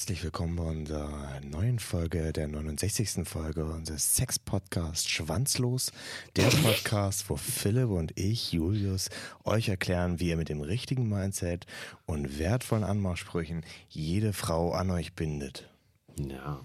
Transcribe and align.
herzlich 0.00 0.24
willkommen 0.24 0.56
bei 0.56 0.62
unserer 0.62 1.40
neuen 1.42 1.78
Folge, 1.78 2.32
der 2.32 2.48
69. 2.48 3.28
Folge 3.28 3.66
unseres 3.66 4.16
Sex-Podcasts 4.16 5.06
Schwanzlos. 5.06 5.92
Der 6.36 6.48
Podcast, 6.62 7.28
wo 7.28 7.36
Philipp 7.36 7.90
und 7.90 8.18
ich, 8.18 8.50
Julius, 8.50 9.10
euch 9.44 9.68
erklären, 9.68 10.18
wie 10.18 10.30
ihr 10.30 10.38
mit 10.38 10.48
dem 10.48 10.62
richtigen 10.62 11.06
Mindset 11.06 11.66
und 12.06 12.38
wertvollen 12.38 12.82
Anmachsprüchen 12.82 13.62
jede 13.90 14.32
Frau 14.32 14.72
an 14.72 14.90
euch 14.90 15.12
bindet. 15.12 15.68
Ja. 16.16 16.64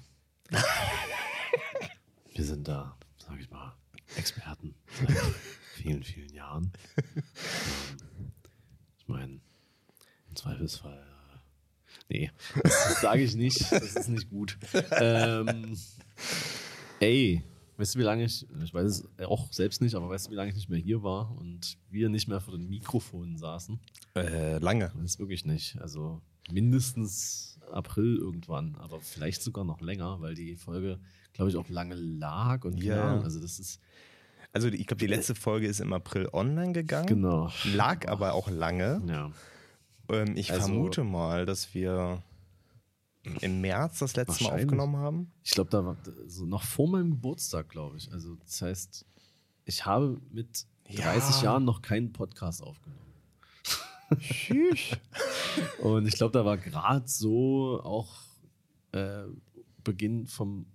Wir 2.33 2.45
sind 2.45 2.65
da, 2.69 2.97
sag 3.17 3.37
ich 3.37 3.51
mal, 3.51 3.75
Experten 4.15 4.75
seit 4.97 5.11
vielen, 5.73 6.03
vielen 6.05 6.33
Jahren. 6.33 6.71
Ähm, 6.95 8.31
Ich 8.97 9.07
meine, 9.09 9.41
im 10.29 10.35
Zweifelsfall. 10.37 11.14
Nee, 12.09 12.31
das 12.63 13.01
sage 13.01 13.23
ich 13.23 13.35
nicht. 13.35 13.71
Das 13.71 13.95
ist 13.95 14.09
nicht 14.09 14.29
gut. 14.29 14.57
Ähm, 14.91 15.75
ey, 16.99 17.43
weißt 17.77 17.95
du, 17.95 17.99
wie 17.99 18.03
lange 18.03 18.25
ich, 18.25 18.45
ich 18.63 18.73
weiß 18.73 18.85
es 18.89 19.07
auch 19.25 19.51
selbst 19.51 19.81
nicht, 19.81 19.95
aber 19.95 20.09
weißt 20.09 20.27
du, 20.27 20.31
wie 20.31 20.35
lange 20.35 20.49
ich 20.49 20.55
nicht 20.55 20.69
mehr 20.69 20.79
hier 20.79 21.03
war 21.03 21.35
und 21.37 21.77
wir 21.89 22.09
nicht 22.09 22.27
mehr 22.27 22.39
vor 22.41 22.55
den 22.57 22.69
Mikrofonen 22.69 23.37
saßen? 23.37 23.79
Äh, 24.15 24.59
lange. 24.59 24.91
Das 24.95 25.03
ist 25.11 25.19
wirklich 25.19 25.45
nicht. 25.45 25.77
Also 25.81 26.21
mindestens 26.51 27.59
April 27.71 28.17
irgendwann, 28.17 28.75
aber 28.75 28.99
vielleicht 29.01 29.41
sogar 29.41 29.63
noch 29.65 29.81
länger, 29.81 30.21
weil 30.21 30.35
die 30.35 30.55
Folge, 30.55 30.99
glaube 31.33 31.49
ich, 31.49 31.57
auch 31.57 31.67
lange 31.69 31.95
lag 31.95 32.63
und 32.65 32.81
Ja. 32.83 32.95
ja, 33.15 33.21
also 33.21 33.39
das 33.39 33.59
ist 33.59 33.79
Also 34.53 34.67
ich 34.67 34.85
glaube, 34.85 34.99
die 34.99 35.07
letzte 35.07 35.33
Folge 35.35 35.67
ist 35.67 35.79
im 35.81 35.91
April 35.91 36.29
online 36.31 36.71
gegangen. 36.73 37.07
genau. 37.07 37.51
Lag 37.73 38.07
aber 38.07 38.33
auch 38.35 38.47
lange. 38.49 39.01
Ja. 39.07 39.31
Ähm, 40.09 40.35
ich 40.37 40.51
Also- 40.51 40.67
vermute 40.67 41.03
mal, 41.03 41.45
dass 41.45 41.73
wir 41.73 42.21
im 43.41 43.61
März 43.61 43.99
das 43.99 44.15
letzte 44.15 44.43
Mal 44.43 44.53
aufgenommen 44.61 44.97
haben. 44.97 45.31
Ich 45.43 45.51
glaube, 45.51 45.69
da 45.71 45.83
war 45.83 45.97
so 46.27 46.45
noch 46.45 46.61
vor 46.63 46.87
meinem 46.87 47.11
Geburtstag, 47.11 47.69
glaube 47.69 47.97
ich. 47.97 48.11
Also 48.13 48.35
das 48.35 48.61
heißt, 48.61 49.05
ich 49.65 49.85
habe 49.85 50.21
mit 50.31 50.67
Ja. 50.89 51.11
30 51.13 51.41
Jahren 51.41 51.65
noch 51.65 51.81
keinen 51.81 52.13
Podcast 52.13 52.61
aufgenommen. 52.61 53.01
Und 55.81 56.07
ich 56.07 56.15
glaube, 56.15 56.31
da 56.31 56.45
war 56.45 56.57
gerade 56.57 57.07
so 57.07 57.81
auch 57.83 58.13
äh, 58.91 59.23
Beginn 59.83 60.27
vom 60.27 60.67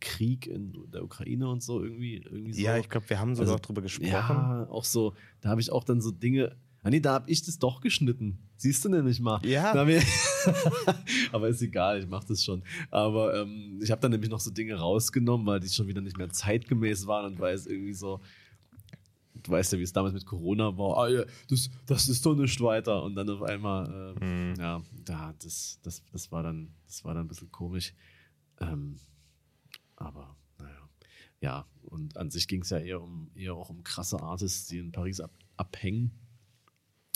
Krieg 0.00 0.46
in 0.46 0.72
der 0.92 1.02
Ukraine 1.02 1.48
und 1.48 1.60
so 1.62 1.82
irgendwie. 1.82 2.18
irgendwie 2.18 2.52
so. 2.52 2.60
Ja, 2.60 2.76
ich 2.78 2.88
glaube, 2.88 3.10
wir 3.10 3.18
haben 3.18 3.34
sogar 3.34 3.54
Also, 3.54 3.64
drüber 3.66 3.82
gesprochen. 3.82 4.08
Ja, 4.08 4.66
auch 4.70 4.84
so, 4.84 5.14
da 5.40 5.48
habe 5.50 5.60
ich 5.60 5.72
auch 5.72 5.82
dann 5.82 6.00
so 6.00 6.12
Dinge. 6.12 6.56
Ah 6.82 6.90
nee, 6.90 7.00
da 7.00 7.14
habe 7.14 7.30
ich 7.30 7.42
das 7.42 7.58
doch 7.58 7.80
geschnitten. 7.80 8.38
Siehst 8.56 8.84
du 8.84 8.88
nämlich 8.88 9.20
mal. 9.20 9.44
Ja. 9.44 9.72
Aber 11.32 11.48
ist 11.48 11.62
egal, 11.62 12.00
ich 12.00 12.08
mache 12.08 12.26
das 12.28 12.42
schon. 12.42 12.62
Aber 12.90 13.34
ähm, 13.40 13.80
ich 13.82 13.90
habe 13.90 14.00
dann 14.00 14.12
nämlich 14.12 14.30
noch 14.30 14.40
so 14.40 14.50
Dinge 14.50 14.74
rausgenommen, 14.74 15.46
weil 15.46 15.60
die 15.60 15.68
schon 15.68 15.86
wieder 15.88 16.00
nicht 16.00 16.18
mehr 16.18 16.28
zeitgemäß 16.28 17.06
waren 17.06 17.32
und 17.32 17.40
weil 17.40 17.54
es 17.54 17.66
irgendwie 17.66 17.94
so. 17.94 18.20
Du 19.42 19.52
weißt 19.52 19.72
ja, 19.72 19.78
wie 19.78 19.84
es 19.84 19.92
damals 19.92 20.14
mit 20.14 20.26
Corona 20.26 20.76
war. 20.76 20.98
Ah, 20.98 21.08
ja, 21.08 21.24
das, 21.48 21.70
das 21.86 22.08
ist 22.08 22.26
doch 22.26 22.34
nicht 22.34 22.60
weiter. 22.60 23.02
Und 23.04 23.14
dann 23.14 23.30
auf 23.30 23.42
einmal, 23.42 24.16
ähm, 24.20 24.54
ja, 24.58 24.82
da, 25.04 25.32
das, 25.40 25.78
das, 25.82 26.02
das, 26.12 26.32
war 26.32 26.42
dann, 26.42 26.74
das 26.86 27.04
war 27.04 27.14
dann 27.14 27.24
ein 27.24 27.28
bisschen 27.28 27.52
komisch. 27.52 27.94
Ähm, 28.60 28.96
aber 29.94 30.36
naja. 30.58 30.88
Ja, 31.40 31.66
und 31.82 32.16
an 32.16 32.30
sich 32.30 32.48
ging 32.48 32.62
es 32.62 32.70
ja 32.70 32.78
eher 32.78 33.00
um 33.00 33.30
eher 33.36 33.54
auch 33.54 33.70
um 33.70 33.84
krasse 33.84 34.20
Artists, 34.20 34.66
die 34.66 34.78
in 34.78 34.90
Paris 34.90 35.20
ab, 35.20 35.30
abhängen. 35.56 36.10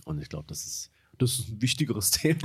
Und 0.05 0.21
ich 0.21 0.29
glaube, 0.29 0.47
das 0.49 0.65
ist, 0.67 0.91
das 1.19 1.39
ist 1.39 1.49
ein 1.51 1.63
wichtigeres 1.63 2.11
Thema. 2.11 2.39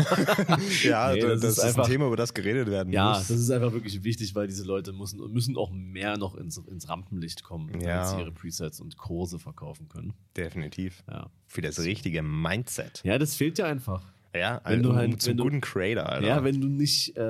Ja, 0.84 1.14
Nee, 1.14 1.22
das, 1.22 1.42
das 1.42 1.52
ist, 1.52 1.58
ist 1.58 1.64
ein 1.64 1.68
einfach- 1.70 1.88
Thema, 1.88 2.08
über 2.08 2.18
das 2.18 2.34
geredet 2.34 2.68
werden 2.68 2.94
ja, 2.94 3.10
muss. 3.18 3.28
das 3.28 3.40
ist 3.40 3.50
einfach 3.52 3.72
wirklich 3.74 4.04
wichtig, 4.04 4.36
weil 4.36 4.48
diese 4.48 4.64
Leute 4.64 4.94
müssen, 4.94 5.20
müssen 5.32 5.58
auch 5.58 5.72
mehr 5.72 6.18
noch 6.18 6.36
ins, 6.36 6.58
ins 6.58 6.88
Rampenlicht 6.90 7.44
kommen, 7.44 7.70
damit 7.72 7.86
Ja. 7.88 8.06
sie 8.06 8.20
ihre 8.20 8.32
Presets 8.32 8.80
und 8.80 8.98
Kurse 8.98 9.40
verkaufen 9.40 9.88
können. 9.90 10.14
Definitiv. 10.36 11.04
Ja, 11.10 11.30
Für 11.48 11.62
das 11.62 11.80
richtige 11.80 12.22
Mindset. 12.22 13.02
ja 13.04 13.18
das 13.18 13.36
fehlt 13.36 13.58
ja 13.58 13.66
einfach. 13.66 14.04
Ja, 14.36 14.62
Wenn 14.66 14.84
du 14.84 14.94
halt- 14.94 15.22
zum 15.22 15.32
wenn 15.32 15.38
du- 15.38 15.44
guten 15.46 15.62
Creator, 15.62 16.06
Alter. 16.08 16.28
Ja, 16.28 16.44
wenn 16.44 16.62
du 16.62 16.68
nicht 16.68 17.18
äh, 17.18 17.22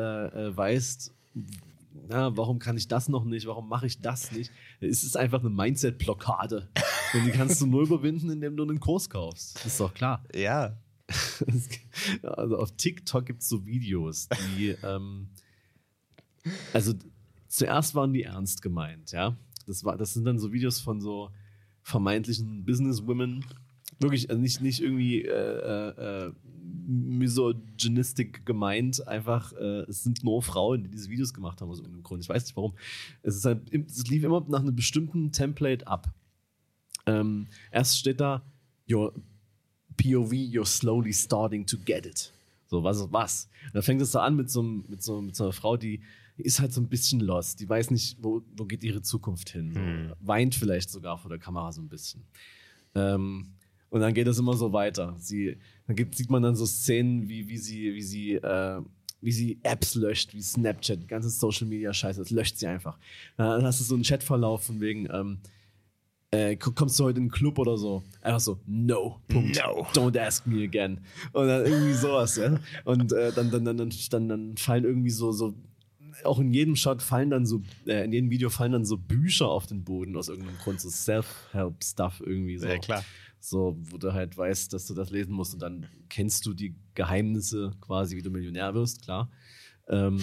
äh, 0.48 0.58
weißt, 0.58 1.14
na, 2.10 2.36
warum 2.36 2.60
kann 2.60 2.76
ich 2.78 2.88
das 2.88 3.08
noch 3.10 3.24
nicht, 3.26 3.48
warum 3.48 3.70
mache 3.70 3.86
ich 3.88 4.02
das 4.02 4.32
nicht, 4.32 4.52
es 4.82 5.04
ist 5.04 5.16
einfach 5.18 5.40
eine 5.42 5.50
Mindset-Blockade. 5.50 6.68
Und 7.14 7.26
die 7.26 7.32
kannst 7.32 7.62
du 7.62 7.66
nur 7.66 7.84
überwinden, 7.84 8.30
indem 8.30 8.56
du 8.58 8.64
einen 8.64 8.80
Kurs 8.80 9.10
kaufst. 9.10 9.66
Ist 9.66 9.80
doch 9.80 9.94
klar. 9.94 10.24
ja. 10.34 10.78
also 12.24 12.58
auf 12.58 12.76
TikTok 12.76 13.26
gibt 13.26 13.42
es 13.42 13.48
so 13.48 13.66
Videos, 13.66 14.28
die, 14.58 14.76
ähm, 14.84 15.30
also 16.74 16.94
zuerst 17.48 17.96
waren 17.96 18.14
die 18.14 18.24
ernst 18.24 18.62
gemeint, 18.62 19.12
ja. 19.12 19.38
Das, 19.66 19.84
war, 19.84 19.98
das 19.98 20.14
sind 20.14 20.26
dann 20.26 20.40
so 20.40 20.52
Videos 20.52 20.80
von 20.80 21.02
so 21.02 21.30
vermeintlichen 21.82 22.66
Businesswomen. 22.66 23.46
Wirklich, 24.00 24.30
also 24.30 24.42
nicht, 24.42 24.62
nicht 24.62 24.82
irgendwie 24.82 25.24
äh, 25.24 25.30
äh, 25.30 26.28
äh, 26.28 26.34
misogynistic 26.88 28.46
gemeint, 28.46 29.06
einfach, 29.08 29.54
äh, 29.54 29.84
es 29.90 30.04
sind 30.04 30.24
nur 30.24 30.42
Frauen, 30.42 30.84
die 30.84 30.90
diese 30.90 31.10
Videos 31.10 31.34
gemacht 31.34 31.62
haben 31.62 31.70
aus 31.70 31.80
irgendeinem 31.80 32.04
Grund. 32.04 32.24
Ich 32.24 32.30
weiß 32.30 32.44
nicht 32.44 32.56
warum. 32.56 32.74
Es, 33.24 33.36
ist 33.36 33.46
halt, 33.46 33.74
es 33.74 34.08
lief 34.08 34.24
immer 34.24 34.46
nach 34.48 34.60
einem 34.60 34.76
bestimmten 34.76 35.32
Template 35.32 35.88
ab. 35.88 36.14
Ähm, 37.08 37.48
erst 37.72 37.98
steht 37.98 38.20
da, 38.20 38.44
your 38.90 39.14
POV, 39.98 40.32
you're 40.32 40.66
slowly 40.66 41.14
starting 41.14 41.66
to 41.66 41.78
get 41.78 42.06
it. 42.06 42.32
So, 42.68 42.84
was 42.84 43.00
ist 43.00 43.12
was? 43.12 43.50
Und 43.66 43.76
dann 43.76 43.84
fängt 43.84 44.02
es 44.02 44.12
so 44.12 44.20
an 44.20 44.36
mit 44.36 44.52
so, 44.52 44.62
mit, 44.62 45.02
so, 45.02 45.22
mit 45.22 45.36
so 45.36 45.46
einer 45.46 45.54
Frau, 45.54 45.78
die, 45.78 46.02
ist 46.38 46.60
halt 46.60 46.72
so 46.72 46.82
ein 46.82 46.88
bisschen 46.88 47.20
lost. 47.20 47.60
Die 47.60 47.68
weiß 47.68 47.92
nicht, 47.92 48.18
wo, 48.22 48.44
wo 48.56 48.66
geht 48.66 48.84
ihre 48.84 49.02
Zukunft 49.02 49.50
hin. 49.50 49.74
So, 49.74 50.16
Weint 50.28 50.56
vielleicht 50.56 50.90
sogar 50.90 51.18
vor 51.18 51.30
der 51.30 51.40
Kamera 51.40 51.72
so 51.72 51.82
ein 51.82 51.90
bisschen. 51.90 52.24
Ähm, 52.96 53.48
und 53.90 54.02
dann 54.02 54.14
geht 54.14 54.28
es 54.28 54.38
immer 54.38 54.56
so 54.56 54.72
weiter. 54.74 55.16
Sie, 55.18 55.58
dann 55.88 55.96
gibt, 55.96 56.16
sieht 56.16 56.30
man 56.30 56.44
dann 56.44 56.56
so 56.56 56.66
Szenen, 56.66 57.28
wie, 57.28 57.48
wie 57.48 57.58
sie, 57.58 57.94
wie 57.94 58.02
sie, 58.02 58.34
äh, 58.34 58.82
wie 59.22 59.32
sie 59.32 59.60
Apps 59.64 59.96
löscht, 59.96 60.34
wie 60.34 60.42
Snapchat, 60.42 61.02
die 61.02 61.08
ganze 61.08 61.30
Social 61.30 61.68
Media 61.68 61.92
Scheiße, 61.92 62.20
das 62.20 62.30
löscht 62.30 62.58
sie 62.58 62.68
einfach. 62.68 63.00
Dann 63.38 63.64
hast 63.64 63.80
du 63.80 63.84
so 63.84 63.96
einen 63.96 64.04
Chatverlauf 64.04 64.64
von 64.64 64.80
wegen, 64.80 65.08
ähm, 65.12 65.40
äh, 66.32 66.56
ko- 66.58 66.72
kommst 66.72 67.00
du 67.00 67.06
heute 67.06 67.20
in 67.20 67.26
den 67.26 67.32
Club 67.32 67.58
oder 67.60 67.78
so? 67.78 68.04
Einfach 68.22 68.40
so, 68.40 68.60
no, 68.66 69.22
Punkt. 69.28 69.58
No. 69.58 69.84
Don't 69.94 70.20
ask 70.20 70.46
me 70.46 70.64
again. 70.64 71.02
Und 71.34 71.48
dann 71.48 71.66
irgendwie 71.66 71.94
sowas, 71.94 72.36
ja. 72.38 72.60
Und 72.86 73.14
äh, 73.14 73.32
dann, 73.32 73.50
dann, 73.52 73.64
dann, 73.66 73.78
dann, 73.78 73.90
dann, 74.10 74.30
dann 74.30 74.58
fallen 74.58 74.84
irgendwie 74.84 75.10
so, 75.10 75.32
so, 75.32 75.54
auch 76.24 76.40
in 76.40 76.54
jedem 76.54 76.76
Shot 76.76 77.02
fallen 77.02 77.30
dann 77.30 77.46
so, 77.46 77.62
äh, 77.86 78.04
in 78.04 78.12
jedem 78.12 78.30
Video 78.30 78.50
fallen 78.50 78.72
dann 78.72 78.86
so 78.86 78.98
Bücher 78.98 79.48
auf 79.48 79.68
den 79.68 79.84
Boden 79.84 80.18
aus 80.18 80.30
irgendeinem 80.30 80.58
Grund, 80.58 80.82
so 80.82 80.90
Self-Help-Stuff 80.90 82.22
irgendwie 82.26 82.58
so. 82.58 82.68
Ja, 82.68 82.78
klar. 82.80 83.04
So, 83.40 83.78
wo 83.80 83.98
du 83.98 84.14
halt 84.14 84.36
weißt, 84.36 84.74
dass 84.74 84.88
du 84.88 84.94
das 84.96 85.12
lesen 85.12 85.32
musst 85.34 85.54
und 85.54 85.62
dann 85.62 85.86
kennst 86.10 86.46
du 86.46 86.54
die 86.54 86.76
Geheimnisse 86.96 87.72
quasi, 87.80 88.18
wie 88.18 88.22
du 88.24 88.32
Millionär 88.32 88.74
wirst, 88.74 89.04
klar. 89.04 89.30
Ähm, 89.88 90.20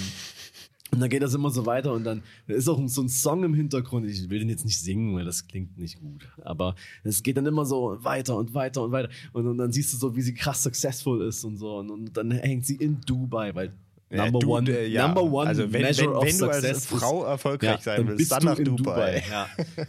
und 0.94 1.00
dann 1.00 1.10
geht 1.10 1.22
das 1.22 1.34
immer 1.34 1.50
so 1.50 1.66
weiter 1.66 1.92
und 1.92 2.04
dann 2.04 2.22
ist 2.46 2.68
auch 2.68 2.80
so 2.86 3.02
ein 3.02 3.08
Song 3.08 3.42
im 3.42 3.52
Hintergrund. 3.54 4.06
Ich 4.06 4.30
will 4.30 4.38
den 4.38 4.48
jetzt 4.48 4.64
nicht 4.64 4.80
singen, 4.80 5.14
weil 5.16 5.24
das 5.24 5.46
klingt 5.46 5.76
nicht 5.76 6.00
gut. 6.00 6.28
Aber 6.42 6.76
es 7.02 7.22
geht 7.22 7.36
dann 7.36 7.46
immer 7.46 7.66
so 7.66 7.98
weiter 8.02 8.36
und 8.36 8.54
weiter 8.54 8.82
und 8.82 8.92
weiter. 8.92 9.08
Und, 9.32 9.46
und 9.46 9.58
dann 9.58 9.72
siehst 9.72 9.92
du 9.92 9.96
so, 9.96 10.14
wie 10.14 10.22
sie 10.22 10.34
krass 10.34 10.62
successful 10.62 11.22
ist 11.26 11.42
und 11.44 11.56
so. 11.56 11.78
Und, 11.78 11.90
und 11.90 12.16
dann 12.16 12.30
hängt 12.30 12.64
sie 12.64 12.76
in 12.76 13.00
Dubai, 13.00 13.54
weil 13.54 13.72
Number 14.10 14.38
du, 14.38 14.54
one, 14.54 14.70
äh, 14.70 14.86
ja. 14.86 15.06
number 15.06 15.22
one 15.24 15.48
Also 15.48 15.72
wenn, 15.72 15.82
measure 15.82 16.10
wenn, 16.10 16.16
of 16.16 16.24
wenn 16.24 16.38
du 16.38 16.46
als 16.46 16.56
success 16.58 16.78
ist- 16.78 16.86
Frau 16.86 17.24
erfolgreich 17.24 17.80
sein 17.80 18.06
dann 18.06 18.18
willst, 18.18 18.30
dann 18.30 18.40
du 18.40 18.46
nach 18.46 18.58
in 18.58 18.64
Dubai. 18.76 19.24
Ja. 19.28 19.48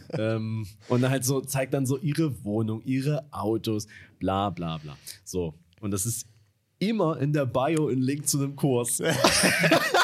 ähm, 0.35 0.66
und 0.87 1.01
dann 1.01 1.11
halt 1.11 1.23
so, 1.23 1.41
zeigt 1.41 1.73
dann 1.75 1.85
so 1.85 1.97
ihre 1.99 2.43
Wohnung, 2.43 2.81
ihre 2.84 3.23
Autos, 3.31 3.85
bla 4.17 4.49
bla 4.49 4.78
bla. 4.78 4.97
So. 5.23 5.53
Und 5.81 5.91
das 5.91 6.05
ist 6.07 6.25
immer 6.79 7.19
in 7.19 7.34
der 7.34 7.46
Bio 7.46 7.90
ein 7.90 8.02
Link 8.02 8.28
zu 8.28 8.40
einem 8.40 8.55
Kurs. 8.55 9.02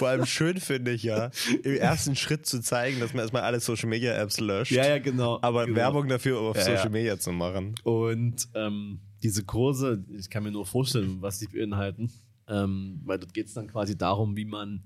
Vor 0.00 0.08
allem 0.08 0.24
schön 0.24 0.58
finde 0.58 0.92
ich 0.92 1.02
ja, 1.02 1.30
im 1.62 1.74
ersten 1.76 2.16
Schritt 2.16 2.46
zu 2.46 2.62
zeigen, 2.62 3.00
dass 3.00 3.12
man 3.12 3.20
erstmal 3.20 3.42
alle 3.42 3.60
Social 3.60 3.86
Media 3.90 4.14
Apps 4.14 4.40
löscht. 4.40 4.72
ja, 4.72 4.88
ja, 4.88 4.98
genau. 4.98 5.38
Aber 5.42 5.66
genau. 5.66 5.76
Werbung 5.76 6.08
dafür 6.08 6.40
auf 6.40 6.56
Ja, 6.56 6.62
Social 6.62 6.84
ja. 6.84 6.88
Media 6.88 7.18
zu 7.18 7.32
machen. 7.32 7.74
Und 7.84 8.48
ähm, 8.54 9.00
diese 9.22 9.44
Kurse, 9.44 10.02
ich 10.16 10.30
kann 10.30 10.42
mir 10.42 10.52
nur 10.52 10.64
vorstellen, 10.64 11.18
was 11.20 11.38
die 11.38 11.48
beinhalten, 11.48 12.10
ähm, 12.48 13.02
weil 13.04 13.18
dort 13.18 13.34
geht 13.34 13.48
es 13.48 13.52
dann 13.52 13.66
quasi 13.68 13.94
darum, 13.98 14.38
wie 14.38 14.46
man 14.46 14.82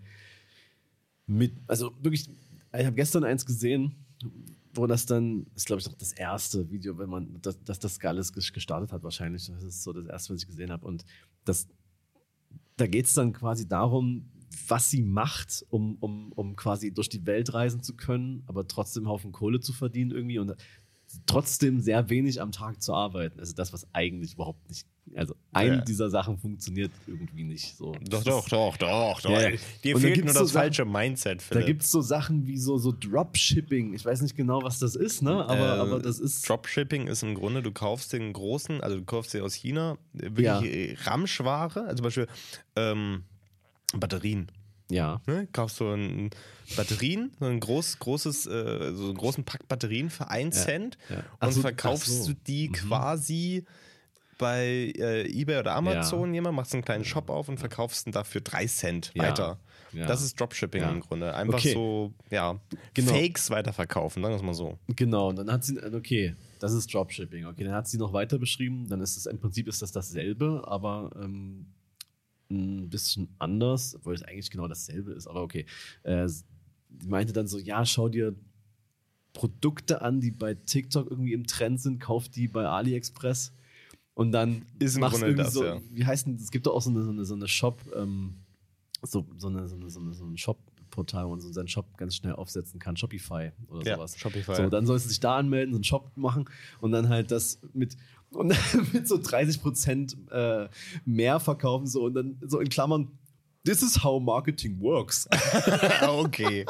mit, 1.29 1.53
also 1.69 1.93
wirklich, 2.01 2.29
ich 2.77 2.85
habe 2.85 2.97
gestern 2.97 3.23
eins 3.23 3.47
gesehen, 3.47 3.95
wo 4.75 4.89
das 4.89 5.07
dann, 5.07 5.47
ist 5.55 5.67
glaube 5.67 5.79
ich 5.79 5.87
noch 5.87 5.95
das 5.95 6.13
erste 6.13 6.69
Video, 6.73 6.99
wenn 6.99 7.09
man, 7.09 7.41
dass 7.41 7.63
das, 7.63 7.79
das 7.79 7.95
Skullis 7.95 8.33
gestartet 8.33 8.91
hat 8.91 9.05
wahrscheinlich, 9.05 9.47
das 9.47 9.63
ist 9.63 9.85
so 9.85 9.93
das 9.93 10.07
erste, 10.07 10.35
was 10.35 10.43
ich 10.43 10.49
gesehen 10.49 10.73
habe 10.73 10.85
und 10.85 11.05
das, 11.45 11.69
da 12.77 12.89
geht 12.89 13.07
es 13.07 13.15
dann 13.15 13.33
quasi 13.33 13.69
darum, 13.69 14.29
was 14.69 14.91
sie 14.91 15.03
macht, 15.03 15.65
um, 15.71 15.97
um, 16.01 16.33
um 16.33 16.57
quasi 16.57 16.93
durch 16.93 17.09
die 17.09 17.25
Welt 17.27 17.53
reisen 17.55 17.83
zu 17.83 17.95
können, 17.97 18.43
aber 18.47 18.67
trotzdem 18.67 19.05
einen 19.05 19.09
Haufen 19.11 19.33
Kohle 19.33 19.61
zu 19.61 19.73
verdienen 19.73 20.11
irgendwie 20.11 20.39
und 20.39 20.55
trotzdem 21.27 21.81
sehr 21.81 22.09
wenig 22.11 22.41
am 22.41 22.51
Tag 22.53 22.83
zu 22.83 22.93
arbeiten. 22.95 23.39
Also 23.39 23.55
das, 23.55 23.73
was 23.73 23.87
eigentlich 23.93 24.35
überhaupt 24.35 24.69
nicht, 24.69 24.87
also 25.15 25.35
eine 25.53 25.77
Ja. 25.77 25.81
dieser 25.83 26.11
Sachen 26.11 26.39
funktioniert 26.39 26.91
irgendwie 27.07 27.45
nicht 27.45 27.77
so. 27.77 27.93
Doch, 28.09 28.25
doch, 28.25 28.49
doch, 28.49 28.77
doch, 28.79 29.21
doch. 29.21 29.31
Ja. 29.31 29.51
Dir 29.85 29.97
fehlt 29.99 30.17
nur 30.17 30.27
das 30.27 30.35
so 30.39 30.45
Sachen- 30.47 30.63
falsche 30.63 30.85
Mindset, 30.85 31.39
Da 31.41 31.45
Philipp. 31.45 31.67
gibt 31.67 31.83
es 31.83 31.91
so 31.91 32.01
Sachen 32.01 32.47
wie 32.47 32.57
so, 32.59 32.79
so 32.79 32.91
Dropshipping. 32.91 33.95
Ich 33.95 34.05
weiß 34.05 34.23
nicht 34.23 34.35
genau, 34.37 34.63
was 34.63 34.79
das 34.81 34.97
ist, 34.97 35.23
ne? 35.23 35.45
Aber, 35.45 35.55
Äh, 35.77 35.79
aber 35.81 35.99
das 36.01 36.19
ist. 36.19 36.49
Dropshipping 36.49 37.07
ist 37.07 37.23
im 37.23 37.35
Grunde, 37.35 37.63
du 37.63 37.71
kaufst 37.71 38.13
den 38.13 38.33
großen, 38.33 38.81
also 38.81 38.97
du 38.97 39.05
kaufst 39.05 39.35
dir 39.35 39.45
aus 39.45 39.55
China 39.55 39.99
wirklich 40.15 40.47
Ja. 40.47 40.63
Ramschware, 41.05 41.83
also 41.85 41.97
zum 41.97 42.05
Beispiel 42.05 42.27
ähm, 42.77 43.25
Batterien. 44.01 44.51
Ja. 44.91 45.21
Ne? 45.27 45.49
Kaufst 45.53 45.81
du 45.81 45.89
ein 45.93 46.31
Batterien, 46.77 47.33
so 47.41 47.47
ein 47.47 47.59
groß, 47.61 47.99
großes, 48.01 48.47
äh, 48.47 48.93
so 48.95 49.07
einen 49.07 49.15
großen 49.17 49.45
Pack 49.45 49.67
Batterien 49.67 50.11
für 50.11 50.29
1 50.29 50.63
Cent 50.65 50.99
ja. 51.09 51.25
Und 51.41 51.53
so, 51.55 51.61
verkaufst 51.63 52.25
so. 52.25 52.33
du 52.33 52.39
die 52.47 52.69
Mhm. 52.69 52.73
quasi 52.73 53.65
bei 54.37 54.93
äh, 54.99 55.27
eBay 55.31 55.61
oder 55.61 55.75
Amazon 55.77 56.35
jemand, 56.35 56.57
machst 56.57 56.75
einen 56.75 56.85
kleinen 56.85 57.05
Shop 57.05 57.31
auf 57.31 57.49
und 57.49 57.59
verkaufst 57.59 58.07
ihn 58.07 58.13
dafür 58.13 58.41
3 58.41 58.67
Cent 58.67 59.13
Ja. 59.15 59.23
weiter. 59.23 59.59
Ja. 59.93 60.07
Das 60.07 60.23
ist 60.23 60.39
Dropshipping 60.41 60.83
Ja. 60.83 60.91
im 60.91 61.01
Grunde. 61.01 61.33
Einfach 61.35 61.55
Okay. 61.61 61.73
so, 61.73 62.13
ja, 62.31 62.59
Genau. 62.95 63.13
Fakes 63.13 63.49
weiterverkaufen, 63.51 64.23
sagen 64.23 64.33
wir 64.35 64.37
es 64.39 64.43
mal 64.43 64.53
so. 64.55 64.77
Genau, 64.89 65.29
und 65.29 65.37
dann 65.37 65.51
hat 65.53 65.63
sie, 65.65 65.79
okay, 65.95 66.35
das 66.59 66.73
ist 66.73 66.93
Dropshipping. 66.93 67.47
Okay, 67.47 67.63
dann 67.63 67.75
hat 67.75 67.87
sie 67.87 67.97
noch 67.97 68.13
weiter 68.13 68.39
beschrieben. 68.39 68.89
Dann 68.89 69.01
ist 69.01 69.17
es 69.17 69.27
im 69.27 69.39
Prinzip 69.39 69.69
ist 69.69 69.83
das 69.83 69.93
dasselbe, 69.93 70.63
aber 70.67 71.11
ähm, 71.23 71.67
ein 72.51 72.89
bisschen 72.91 73.29
anders, 73.39 73.95
obwohl 73.97 74.15
es 74.15 74.23
eigentlich 74.23 74.51
genau 74.51 74.69
dasselbe 74.69 75.13
ist. 75.13 75.27
Aber 75.27 75.43
okay, 75.43 75.67
äh, 76.03 76.29
sie 76.29 76.45
meinte 77.07 77.33
dann 77.33 77.47
so, 77.47 77.59
ja, 77.59 77.85
schau 77.87 78.09
dir 78.09 78.35
Produkte 79.33 80.01
an, 80.03 80.21
die 80.21 80.31
bei 80.31 80.55
TikTok 80.55 81.11
irgendwie 81.11 81.33
im 81.33 81.47
Trend 81.47 81.81
sind, 81.81 82.01
kauf 82.01 82.29
die 82.29 82.49
bei 82.49 82.67
AliExpress 82.67 83.53
und 84.15 84.31
dann 84.33 84.65
Ist 84.79 84.99
machst 84.99 85.19
Grunde 85.19 85.27
irgendwie 85.27 85.45
das, 85.45 85.55
so, 85.55 85.65
ja. 85.65 85.81
wie 85.91 86.07
heißt 86.07 86.27
denn, 86.27 86.37
es 86.37 86.51
gibt 86.51 86.67
doch 86.67 86.75
auch 86.75 86.83
so 86.83 86.91
eine, 86.91 87.03
so 87.03 87.11
eine, 87.11 87.25
so 87.25 87.35
eine 87.35 87.49
Shop, 87.49 87.81
ähm, 87.97 88.37
so, 89.03 89.27
so, 89.37 89.49
eine, 89.49 89.69
so, 89.69 89.75
eine, 89.75 89.91
so, 89.91 90.01
eine, 90.01 90.15
so 90.15 90.25
ein 90.25 90.37
Shop-Portal, 90.37 91.27
wo 91.27 91.31
man 91.31 91.41
so 91.41 91.53
seinen 91.53 91.67
Shop 91.67 91.97
ganz 91.99 92.15
schnell 92.15 92.35
aufsetzen 92.35 92.79
kann, 92.79 92.97
Shopify 92.97 93.51
oder 93.67 93.85
Ja, 93.85 93.97
sowas. 93.97 94.17
Shopify. 94.17 94.55
So, 94.55 94.69
dann 94.69 94.87
sollst 94.87 95.07
du 95.07 95.09
dich 95.09 95.21
da 95.21 95.37
anmelden, 95.37 95.75
so 95.75 95.79
einen 95.79 95.85
Shop 95.85 96.13
machen 96.17 96.49
und 96.81 96.93
dann 96.93 97.09
halt 97.09 97.33
das 97.33 97.59
mit, 97.73 97.97
und 98.35 98.51
dann 98.51 98.89
mit 98.93 99.09
so 99.09 99.19
30 99.19 99.63
Prozent 99.63 100.17
äh, 100.31 100.69
mehr 101.05 101.41
verkaufen, 101.41 101.87
so 101.87 102.05
und 102.05 102.15
dann 102.15 102.39
so 102.43 102.61
in 102.61 102.69
Klammern, 102.69 103.09
this 103.65 103.83
is 103.83 104.03
how 104.03 104.21
marketing 104.21 104.81
works. 104.81 105.27
okay. 106.09 106.67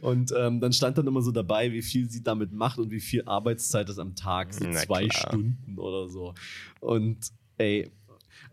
Und 0.00 0.32
ähm, 0.36 0.60
dann 0.60 0.72
stand 0.72 0.98
dann 0.98 1.06
immer 1.06 1.22
so 1.22 1.32
dabei, 1.32 1.72
wie 1.72 1.82
viel 1.82 2.08
sie 2.08 2.22
damit 2.22 2.52
macht 2.52 2.78
und 2.78 2.90
wie 2.90 3.00
viel 3.00 3.22
Arbeitszeit 3.26 3.88
das 3.88 3.98
am 3.98 4.14
Tag, 4.14 4.54
so 4.54 4.64
Na 4.64 4.80
zwei 4.80 5.08
klar. 5.08 5.28
Stunden 5.28 5.78
oder 5.78 6.08
so. 6.08 6.34
Und 6.80 7.18
ey, 7.58 7.90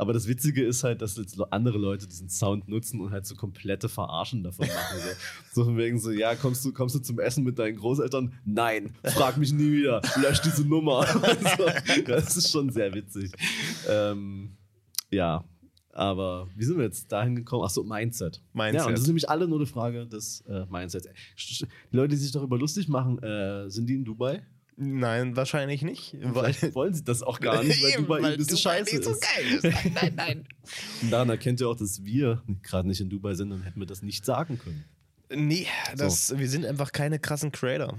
aber 0.01 0.13
das 0.13 0.27
Witzige 0.27 0.65
ist 0.65 0.83
halt, 0.83 1.03
dass 1.03 1.15
jetzt 1.15 1.39
andere 1.51 1.77
Leute 1.77 2.07
diesen 2.07 2.27
Sound 2.27 2.68
nutzen 2.68 3.00
und 3.01 3.12
halt 3.12 3.27
so 3.27 3.36
komplette 3.36 3.88
Verarschen 3.88 4.42
davon 4.42 4.65
machen. 4.65 4.98
So, 4.98 5.09
so 5.62 5.65
von 5.65 5.77
wegen 5.77 6.00
so, 6.00 6.09
ja, 6.09 6.33
kommst 6.33 6.65
du, 6.65 6.74
kommst 6.74 6.95
du 6.95 7.00
zum 7.00 7.19
Essen 7.19 7.44
mit 7.44 7.59
deinen 7.59 7.77
Großeltern? 7.77 8.33
Nein, 8.44 8.95
frag 9.03 9.38
mich 9.38 9.53
nie 9.53 9.71
wieder, 9.71 10.01
lösch 10.19 10.42
diese 10.42 10.65
Nummer. 10.65 11.06
so, 11.06 12.01
das 12.07 12.36
ist 12.36 12.50
schon 12.50 12.71
sehr 12.71 12.92
witzig. 12.95 13.31
Ähm, 13.88 14.57
ja, 15.12 15.44
aber 15.94 16.47
wie 16.56 16.63
sind 16.63 16.77
wir 16.77 16.86
jetzt 16.86 17.12
dahin 17.12 17.36
gekommen? 17.36 17.63
Achso, 17.63 17.83
Mindset. 17.83 18.42
Mindset. 18.54 18.81
Ja, 18.81 18.88
und 18.88 18.94
das 18.94 19.01
ist 19.01 19.07
nämlich 19.07 19.30
alle 19.30 19.47
nur 19.47 19.59
eine 19.59 19.68
Frage 19.68 20.07
des 20.07 20.42
äh, 20.47 20.65
Mindsets. 20.65 21.07
Die 21.92 21.95
Leute, 21.95 22.15
die 22.15 22.21
sich 22.21 22.31
darüber 22.31 22.57
lustig 22.57 22.88
machen, 22.88 23.21
äh, 23.21 23.69
sind 23.69 23.86
die 23.86 23.94
in 23.94 24.04
Dubai? 24.04 24.42
Nein, 24.83 25.36
wahrscheinlich 25.36 25.83
nicht. 25.83 26.16
Weil, 26.22 26.56
wollen 26.74 26.94
sie 26.95 27.04
das 27.04 27.22
auch 27.22 27.39
gar 27.39 27.63
nicht, 27.63 27.83
weil 27.83 27.92
Eben, 27.92 28.04
Dubai 28.04 28.22
weil 28.24 28.31
ein 28.33 28.38
bisschen 28.38 28.57
Dubai 28.57 28.78
scheiße 28.80 28.95
nicht 28.95 29.04
so 29.04 29.12
geil 29.12 29.45
ist. 29.54 29.63
Nein, 29.63 29.92
nein, 29.94 30.13
nein. 30.16 30.48
Und 31.04 31.10
daran 31.12 31.30
erkennt 31.30 31.62
ihr 31.62 31.69
auch, 31.69 31.75
dass 31.75 32.04
wir 32.04 32.42
gerade 32.63 32.88
nicht 32.88 33.00
in 33.00 33.07
Dubai 33.10 33.36
sind, 33.36 33.51
dann 33.51 33.62
hätten 33.62 33.80
wir 33.80 33.86
das 33.86 34.01
nicht 34.01 34.25
sagen 34.25 34.57
können. 34.57 34.83
Nee, 35.30 35.68
das, 35.95 36.36
wir 36.36 36.50
sind 36.50 36.66
einfach 36.66 36.92
keine 36.92 37.19
krassen 37.19 37.51
Creator. 37.51 37.95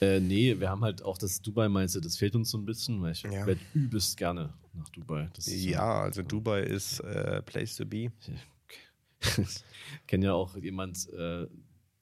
Äh, 0.00 0.18
nee, 0.18 0.58
wir 0.58 0.68
haben 0.70 0.82
halt 0.82 1.02
auch 1.02 1.16
das 1.18 1.40
Dubai-Mindset, 1.40 2.04
das 2.04 2.16
fehlt 2.16 2.34
uns 2.34 2.50
so 2.50 2.58
ein 2.58 2.64
bisschen, 2.66 3.00
weil 3.00 3.12
ich 3.12 3.22
Ja. 3.22 3.46
werde 3.46 3.60
übelst 3.72 4.16
gerne 4.16 4.52
nach 4.74 4.88
Dubai. 4.88 5.30
Ja, 5.46 6.00
also 6.02 6.22
Dubai 6.22 6.62
ist 6.64 6.98
äh, 7.00 7.42
Place 7.42 7.76
to 7.76 7.86
be. 7.86 8.10
Ich 9.38 10.06
kenne 10.06 10.26
ja 10.26 10.32
auch 10.34 10.54
jemand, 10.56 11.08
äh, 11.10 11.46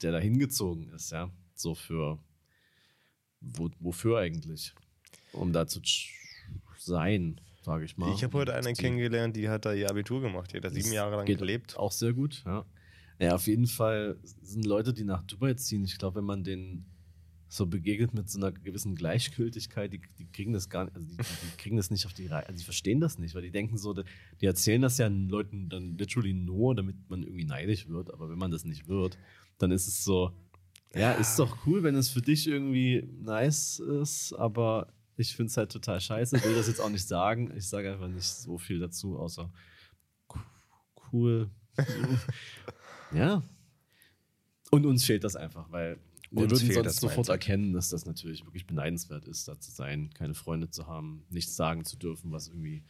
der 0.01 0.11
da 0.11 0.17
hingezogen 0.19 0.89
ist, 0.89 1.11
ja. 1.11 1.29
So 1.55 1.75
für 1.75 2.19
wo, 3.43 3.69
wofür 3.79 4.19
eigentlich? 4.19 4.73
Um 5.31 5.53
da 5.53 5.67
zu 5.67 5.81
sein, 6.77 7.39
sage 7.63 7.85
ich 7.85 7.97
mal. 7.97 8.13
Ich 8.13 8.23
habe 8.23 8.37
heute 8.37 8.53
eine 8.53 8.73
kennengelernt, 8.73 9.35
die 9.35 9.49
hat 9.49 9.65
da 9.65 9.73
ihr 9.73 9.89
Abitur 9.89 10.21
gemacht. 10.21 10.51
Die 10.51 10.57
hat 10.57 10.65
da 10.65 10.69
sieben 10.69 10.93
Jahre 10.93 11.15
lang 11.15 11.25
gelebt. 11.25 11.77
Auch 11.77 11.91
sehr 11.91 12.13
gut, 12.13 12.43
ja. 12.45 12.65
Ja, 13.19 13.35
auf 13.35 13.47
jeden 13.47 13.67
Fall 13.67 14.17
sind 14.41 14.65
Leute, 14.65 14.93
die 14.93 15.03
nach 15.03 15.23
Dubai 15.23 15.53
ziehen. 15.53 15.85
Ich 15.85 15.97
glaube, 15.97 16.17
wenn 16.17 16.25
man 16.25 16.43
denen 16.43 16.85
so 17.47 17.67
begegnet 17.67 18.15
mit 18.15 18.29
so 18.29 18.39
einer 18.39 18.51
gewissen 18.51 18.95
Gleichgültigkeit, 18.95 19.93
die, 19.93 20.01
die 20.17 20.25
kriegen 20.25 20.53
das 20.53 20.69
gar 20.69 20.85
nicht, 20.85 20.95
also 20.95 21.07
die, 21.07 21.17
die 21.17 21.57
kriegen 21.57 21.77
das 21.77 21.91
nicht 21.91 22.07
auf 22.07 22.13
die 22.13 22.25
Reihe, 22.25 22.47
also 22.47 22.57
die 22.57 22.63
verstehen 22.63 22.99
das 22.99 23.19
nicht, 23.19 23.35
weil 23.35 23.43
die 23.43 23.51
denken 23.51 23.77
so, 23.77 23.93
die 23.93 24.45
erzählen 24.45 24.81
das 24.81 24.97
ja 24.97 25.07
den 25.07 25.29
Leuten 25.29 25.69
dann 25.69 25.95
literally 25.95 26.33
nur, 26.33 26.73
damit 26.73 26.95
man 27.09 27.21
irgendwie 27.21 27.45
neidisch 27.45 27.87
wird, 27.87 28.11
aber 28.11 28.31
wenn 28.31 28.39
man 28.39 28.49
das 28.49 28.65
nicht 28.65 28.87
wird, 28.87 29.19
dann 29.59 29.69
ist 29.69 29.87
es 29.87 30.03
so, 30.03 30.31
ja, 30.95 31.13
ist 31.13 31.37
doch 31.39 31.65
cool, 31.65 31.83
wenn 31.83 31.95
es 31.95 32.09
für 32.09 32.21
dich 32.21 32.47
irgendwie 32.47 33.07
nice 33.21 33.79
ist, 33.79 34.33
aber 34.33 34.93
ich 35.15 35.35
finde 35.35 35.49
es 35.49 35.57
halt 35.57 35.71
total 35.71 36.01
scheiße, 36.01 36.43
will 36.43 36.55
das 36.55 36.67
jetzt 36.67 36.81
auch 36.81 36.89
nicht 36.89 37.07
sagen, 37.07 37.51
ich 37.55 37.67
sage 37.67 37.91
einfach 37.91 38.07
nicht 38.07 38.25
so 38.25 38.57
viel 38.57 38.79
dazu, 38.79 39.17
außer 39.17 39.51
cool. 41.11 41.49
ja. 43.13 43.43
Und 44.71 44.85
uns 44.85 45.05
fehlt 45.05 45.23
das 45.23 45.35
einfach, 45.35 45.71
weil 45.71 45.99
wir 46.31 46.43
Uns 46.43 46.63
würden 46.63 46.73
sonst 46.73 46.99
sofort 46.99 47.29
erkennen, 47.29 47.73
dass 47.73 47.89
das 47.89 48.07
natürlich 48.07 48.43
wirklich 48.43 48.65
beneidenswert 48.65 49.25
ist, 49.25 49.47
da 49.47 49.59
zu 49.59 49.69
sein, 49.69 50.09
keine 50.15 50.33
Freunde 50.33 50.71
zu 50.71 50.87
haben, 50.87 51.25
nichts 51.29 51.55
sagen 51.55 51.85
zu 51.85 51.95
dürfen, 51.95 52.31
was 52.31 52.47
irgendwie 52.47 52.83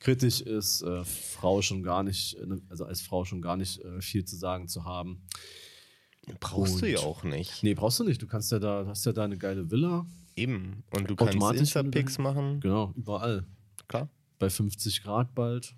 kritisch 0.00 0.40
ist, 0.40 0.82
äh, 0.82 1.04
Frau 1.04 1.62
schon 1.62 1.84
gar 1.84 2.02
nicht, 2.02 2.34
äh, 2.34 2.46
also 2.68 2.84
als 2.84 3.00
Frau 3.00 3.24
schon 3.24 3.40
gar 3.40 3.56
nicht 3.56 3.80
äh, 3.80 4.00
viel 4.00 4.24
zu 4.24 4.36
sagen 4.36 4.66
zu 4.66 4.84
haben. 4.84 5.22
Brauchst 6.40 6.80
du 6.80 6.86
Und- 6.86 6.92
ja 6.92 6.98
auch 7.00 7.22
nicht. 7.24 7.62
Nee, 7.62 7.74
brauchst 7.74 8.00
du 8.00 8.04
nicht. 8.04 8.20
Du 8.22 8.26
kannst 8.26 8.50
ja 8.52 8.58
da, 8.58 8.84
hast 8.86 9.04
ja 9.06 9.12
da 9.12 9.24
eine 9.24 9.36
geile 9.38 9.70
Villa. 9.70 10.06
Eben. 10.36 10.82
Und 10.90 11.10
du 11.10 11.16
kannst 11.16 11.34
du 11.34 11.38
dahin- 11.40 12.22
machen. 12.22 12.60
Genau, 12.60 12.92
überall. 12.96 13.44
Klar. 13.88 14.08
Bei 14.38 14.48
50 14.50 15.02
Grad 15.02 15.34
bald. 15.34 15.74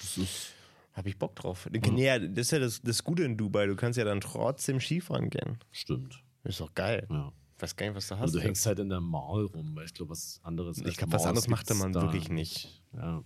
Das 0.00 0.18
ist. 0.18 0.48
Habe 0.92 1.08
ich 1.08 1.18
Bock 1.18 1.34
drauf. 1.34 1.68
Ja, 1.96 2.18
das 2.20 2.38
ist 2.46 2.50
ja 2.52 2.58
das, 2.60 2.80
das 2.82 3.02
Gute 3.02 3.24
in 3.24 3.36
Dubai. 3.36 3.66
Du 3.66 3.74
kannst 3.74 3.98
ja 3.98 4.04
dann 4.04 4.20
trotzdem 4.20 4.78
Skifahren 4.80 5.28
gehen. 5.30 5.58
Stimmt. 5.72 6.22
Ist 6.44 6.60
doch 6.60 6.72
geil. 6.74 7.06
Ja. 7.10 7.32
Ich 7.56 7.62
weiß 7.62 7.74
gar 7.76 7.86
nicht, 7.86 7.96
was 7.96 8.06
du 8.08 8.14
hast. 8.16 8.20
Also 8.22 8.38
du 8.38 8.44
hängst 8.44 8.64
halt 8.66 8.78
in 8.78 8.88
der 8.90 9.00
Mall 9.00 9.44
rum, 9.46 9.74
weil 9.74 9.86
ich 9.86 9.94
glaube, 9.94 10.10
was 10.10 10.38
anderes. 10.42 10.78
Ich 10.78 10.84
als 10.86 10.96
glaub, 10.98 11.12
was 11.12 11.24
anderes 11.24 11.48
macht 11.48 11.66
gibt's 11.66 11.82
man 11.82 11.94
wirklich 11.94 12.28
nicht. 12.28 12.82
Ja. 12.92 13.22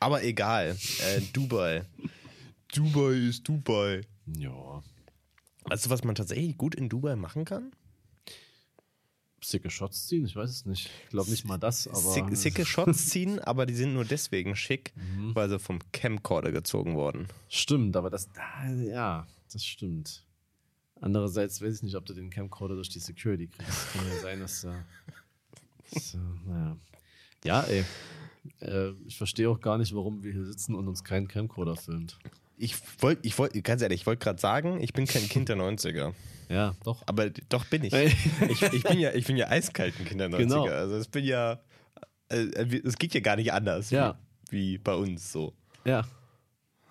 Aber 0.00 0.22
egal. 0.24 0.76
Äh, 1.06 1.20
Dubai. 1.32 1.84
Dubai 2.74 3.12
ist 3.28 3.46
Dubai. 3.48 4.02
Ja. 4.36 4.82
Weißt 5.70 5.86
du, 5.86 5.90
was 5.90 6.04
man 6.04 6.14
tatsächlich 6.14 6.56
gut 6.56 6.74
in 6.74 6.88
Dubai 6.88 7.16
machen 7.16 7.44
kann? 7.44 7.72
Sicke 9.40 9.70
Shots 9.70 10.08
ziehen, 10.08 10.24
ich 10.26 10.34
weiß 10.34 10.50
es 10.50 10.66
nicht. 10.66 10.90
Ich 11.04 11.10
glaube 11.10 11.30
nicht 11.30 11.44
mal 11.44 11.58
das, 11.58 11.86
aber. 11.86 11.98
Sick, 11.98 12.24
sicke 12.36 12.66
Shots 12.66 13.06
ziehen, 13.08 13.38
aber 13.38 13.66
die 13.66 13.74
sind 13.74 13.94
nur 13.94 14.04
deswegen 14.04 14.56
schick, 14.56 14.92
Mhm. 14.96 15.34
weil 15.34 15.48
sie 15.48 15.58
vom 15.60 15.78
Camcorder 15.92 16.50
gezogen 16.50 16.96
wurden. 16.96 17.28
Stimmt, 17.48 17.96
aber 17.96 18.10
das. 18.10 18.28
Ja, 18.84 19.26
das 19.52 19.64
stimmt. 19.64 20.24
Andererseits 21.00 21.62
weiß 21.62 21.76
ich 21.76 21.82
nicht, 21.84 21.94
ob 21.94 22.04
du 22.04 22.14
den 22.14 22.30
Camcorder 22.30 22.74
durch 22.74 22.88
die 22.88 22.98
Security 22.98 23.46
kriegst. 23.46 23.92
Kann 23.92 24.08
ja 24.08 24.16
sein, 24.20 24.40
dass. 24.40 24.66
Dass, 25.92 26.14
äh, 26.14 26.18
naja. 26.44 26.76
Ja, 27.44 27.60
ey. 27.62 27.84
Äh, 28.60 28.90
ich 29.06 29.16
verstehe 29.16 29.48
auch 29.48 29.60
gar 29.60 29.78
nicht, 29.78 29.94
warum 29.94 30.24
wir 30.24 30.32
hier 30.32 30.44
sitzen 30.44 30.74
und 30.74 30.88
uns 30.88 31.04
kein 31.04 31.28
Camcorder 31.28 31.76
filmt. 31.76 32.18
Ich 32.58 32.74
wollte, 33.00 33.26
ich 33.26 33.38
wollt, 33.38 33.62
ganz 33.64 33.82
ehrlich, 33.82 34.00
ich 34.02 34.06
wollte 34.06 34.22
gerade 34.24 34.40
sagen, 34.40 34.80
ich 34.80 34.92
bin 34.92 35.06
kein 35.06 35.28
Kind 35.28 35.48
der 35.48 35.56
90er. 35.56 36.12
Ja, 36.48 36.74
doch. 36.84 37.02
Aber 37.06 37.30
doch 37.30 37.64
bin 37.66 37.84
ich. 37.84 37.92
Ich, 38.48 38.62
ich, 38.62 38.82
bin 38.82 38.98
ja, 38.98 39.12
ich 39.14 39.26
bin 39.26 39.36
ja 39.36 39.48
eiskalt 39.48 39.94
ein 39.98 40.04
Kind 40.06 40.20
der 40.20 40.28
90er. 40.30 40.36
Genau. 40.38 40.64
Also 40.66 40.96
es 40.96 41.06
bin 41.08 41.24
ja. 41.24 41.60
äh, 42.30 42.46
Es 42.84 42.96
geht 42.96 43.14
ja 43.14 43.20
gar 43.20 43.36
nicht 43.36 43.52
anders 43.52 43.90
Ja. 43.90 44.18
wie, 44.50 44.72
wie 44.74 44.78
bei 44.78 44.94
uns 44.94 45.30
so. 45.32 45.52
Ja. 45.84 46.06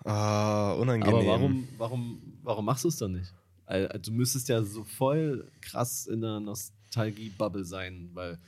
Ah, 0.04 0.72
unangenehm. 0.72 1.14
Aber 1.14 1.26
warum, 1.26 1.68
warum, 1.76 2.22
warum 2.42 2.64
machst 2.64 2.84
du 2.84 2.88
es 2.88 2.96
dann 2.96 3.12
nicht? 3.12 3.32
Al- 3.66 4.00
Du 4.02 4.12
müsstest 4.12 4.48
ja 4.48 4.62
so 4.62 4.84
voll 4.84 5.50
krass 5.60 6.06
in 6.06 6.20
der 6.20 6.40
Nostalgie-Bubble 6.40 7.64
sein, 7.64 8.10
weil 8.14 8.38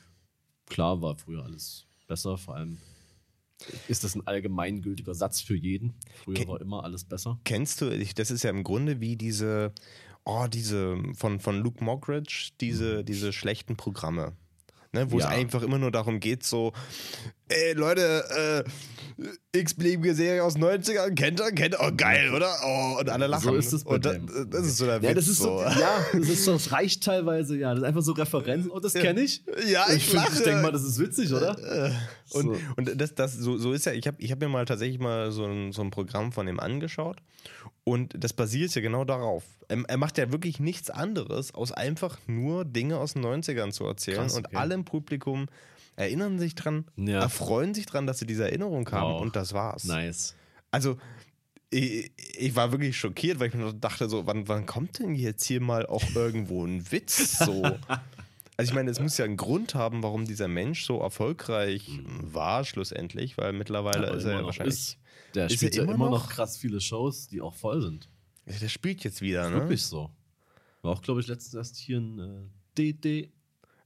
klar 0.66 1.02
war 1.02 1.16
früher 1.16 1.44
alles 1.44 1.86
besser, 2.06 2.38
vor 2.38 2.54
allem 2.56 2.78
ist 3.88 4.04
das 4.04 4.14
ein 4.14 4.26
allgemeingültiger 4.26 5.14
Satz 5.14 5.40
für 5.40 5.56
jeden. 5.56 5.94
Früher 6.24 6.34
Ke- 6.34 6.48
war 6.48 6.60
immer 6.60 6.84
alles 6.84 7.04
besser. 7.04 7.38
Kennst 7.44 7.80
du, 7.80 7.90
das 8.14 8.30
ist 8.30 8.42
ja 8.42 8.50
im 8.50 8.64
Grunde 8.64 9.00
wie 9.00 9.16
diese, 9.16 9.72
oh, 10.24 10.46
diese 10.52 10.96
von, 11.14 11.40
von 11.40 11.58
Luke 11.60 11.82
Mockridge, 11.84 12.50
Mhm. 12.52 12.56
diese, 12.60 13.04
diese 13.04 13.32
schlechten 13.32 13.76
Programme. 13.76 14.32
Ne, 14.92 15.11
wo 15.12 15.18
Ja. 15.20 15.26
es 15.26 15.30
einfach 15.30 15.62
immer 15.62 15.78
nur 15.78 15.92
darum 15.92 16.18
geht, 16.18 16.42
so, 16.42 16.73
ey 17.49 17.75
Leute, 17.75 18.64
äh, 19.52 19.59
x-beliebige 19.61 20.14
Serie 20.16 20.42
aus 20.42 20.54
den 20.54 20.64
90ern, 20.64 21.14
kennt 21.14 21.38
ihr? 21.40 21.52
Kennt 21.52 21.75
ihr? 21.75 21.80
Oh, 21.80 21.90
geil, 21.97 22.32
oder? 22.35 22.52
Oh, 22.64 22.97
und 22.99 23.09
alle 23.09 23.28
lachen. 23.28 23.44
So 23.44 23.54
ist 23.54 23.73
es 23.73 23.85
bei 23.85 23.94
und 23.94 24.04
da, 24.04 24.14
dem. 24.14 24.50
das 24.50 24.66
ist 24.66 24.78
so 24.78 24.87
der 24.87 24.97
Ja, 24.97 25.02
Witz. 25.11 25.14
das 25.14 25.28
ist 25.28 25.38
so, 25.38 25.61
ja, 25.61 26.04
das 26.12 26.28
ist 26.28 26.44
so, 26.44 26.52
das 26.54 26.73
reicht 26.73 27.04
teilweise, 27.04 27.56
ja. 27.56 27.70
Das 27.70 27.80
ist 27.82 27.85
einfach 27.85 28.02
so 28.02 28.12
Referenzen. 28.12 28.70
Oh, 28.73 28.80
das 28.80 28.94
kenne 28.94 29.20
ich. 29.20 29.44
Ja, 29.68 29.87
ich 29.92 30.04
find- 30.06 30.14
lache. 30.25 30.32
Ich 30.38 30.42
denke 30.42 30.62
mal, 30.62 30.73
das 30.73 30.82
ist 30.82 30.99
witzig, 30.99 31.32
oder? 31.32 31.56
Und, 32.30 32.44
So. 32.47 32.56
und 32.76 33.00
das, 33.00 33.14
das, 33.14 33.35
so, 33.35 33.59
so 33.59 33.73
ist 33.73 33.87
ja, 33.87 33.92
ich 33.92 34.06
habe 34.09 34.16
ich 34.20 34.32
hab 34.32 34.40
mir 34.40 34.49
mal 34.49 34.64
tatsächlich 34.64 34.99
mal 34.99 35.30
so 35.30 35.44
ein, 35.44 35.70
so 35.73 35.82
ein 35.82 35.90
Programm 35.90 36.32
von 36.32 36.49
ihm 36.49 36.59
angeschaut 36.59 37.18
und 37.90 38.14
das 38.16 38.32
basiert 38.32 38.73
ja 38.75 38.80
genau 38.82 39.04
darauf. 39.04 39.42
Er, 39.66 39.97
macht 39.97 40.16
ja 40.16 40.30
wirklich 40.30 40.61
nichts 40.61 40.90
anderes, 40.90 41.52
aus 41.54 41.73
einfach 41.73 42.18
nur 42.28 42.64
Dinge 42.64 42.99
aus 42.99 43.14
den 43.14 43.25
90ern 43.25 43.73
zu 43.73 43.85
erzählen 43.85 44.18
Krass, 44.18 44.37
und 44.37 44.47
okay. 44.47 44.56
alle 44.56 44.75
im 44.75 44.85
Publikum 44.85 45.49
erinnern 45.97 46.38
sich 46.38 46.54
dran, 46.54 46.85
Ja. 46.94 47.20
erfreuen 47.20 47.75
sich 47.75 47.87
dran, 47.87 48.06
dass 48.06 48.20
sie 48.20 48.26
diese 48.26 48.44
Erinnerung 48.44 48.88
haben 48.92 49.14
Wow. 49.14 49.23
und 49.23 49.35
das 49.35 49.54
war's. 49.54 49.85
Nice. 49.85 50.37
Also 50.70 50.99
ich, 51.70 52.12
ich 52.38 52.54
war 52.54 52.70
wirklich 52.70 52.97
schockiert, 52.97 53.40
weil 53.40 53.49
ich 53.49 53.54
mir 53.54 53.73
dachte 53.75 54.09
so, 54.09 54.25
wann, 54.25 54.47
wann 54.47 54.66
kommt 54.66 55.00
denn 55.00 55.16
jetzt 55.16 55.44
hier 55.44 55.61
mal 55.61 55.85
auch 55.87 56.04
irgendwo 56.14 56.64
ein 56.64 56.90
Witz 56.92 57.38
so? 57.38 57.62
Also 58.56 58.73
ich 58.73 58.75
meine, 58.75 58.90
es 58.90 59.00
muss 59.00 59.16
ja 59.16 59.25
einen 59.25 59.38
Grund 59.38 59.75
haben, 59.75 60.02
warum 60.02 60.26
dieser 60.26 60.47
Mensch 60.47 60.85
so 60.85 61.00
erfolgreich 61.00 61.99
war 62.20 62.62
schlussendlich, 62.66 63.38
weil 63.38 63.54
mittlerweile 63.54 64.09
Aber 64.09 64.16
ist 64.18 64.25
er 64.25 64.32
ja 64.40 64.44
wahrscheinlich... 64.44 64.75
ist. 64.75 64.99
Der 65.34 65.46
Ist 65.46 65.54
spielt 65.56 65.75
ja 65.76 65.82
immer 65.84 65.94
immer 65.94 66.10
noch? 66.10 66.25
noch 66.25 66.28
krass 66.30 66.56
viele 66.56 66.80
Shows, 66.80 67.28
die 67.28 67.40
auch 67.40 67.54
voll 67.54 67.80
sind. 67.82 68.08
Ja, 68.46 68.58
der 68.58 68.68
spielt 68.68 69.04
jetzt 69.04 69.20
wieder, 69.22 69.49
ne? 69.49 69.56
Wirklich 69.56 69.84
so. 69.84 70.10
War 70.82 70.92
auch, 70.92 71.02
glaube 71.02 71.20
ich, 71.20 71.26
letztens 71.28 71.54
erst 71.54 71.76
hier 71.76 71.99
ein 71.99 72.18
äh, 72.18 72.49
DD. 72.78 73.30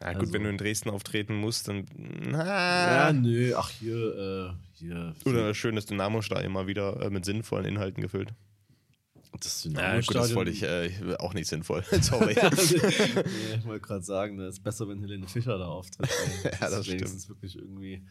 Ja 0.00 0.12
gut, 0.12 0.22
Also- 0.22 0.32
wenn 0.32 0.42
du 0.44 0.50
in 0.50 0.58
Dresden 0.58 0.90
auftreten 0.90 1.34
musst, 1.36 1.68
dann... 1.68 1.86
Ja, 2.32 3.10
Na, 3.10 3.12
nö, 3.12 3.54
ach 3.56 3.70
hier, 3.70 4.54
äh, 4.54 4.76
hier. 4.78 5.14
oder 5.24 5.54
schön 5.54 5.76
das 5.76 5.86
Dynamo-Stadion 5.86 6.52
mal 6.52 6.66
wieder 6.66 7.00
äh, 7.02 7.10
mit 7.10 7.24
sinnvollen 7.24 7.64
Inhalten 7.66 8.02
gefüllt. 8.02 8.32
das 9.40 9.64
Ja, 9.64 9.96
gut, 10.00 10.14
das 10.14 10.34
wollte 10.34 10.50
ich 10.50 10.62
äh, 10.62 10.90
auch 11.18 11.34
nicht 11.34 11.48
sinnvoll. 11.48 11.84
Sorry. 12.00 12.34
nee, 12.42 13.54
ich 13.58 13.64
wollte 13.64 13.80
gerade 13.86 14.04
sagen, 14.04 14.38
es 14.40 14.54
ist 14.56 14.62
besser, 14.62 14.88
wenn 14.88 15.00
Helene 15.00 15.26
Fischer 15.26 15.58
da 15.58 15.66
auftritt. 15.66 16.08
Ja, 16.44 16.70
das 16.70 16.80
ist 16.80 16.88
wenigstens 16.92 17.28
wirklich 17.28 17.56
irgendwie, 17.56 18.02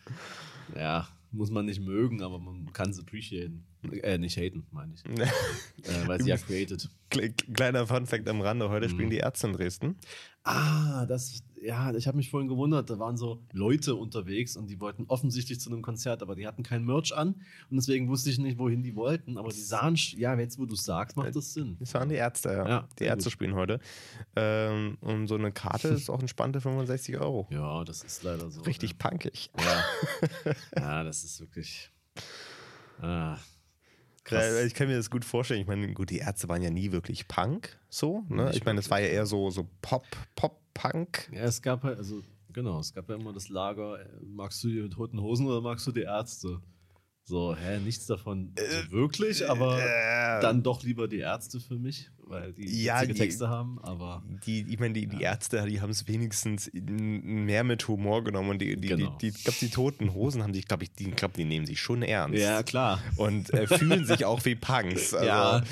ja, 0.75 1.07
muss 1.33 1.49
man 1.51 1.65
nicht 1.65 1.81
mögen, 1.81 2.21
aber 2.21 2.39
man 2.39 2.71
kann 2.73 2.89
es 2.91 2.99
appreciaten. 2.99 3.65
Äh, 4.01 4.17
nicht 4.17 4.37
haten, 4.37 4.65
meine 4.71 4.93
ich. 4.93 5.03
äh, 5.19 6.07
weil 6.07 6.21
sie 6.21 6.29
ja 6.29 6.37
created. 6.37 6.89
Kle- 7.11 7.33
Kleiner 7.53 7.85
Funfact 7.87 8.27
am 8.29 8.41
Rande, 8.41 8.69
heute 8.69 8.87
spielen 8.89 9.09
die 9.09 9.17
Ärzte 9.17 9.47
in 9.47 9.53
Dresden. 9.53 9.95
Ah, 10.43 11.05
das, 11.05 11.43
ja, 11.63 11.93
ich 11.93 12.07
habe 12.07 12.17
mich 12.17 12.29
vorhin 12.29 12.49
gewundert, 12.49 12.89
da 12.89 12.99
waren 12.99 13.17
so 13.17 13.41
Leute 13.51 13.95
unterwegs 13.95 14.57
und 14.57 14.69
die 14.69 14.79
wollten 14.79 15.05
offensichtlich 15.07 15.59
zu 15.59 15.69
einem 15.69 15.81
Konzert, 15.81 16.21
aber 16.21 16.35
die 16.35 16.45
hatten 16.45 16.63
kein 16.63 16.83
Merch 16.83 17.15
an 17.15 17.35
und 17.69 17.77
deswegen 17.77 18.07
wusste 18.09 18.29
ich 18.29 18.37
nicht, 18.37 18.57
wohin 18.57 18.83
die 18.83 18.95
wollten, 18.95 19.37
aber 19.37 19.49
die 19.49 19.61
sahen, 19.61 19.95
ja, 20.17 20.37
jetzt 20.37 20.59
wo 20.59 20.65
du 20.65 20.73
es 20.73 20.83
sagst, 20.83 21.15
macht 21.17 21.35
das 21.35 21.53
Sinn. 21.53 21.77
Das 21.79 21.93
waren 21.93 22.09
die 22.09 22.15
Ärzte, 22.15 22.49
ja. 22.49 22.67
Ja, 22.67 22.89
die 22.99 23.05
Ärzte 23.05 23.25
gut. 23.25 23.33
spielen 23.33 23.55
heute. 23.55 23.79
Ähm, 24.35 24.97
und 25.01 25.27
so 25.27 25.35
eine 25.35 25.51
Karte 25.51 25.89
ist 25.89 26.09
auch 26.09 26.19
entspannte 26.19 26.61
65 26.61 27.17
Euro. 27.17 27.47
Ja, 27.49 27.83
das 27.83 28.03
ist 28.03 28.23
leider 28.23 28.49
so. 28.49 28.61
Richtig 28.61 28.97
punkig. 28.97 29.51
Ja, 29.57 30.53
ja 30.77 31.03
das 31.03 31.23
ist 31.23 31.39
wirklich. 31.39 31.91
Ah, 33.01 33.37
krass. 34.23 34.63
Ich 34.65 34.73
kann 34.73 34.87
mir 34.87 34.97
das 34.97 35.09
gut 35.09 35.25
vorstellen. 35.25 35.61
Ich 35.61 35.67
meine, 35.67 35.91
gut, 35.93 36.09
die 36.09 36.19
Ärzte 36.19 36.49
waren 36.49 36.61
ja 36.61 36.69
nie 36.69 36.91
wirklich 36.91 37.27
Punk, 37.27 37.79
so. 37.89 38.23
Ne? 38.29 38.51
Ich 38.53 38.65
meine, 38.65 38.77
das 38.77 38.89
war 38.89 38.99
ja 38.99 39.07
eher 39.07 39.25
so, 39.25 39.49
so 39.49 39.67
Pop, 39.81 40.05
Pop-Punk. 40.35 41.29
Ja, 41.31 41.41
es 41.41 41.61
gab 41.61 41.83
halt, 41.83 41.97
also, 41.97 42.21
genau, 42.51 42.79
es 42.79 42.93
gab 42.93 43.09
ja 43.09 43.15
immer 43.15 43.33
das 43.33 43.49
Lager, 43.49 43.99
äh, 43.99 44.07
magst 44.21 44.63
du 44.63 44.67
die 44.69 44.89
toten 44.89 45.21
Hosen 45.21 45.45
oder 45.47 45.61
magst 45.61 45.85
du 45.87 45.91
die 45.91 46.01
Ärzte? 46.01 46.61
So, 47.25 47.55
hä, 47.55 47.79
nichts 47.79 48.05
davon 48.05 48.53
so 48.57 48.91
wirklich, 48.91 49.49
aber 49.49 49.79
äh, 49.79 50.41
dann 50.41 50.61
doch 50.61 50.83
lieber 50.83 51.07
die 51.07 51.19
Ärzte 51.19 51.61
für 51.61 51.77
mich, 51.77 52.11
weil 52.33 52.53
die 52.53 52.83
Ja, 52.83 53.05
die- 53.05 53.13
Texte 53.13 53.47
haben, 53.49 53.79
aber 53.81 54.23
Die, 54.45 54.65
ich 54.69 54.79
meine, 54.79 54.93
die, 54.93 55.07
die 55.07 55.21
Ärzte, 55.21 55.65
die 55.65 55.79
haben 55.79 55.89
es 55.91 56.07
wenigstens 56.07 56.69
mehr 56.73 57.63
mit 57.63 57.87
Humor 57.87 58.23
genommen 58.23 58.49
und 58.49 58.59
die, 58.61 58.75
die, 58.75 58.87
Genau. 58.89 59.11
die, 59.21 59.31
die, 59.31 59.37
ich 59.37 59.43
glaube, 59.43 59.57
die 59.61 59.69
toten 59.69 60.13
Hosen 60.13 60.43
haben 60.43 60.53
sich, 60.53 60.67
glaube 60.67 60.83
ich, 60.83 60.91
die, 60.93 61.09
ich 61.09 61.15
glaube, 61.15 61.35
die 61.37 61.45
nehmen 61.45 61.65
sich 61.65 61.79
schon 61.79 62.01
ernst. 62.01 62.37
ja, 62.39 62.61
klar. 62.63 62.99
Und 63.17 63.53
äh, 63.53 63.67
fühlen 63.67 64.05
sich 64.05 64.25
auch 64.25 64.43
wie 64.45 64.55
Punks. 64.55 65.13
Also, 65.13 65.25
Ja. 65.25 65.63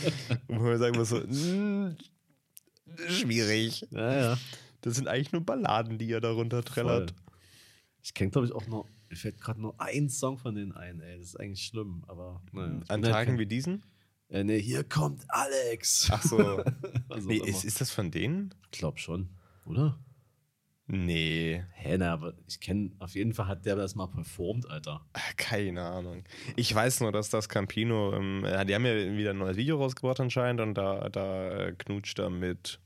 Wo 0.48 0.56
man 0.56 0.77
sagen 0.77 0.96
muss, 0.98 1.10
so, 1.10 1.18
mm, 1.20 1.96
schwierig. 3.08 3.88
Ja, 3.91 4.13
ja. 4.32 4.38
Das 4.82 4.96
sind 4.96 5.08
eigentlich 5.08 5.32
nur 5.32 5.41
Balladen, 5.46 5.98
die 5.98 6.12
er 6.12 6.22
darunter 6.22 6.63
trällert. 6.63 7.12
Voll. 7.12 7.20
Ich 8.03 8.13
kenne, 8.13 8.32
glaube 8.32 8.48
ich, 8.48 8.53
auch 8.53 8.65
nur, 8.68 8.88
mir 9.10 9.15
fällt 9.15 9.39
gerade 9.39 9.62
nur 9.62 9.80
ein 9.80 10.10
Song 10.10 10.38
von 10.38 10.56
denen 10.56 10.72
ein, 10.72 11.00
ey, 11.01 11.18
das 11.20 11.27
ist 11.27 11.39
eigentlich 11.39 11.65
schlimm, 11.65 12.03
aber 12.08 12.41
naja. 12.51 12.80
Ich 12.84 12.89
An 12.89 13.01
Tagen 13.03 13.32
kein- 13.32 13.39
wie 13.39 13.46
diesen? 13.46 13.84
Äh, 14.32 14.46
nee, 14.46 14.62
hier 14.62 14.84
kommt 14.86 15.26
Alex. 15.28 16.10
Ach 16.12 16.24
so. 16.24 16.64
Nee, 17.26 17.38
ist, 17.38 17.66
ist 17.66 17.82
das 17.82 17.92
von 17.92 18.10
denen? 18.10 18.54
Ich 18.72 18.80
glaube 18.80 18.98
schon, 18.98 19.30
oder? 19.66 20.00
Nee, 20.88 21.64
Hä, 21.74 21.98
na, 21.98 22.14
aber 22.14 22.34
ich 22.48 22.60
kenne, 22.62 22.92
auf 23.00 23.16
jeden 23.16 23.34
Fall 23.34 23.48
hat 23.48 23.66
der 23.66 23.76
das 23.76 23.96
mal 23.96 24.08
performt, 24.08 24.70
Alter. 24.70 25.06
Ah, 25.14 25.20
keine 25.36 25.84
Ahnung. 25.84 26.24
Ich 26.56 26.74
weiß 26.74 27.02
nur, 27.02 27.12
dass 27.12 27.30
das 27.30 27.50
Campino, 27.50 28.14
ähm, 28.14 28.44
ja, 28.46 28.64
die 28.64 28.74
haben 28.74 28.86
ja 28.86 28.96
wieder 28.96 29.32
ein 29.32 29.38
neues 29.40 29.58
Video 29.58 29.78
rausgebracht 29.78 30.22
anscheinend 30.22 30.62
und 30.62 30.76
da, 30.76 31.10
da 31.10 31.68
äh, 31.68 31.74
knutscht 31.74 32.18
er 32.20 32.30
mit 32.30 32.80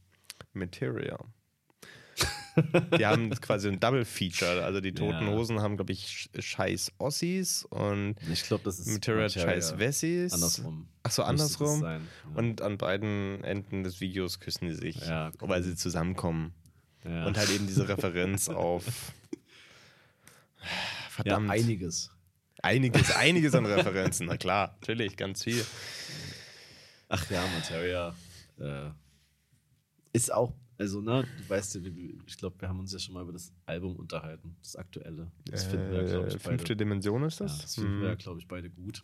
Materia. 0.53 1.19
Die 2.97 3.05
haben 3.05 3.29
quasi 3.41 3.67
ein 3.67 3.79
Double 3.79 4.05
Feature. 4.05 4.63
Also 4.63 4.79
die 4.81 4.93
Toten 4.93 5.27
Ja. 5.27 5.33
Hosen 5.33 5.59
haben, 5.61 5.75
glaube 5.75 5.91
ich, 5.93 6.29
Sch- 6.33 6.41
scheiß 6.41 6.93
Ossis 6.99 7.65
und 7.65 8.15
Ich 8.31 8.43
glaube, 8.43 8.63
das 8.63 8.79
ist 8.79 8.87
Materia 8.87 9.23
Materia 9.23 9.47
scheiß 9.53 9.77
Wessis. 9.77 10.33
Andersrum. 10.33 10.87
Ach 11.03 11.11
so, 11.11 11.21
Müsste 11.23 11.43
das 11.43 11.61
andersrum. 11.61 11.83
ja. 11.83 11.99
Und 12.35 12.61
an 12.61 12.77
beiden 12.77 13.43
Enden 13.43 13.83
des 13.83 13.99
Videos 14.01 14.39
küssen 14.39 14.67
die 14.67 14.73
sich, 14.73 14.95
Ja, 15.05 15.31
cool. 15.41 15.49
weil 15.49 15.63
sie 15.63 15.75
zusammenkommen. 15.75 16.53
Und 17.03 17.37
halt 17.37 17.49
eben 17.51 17.67
diese 17.67 17.87
Referenz 17.89 18.49
auf. 18.49 18.83
Verdammt. 21.09 21.49
einiges. 21.51 22.11
Einiges, 22.61 23.11
einiges 23.15 23.53
an 23.53 23.65
Referenzen. 23.65 24.25
Na 24.27 24.37
klar, 24.37 24.75
natürlich, 24.81 25.15
ganz 25.17 25.43
viel. 25.43 25.63
Ach 27.09 27.29
ja, 27.29 27.43
Materia 27.53 28.15
äh, 28.59 28.89
ist 30.13 30.33
auch, 30.33 30.51
also, 30.77 31.01
ne, 31.01 31.23
du 31.37 31.49
weißt 31.49 31.75
ja, 31.75 31.81
ich 32.27 32.37
glaube, 32.37 32.55
wir 32.59 32.67
haben 32.69 32.79
uns 32.79 32.91
ja 32.93 32.99
schon 32.99 33.13
mal 33.13 33.23
über 33.23 33.33
das 33.33 33.51
Album 33.65 33.95
unterhalten, 33.95 34.55
das 34.61 34.75
aktuelle. 34.75 35.31
Das 35.49 35.63
finden 35.65 35.91
wir, 35.91 36.03
glaube 36.03 36.27
Äh, 36.27 36.35
ich, 36.35 36.41
fünfte 36.41 36.67
beide. 36.73 36.75
Dimension 36.77 37.23
ist 37.23 37.39
Ja, 37.39 37.45
das? 37.45 37.61
das 37.61 37.75
finden 37.75 37.93
Hm. 37.93 38.01
wir, 38.01 38.15
glaube 38.15 38.39
ich, 38.39 38.47
beide 38.47 38.69
gut. 38.69 39.03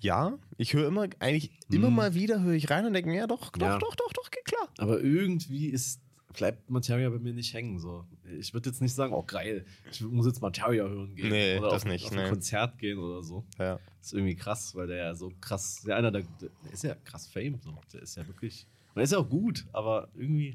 Ja, 0.00 0.38
ich 0.56 0.72
höre 0.74 0.88
immer, 0.88 1.06
eigentlich 1.18 1.50
immer 1.70 1.88
Hm. 1.88 1.94
mal 1.94 2.14
wieder 2.14 2.42
höre 2.42 2.54
ich 2.54 2.70
rein 2.70 2.86
und 2.86 2.92
denke 2.94 3.08
mir, 3.10 3.16
ja 3.18 3.26
doch, 3.26 3.50
doch, 3.52 3.60
Ja. 3.66 3.78
doch, 3.78 3.94
doch, 3.94 4.12
doch, 4.12 4.30
geht 4.30 4.44
klar. 4.44 4.68
Aber 4.78 5.00
irgendwie 5.00 5.66
ist, 5.68 6.00
bleibt 6.32 6.68
Materia 6.68 7.08
bei 7.10 7.18
mir 7.18 7.32
nicht 7.32 7.54
hängen. 7.54 7.78
So. 7.78 8.04
Ich 8.38 8.52
würde 8.52 8.68
jetzt 8.70 8.82
nicht 8.82 8.92
sagen, 8.94 9.12
oh 9.14 9.22
geil, 9.22 9.64
ich 9.90 10.00
muss 10.00 10.26
jetzt 10.26 10.40
Materia 10.42 10.84
hören 10.84 11.14
gehen. 11.14 11.28
Nee, 11.30 11.58
oder 11.58 11.70
das 11.70 11.82
auf, 11.84 11.88
nicht, 11.88 12.06
auf 12.06 12.12
nee. 12.12 12.22
ein 12.22 12.28
Konzert 12.28 12.76
gehen 12.78 12.98
oder 12.98 13.22
so. 13.22 13.44
Ja. 13.58 13.78
Das 13.98 14.06
ist 14.08 14.12
irgendwie 14.14 14.34
krass, 14.34 14.74
weil 14.74 14.88
der 14.88 14.96
ja 14.96 15.14
so 15.14 15.32
krass, 15.40 15.82
der 15.86 15.96
einer 15.96 16.10
der, 16.10 16.22
der 16.40 16.72
ist 16.72 16.82
ja 16.82 16.94
krass 17.04 17.26
Fame. 17.28 17.60
So. 17.62 17.78
Der 17.92 18.02
ist 18.02 18.16
ja 18.16 18.26
wirklich, 18.26 18.66
und 18.94 19.00
er 19.00 19.04
ist 19.04 19.12
ja 19.12 19.18
auch 19.18 19.28
gut, 19.28 19.64
aber 19.72 20.08
irgendwie. 20.14 20.54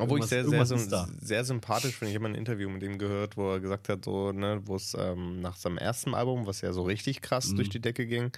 Obwohl 0.00 0.20
ich 0.20 0.26
sehr, 0.26 0.44
sehr, 0.48 0.64
da. 0.88 1.08
sehr 1.20 1.44
sympathisch 1.44 1.96
finde. 1.96 2.10
Ich 2.10 2.14
habe 2.16 2.22
mal 2.22 2.28
ein 2.30 2.34
Interview 2.38 2.68
mit 2.70 2.82
ihm 2.84 2.98
gehört, 2.98 3.36
wo 3.36 3.50
er 3.52 3.60
gesagt 3.60 3.88
hat, 3.88 4.04
so, 4.04 4.30
ne, 4.32 4.60
wo 4.64 4.76
es 4.76 4.94
ähm, 4.98 5.40
nach 5.40 5.56
seinem 5.56 5.76
ersten 5.78 6.14
Album, 6.14 6.46
was 6.46 6.60
ja 6.60 6.72
so 6.72 6.82
richtig 6.84 7.20
krass 7.20 7.48
Mhm. 7.48 7.56
durch 7.56 7.68
die 7.68 7.80
Decke 7.80 8.06
ging. 8.06 8.30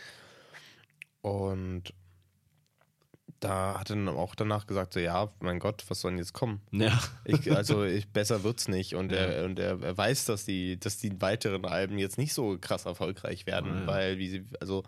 Und 1.22 1.92
da 3.40 3.78
hat 3.78 3.90
er 3.90 3.96
dann 3.96 4.08
auch 4.08 4.34
danach 4.34 4.66
gesagt, 4.66 4.92
so, 4.94 5.00
ja, 5.00 5.28
mein 5.40 5.58
Gott, 5.60 5.84
was 5.88 6.00
soll 6.00 6.12
denn 6.12 6.18
jetzt 6.18 6.32
kommen? 6.34 6.60
Ja. 6.72 6.98
Ich, 7.24 7.50
also 7.54 7.84
ich, 7.84 8.08
besser 8.08 8.42
wird's 8.44 8.68
nicht. 8.68 8.94
Und, 8.94 9.12
Ja. 9.12 9.18
er, 9.18 9.44
und 9.44 9.58
er, 9.58 9.80
er 9.82 9.96
weiß, 9.96 10.26
dass 10.26 10.44
die, 10.44 10.78
dass 10.78 10.98
die 10.98 11.20
weiteren 11.20 11.64
Alben 11.64 11.98
jetzt 11.98 12.18
nicht 12.18 12.34
so 12.34 12.58
krass 12.60 12.84
erfolgreich 12.86 13.46
werden, 13.46 13.70
Ah, 13.72 13.80
ja. 13.80 13.86
weil 13.86 14.18
wie 14.18 14.28
sie, 14.28 14.44
also 14.60 14.82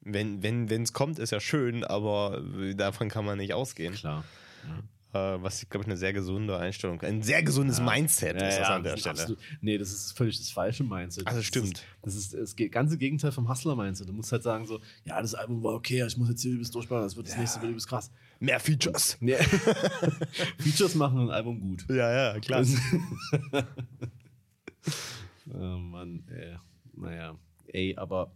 wenn 0.00 0.42
wenn 0.42 0.70
wenn, 0.70 0.82
es 0.82 0.92
kommt, 0.92 1.18
ist 1.18 1.32
ja 1.32 1.40
schön, 1.40 1.82
aber 1.84 2.42
davon 2.76 3.08
kann 3.08 3.24
man 3.24 3.38
nicht 3.38 3.52
ausgehen. 3.54 3.94
Klar. 3.94 4.24
Äh, 4.64 4.82
was, 5.12 5.68
glaube 5.70 5.84
ich, 5.84 5.88
eine 5.88 5.96
sehr 5.96 6.12
gesunde 6.12 6.58
Einstellung, 6.58 7.00
ein 7.00 7.22
sehr 7.22 7.42
gesundes 7.42 7.78
Ja. 7.78 7.84
Mindset 7.84 8.36
ist 8.42 8.58
das 8.58 8.68
an 8.68 8.82
der 8.82 8.92
das 8.92 9.00
Stelle. 9.00 9.18
absolut- 9.20 9.38
nee, 9.62 9.78
das 9.78 9.90
ist 9.90 10.12
völlig 10.16 10.36
das 10.38 10.50
falsche 10.50 10.84
Mindset. 10.84 11.26
Also 11.26 11.38
Das 11.38 11.46
stimmt. 11.46 11.66
Ist, 11.78 11.84
das 12.02 12.14
ist 12.14 12.34
das 12.34 12.54
ganze 12.70 12.98
Gegenteil 12.98 13.32
vom 13.32 13.48
Hustler-Mindset. 13.48 14.08
Du 14.08 14.12
musst 14.12 14.30
halt 14.32 14.42
sagen 14.42 14.66
so, 14.66 14.80
ja, 15.04 15.20
das 15.22 15.34
Album 15.34 15.62
war 15.64 15.74
okay, 15.74 16.04
ich 16.06 16.16
muss 16.18 16.28
jetzt 16.28 16.42
hier 16.42 16.52
übelst 16.52 16.74
durchbauen, 16.74 17.02
das 17.02 17.16
wird 17.16 17.26
das 17.28 17.36
nächste 17.38 17.60
wird 17.62 17.70
übelst 17.70 17.88
krass. 17.88 18.10
Mehr 18.40 18.60
Features. 18.60 19.16
Nee. 19.20 19.34
Features 20.58 20.94
machen 20.94 21.18
ein 21.20 21.30
Album 21.30 21.58
gut. 21.60 21.86
Ja, 21.88 22.34
ja, 22.34 22.40
klar. 22.40 22.64
oh 25.54 25.76
Mann, 25.78 26.22
ey. 26.30 26.56
Naja. 26.94 27.36
Ey, 27.68 27.96
aber 27.96 28.32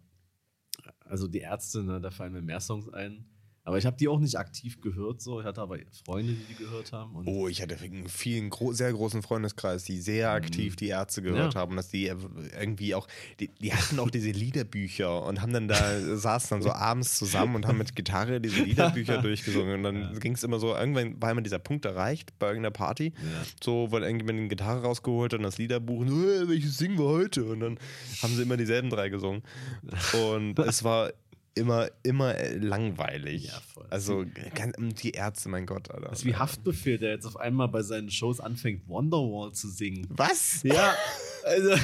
also 1.05 1.27
die 1.29 1.41
Ärzte, 1.41 1.83
ne, 1.83 2.01
da 2.01 2.11
fallen 2.11 2.33
mir 2.33 2.43
mehr 2.43 2.61
Songs 2.61 2.89
ein. 2.89 3.25
Aber 3.65 3.79
ich 3.79 3.87
habe 3.87 3.97
die 3.97 4.09
auch 4.09 4.19
nicht 4.19 4.37
aktiv 4.37 4.81
gehört, 4.81 5.21
so. 5.21 5.39
Ich 5.41 5.47
hatte 5.47 5.61
aber 5.61 5.79
Freunde, 6.05 6.33
die 6.33 6.45
die 6.53 6.65
gehört 6.65 6.91
haben. 6.93 7.23
Oh, 7.27 7.47
ich 7.47 7.63
hatte 7.63 7.79
einen 7.79 8.09
vielen, 8.09 8.51
gro 8.51 8.73
sehr 8.73 8.93
großen 8.93 9.23
Freundeskreis, 9.23 9.85
die 9.85 10.01
sehr 10.01 10.33
aktiv 10.33 10.75
die 10.75 10.89
Ärzte 10.89 11.23
gehört 11.23 11.55
Ja. 11.55 11.61
haben, 11.61 11.77
dass 11.77 11.89
die 11.89 12.07
irgendwie 12.07 12.97
auch, 12.97 13.07
die, 13.39 13.49
die 13.61 13.73
hatten 13.73 14.01
auch 14.01 14.11
diese 14.11 14.33
Liederbücher 14.33 15.25
und 15.25 15.41
haben 15.43 15.53
dann 15.53 15.69
da, 15.69 16.01
saßen 16.17 16.51
dann 16.57 16.63
so 16.63 16.73
abends 16.73 17.17
zusammen 17.19 17.55
und 17.55 17.67
haben 17.69 17.79
mit 17.79 17.95
Gitarre 17.95 18.41
diese 18.41 18.63
Liederbücher 18.65 19.19
durchgesungen. 19.23 19.77
Und 19.77 19.83
dann 19.85 20.19
ging 20.19 20.33
es 20.35 20.43
immer 20.43 20.59
so, 20.59 20.75
irgendwann 20.75 21.23
war 21.23 21.31
immer 21.31 21.43
dieser 21.43 21.61
Punkt 21.61 21.85
erreicht 21.85 22.37
bei 22.41 22.49
irgendeiner 22.49 22.73
Party. 22.73 23.13
Ja. 23.17 23.43
So, 23.63 23.93
wurde 23.93 24.07
irgendjemand 24.07 24.41
eine 24.41 24.49
Gitarre 24.49 24.83
rausgeholt 24.83 25.35
und 25.35 25.43
das 25.45 25.59
Liederbuch, 25.59 26.01
und 26.01 26.09
so, 26.09 26.17
"Äh, 26.29 26.49
welches 26.49 26.79
singen 26.79 26.99
wir 26.99 27.05
heute? 27.05 27.45
Und 27.45 27.61
dann 27.61 27.79
haben 28.23 28.35
sie 28.35 28.43
immer 28.43 28.57
dieselben 28.57 28.91
drei 28.91 29.09
gesungen. 29.09 29.43
Und 30.15 30.59
es 30.59 30.83
war 30.83 31.13
immer, 31.55 31.89
immer 32.03 32.35
äh, 32.35 32.57
langweilig. 32.57 33.47
Ja, 33.47 33.61
voll. 33.75 33.87
Also 33.91 34.25
ganz- 34.55 34.77
die 35.03 35.11
Ärzte, 35.11 35.49
mein 35.49 35.67
Gott, 35.67 35.91
Alter. 35.91 36.09
das 36.09 36.21
ist 36.21 36.25
wie 36.25 36.35
Haftbefehl, 36.35 36.99
der 36.99 37.11
jetzt 37.11 37.27
auf 37.27 37.37
einmal 37.37 37.69
bei 37.69 37.83
seinen 37.83 38.11
Shows 38.11 38.41
anfängt, 38.41 38.89
Wonderwall 38.89 39.53
zu 39.53 39.69
singen. 39.69 40.07
Was? 40.11 40.63
Ja, 40.63 40.95
also. 41.45 41.71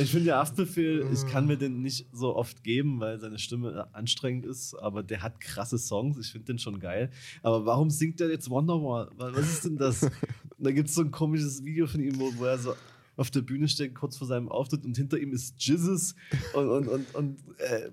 ich 0.00 0.10
finde 0.10 0.28
ja 0.28 0.38
Haftbefehl, 0.38 1.06
ich 1.12 1.26
kann 1.26 1.46
mir 1.46 1.56
den 1.56 1.82
nicht 1.82 2.06
so 2.12 2.34
oft 2.34 2.64
geben, 2.64 3.00
weil 3.00 3.18
seine 3.20 3.38
Stimme 3.38 3.86
anstrengend 3.92 4.46
ist, 4.46 4.74
aber 4.74 5.02
der 5.02 5.22
hat 5.22 5.40
krasse 5.40 5.78
Songs, 5.78 6.18
ich 6.18 6.32
finde 6.32 6.46
den 6.46 6.58
schon 6.58 6.80
geil. 6.80 7.10
Aber 7.42 7.64
warum 7.66 7.90
singt 7.90 8.20
er 8.20 8.30
jetzt 8.30 8.50
Wonderwall? 8.50 9.10
Was 9.16 9.36
was 9.36 9.52
ist 9.52 9.64
denn 9.64 9.76
das? 9.76 10.08
Da 10.58 10.70
gibt 10.70 10.90
es 10.90 10.94
so 10.94 11.02
ein 11.02 11.10
komisches 11.10 11.64
Video 11.64 11.88
von 11.88 12.00
ihm, 12.00 12.20
wo 12.20 12.44
er 12.44 12.56
so 12.56 12.74
auf 13.22 13.30
der 13.30 13.42
Bühne 13.42 13.68
steht, 13.68 13.94
kurz 13.94 14.16
vor 14.16 14.26
seinem 14.26 14.48
Auftritt 14.48 14.84
und 14.84 14.96
hinter 14.96 15.16
ihm 15.16 15.32
ist 15.32 15.54
Jizzes 15.58 16.16
und, 16.54 16.68
und, 16.68 16.88
und, 16.88 17.14
und 17.14 17.38
äh, 17.58 17.90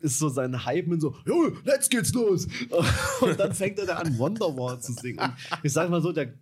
ist 0.00 0.18
so 0.18 0.28
sein 0.28 0.64
Hype 0.64 0.88
mit 0.88 1.00
so, 1.00 1.14
jo, 1.24 1.52
jetzt 1.64 1.88
geht's 1.88 2.12
los. 2.12 2.48
Und 3.20 3.38
dann 3.38 3.54
fängt 3.54 3.78
er 3.78 3.86
da 3.86 3.98
an, 3.98 4.18
Wonderwall 4.18 4.80
zu 4.80 4.92
singen. 4.92 5.20
Und 5.20 5.34
ich 5.62 5.72
sag 5.72 5.88
mal 5.90 6.02
so, 6.02 6.10
der, 6.10 6.34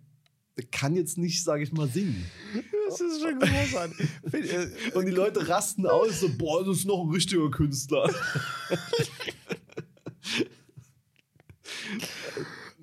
der 0.57 0.65
kann 0.71 0.95
jetzt 0.95 1.19
nicht, 1.19 1.43
sage 1.43 1.61
ich 1.61 1.71
mal, 1.71 1.87
singen. 1.87 2.25
Das 2.89 2.99
ist 2.99 3.21
schon 3.21 3.37
großartig. 3.37 4.95
Und 4.95 5.05
die 5.05 5.11
Leute 5.11 5.47
rasten 5.47 5.85
aus, 5.85 6.21
so, 6.21 6.29
boah, 6.35 6.65
das 6.65 6.77
ist 6.77 6.87
noch 6.87 7.03
ein 7.03 7.11
richtiger 7.11 7.51
Künstler. 7.51 8.11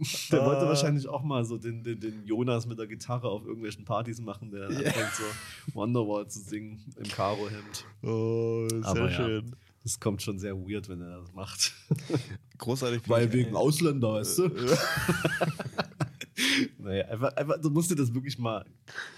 Der 0.32 0.44
wollte 0.46 0.62
Ah. 0.62 0.68
wahrscheinlich 0.68 1.06
auch 1.08 1.22
mal 1.22 1.44
so 1.44 1.58
den, 1.58 1.82
den, 1.84 2.00
den 2.00 2.26
Jonas 2.26 2.66
mit 2.66 2.78
der 2.78 2.86
Gitarre 2.86 3.28
auf 3.28 3.44
irgendwelchen 3.44 3.84
Partys 3.84 4.20
machen, 4.20 4.50
der 4.50 4.68
anfängt 4.68 5.12
so 5.14 5.74
Wonderwall 5.74 6.26
zu 6.28 6.40
singen 6.40 6.82
im 6.96 7.04
Karohemd. 7.08 7.84
Oh, 8.02 8.66
sehr 8.68 8.84
Aber 8.86 9.10
ja, 9.10 9.16
schön. 9.16 9.56
das 9.84 10.00
kommt 10.00 10.22
schon 10.22 10.38
sehr 10.38 10.56
weird, 10.56 10.88
wenn 10.88 11.02
er 11.02 11.20
das 11.20 11.32
macht. 11.34 11.72
Großartig. 12.58 13.02
Weil 13.08 13.30
wegen 13.32 13.52
äh, 13.52 13.56
Ausländer, 13.56 14.14
weißt 14.14 14.38
du? 14.38 14.48
naja, 16.78 17.06
einfach, 17.08 17.36
einfach, 17.36 17.60
du 17.60 17.68
musst 17.70 17.90
dir 17.90 17.96
das 17.96 18.12
wirklich 18.14 18.38
mal, 18.38 18.64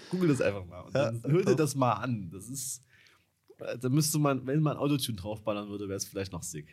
google 0.09 0.27
das 0.29 0.41
einfach 0.41 0.65
mal 0.65 0.81
und 0.81 0.93
dann 0.95 1.21
Ja. 1.23 1.29
hör 1.29 1.43
dir 1.45 1.55
das 1.55 1.75
mal 1.75 1.93
an. 1.93 2.29
Das 2.31 2.49
ist, 2.49 2.81
äh, 3.59 3.77
da 3.77 3.87
müsste 3.89 4.19
man, 4.19 4.45
wenn 4.45 4.61
man 4.61 4.75
Autotune 4.77 5.17
draufballern 5.17 5.69
würde, 5.69 5.87
wäre 5.87 5.97
es 5.97 6.05
vielleicht 6.05 6.31
noch 6.33 6.43
sick. 6.43 6.67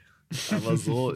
Aber 0.50 0.76
so, 0.76 1.14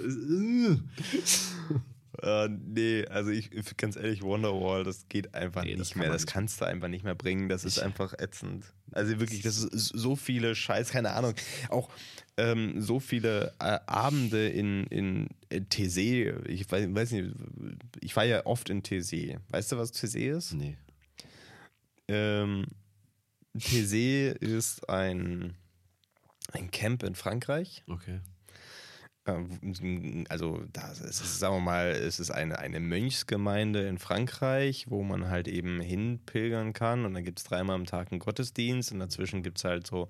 äh, 2.23 2.45
Äh, 2.45 2.49
nee, 2.49 3.07
also 3.07 3.31
ich 3.31 3.51
ganz 3.77 3.97
ehrlich, 3.97 4.23
Wonderwall, 4.23 4.85
das 4.85 5.09
geht 5.09 5.35
einfach 5.35 5.65
Nee, 5.65 5.77
nicht 5.77 5.97
mehr. 5.97 6.11
Das 6.11 6.27
kannst 6.27 6.61
du 6.61 6.65
einfach 6.67 6.89
nicht 6.89 7.05
mehr 7.05 7.15
bringen. 7.15 7.49
Das 7.49 7.65
ist 7.65 7.79
einfach 7.79 8.15
ätzend. 8.19 8.65
Also 8.93 9.19
wirklich, 9.21 9.43
das 9.43 9.59
ist 9.63 9.89
so 9.89 10.17
viele 10.17 10.55
Scheiß, 10.55 10.91
keine 10.91 11.13
Ahnung. 11.13 11.35
Auch 11.69 11.91
ähm, 12.37 12.81
so 12.81 13.01
viele 13.01 13.55
äh, 13.59 13.79
Abende 13.87 14.49
in, 14.49 14.85
in, 14.85 15.29
in 15.49 15.69
TC. 15.69 16.49
Ich 16.49 16.71
weiß, 16.71 16.87
weiß 16.95 17.13
nicht, 17.13 17.35
ich 18.01 18.15
war 18.17 18.25
ja 18.25 18.47
oft 18.47 18.71
in 18.71 18.83
TC. 18.83 19.39
Weißt 19.51 19.73
du, 19.73 19.79
was 19.79 19.93
TC 19.93 20.17
ist? 20.37 20.55
nee. 20.55 20.77
Ähm, 22.07 22.67
TC 23.59 24.37
ist 24.41 24.89
ein, 24.91 25.55
ein 26.53 26.71
Camp 26.71 27.03
in 27.03 27.15
Frankreich. 27.15 27.83
Okay. 27.89 28.21
Ähm, 29.27 30.27
Also, 30.29 30.63
das 30.73 31.01
ist, 31.01 31.39
sagen 31.39 31.57
wir 31.57 31.61
mal, 31.61 31.87
es 31.89 32.21
ist 32.21 32.31
eine, 32.31 32.59
eine 32.59 32.81
Mönchsgemeinde 32.81 33.87
in 33.89 33.99
Frankreich, 33.99 34.87
wo 34.89 35.03
man 35.03 35.29
halt 35.29 35.49
eben 35.49 35.81
hinpilgern 35.81 36.73
kann. 36.73 37.05
Und 37.05 37.15
dann 37.15 37.25
gibt 37.25 37.39
es 37.39 37.45
dreimal 37.45 37.77
am 37.77 37.87
Tag 37.87 38.13
einen 38.13 38.19
Gottesdienst 38.21 38.93
und 38.93 38.99
dazwischen 39.01 39.43
gibt 39.43 39.59
es 39.59 39.65
halt 39.65 39.87
so 39.87 40.09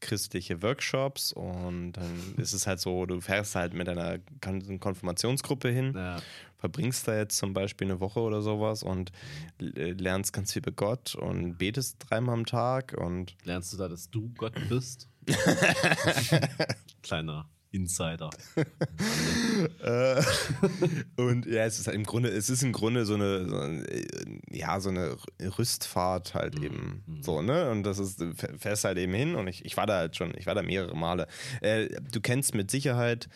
christliche 0.00 0.62
Workshops. 0.62 1.32
Und 1.32 1.92
dann 1.92 2.34
ist 2.38 2.52
es 2.54 2.66
halt 2.66 2.80
so, 2.80 3.04
du 3.06 3.20
fährst 3.20 3.54
halt 3.54 3.74
mit 3.74 3.88
einer 3.88 4.18
Kon- 4.42 4.80
Konfirmationsgruppe 4.80 5.68
hin, 5.70 5.92
Ja. 5.94 6.20
verbringst 6.58 7.06
da 7.08 7.16
jetzt 7.16 7.36
zum 7.38 7.52
Beispiel 7.54 7.86
eine 7.90 8.00
Woche 8.00 8.20
oder 8.20 8.40
sowas 8.42 8.82
und 8.82 9.12
äh, 9.60 9.92
lernst 9.92 10.32
ganz 10.32 10.52
viel 10.52 10.60
über 10.60 10.72
Gott 10.72 11.14
und 11.14 11.56
betest 11.58 11.96
dreimal 12.08 12.34
am 12.34 12.46
Tag 12.46 12.94
und 12.98 13.34
Lernst 13.44 13.72
du 13.72 13.76
da, 13.76 13.88
dass 13.88 14.10
du 14.10 14.30
Gott 14.36 14.54
bist? 14.68 15.08
Kleiner 17.02 17.48
Insider. 17.76 18.30
Äh, 19.82 20.22
und 21.16 21.46
ja, 21.46 21.64
es 21.64 21.78
ist 21.78 21.86
halt 21.86 21.96
im 21.96 22.04
Grunde, 22.04 22.28
es 22.28 22.50
ist 22.50 22.62
im 22.62 22.72
Grunde 22.72 23.06
so 23.06 23.14
eine, 23.14 23.48
so 23.48 23.58
eine 23.58 23.88
äh, 23.88 24.06
ja, 24.50 24.80
so 24.80 24.90
eine 24.90 25.16
Rüstfahrt 25.58 26.34
halt 26.34 26.58
eben 26.60 27.02
so, 27.22 27.40
ne? 27.40 27.70
Und 27.70 27.84
das 27.84 27.98
ist, 27.98 28.22
fährst 28.58 28.84
halt 28.84 28.98
eben 28.98 29.14
hin 29.14 29.34
und 29.34 29.48
ich, 29.48 29.64
ich 29.64 29.76
war 29.76 29.86
da 29.86 29.96
halt 29.96 30.16
schon, 30.16 30.34
ich 30.36 30.46
war 30.46 30.54
da 30.54 30.62
mehrere 30.62 30.96
Male. 30.96 31.26
Äh, 31.60 31.88
du 32.12 32.20
kennst 32.20 32.54
mit 32.54 32.70
Sicherheit, 32.70 33.28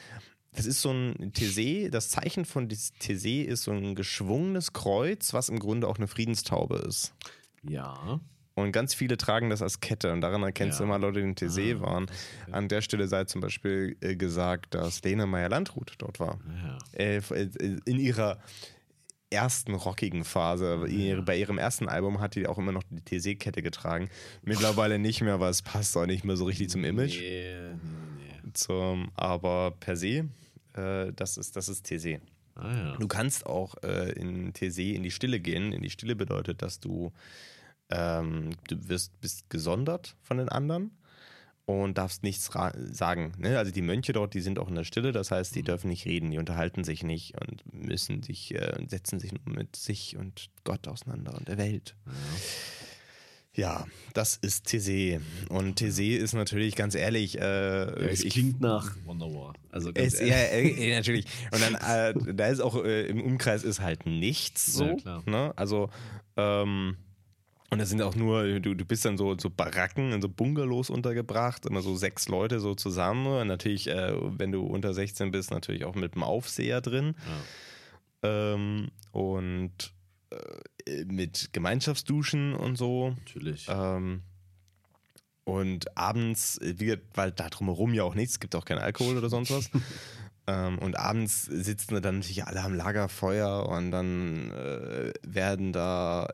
das 0.52 0.66
ist 0.66 0.82
so 0.82 0.90
ein 0.90 1.32
TC, 1.32 1.90
das 1.90 2.10
Zeichen 2.10 2.44
von 2.44 2.68
TC 2.68 3.44
ist 3.46 3.62
so 3.62 3.70
ein 3.70 3.94
geschwungenes 3.94 4.72
Kreuz, 4.72 5.32
was 5.32 5.48
im 5.48 5.58
Grunde 5.58 5.88
auch 5.88 5.96
eine 5.96 6.08
Friedenstaube 6.08 6.76
ist. 6.76 7.14
Ja. 7.62 8.20
Und 8.54 8.72
ganz 8.72 8.94
viele 8.94 9.16
tragen 9.16 9.48
das 9.48 9.62
als 9.62 9.80
Kette 9.80 10.12
und 10.12 10.20
daran 10.20 10.42
erkennst 10.42 10.80
du 10.80 10.84
Ja. 10.84 10.88
immer 10.88 10.98
Leute, 10.98 11.20
die 11.20 11.28
in 11.28 11.36
TC 11.36 11.76
Ah, 11.78 11.80
waren. 11.82 12.06
An 12.50 12.68
der 12.68 12.82
Stelle 12.82 13.06
sei 13.08 13.24
zum 13.24 13.40
Beispiel 13.40 13.96
äh, 14.00 14.16
gesagt, 14.16 14.74
dass 14.74 15.02
Lena 15.02 15.24
Meyer-Landrut 15.26 15.94
dort 15.98 16.20
war 16.20 16.38
Ja. 16.62 16.78
äh, 16.98 17.20
in 17.86 17.98
ihrer 17.98 18.38
ersten 19.30 19.74
rockigen 19.74 20.24
Phase. 20.24 20.84
Ihre- 20.88 21.22
Bei 21.22 21.36
ihrem 21.38 21.56
ersten 21.58 21.88
Album 21.88 22.20
hat 22.20 22.34
die 22.34 22.46
auch 22.48 22.58
immer 22.58 22.72
noch 22.72 22.82
die 22.90 23.00
TC-Kette 23.00 23.62
getragen. 23.62 24.08
Mittlerweile 24.42 24.98
nicht 24.98 25.20
mehr, 25.22 25.38
weil 25.38 25.50
es 25.50 25.62
passt 25.62 25.96
auch 25.96 26.06
nicht 26.06 26.24
mehr 26.24 26.36
so 26.36 26.44
richtig 26.44 26.68
zum 26.70 26.82
Image. 26.84 27.20
Nee, 27.20 27.52
nee, 27.72 27.78
nee. 28.44 28.50
Zum, 28.54 29.12
aber 29.14 29.70
per 29.78 29.94
se, 29.96 30.28
äh, 30.74 31.12
das, 31.14 31.36
ist, 31.36 31.54
das 31.54 31.68
ist 31.68 31.86
TC. 31.86 32.20
Ah 32.56 32.72
ja. 32.74 32.96
Du 32.98 33.06
kannst 33.06 33.46
auch 33.46 33.76
äh, 33.84 34.10
in 34.12 34.52
TC 34.52 34.96
in 34.96 35.04
die 35.04 35.12
Stille 35.12 35.38
gehen. 35.38 35.72
In 35.72 35.82
die 35.82 35.90
Stille 35.90 36.16
bedeutet, 36.16 36.60
dass 36.62 36.80
du, 36.80 37.12
ähm, 37.90 38.50
du 38.68 38.88
wirst, 38.88 39.20
bist 39.20 39.50
gesondert 39.50 40.16
von 40.22 40.38
den 40.38 40.48
anderen 40.48 40.92
und 41.66 41.98
darfst 41.98 42.22
nichts 42.22 42.50
sagen. 42.90 43.32
Ne? 43.38 43.58
Also 43.58 43.72
die 43.72 43.82
Mönche 43.82 44.12
dort, 44.12 44.34
die 44.34 44.40
sind 44.40 44.58
auch 44.58 44.68
in 44.68 44.74
der 44.74 44.84
Stille, 44.84 45.12
das 45.12 45.30
heißt, 45.30 45.54
die 45.54 45.62
dürfen 45.62 45.88
nicht 45.88 46.04
reden, 46.06 46.30
die 46.30 46.38
unterhalten 46.38 46.84
sich 46.84 47.02
nicht 47.02 47.34
und 47.40 47.62
müssen 47.72 48.22
sich, 48.22 48.54
äh, 48.54 48.84
setzen 48.88 49.20
sich 49.20 49.32
nur 49.32 49.54
mit 49.54 49.76
sich 49.76 50.16
und 50.16 50.50
Gott 50.64 50.88
auseinander 50.88 51.34
und 51.36 51.48
der 51.48 51.58
Welt. 51.58 51.94
Ja, 53.54 53.84
das 54.14 54.36
ist 54.36 54.66
TC. 54.66 55.20
Und 55.48 55.76
TC 55.76 56.16
ist 56.16 56.34
natürlich 56.34 56.76
ganz 56.76 56.94
ehrlich, 56.94 57.38
äh, 57.38 58.10
Es 58.10 58.22
ich, 58.22 58.32
klingt 58.32 58.60
nach 58.60 58.94
Wonderwall. 59.04 59.54
Also 59.70 59.92
ganz 59.92 60.14
es, 60.14 60.20
ehrlich. 60.20 60.78
ja, 60.78 60.84
äh, 60.84 60.94
natürlich. 60.94 61.26
Und 61.50 61.60
dann, 61.60 61.74
äh, 61.74 62.34
da 62.34 62.46
ist 62.46 62.60
auch 62.60 62.82
äh, 62.84 63.06
im 63.06 63.20
Umkreis 63.22 63.64
ist 63.64 63.80
halt 63.80 64.06
nichts 64.06 64.66
so. 64.66 64.96
Ja. 65.04 65.22
Ne? 65.26 65.52
Also, 65.56 65.90
ähm, 66.36 66.96
und 67.70 67.78
da 67.78 67.86
sind 67.86 68.02
auch 68.02 68.16
nur, 68.16 68.58
du, 68.58 68.74
du 68.74 68.84
bist 68.84 69.04
dann 69.04 69.16
so, 69.16 69.38
so 69.38 69.48
Baracken, 69.48 70.12
in 70.12 70.20
so 70.20 70.28
Bungalows 70.28 70.90
untergebracht, 70.90 71.66
immer 71.66 71.82
so 71.82 71.94
sechs 71.94 72.28
Leute 72.28 72.58
so 72.58 72.74
zusammen. 72.74 73.26
Und 73.28 73.46
natürlich, 73.46 73.86
äh, 73.86 74.12
wenn 74.38 74.50
du 74.50 74.64
unter 74.66 74.92
16 74.92 75.30
bist, 75.30 75.52
natürlich 75.52 75.84
auch 75.84 75.94
mit 75.94 76.16
dem 76.16 76.24
Aufseher 76.24 76.80
drin. 76.80 77.14
Ähm, 78.24 78.90
und 79.12 79.92
äh, 80.30 81.04
mit 81.04 81.52
Gemeinschaftsduschen 81.52 82.54
und 82.54 82.76
so. 82.76 83.10
Natürlich. 83.10 83.68
Ähm, 83.70 84.22
und 85.44 85.96
abends, 85.96 86.58
äh, 86.58 86.98
weil 87.14 87.30
da 87.30 87.48
drumherum 87.48 87.94
ja 87.94 88.02
auch 88.02 88.16
nichts, 88.16 88.34
es 88.34 88.40
gibt 88.40 88.56
auch 88.56 88.64
keinen 88.64 88.80
Alkohol 88.80 89.16
oder 89.16 89.28
sonst 89.28 89.52
was. 89.52 89.70
ähm, 90.48 90.76
und 90.80 90.98
abends 90.98 91.44
sitzen 91.44 92.02
dann 92.02 92.16
natürlich 92.16 92.46
alle 92.46 92.62
am 92.62 92.74
Lagerfeuer 92.74 93.68
und 93.68 93.92
dann 93.92 94.50
äh, 94.50 95.12
werden 95.22 95.72
da 95.72 96.28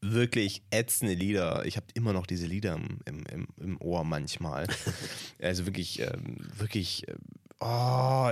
wirklich 0.00 0.62
ätzende 0.70 1.14
Lieder. 1.14 1.64
Ich 1.66 1.76
habe 1.76 1.86
immer 1.94 2.12
noch 2.12 2.26
diese 2.26 2.46
Lieder 2.46 2.74
im, 2.74 3.24
im, 3.30 3.48
im, 3.60 3.80
Ohr 3.80 4.04
manchmal. 4.04 4.66
also 5.42 5.66
wirklich, 5.66 6.00
ähm, 6.00 6.36
wirklich. 6.56 7.08
äh, 7.08 7.14
Oh, 7.60 8.30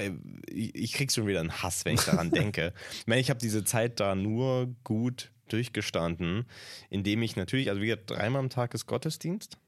ich, 0.49 0.73
ich 0.77 0.93
krieg 0.93 1.11
schon 1.11 1.27
wieder 1.27 1.41
einen 1.41 1.61
Hass, 1.61 1.85
wenn 1.85 1.97
ich 1.97 2.03
daran 2.03 2.31
denke. 2.31 2.73
Ich 2.93 3.09
meine, 3.09 3.21
ich 3.21 3.29
habe 3.29 3.41
diese 3.41 3.65
Zeit 3.65 3.99
da 3.99 4.15
nur 4.15 4.73
gut 4.85 5.33
durchgestanden, 5.49 6.47
indem 6.91 7.23
ich 7.23 7.35
natürlich, 7.35 7.69
also 7.71 7.83
wie 7.83 7.87
gesagt, 7.87 8.09
dreimal 8.09 8.39
am 8.39 8.51
Tag 8.51 8.73
ist 8.73 8.87
Gottesdienst. 8.87 9.59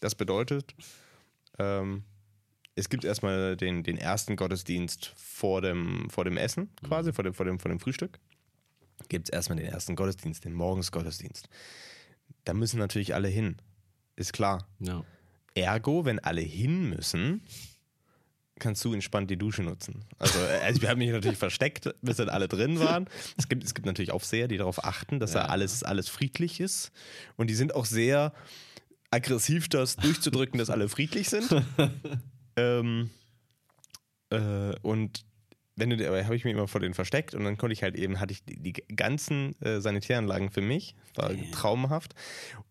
Das 0.00 0.16
bedeutet, 0.16 0.74
ähm, 1.60 2.02
es 2.74 2.88
gibt 2.88 3.04
erstmal 3.04 3.56
den, 3.56 3.84
den 3.84 3.96
ersten 3.96 4.34
Gottesdienst 4.34 5.12
vor 5.16 5.62
dem, 5.62 6.10
vor 6.10 6.24
dem 6.24 6.36
Essen, 6.36 6.70
quasi, 6.82 7.12
vor, 7.12 7.22
dem, 7.22 7.32
vor, 7.32 7.46
dem, 7.46 7.60
vor 7.60 7.70
dem 7.70 7.78
Frühstück. 7.78 8.18
Gibt 9.08 9.28
es 9.28 9.32
erstmal 9.32 9.58
den 9.58 9.66
ersten 9.66 9.94
Gottesdienst, 9.96 10.44
den 10.44 10.52
Morgensgottesdienst. 10.54 11.48
Da 12.44 12.54
müssen 12.54 12.78
natürlich 12.78 13.14
alle 13.14 13.28
hin. 13.28 13.56
Ist 14.16 14.32
klar. 14.32 14.66
Ja. 14.80 15.04
Ergo, 15.54 16.04
wenn 16.04 16.18
alle 16.18 16.40
hin 16.40 16.88
müssen, 16.88 17.42
kannst 18.58 18.82
du 18.84 18.94
entspannt 18.94 19.30
die 19.30 19.36
Dusche 19.36 19.62
nutzen. 19.62 20.04
Also, 20.18 20.38
äh, 20.38 20.60
also 20.64 20.80
wir 20.82 20.88
haben 20.88 20.98
mich 20.98 21.10
natürlich 21.10 21.38
versteckt, 21.38 21.94
bis 22.00 22.16
dann 22.16 22.30
alle 22.30 22.48
drin 22.48 22.80
waren. 22.80 23.06
Es 23.36 23.48
gibt, 23.48 23.62
es 23.64 23.74
gibt 23.74 23.84
natürlich 23.86 24.12
Aufseher, 24.12 24.48
die 24.48 24.56
darauf 24.56 24.82
achten, 24.84 25.20
dass 25.20 25.34
Ja. 25.34 25.42
da 25.42 25.46
alles, 25.48 25.82
alles 25.82 26.08
friedlich 26.08 26.60
ist. 26.60 26.90
Und 27.36 27.48
die 27.48 27.54
sind 27.54 27.74
auch 27.74 27.84
sehr 27.84 28.32
aggressiv, 29.10 29.68
das 29.68 29.96
durchzudrücken, 29.96 30.58
dass 30.58 30.70
alle 30.70 30.88
friedlich 30.88 31.28
sind. 31.28 31.48
ähm, 32.56 33.10
äh, 34.30 34.74
und 34.80 35.25
wenn 35.76 35.90
du, 35.90 36.08
aber 36.08 36.24
habe 36.24 36.34
ich 36.36 36.44
mich 36.44 36.54
immer 36.54 36.68
vor 36.68 36.80
denen 36.80 36.94
versteckt 36.94 37.34
und 37.34 37.44
dann 37.44 37.56
konnte 37.58 37.72
ich 37.74 37.82
halt 37.82 37.96
eben, 37.96 38.18
hatte 38.18 38.32
ich 38.32 38.44
die, 38.44 38.56
die 38.58 38.72
ganzen 38.72 39.60
äh, 39.62 39.80
Sanitäranlagen 39.80 40.50
für 40.50 40.62
mich, 40.62 40.94
war 41.14 41.32
Ja. 41.32 41.42
traumhaft. 41.52 42.14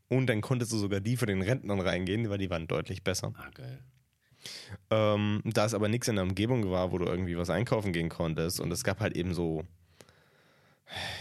Und 0.07 0.27
dann 0.27 0.41
konntest 0.41 0.71
du 0.71 0.77
sogar 0.77 0.99
die 0.99 1.17
für 1.17 1.25
den 1.25 1.41
Rentnern 1.41 1.79
reingehen, 1.79 2.29
weil 2.29 2.37
die 2.37 2.49
waren 2.49 2.67
deutlich 2.67 3.03
besser. 3.03 3.33
Ah, 3.37 3.49
geil. 3.53 3.79
Ähm, 4.91 5.41
da 5.43 5.65
es 5.65 5.73
aber 5.73 5.87
nichts 5.87 6.07
in 6.07 6.15
der 6.15 6.23
Umgebung 6.23 6.69
war, 6.69 6.91
wo 6.91 6.97
du 6.99 7.05
irgendwie 7.05 7.37
was 7.37 7.49
einkaufen 7.49 7.93
gehen 7.93 8.09
konntest 8.09 8.59
und 8.59 8.71
es 8.71 8.83
gab 8.83 8.99
halt 8.99 9.15
eben 9.15 9.33
so 9.33 9.63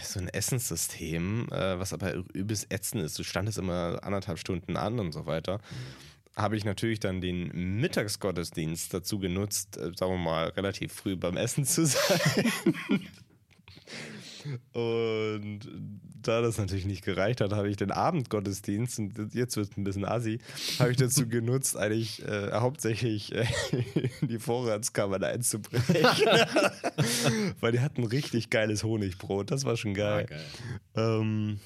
so 0.03 0.19
ein 0.19 0.27
Essenssystem, 0.29 1.47
äh, 1.51 1.79
was 1.79 1.91
aber 1.91 2.13
übelst 2.33 2.71
ätzend 2.71 3.01
ist. 3.03 3.17
Du 3.17 3.23
standest 3.23 3.57
immer 3.57 3.99
anderthalb 4.03 4.37
Stunden 4.37 4.77
an 4.77 4.99
und 4.99 5.11
so 5.11 5.25
weiter. 5.25 5.59
Habe 6.35 6.57
ich 6.57 6.65
natürlich 6.65 6.99
dann 6.99 7.21
den 7.21 7.79
Mittagsgottesdienst 7.79 8.93
dazu 8.93 9.19
genutzt, 9.19 9.77
äh, 9.77 9.91
sagen 9.95 10.13
wir 10.13 10.17
mal, 10.17 10.47
relativ 10.49 10.91
früh 10.93 11.15
beim 11.15 11.37
Essen 11.37 11.65
zu 11.65 11.85
sein. 11.85 12.19
Und 14.73 15.61
da 16.21 16.41
das 16.41 16.57
natürlich 16.57 16.85
nicht 16.85 17.03
gereicht 17.03 17.41
hat, 17.41 17.51
habe 17.51 17.69
ich 17.69 17.77
den 17.77 17.91
Abendgottesdienst, 17.91 18.99
und 18.99 19.33
jetzt 19.33 19.57
wird 19.57 19.71
es 19.71 19.77
ein 19.77 19.83
bisschen 19.83 20.05
assi, 20.05 20.39
habe 20.77 20.91
ich 20.91 20.97
dazu 20.97 21.27
genutzt, 21.27 21.75
eigentlich 21.77 22.23
äh, 22.27 22.51
hauptsächlich 22.51 23.33
äh, 23.33 23.45
in 24.21 24.27
die 24.27 24.39
Vorratskammern 24.39 25.23
einzubrechen. 25.23 25.95
Weil 27.59 27.71
die 27.71 27.79
hatten 27.79 28.03
richtig 28.03 28.49
geiles 28.51 28.83
Honigbrot, 28.83 29.49
das 29.49 29.65
war 29.65 29.77
schon 29.77 29.91
Ah, 29.93 30.23
geil. 30.23 30.25
geil. 30.27 30.45
Ähm, 30.95 31.59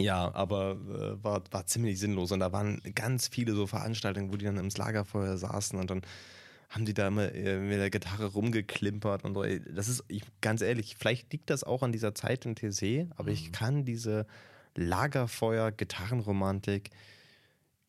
ja, 0.00 0.34
aber 0.34 0.72
äh, 0.72 1.22
war, 1.22 1.42
war 1.50 1.66
ziemlich 1.66 1.98
sinnlos. 1.98 2.32
Und 2.32 2.40
da 2.40 2.52
waren 2.52 2.80
ganz 2.94 3.28
viele 3.28 3.54
so 3.54 3.66
Veranstaltungen, 3.66 4.32
wo 4.32 4.36
die 4.36 4.46
dann 4.46 4.58
ins 4.58 4.78
Lagerfeuer 4.78 5.36
saßen 5.36 5.78
und 5.78 5.90
dann 5.90 6.02
haben 6.70 6.84
die 6.84 6.94
da 6.94 7.08
immer 7.08 7.34
äh, 7.34 7.58
mit 7.58 7.78
der 7.78 7.90
Gitarre 7.90 8.26
rumgeklimpert 8.26 9.24
und 9.24 9.34
so. 9.34 9.42
Das 9.42 9.88
ist, 9.88 10.04
ich, 10.08 10.22
ganz 10.40 10.62
ehrlich, 10.62 10.96
vielleicht 10.96 11.32
liegt 11.32 11.50
das 11.50 11.64
auch 11.64 11.82
an 11.82 11.90
dieser 11.92 12.14
Zeit 12.14 12.46
in 12.46 12.54
TC, 12.54 13.08
aber 13.16 13.30
ich 13.30 13.50
kann 13.52 13.84
diese 13.84 14.26
Lagerfeuer-Gitarrenromantik 14.76 16.90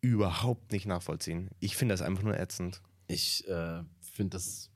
überhaupt 0.02 0.72
nicht 0.72 0.88
nachvollziehen. 0.88 1.52
Ich 1.60 1.78
finde 1.78 1.94
das 1.94 2.02
einfach 2.02 2.24
nur 2.24 2.40
ätzend. 2.40 2.82
Ich 3.08 3.48
äh, 3.48 3.84
finde 4.00 4.32
das. 4.32 4.72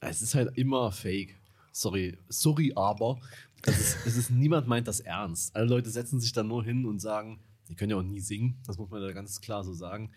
Es 0.00 0.22
ist 0.22 0.34
halt 0.34 0.58
immer 0.58 0.90
fake. 0.90 1.36
Sorry, 1.70 2.18
sorry, 2.28 2.72
aber 2.74 3.20
ist, 3.66 3.98
es 4.06 4.16
ist 4.16 4.30
niemand 4.30 4.66
meint 4.66 4.88
das 4.88 5.00
ernst. 5.00 5.54
Alle 5.56 5.66
Leute 5.66 5.90
setzen 5.90 6.20
sich 6.20 6.32
dann 6.32 6.48
nur 6.48 6.64
hin 6.64 6.84
und 6.84 7.00
sagen, 7.00 7.40
die 7.68 7.74
können 7.74 7.90
ja 7.90 7.96
auch 7.96 8.02
nie 8.02 8.20
singen, 8.20 8.60
das 8.66 8.78
muss 8.78 8.90
man 8.90 9.02
da 9.02 9.12
ganz 9.12 9.40
klar 9.40 9.64
so 9.64 9.72
sagen. 9.72 10.12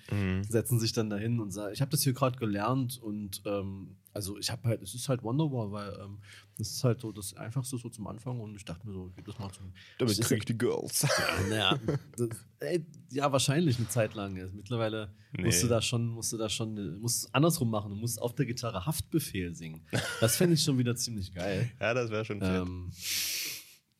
Setzen 0.47 0.79
sich 0.79 0.93
dann 0.93 1.09
dahin 1.09 1.39
und 1.39 1.51
sagen, 1.51 1.73
ich 1.73 1.81
habe 1.81 1.91
das 1.91 2.01
hier 2.03 2.13
gerade 2.13 2.37
gelernt 2.37 2.97
und 3.01 3.41
ähm, 3.45 3.95
also 4.13 4.37
ich 4.39 4.49
habe 4.51 4.67
halt, 4.67 4.81
es 4.81 4.95
ist 4.95 5.07
halt 5.07 5.23
Wonderwall, 5.23 5.71
weil 5.71 5.93
ähm, 6.03 6.19
das 6.57 6.71
ist 6.71 6.83
halt 6.83 6.99
so 6.99 7.11
das 7.11 7.35
Einfachste 7.35 7.77
so 7.77 7.89
zum 7.89 8.07
Anfang 8.07 8.39
und 8.39 8.55
ich 8.55 8.65
dachte 8.65 8.85
mir 8.87 8.93
so, 8.93 9.07
ich 9.09 9.15
gebe 9.15 9.31
das 9.31 9.39
mal 9.39 9.51
zum. 9.51 9.71
Damit 9.99 10.19
kriege 10.21 10.39
ich 10.39 10.45
die 10.45 10.57
Girls. 10.57 11.07
naja, 11.49 11.79
das, 12.17 12.29
ey, 12.59 12.85
ja, 13.11 13.31
wahrscheinlich 13.31 13.77
eine 13.77 13.87
Zeit 13.87 14.15
lang. 14.15 14.33
Mittlerweile 14.55 15.13
musst 15.37 15.61
du 15.61 15.67
Nee. 15.67 15.69
da 15.69 15.81
schon, 15.81 16.07
musst 16.07 16.33
du 16.33 16.37
da 16.37 16.49
schon, 16.49 16.99
musst 16.99 17.33
andersrum 17.35 17.69
machen. 17.69 17.91
Du 17.91 17.95
musst 17.97 18.19
auf 18.21 18.33
der 18.35 18.45
Gitarre 18.47 18.85
Haftbefehl 18.85 19.53
singen. 19.55 19.81
Das 20.19 20.35
fände 20.37 20.55
ich 20.55 20.63
schon 20.63 20.77
wieder 20.79 20.95
ziemlich 20.95 21.33
geil. 21.33 21.69
ja, 21.79 21.93
das 21.93 22.09
wäre 22.09 22.25
schon. 22.25 22.39
Ähm, 22.41 22.91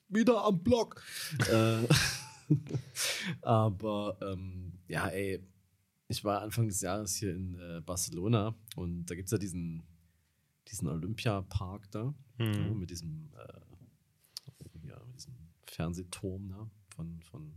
wieder 0.09 0.43
am 0.43 0.61
Block. 0.63 1.01
äh, 1.51 1.77
aber 3.41 4.17
ähm, 4.21 4.73
ja, 4.87 5.07
ey, 5.07 5.39
ich 6.07 6.23
war 6.23 6.41
Anfang 6.41 6.67
des 6.67 6.81
Jahres 6.81 7.15
hier 7.15 7.35
in 7.35 7.55
äh, 7.55 7.81
Barcelona 7.85 8.55
und 8.75 9.05
da 9.05 9.15
gibt 9.15 9.27
es 9.27 9.31
ja 9.31 9.37
diesen, 9.37 9.83
diesen 10.67 10.87
Olympiapark 10.87 11.89
da 11.91 12.13
Mhm. 12.41 12.53
ja, 12.55 12.73
mit 12.73 12.89
diesem, 12.89 13.29
äh, 13.35 14.87
ja, 14.87 14.97
mit 15.05 15.15
diesem 15.17 15.35
Fernsehturm 15.65 16.47
da 16.47 16.69
von, 16.95 17.21
von 17.23 17.53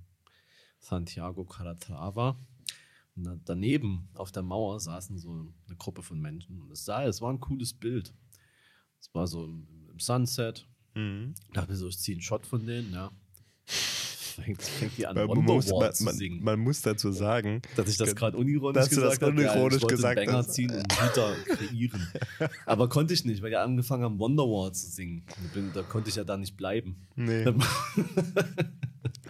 Santiago 0.81 1.45
Calatrava. 1.45 2.37
Und 3.15 3.25
da, 3.25 3.37
daneben 3.45 4.09
auf 4.15 4.33
der 4.33 4.43
Mauer 4.43 4.81
saßen 4.81 5.19
so 5.19 5.31
eine 5.69 5.77
Gruppe 5.77 6.03
von 6.03 6.19
Menschen 6.21 6.61
und 6.61 6.73
es 6.73 6.85
sah, 6.85 7.05
es 7.05 7.21
war 7.21 7.33
ein 7.33 7.39
cooles 7.39 7.75
Bild. 7.75 8.13
Es 9.01 9.15
war 9.15 9.29
so 9.29 9.45
im, 9.45 9.69
im 9.91 9.99
Sunset, 10.01 10.67
Mhm. 10.95 11.35
dachte 11.55 11.71
mir 11.71 11.77
so, 11.77 11.87
ich 11.89 11.99
ziehe 11.99 12.17
einen 12.17 12.23
Shot 12.23 12.45
von 12.45 12.67
denen, 12.67 12.93
ja. 12.93 13.11
Fängt, 14.35 14.63
fängt 14.63 14.97
die 14.99 15.07
an, 15.07 15.15
Man, 15.17 15.27
man, 15.29 15.39
muss, 15.45 15.69
man, 15.71 15.93
zu 15.93 16.05
singen. 16.11 16.43
man 16.43 16.59
muss 16.61 16.81
dazu 16.83 17.13
sagen, 17.13 17.63
Dass 17.77 17.89
ich 17.89 17.97
das 17.99 18.15
gerade 18.17 18.37
unironisch 18.37 18.75
Dass 18.81 18.89
du 18.91 19.01
das 19.01 19.19
gesagt 19.19 19.23
habe. 19.23 19.33
unironisch 19.33 19.77
ich 19.77 19.83
wollte 19.83 19.95
gesagt 19.97 20.17
Banger 20.17 20.39
hast. 20.39 20.55
ziehen 20.55 20.71
und 20.71 21.01
Hüter 21.03 21.35
kreieren. 21.47 22.09
Aber 22.67 22.89
konnte 22.89 23.15
ich 23.15 23.25
nicht, 23.25 23.43
weil 23.43 23.51
die 23.51 23.57
angefangen 23.57 24.05
haben, 24.05 24.19
Wonderwall 24.19 24.73
zu 24.73 24.87
singen. 24.91 25.25
Da, 25.75 25.83
konnte 25.83 26.11
ich 26.11 26.17
ja 26.17 26.25
da 26.25 26.37
nicht 26.37 26.57
bleiben. 26.57 26.97
nee. 27.17 27.45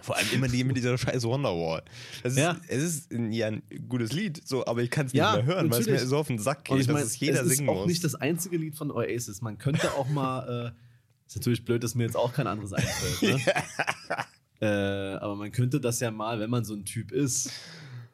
Vor 0.01 0.17
allem 0.17 0.27
immer 0.33 0.47
die 0.49 0.63
mit 0.65 0.75
dieser 0.75 0.97
scheiß 0.97 1.23
Wonderwall. 1.23 1.81
Das 2.23 2.33
ist, 2.33 2.39
Ja. 2.39 2.57
Es 2.67 2.83
ist 2.83 3.11
ein, 3.13 3.31
ja 3.31 3.47
ein 3.47 3.63
gutes 3.87 4.11
Lied, 4.11 4.41
so, 4.45 4.65
aber 4.65 4.81
ich 4.81 4.89
kann 4.91 5.05
es 5.05 5.13
nicht 5.13 5.19
Ja, 5.21 5.33
mehr 5.37 5.45
hören, 5.45 5.71
weil 5.71 5.79
es 5.79 5.85
natürlich. 5.87 6.01
mir 6.01 6.07
so 6.07 6.17
auf 6.17 6.27
den 6.27 6.39
Sack 6.39 6.65
geht, 6.65 6.79
ich 6.79 6.87
dass 6.87 6.93
meine, 6.93 7.05
es 7.05 7.17
jeder 7.19 7.41
es 7.41 7.47
ist 7.51 7.57
singen 7.57 7.69
auch 7.69 7.75
muss. 7.75 7.87
nicht 7.87 8.03
das 8.03 8.15
einzige 8.15 8.57
Lied 8.57 8.75
von 8.75 8.91
Oasis. 8.91 9.41
Man 9.41 9.57
könnte 9.57 9.93
auch 9.93 10.09
mal, 10.09 10.73
äh, 10.75 11.27
ist 11.27 11.37
natürlich 11.37 11.63
blöd, 11.63 11.83
dass 11.85 11.95
mir 11.95 12.03
jetzt 12.03 12.17
auch 12.17 12.33
kein 12.33 12.47
anderes 12.47 12.73
einfällt. 12.73 13.21
Ne? 13.45 13.53
äh, 14.63 15.15
aber 15.15 15.35
man 15.35 15.51
könnte 15.51 15.79
das 15.79 15.99
ja 15.99 16.11
mal, 16.11 16.39
wenn 16.39 16.49
man 16.49 16.63
so 16.63 16.73
ein 16.73 16.85
Typ 16.85 17.11
ist, 17.11 17.51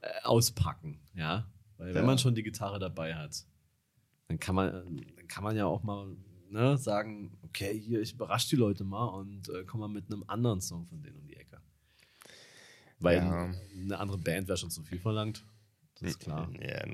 äh, 0.01 0.07
auspacken, 0.23 0.99
ja. 1.13 1.45
Weil 1.77 1.93
wenn 1.93 2.01
Ja. 2.01 2.07
man 2.07 2.17
schon 2.17 2.35
die 2.35 2.43
Gitarre 2.43 2.79
dabei 2.79 3.15
hat, 3.15 3.45
dann 4.27 4.39
kann 4.39 4.55
man, 4.55 4.71
dann 5.15 5.27
kann 5.27 5.43
man 5.43 5.55
ja 5.55 5.65
auch 5.65 5.83
mal 5.83 6.15
ne, 6.49 6.77
sagen, 6.77 7.38
okay, 7.43 7.79
hier, 7.79 8.01
ich 8.01 8.13
überrasche 8.13 8.49
die 8.49 8.55
Leute 8.55 8.83
mal 8.83 9.05
und 9.05 9.49
äh, 9.49 9.63
komme 9.65 9.88
mal 9.88 9.93
mit 9.93 10.12
einem 10.12 10.23
anderen 10.27 10.62
Song 10.62 10.85
von 10.88 11.01
denen 11.03 11.17
um 11.17 11.27
die 11.27 11.35
Ecke. 11.35 11.59
Weil 12.99 13.17
Ja. 13.17 13.49
eine 13.81 13.97
andere 13.99 14.17
Band 14.17 14.47
wäre 14.47 14.57
schon 14.57 14.71
zu 14.71 14.83
viel 14.83 14.99
verlangt. 14.99 15.45
Das 15.99 16.12
ist 16.12 16.19
klar. 16.19 16.49
Ja, 16.62 16.85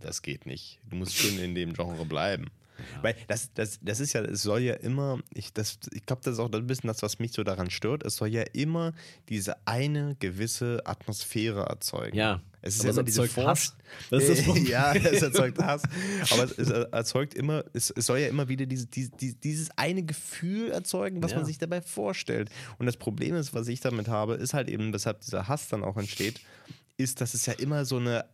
das 0.00 0.22
geht 0.22 0.46
nicht. 0.46 0.80
Du 0.88 0.96
musst 0.96 1.14
schon 1.16 1.38
in 1.38 1.54
dem 1.54 1.72
Genre 1.74 2.04
bleiben. 2.06 2.46
Weil 3.02 3.14
das, 3.28 3.52
das, 3.54 3.78
das 3.82 4.00
ist 4.00 4.12
ja, 4.12 4.22
es 4.22 4.42
soll 4.42 4.60
ja 4.60 4.74
immer, 4.74 5.20
ich, 5.32 5.52
das- 5.52 5.78
ich 5.92 6.04
glaube, 6.06 6.22
das 6.24 6.34
ist 6.34 6.38
auch 6.40 6.50
ein 6.52 6.66
bisschen 6.66 6.88
das, 6.88 7.02
was 7.02 7.18
mich 7.18 7.32
so 7.32 7.42
daran 7.44 7.70
stört. 7.70 8.04
Es 8.04 8.16
soll 8.16 8.28
ja 8.28 8.42
immer 8.52 8.92
diese 9.28 9.56
eine 9.66 10.16
gewisse 10.18 10.80
Atmosphäre 10.84 11.62
erzeugen. 11.62 12.16
Ja, 12.16 12.40
es 12.62 12.76
ist 12.76 12.80
aber 12.80 12.88
ja 12.88 12.92
immer 12.94 13.02
diese 13.04 13.46
Hass. 13.46 13.76
Das 14.10 14.24
ist 14.24 14.48
das 14.48 14.68
ja, 14.68 14.92
es 14.94 15.22
erzeugt 15.22 15.58
Hass. 15.62 15.82
Aber 16.30 16.44
es, 16.44 16.52
es 16.58 16.70
erzeugt 16.70 17.34
immer, 17.34 17.64
es, 17.72 17.90
es 17.90 18.06
soll 18.06 18.18
ja 18.18 18.28
immer 18.28 18.48
wieder 18.48 18.66
diese, 18.66 18.86
diese- 18.86 19.10
dieses 19.12 19.70
eine 19.76 20.02
Gefühl 20.02 20.70
erzeugen, 20.70 21.22
was 21.22 21.30
Ja. 21.32 21.36
man 21.38 21.46
sich 21.46 21.58
dabei 21.58 21.80
vorstellt. 21.82 22.50
Und 22.78 22.86
das 22.86 22.96
Problem 22.96 23.34
ist, 23.36 23.54
was 23.54 23.68
ich 23.68 23.80
damit 23.80 24.08
habe, 24.08 24.34
ist 24.34 24.54
halt 24.54 24.68
eben, 24.68 24.92
weshalb 24.92 25.20
dieser 25.20 25.46
Hass 25.48 25.68
dann 25.68 25.84
auch 25.84 25.96
entsteht, 25.96 26.40
ist, 26.96 27.20
dass 27.20 27.34
es 27.34 27.46
ja 27.46 27.52
immer 27.54 27.84
so 27.84 27.96
eine 27.98 28.24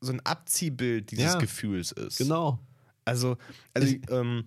so 0.00 0.10
ein 0.10 0.20
Abziehbild 0.24 1.10
dieses 1.10 1.34
Ja. 1.34 1.38
Gefühls 1.38 1.92
ist. 1.92 2.16
Genau. 2.16 2.58
Also, 3.06 3.38
also 3.72 3.94
ähm, 4.10 4.44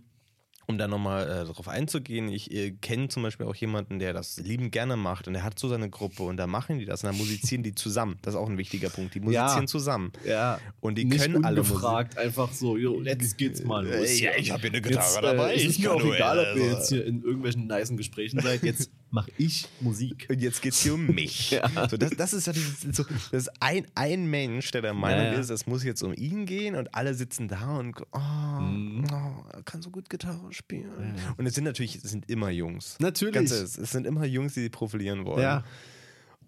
um 0.68 0.78
da 0.78 0.88
nochmal 0.88 1.24
äh, 1.24 1.46
darauf 1.48 1.68
einzugehen, 1.68 2.30
ich 2.30 2.52
äh, 2.52 2.70
kenne 2.70 3.08
zum 3.08 3.24
Beispiel 3.24 3.48
auch 3.48 3.56
jemanden, 3.56 3.98
der 3.98 4.14
das 4.14 4.38
liebend 4.38 4.72
gerne 4.72 4.98
macht 4.98 5.28
und 5.28 5.34
der 5.34 5.44
hat 5.44 5.58
so 5.58 5.68
seine 5.68 5.90
Gruppe 5.90 6.22
und 6.22 6.38
da 6.38 6.46
machen 6.46 6.78
die 6.78 6.86
das 6.86 7.04
und 7.04 7.08
dann 7.10 7.18
musizieren 7.18 7.64
die 7.64 7.74
zusammen. 7.74 8.18
Das 8.22 8.36
ist 8.36 8.40
auch 8.40 8.48
ein 8.48 8.60
wichtiger 8.60 8.92
Punkt. 8.92 9.16
Die 9.16 9.20
musizieren 9.20 9.62
Ja. 9.62 9.66
zusammen. 9.66 10.12
Ja. 10.28 10.60
Und 10.80 11.00
die 11.00 11.06
nicht 11.06 11.22
können 11.22 11.44
alle 11.44 11.62
ungefragt, 11.62 12.20
einfach 12.20 12.52
so, 12.54 12.78
jo, 12.78 13.02
jetzt 13.02 13.36
geht's 13.40 13.64
mal 13.64 13.84
los. 13.84 13.96
Äh, 14.10 14.24
ja, 14.26 14.32
ich 14.38 14.52
hab 14.52 14.62
hier 14.62 14.70
eine 14.70 14.82
Gitarre 14.82 15.06
jetzt, 15.06 15.24
dabei, 15.24 15.54
Äh, 15.54 15.56
es 15.56 15.62
ich 15.64 15.70
ist 15.70 15.80
mir 15.80 15.92
auch 15.92 16.04
egal, 16.04 16.38
ob 16.38 16.56
ihr 16.60 16.72
jetzt 16.72 16.90
hier 16.90 17.04
in 17.04 17.24
irgendwelchen 17.24 17.66
nicen 17.66 17.98
Gesprächen 17.98 18.40
seid. 18.40 18.62
Jetzt 18.62 18.92
mache 19.12 19.32
ich 19.38 19.68
Musik. 19.80 20.28
Und 20.30 20.42
jetzt 20.42 20.62
geht 20.62 20.74
es 20.74 20.82
hier 20.82 20.94
um 20.94 21.08
mich. 21.08 21.60
so, 21.90 21.98
das, 21.98 22.12
das 22.12 22.34
ist 22.34 22.48
ja 22.48 22.54
dieses, 22.54 22.82
so, 22.96 23.04
das 23.32 23.48
ist 23.48 23.52
ein, 23.62 23.86
ein 23.96 24.26
Mensch, 24.30 24.72
der 24.72 24.82
der 24.82 24.94
Meinung 24.94 25.26
Ja, 25.26 25.34
ja. 25.34 25.40
ist, 25.40 25.50
es 25.50 25.68
muss 25.68 25.84
jetzt 25.84 26.02
um 26.04 26.14
ihn 26.14 26.46
gehen 26.46 26.76
und 26.76 26.94
alle 26.96 27.14
sitzen 27.14 27.48
da 27.48 27.78
und 27.78 27.96
oh, 28.12 28.20
Mhm. 28.62 29.06
oh, 29.12 29.44
er 29.52 29.64
kann 29.64 29.82
so 29.82 29.90
gut 29.90 30.10
Gitarre 30.10 30.52
spielen. 30.52 31.16
Und 31.38 31.46
es 31.46 31.56
sind 31.56 31.64
natürlich, 31.64 31.96
es 31.96 32.04
sind 32.04 32.30
immer 32.30 32.50
Jungs. 32.50 32.98
Natürlich. 33.00 33.34
Ganz 33.34 33.52
es 33.52 33.74
sind 33.74 34.06
immer 34.06 34.26
Jungs, 34.26 34.54
die 34.54 34.62
sich 34.62 34.72
profilieren 34.72 35.26
wollen. 35.26 35.42
Ja. 35.42 35.64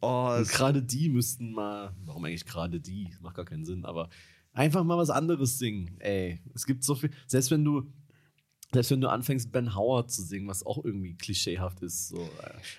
Oh, 0.02 0.36
Und 0.38 0.48
gerade 0.50 0.82
die 0.82 1.10
müssten 1.10 1.52
mal, 1.52 1.94
warum 2.06 2.26
eigentlich 2.26 2.46
gerade 2.46 2.80
die? 2.80 3.14
Macht 3.22 3.36
gar 3.36 3.46
keinen 3.46 3.66
Sinn, 3.66 3.86
aber 3.86 4.10
Einfach 4.54 4.84
mal 4.84 4.98
was 4.98 5.10
anderes 5.10 5.60
singen. 5.60 5.96
Ey, 6.00 6.42
es 6.54 6.66
gibt 6.66 6.84
so 6.84 6.94
viel. 6.96 7.10
Selbst 7.26 7.52
wenn 7.52 7.64
du, 7.64 7.84
selbst 8.74 8.92
wenn 8.92 9.02
du 9.02 9.10
anfängst, 9.10 9.52
Ben 9.52 9.76
Howard 9.76 10.12
zu 10.12 10.24
singen, 10.24 10.48
was 10.48 10.66
auch 10.66 10.84
irgendwie 10.84 11.16
klischeehaft 11.16 11.82
ist. 11.82 12.10
So. 12.10 12.30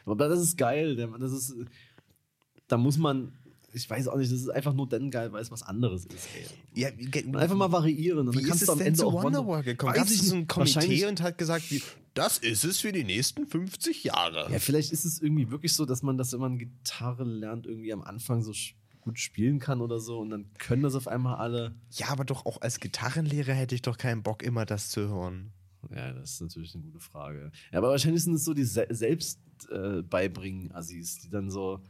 Aber 0.06 0.28
das 0.28 0.40
ist 0.40 0.56
geil. 0.56 0.96
Das 0.96 1.32
ist, 1.32 1.54
da 2.68 2.78
muss 2.78 2.96
man, 2.96 3.32
ich 3.74 3.88
weiß 3.88 4.08
auch 4.08 4.16
nicht, 4.16 4.32
das 4.32 4.40
ist 4.40 4.48
einfach 4.48 4.72
nur 4.72 4.88
dann 4.88 5.10
geil, 5.10 5.32
weil 5.32 5.42
es 5.42 5.50
was 5.50 5.62
anderes 5.62 6.06
ist. 6.06 6.28
Ey. 6.74 6.82
Ja, 6.82 6.88
einfach 7.38 7.56
mal 7.56 7.70
variieren. 7.70 8.28
Und 8.28 8.34
Wie 8.34 8.38
dann 8.38 8.44
ist 8.44 8.48
kannst 8.48 8.62
es 8.62 8.66
du 8.66 8.72
am 8.72 8.80
Ende 8.80 8.98
zu 8.98 9.12
Wonderwall 9.12 9.62
gekommen? 9.62 9.94
Gab 9.94 10.06
es 10.06 10.18
so 10.28 10.34
ein. 10.34 10.46
Komitee 10.46 11.06
und 11.06 11.20
hat 11.20 11.36
gesagt, 11.36 11.70
wie, 11.70 11.82
das 12.14 12.38
ist 12.38 12.64
es 12.64 12.80
für 12.80 12.92
die 12.92 13.04
nächsten 13.04 13.46
50 13.46 14.04
Jahre. 14.04 14.50
Ja, 14.50 14.58
vielleicht 14.58 14.92
ist 14.92 15.04
es 15.04 15.20
irgendwie 15.20 15.50
wirklich 15.50 15.74
so, 15.74 15.84
dass 15.84 16.02
man 16.02 16.16
das, 16.16 16.32
wenn 16.32 16.40
man 16.40 16.58
Gitarre 16.58 17.24
lernt, 17.24 17.66
irgendwie 17.66 17.92
am 17.92 18.02
Anfang 18.02 18.42
so 18.42 18.52
gut 19.02 19.18
spielen 19.18 19.58
kann 19.58 19.80
oder 19.80 19.98
so 19.98 20.20
und 20.20 20.30
dann 20.30 20.46
können 20.58 20.82
das 20.82 20.94
auf 20.94 21.08
einmal 21.08 21.36
alle. 21.36 21.74
Ja, 21.90 22.08
aber 22.08 22.24
doch 22.24 22.46
auch 22.46 22.60
als 22.60 22.80
Gitarrenlehrer 22.80 23.52
hätte 23.52 23.74
ich 23.74 23.82
doch 23.82 23.98
keinen 23.98 24.22
Bock, 24.22 24.42
immer 24.42 24.64
das 24.64 24.90
zu 24.90 25.08
hören. 25.08 25.52
Ja, 25.90 26.12
das 26.12 26.32
ist 26.32 26.40
natürlich 26.40 26.74
eine 26.74 26.84
gute 26.84 27.00
Frage. 27.00 27.50
Ja, 27.72 27.78
aber 27.78 27.90
wahrscheinlich 27.90 28.22
sind 28.22 28.34
es 28.34 28.44
so 28.44 28.54
die 28.54 28.64
Se 28.64 28.86
selbst 28.90 29.40
äh, 29.70 30.02
beibringen 30.02 30.72
Assis, 30.72 31.18
die 31.20 31.28
dann 31.28 31.50
so 31.50 31.80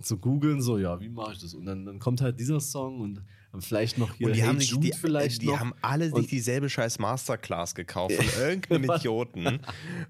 so 0.00 0.16
googeln, 0.16 0.60
so, 0.60 0.78
ja, 0.78 1.00
wie 1.00 1.08
mache 1.08 1.32
ich 1.32 1.40
das? 1.40 1.54
Und 1.54 1.66
dann, 1.66 1.84
dann 1.84 1.98
kommt 1.98 2.20
halt 2.20 2.38
dieser 2.38 2.60
Song 2.60 3.00
und 3.00 3.22
vielleicht 3.60 3.98
noch 3.98 4.14
hier 4.14 4.26
Und 4.28 4.36
die 4.36 4.40
Hey 4.42 4.48
haben, 4.48 4.60
sich, 4.60 4.78
die, 4.78 4.92
vielleicht 4.92 5.42
die 5.42 5.46
noch. 5.46 5.58
haben 5.58 5.74
alle 5.80 6.10
sich 6.14 6.26
dieselbe 6.26 6.68
scheiß 6.68 6.98
Masterclass 6.98 7.74
gekauft 7.74 8.14
von 8.14 8.26
irgendeinem 8.42 8.90
Idioten, 8.90 9.60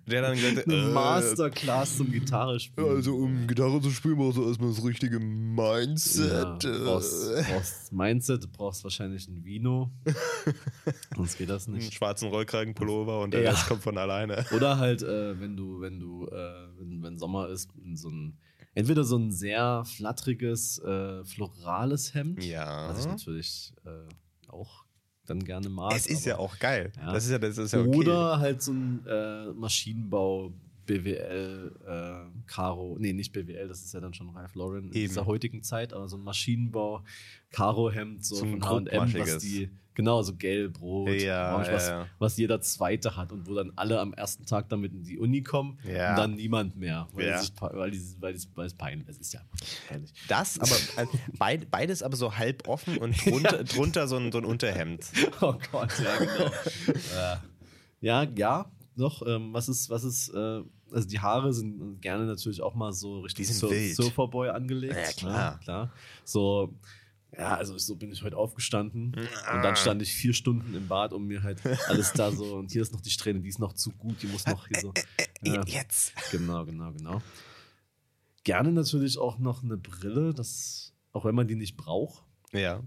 der 0.06 0.22
dann 0.22 0.34
gesagt 0.36 0.58
hat, 0.58 0.66
äh, 0.66 0.92
Masterclass 0.92 1.96
zum 1.96 2.10
Gitarre 2.10 2.58
spielen. 2.60 2.88
Also 2.88 3.16
um 3.16 3.46
Gitarre 3.46 3.80
zu 3.80 3.90
spielen, 3.90 4.16
brauchst 4.16 4.38
du 4.38 4.46
erstmal 4.46 4.70
das 4.70 4.84
richtige 4.84 5.18
Mindset. 5.20 6.30
Ja, 6.30 6.56
du 6.56 6.68
äh. 6.68 6.84
brauchst, 6.84 7.32
brauchst 7.48 7.92
Mindset, 7.92 8.44
du 8.44 8.48
brauchst 8.48 8.84
wahrscheinlich 8.84 9.28
ein 9.28 9.44
Vino. 9.44 9.90
Sonst 11.16 11.38
geht 11.38 11.48
das 11.50 11.66
einen 11.68 11.76
nicht. 11.76 11.94
schwarzen 11.94 12.28
Rollkragenpullover 12.28 13.20
und 13.20 13.32
der 13.32 13.42
Ja. 13.42 13.50
Rest 13.50 13.66
kommt 13.68 13.82
von 13.82 13.96
alleine. 13.98 14.44
Oder 14.54 14.78
halt, 14.78 15.02
äh, 15.02 15.38
wenn 15.40 15.56
du, 15.56 15.80
wenn 15.80 15.98
du, 16.00 16.26
äh, 16.26 16.68
wenn, 16.78 17.02
wenn 17.02 17.18
Sommer 17.18 17.48
ist, 17.48 17.70
in 17.84 17.96
so 17.96 18.08
ein, 18.08 18.36
entweder 18.74 19.04
so 19.04 19.16
ein 19.16 19.32
sehr 19.32 19.84
flatteriges, 19.84 20.78
äh, 20.80 21.24
florales 21.24 22.14
Hemd, 22.14 22.42
Ja. 22.44 22.88
was 22.88 23.00
ich 23.00 23.06
natürlich 23.06 23.72
äh, 23.84 23.90
auch 24.50 24.84
dann 25.26 25.44
gerne 25.44 25.68
mag. 25.68 25.92
Es 25.94 26.06
ist 26.06 26.24
ja 26.24 26.34
aber- 26.34 26.44
auch 26.44 26.58
geil. 26.58 26.92
Ja. 26.96 27.12
Das 27.12 27.24
ist 27.26 27.30
ja, 27.30 27.38
das 27.38 27.58
ist 27.58 27.72
ja 27.72 27.80
okay. 27.80 27.96
Oder 27.96 28.38
halt 28.38 28.62
so 28.62 28.72
ein 28.72 29.04
äh, 29.06 29.46
Maschinenbau, 29.52 30.52
BWL, 30.88 31.76
äh, 31.86 32.46
Karo, 32.46 32.96
nee, 32.98 33.12
nicht 33.12 33.32
BWL, 33.32 33.68
das 33.68 33.82
ist 33.82 33.94
ja 33.94 34.00
dann 34.00 34.14
schon 34.14 34.30
Ralph 34.30 34.54
Lauren 34.54 34.84
in 34.84 34.92
Eben. 34.92 35.08
dieser 35.08 35.26
heutigen 35.26 35.62
Zeit, 35.62 35.92
aber 35.92 36.08
so 36.08 36.16
ein 36.16 36.24
Maschinenbau, 36.24 37.04
Karo-Hemd, 37.50 38.24
so, 38.24 38.36
So 38.36 38.44
ein 38.46 38.60
von 38.60 38.88
H&M, 38.90 39.14
was 39.14 39.38
die, 39.38 39.70
genau, 39.94 40.22
so 40.22 40.34
gelb, 40.34 40.80
rot, 40.80 41.10
Ja, 41.10 41.52
orange, 41.54 41.68
ja, 41.68 41.74
was, 41.74 41.88
ja. 41.88 42.06
was 42.18 42.36
jeder 42.38 42.60
Zweite 42.60 43.16
hat 43.16 43.32
und 43.32 43.46
wo 43.46 43.54
dann 43.54 43.72
alle 43.76 44.00
am 44.00 44.12
ersten 44.14 44.46
Tag 44.46 44.68
damit 44.70 44.92
in 44.92 45.04
die 45.04 45.18
Uni 45.18 45.42
kommen 45.42 45.78
und 45.84 45.92
dann 45.92 46.34
niemand 46.34 46.76
mehr, 46.76 47.06
weil, 47.12 47.38
sich, 47.38 47.52
weil, 47.60 47.90
die, 47.90 48.00
weil, 48.20 48.32
die, 48.32 48.42
weil 48.54 48.66
es 48.66 48.74
peinlich 48.74 49.08
ist. 49.08 49.34
Ja 49.34 49.42
peinlich. 49.88 50.12
Das, 50.28 50.58
aber 50.58 51.10
beid, 51.38 51.70
beides 51.70 52.02
aber 52.02 52.16
so 52.16 52.36
halb 52.36 52.66
offen 52.68 52.98
und 52.98 53.12
drunter, 53.26 53.64
drunter 53.64 54.08
so, 54.08 54.16
ein, 54.16 54.32
so 54.32 54.38
ein 54.38 54.44
Unterhemd. 54.44 55.04
Oh 55.40 55.54
Gott, 55.70 55.90
ja, 56.02 56.16
genau. 56.18 56.50
äh, 56.86 57.36
ja, 58.00 58.22
ja, 58.36 58.72
doch. 58.96 59.24
Ähm, 59.26 59.52
was 59.52 59.68
ist, 59.68 59.90
was 59.90 60.04
ist, 60.04 60.30
äh, 60.30 60.62
also 60.92 61.06
die 61.08 61.20
Haare 61.20 61.52
sind 61.52 62.00
gerne 62.00 62.26
natürlich 62.26 62.60
auch 62.62 62.74
mal 62.74 62.92
so 62.92 63.20
richtig 63.20 63.48
Sur 63.54 63.70
wild. 63.70 63.94
Surferboy 63.96 64.48
angelegt. 64.50 64.94
Ja, 64.94 65.12
klar. 65.12 65.52
Ne? 65.54 65.58
klar. 65.64 65.92
So, 66.24 66.74
ja, 67.36 67.56
also 67.56 67.76
so 67.78 67.96
bin 67.96 68.10
ich 68.10 68.22
heute 68.22 68.36
aufgestanden 68.36 69.14
Ah. 69.44 69.56
und 69.56 69.62
dann 69.62 69.76
stand 69.76 70.00
ich 70.02 70.12
vier 70.12 70.32
Stunden 70.32 70.74
im 70.74 70.88
Bad, 70.88 71.12
um 71.12 71.26
mir 71.26 71.42
halt 71.42 71.60
alles 71.88 72.12
da 72.12 72.30
so, 72.32 72.56
und 72.56 72.72
hier 72.72 72.82
ist 72.82 72.92
noch 72.92 73.00
die 73.02 73.10
Strähne, 73.10 73.40
die 73.40 73.48
ist 73.50 73.58
noch 73.58 73.74
zu 73.74 73.90
gut, 73.90 74.22
die 74.22 74.26
muss 74.28 74.46
noch 74.46 74.66
hier 74.68 74.80
so. 74.80 74.92
Ja. 75.42 75.62
Jetzt. 75.66 76.14
Genau, 76.32 76.64
genau, 76.64 76.90
genau. 76.92 77.22
Gerne 78.44 78.72
natürlich 78.72 79.18
auch 79.18 79.38
noch 79.38 79.62
eine 79.62 79.76
Brille, 79.76 80.32
das, 80.32 80.94
auch 81.12 81.24
wenn 81.24 81.34
man 81.34 81.46
die 81.48 81.54
nicht 81.56 81.76
braucht. 81.76 82.24
Ja. 82.52 82.82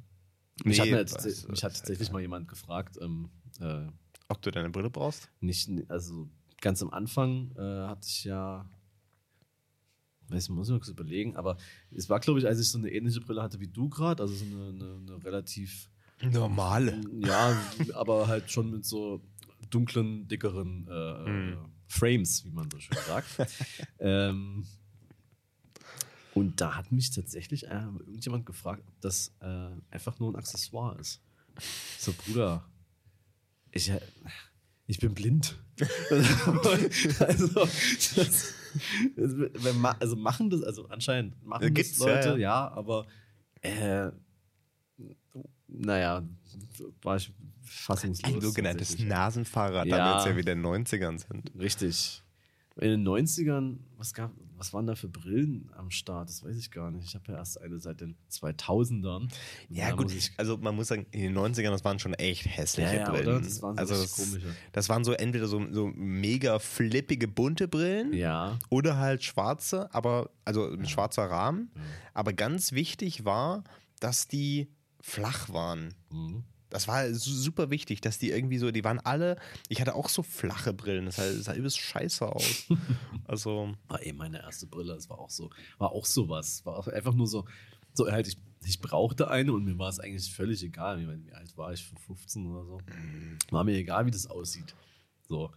Mich 0.64 0.80
hat, 0.80 0.88
Nee, 0.88 0.94
mir 0.94 1.00
jetzt, 1.00 1.16
was- 1.16 1.26
mich 1.26 1.48
was- 1.50 1.64
hat 1.64 1.74
tatsächlich 1.76 2.12
mal 2.12 2.20
jemand 2.22 2.48
gefragt, 2.48 2.98
ähm, 3.02 3.30
äh, 3.60 3.88
Ob 4.28 4.42
du 4.42 4.50
deine 4.52 4.70
Brille 4.70 4.90
brauchst? 4.90 5.30
nicht, 5.40 5.70
also 5.90 6.28
ganz 6.62 6.82
am 6.82 6.92
Anfang 6.92 7.52
äh, 7.58 7.88
hatte 7.88 8.08
ich 8.08 8.24
ja, 8.24 8.70
weiß 10.30 10.44
ich, 10.46 10.50
muss 10.50 10.68
ich 10.68 10.72
mal 10.72 10.80
kurz 10.80 10.90
überlegen, 10.90 11.36
aber 11.36 11.58
es 11.92 12.10
war, 12.10 12.20
glaube 12.20 12.40
ich, 12.40 12.48
als 12.48 12.60
ich 12.60 12.70
so 12.70 12.78
eine 12.78 12.90
ähnliche 12.92 13.20
Brille 13.22 13.42
hatte 13.44 13.60
wie 13.60 13.68
du 13.68 13.90
gerade, 13.90 14.24
also 14.24 14.34
so 14.34 14.46
eine, 14.46 14.70
eine, 14.70 14.96
eine 14.96 15.24
relativ, 15.24 15.90
Normale. 16.22 17.02
ja, 17.20 17.60
aber 17.96 18.28
halt 18.28 18.52
schon 18.52 18.70
mit 18.70 18.86
so 18.86 19.22
dunklen, 19.72 20.28
dickeren 20.28 20.88
äh, 20.88 21.30
Mhm. 21.30 21.58
Frames, 21.88 22.46
wie 22.46 22.52
man 22.52 22.70
so 22.72 22.80
schön 22.80 22.98
sagt. 23.08 23.28
ähm, 24.00 24.66
und 26.34 26.62
da 26.62 26.76
hat 26.78 26.92
mich 26.92 27.12
tatsächlich 27.12 27.68
äh, 27.68 27.84
irgendjemand 28.06 28.46
gefragt, 28.46 28.84
ob 28.88 29.02
das 29.02 29.34
äh, 29.42 29.70
einfach 29.90 30.20
nur 30.20 30.32
ein 30.32 30.36
Accessoire 30.38 30.98
ist. 31.00 31.22
So, 31.98 32.14
Bruder, 32.14 32.64
ich, 33.72 33.90
äh, 33.90 34.00
ich 34.92 35.00
bin 35.00 35.14
blind. 35.14 35.58
also, 37.20 37.48
das, 37.66 38.16
das, 38.16 38.54
also 40.00 40.16
machen 40.18 40.50
das, 40.50 40.64
also 40.64 40.86
anscheinend 40.90 41.42
machen 41.46 41.64
Ja, 41.64 41.70
das 41.70 41.76
gibt's, 41.76 42.00
ja, 42.00 42.06
Leute, 42.08 42.30
ja. 42.32 42.38
ja, 42.38 42.72
aber 42.74 43.08
äh, 43.62 44.12
naja, 45.68 46.24
war 47.02 47.16
ich 47.16 47.34
fassungslos. 47.64 48.34
Ein 48.34 48.42
sogenanntes. 48.42 49.00
Nasenfahrrad, 49.00 49.88
Ja. 49.88 49.98
da 49.98 50.06
wir 50.06 50.16
jetzt 50.18 50.28
ja 50.28 50.36
wieder 50.36 50.52
in 50.52 50.62
den 50.62 50.86
90ern 50.86 51.18
sind. 51.20 51.52
Richtig. 51.58 52.22
In 52.78 52.90
den 52.90 53.04
90ern, 53.08 53.80
was, 53.98 54.14
gab, 54.14 54.32
was 54.58 54.72
waren 54.74 54.88
da 54.88 54.96
für 54.96 55.10
Brillen 55.10 55.70
am 55.76 55.92
Start? 55.92 56.30
Das 56.30 56.42
weiß 56.44 56.56
ich 56.58 56.72
gar 56.72 56.90
nicht. 56.90 57.04
Ich 57.06 57.16
habe 57.16 57.30
ja 57.32 57.38
erst 57.38 57.60
eine 57.62 57.80
seit 57.80 58.00
den 58.00 58.16
2000ern. 58.30 59.28
Ja, 59.70 59.90
Da 59.90 59.96
gut, 59.96 60.12
ich- 60.14 60.32
also 60.38 60.58
man 60.58 60.76
muss 60.76 60.88
sagen, 60.88 61.06
in 61.12 61.22
den 61.22 61.34
90ern, 61.34 61.72
das 61.72 61.84
waren 61.84 62.00
schon 62.00 62.14
echt 62.14 62.46
hässliche 62.46 62.88
Ja, 62.96 63.02
ja, 63.02 63.10
Brillen. 63.12 63.28
oder? 63.28 63.42
Das 63.42 63.62
waren 63.62 63.76
so 63.76 63.82
also 63.82 63.94
das, 63.96 64.16
komische. 64.16 64.56
das 64.72 64.88
waren 64.88 65.04
so 65.04 65.12
entweder 65.12 65.48
so, 65.48 65.62
so 65.74 65.88
mega 65.94 66.60
flippige 66.60 67.28
bunte 67.28 67.68
Brillen 67.68 68.14
Ja. 68.14 68.58
oder 68.70 68.98
halt 68.98 69.24
schwarze, 69.24 69.94
aber 69.94 70.30
also 70.46 70.66
ein 70.72 70.88
schwarzer 70.88 71.26
Rahmen. 71.30 71.72
Aber 72.14 72.32
ganz 72.32 72.72
wichtig 72.72 73.26
war, 73.26 73.64
dass 74.00 74.28
die 74.30 74.70
flach 75.02 75.50
waren. 75.52 75.94
Mhm. 76.10 76.44
Das 76.72 76.88
war 76.88 77.14
su- 77.14 77.34
super 77.36 77.70
wichtig, 77.70 78.02
dass 78.02 78.18
die 78.18 78.32
irgendwie 78.32 78.58
so, 78.58 78.72
die 78.72 78.84
waren 78.84 79.00
alle, 79.00 79.38
ich 79.70 79.80
hatte 79.82 79.94
auch 79.94 80.10
so 80.10 80.24
flache 80.24 80.74
Brillen, 80.74 81.06
das 81.06 81.18
sah, 81.18 81.24
das 81.26 81.44
sah 81.44 81.54
übelst 81.54 81.78
scheiße 81.80 82.26
aus. 82.26 82.66
also, 83.28 83.74
War 83.88 84.04
eh 84.04 84.14
meine 84.14 84.42
erste 84.42 84.66
Brille. 84.68 84.96
Das 84.96 85.10
war 85.10 85.20
auch 85.20 85.30
so, 85.30 85.50
war 85.78 85.92
auch 85.92 86.06
sowas. 86.06 86.66
War 86.66 86.88
einfach 86.92 87.14
nur 87.14 87.28
so, 87.28 87.46
so 87.94 88.10
halt, 88.12 88.28
ich, 88.28 88.38
ich 88.66 88.80
brauchte 88.82 89.30
eine 89.30 89.54
und 89.54 89.64
mir 89.66 89.78
war 89.78 89.90
es 89.90 90.00
eigentlich 90.00 90.34
völlig 90.34 90.64
egal. 90.64 91.00
Wie, 91.00 91.26
wie 91.28 91.34
alt 91.34 91.56
war 91.58 91.74
ich? 91.74 91.84
15 92.08 92.48
oder 92.48 92.66
so. 92.66 92.80
War 93.52 93.64
mir 93.64 93.76
egal, 93.76 94.06
wie 94.06 94.12
das 94.12 94.28
aussieht. 94.28 94.74
So. 95.28 95.52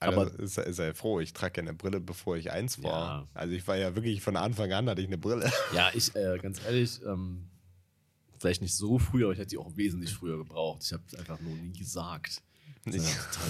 aber 0.00 0.30
Aber 0.32 0.46
sei, 0.46 0.70
sei 0.72 0.94
froh, 0.94 1.20
ich 1.20 1.32
trage 1.32 1.60
ja 1.60 1.68
eine 1.68 1.74
Brille, 1.74 2.00
bevor 2.00 2.36
ich 2.36 2.50
eins 2.50 2.82
war. 2.82 3.20
Ja. 3.22 3.28
Also 3.34 3.54
ich 3.54 3.66
war 3.66 3.76
ja 3.76 3.94
wirklich 3.94 4.20
von 4.22 4.36
Anfang 4.36 4.72
an 4.72 4.88
hatte 4.88 5.00
ich 5.00 5.06
eine 5.06 5.18
Brille. 5.18 5.50
Ja, 5.74 5.90
ich, 5.94 6.14
äh, 6.16 6.38
ganz 6.38 6.60
ehrlich, 6.64 7.00
ähm, 7.06 7.48
vielleicht 8.46 8.62
nicht 8.62 8.74
so 8.74 8.98
früh, 8.98 9.24
aber 9.24 9.32
ich 9.32 9.38
hätte 9.38 9.50
die 9.50 9.58
auch 9.58 9.76
wesentlich 9.76 10.12
früher 10.14 10.36
gebraucht. 10.38 10.82
Ich 10.84 10.92
habe 10.92 11.02
es 11.06 11.14
einfach 11.16 11.40
nur 11.40 11.54
nie 11.56 11.72
gesagt. 11.76 12.42
Ist 12.84 12.94
ja 12.94 13.02
total 13.02 13.48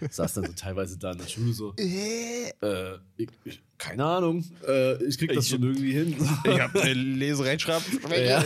dumm. 0.00 0.08
Saß 0.10 0.34
dann 0.34 0.44
so 0.44 0.52
teilweise 0.52 0.98
da 0.98 1.12
in 1.12 1.18
der 1.18 1.26
Schule 1.26 1.54
so, 1.54 1.74
äh, 1.78 2.98
ich, 3.16 3.28
ich, 3.46 3.62
keine 3.78 4.04
Ahnung, 4.04 4.44
äh, 4.68 5.02
ich 5.04 5.16
krieg 5.16 5.32
das 5.32 5.46
Ich- 5.46 5.52
schon 5.52 5.62
irgendwie 5.62 5.92
hin. 5.92 6.14
Ich 6.44 6.60
habe 6.60 6.82
eine 6.82 6.92
Leserechtschreibschwäche. 6.92 8.24
Ja. 8.26 8.44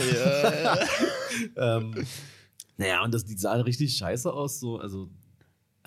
Ja. 0.63 0.79
ähm, 1.77 1.93
naja, 2.77 3.03
und 3.03 3.13
das, 3.13 3.25
die 3.25 3.37
sah 3.37 3.53
richtig 3.55 3.97
scheiße 3.97 4.31
aus, 4.31 4.61
so, 4.61 4.77
also 4.79 5.09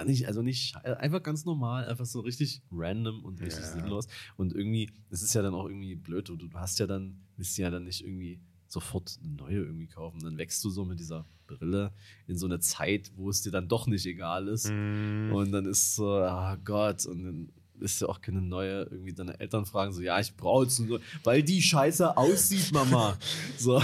nicht, 0.04 0.26
also 0.26 0.42
nicht 0.42 0.74
schei- 0.76 0.98
einfach 0.98 1.22
ganz 1.22 1.46
normal, 1.46 1.86
einfach 1.86 2.04
so 2.06 2.20
richtig 2.20 2.60
random 2.70 3.24
und 3.24 3.40
richtig 3.40 3.64
Ja. 3.64 3.72
sinnlos. 3.72 4.06
Und 4.36 4.52
irgendwie, 4.54 4.90
es 5.08 5.22
ist 5.22 5.32
ja 5.34 5.40
dann 5.40 5.54
auch 5.54 5.66
irgendwie 5.66 5.94
blöd, 5.94 6.28
du, 6.28 6.36
du 6.36 6.50
hast 6.52 6.78
ja 6.78 6.86
dann, 6.86 7.22
willst 7.38 7.56
ja 7.56 7.70
dann 7.70 7.84
nicht 7.84 8.02
irgendwie 8.04 8.38
sofort 8.72 9.18
eine 9.22 9.34
neue 9.34 9.58
irgendwie 9.58 9.86
kaufen. 9.86 10.20
Dann 10.20 10.38
wächst 10.38 10.64
du 10.64 10.70
so 10.70 10.84
mit 10.84 10.98
dieser 10.98 11.26
Brille 11.46 11.92
in 12.26 12.36
so 12.36 12.46
eine 12.46 12.58
Zeit, 12.60 13.12
wo 13.16 13.30
es 13.30 13.42
dir 13.42 13.52
dann 13.52 13.68
doch 13.68 13.86
nicht 13.86 14.06
egal 14.06 14.48
ist. 14.48 14.70
Mhm. 14.70 15.32
Und 15.32 15.52
dann 15.52 15.66
ist 15.66 15.94
so, 15.94 16.16
ah 16.16 16.56
Gott, 16.64 17.06
und 17.06 17.24
dann 17.24 17.52
ist 17.80 18.00
ja 18.00 18.08
auch 18.08 18.20
keine 18.20 18.40
neue, 18.40 18.84
irgendwie 18.84 19.12
deine 19.12 19.38
Eltern 19.40 19.66
fragen 19.66 19.92
so, 19.92 20.00
ja, 20.00 20.18
ich 20.20 20.36
brauche 20.36 20.64
jetzt 20.64 20.76
so, 20.76 21.00
weil 21.24 21.42
die 21.42 21.60
scheiße 21.60 22.16
aussieht, 22.16 22.72
Mama. 22.72 23.18
So. 23.58 23.82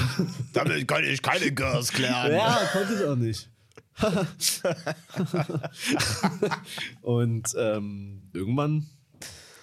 Damit 0.52 0.88
kann 0.88 1.04
ich 1.04 1.22
keine 1.22 1.52
Girls 1.52 1.92
klären. 1.92 2.32
Ja, 2.32 2.58
konnte 2.72 2.94
ich 2.94 3.04
auch 3.04 3.16
nicht. 3.16 3.50
und 7.02 7.48
ähm, 7.56 8.22
irgendwann, 8.32 8.86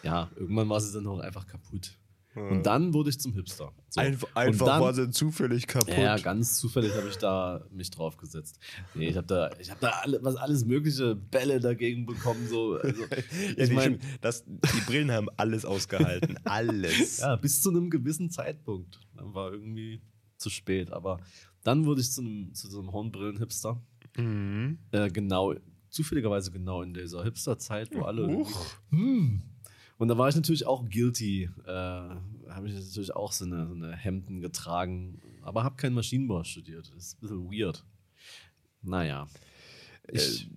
ja, 0.04 0.30
irgendwann 0.36 0.70
war 0.70 0.82
sie 0.82 0.94
dann 0.94 1.08
auch 1.08 1.20
einfach 1.20 1.48
kaputt. 1.48 1.98
Und 2.36 2.66
dann 2.66 2.94
wurde 2.94 3.10
ich 3.10 3.20
zum 3.20 3.34
Hipster. 3.34 3.72
So. 3.90 4.02
Einfach, 4.02 4.28
Und 4.30 4.38
einfach 4.38 4.66
dann- 4.66 4.82
war 4.82 4.94
sie 4.94 5.10
zufällig 5.10 5.68
kaputt. 5.68 5.98
Ja, 5.98 6.18
ganz 6.18 6.58
zufällig 6.60 6.94
habe 6.96 7.08
ich 7.08 7.18
da 7.18 7.66
mich 7.72 7.90
drauf 7.92 8.18
gesetzt. 8.18 8.60
Nee, 8.94 9.08
ich 9.10 9.16
habe 9.18 9.28
da, 9.28 9.52
ich 9.60 9.72
hab 9.72 9.80
da 9.80 9.90
alle, 10.04 10.22
was 10.24 10.36
alles 10.36 10.66
mögliche 10.66 11.16
Bälle 11.16 11.60
dagegen 11.60 12.06
bekommen. 12.06 12.48
So. 12.50 12.74
Also, 12.76 13.02
Ja, 13.12 13.18
ich 13.58 13.70
die, 13.70 13.76
mein, 13.76 13.84
stimmt. 14.00 14.04
das, 14.22 14.44
die 14.46 14.82
Brillen 14.86 15.12
haben 15.12 15.28
alles 15.38 15.64
ausgehalten. 15.66 16.38
Alles. 16.44 17.20
ja, 17.20 17.36
bis 17.38 17.62
zu 17.62 17.70
einem 17.70 17.90
gewissen 17.90 18.30
Zeitpunkt. 18.30 19.00
Dann 19.16 19.34
war 19.34 19.52
irgendwie 19.54 20.02
zu 20.38 20.50
spät. 20.50 20.92
Aber 20.92 21.20
dann 21.64 21.86
wurde 21.86 22.02
ich 22.02 22.12
zu, 22.12 22.22
einem, 22.22 22.54
zu 22.54 22.70
so 22.70 22.80
einem 22.80 22.92
Hornbrillen-Hipster. 22.92 23.82
Mhm. 24.18 24.78
Äh, 24.92 25.10
genau, 25.10 25.56
zufälligerweise 25.90 26.52
genau 26.52 26.82
in 26.82 26.94
dieser 26.94 27.24
Hipster-Zeit, 27.24 27.96
wo 27.96 28.02
alle. 28.04 28.28
Huch. 28.28 28.66
Hm. 28.90 29.42
Und 29.98 30.10
da 30.10 30.18
war 30.18 30.28
ich 30.28 30.36
natürlich 30.36 30.66
auch 30.66 30.90
guilty. 30.90 31.50
Äh, 31.66 31.70
habe 31.70 32.68
ich 32.68 32.74
natürlich 32.74 33.16
auch 33.16 33.32
so 33.32 33.46
eine, 33.46 33.68
so 33.68 33.74
eine 33.74 33.96
Hemden 33.96 34.42
getragen, 34.42 35.22
aber 35.42 35.64
habe 35.64 35.76
keinen 35.78 35.94
Maschinenbau 35.94 36.44
studiert. 36.44 36.92
Das 36.96 37.06
ist 37.06 37.18
ein 37.18 37.22
bisschen 37.22 37.52
weird. 37.52 37.86
Naja. 38.82 39.28
Ich, 40.12 40.50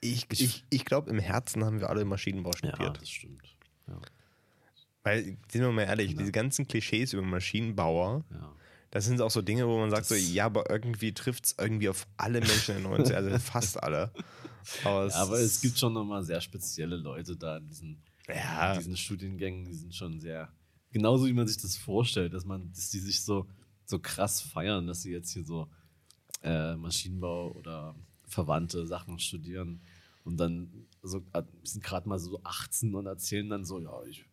Ich, 0.00 0.26
ich, 0.30 0.64
ich 0.70 0.84
glaube, 0.84 1.10
im 1.10 1.18
Herzen 1.18 1.64
haben 1.64 1.80
wir 1.80 1.90
alle 1.90 2.04
Maschinenbau 2.04 2.52
ja, 2.52 2.56
studiert. 2.56 3.00
das 3.00 3.10
stimmt. 3.10 3.42
Ja, 3.86 4.00
Weil, 5.02 5.36
sind 5.50 5.62
wir 5.62 5.70
mal 5.72 5.82
ehrlich, 5.82 6.16
diese 6.16 6.32
ganzen 6.32 6.66
Klischees 6.66 7.12
über 7.12 7.22
Maschinenbauer, 7.22 8.24
ja. 8.30 8.52
das 8.90 9.04
sind 9.04 9.20
auch 9.20 9.30
so 9.30 9.42
Dinge, 9.42 9.66
wo 9.66 9.78
man 9.78 9.90
sagt, 9.90 10.06
so, 10.06 10.14
ja, 10.14 10.46
aber 10.46 10.70
irgendwie 10.70 11.12
trifft 11.12 11.46
es 11.46 11.54
irgendwie 11.58 11.88
auf 11.88 12.06
alle 12.16 12.40
Menschen 12.40 12.76
in 12.76 12.82
den 12.82 12.90
90 12.90 13.14
also 13.14 13.38
fast 13.38 13.82
alle. 13.82 14.10
Aber 14.84 15.04
es, 15.04 15.14
Ja, 15.14 15.22
aber 15.22 15.38
es 15.38 15.60
gibt 15.60 15.78
schon 15.78 15.92
nochmal 15.92 16.22
sehr 16.22 16.40
spezielle 16.40 16.96
Leute 16.96 17.36
da 17.36 17.58
in 17.58 17.66
diesen, 17.66 18.02
Ja. 18.34 18.72
in 18.72 18.78
diesen 18.78 18.96
Studiengängen, 18.96 19.64
die 19.64 19.74
sind 19.74 19.94
schon 19.94 20.20
sehr, 20.20 20.52
genauso 20.92 21.26
wie 21.26 21.32
man 21.32 21.46
sich 21.46 21.58
das 21.58 21.76
vorstellt, 21.76 22.34
dass 22.34 22.44
man, 22.44 22.72
dass 22.72 22.90
die 22.90 22.98
sich 22.98 23.22
so, 23.22 23.46
so 23.84 23.98
krass 23.98 24.40
feiern, 24.40 24.86
dass 24.86 25.02
sie 25.02 25.12
jetzt 25.12 25.32
hier 25.32 25.44
so 25.44 25.68
äh, 26.42 26.76
Maschinenbau 26.76 27.52
oder 27.52 27.94
verwandte 28.26 28.86
Sachen 28.86 29.18
studieren 29.18 29.80
und 30.24 30.36
dann 30.36 30.86
so 31.02 31.22
äh, 31.32 31.42
sind 31.62 31.82
gerade 31.82 32.08
mal 32.08 32.18
so 32.18 32.40
18 32.44 32.94
und 32.94 33.06
erzählen 33.06 33.48
dann 33.48 33.64
so, 33.64 33.80
ja, 33.80 34.02
ich, 34.08 34.24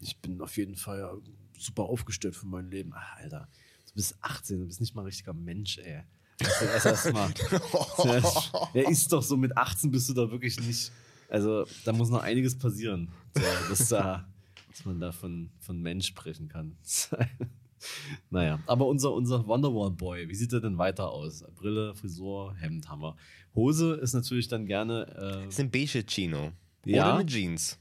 ich 0.00 0.18
bin 0.18 0.40
auf 0.40 0.56
jeden 0.56 0.76
Fall 0.76 1.20
super 1.58 1.84
aufgestellt 1.84 2.36
für 2.36 2.46
mein 2.46 2.70
Leben. 2.70 2.92
Ach, 2.94 3.16
Alter, 3.16 3.48
du 3.86 3.94
bist 3.94 4.16
18, 4.20 4.60
du 4.60 4.66
bist 4.66 4.80
nicht 4.80 4.94
mal 4.94 5.02
ein 5.02 5.06
richtiger 5.06 5.32
Mensch, 5.32 5.78
ey. 5.78 6.02
Also 6.40 6.88
erst 6.88 7.12
mal. 7.12 7.32
Ja, 8.74 8.90
ist 8.90 9.10
doch 9.10 9.22
so, 9.22 9.36
mit 9.36 9.56
18 9.56 9.90
bist 9.90 10.08
du 10.08 10.14
da 10.14 10.30
wirklich 10.30 10.60
nicht. 10.60 10.92
Also, 11.28 11.66
da 11.84 11.92
muss 11.92 12.10
noch 12.10 12.22
einiges 12.22 12.56
passieren, 12.56 13.10
so, 13.34 13.42
dass, 13.68 13.88
da, 13.88 14.28
dass 14.70 14.84
man 14.84 15.00
da 15.00 15.12
von, 15.12 15.50
von 15.58 15.80
Mensch 15.80 16.06
sprechen 16.06 16.48
kann. 16.48 16.76
naja, 18.30 18.60
aber 18.66 18.86
unser, 18.86 19.12
unser 19.12 19.46
Wonderwall-Boy, 19.46 20.28
wie 20.28 20.34
sieht 20.34 20.52
er 20.52 20.60
denn 20.60 20.78
weiter 20.78 21.10
aus? 21.10 21.44
Brille, 21.56 21.94
Frisur, 21.94 22.54
Hemd 22.56 22.88
haben 22.88 23.02
wir. 23.02 23.16
Hose 23.54 23.94
ist 23.94 24.12
natürlich 24.12 24.48
dann 24.48 24.66
gerne. 24.66 25.06
Äh, 25.16 25.46
Es 25.46 25.54
ist 25.54 25.60
ein 25.60 25.70
beige 25.70 26.04
Chino. 26.06 26.52
Ja. 26.84 27.04
Oder 27.04 27.14
eine 27.20 27.26
Jeans. 27.26 27.78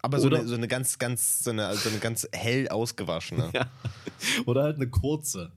Aber 0.00 0.18
so 0.18 0.28
eine, 0.28 0.46
so 0.46 0.54
eine 0.54 0.68
ganz, 0.68 0.98
ganz, 0.98 1.40
so 1.40 1.50
eine, 1.50 1.74
so 1.74 1.88
eine 1.88 1.98
ganz 1.98 2.26
hell 2.32 2.68
ausgewaschene. 2.68 3.50
ja. 3.54 3.70
Oder 4.46 4.64
halt 4.64 4.76
eine 4.76 4.88
kurze. 4.88 5.52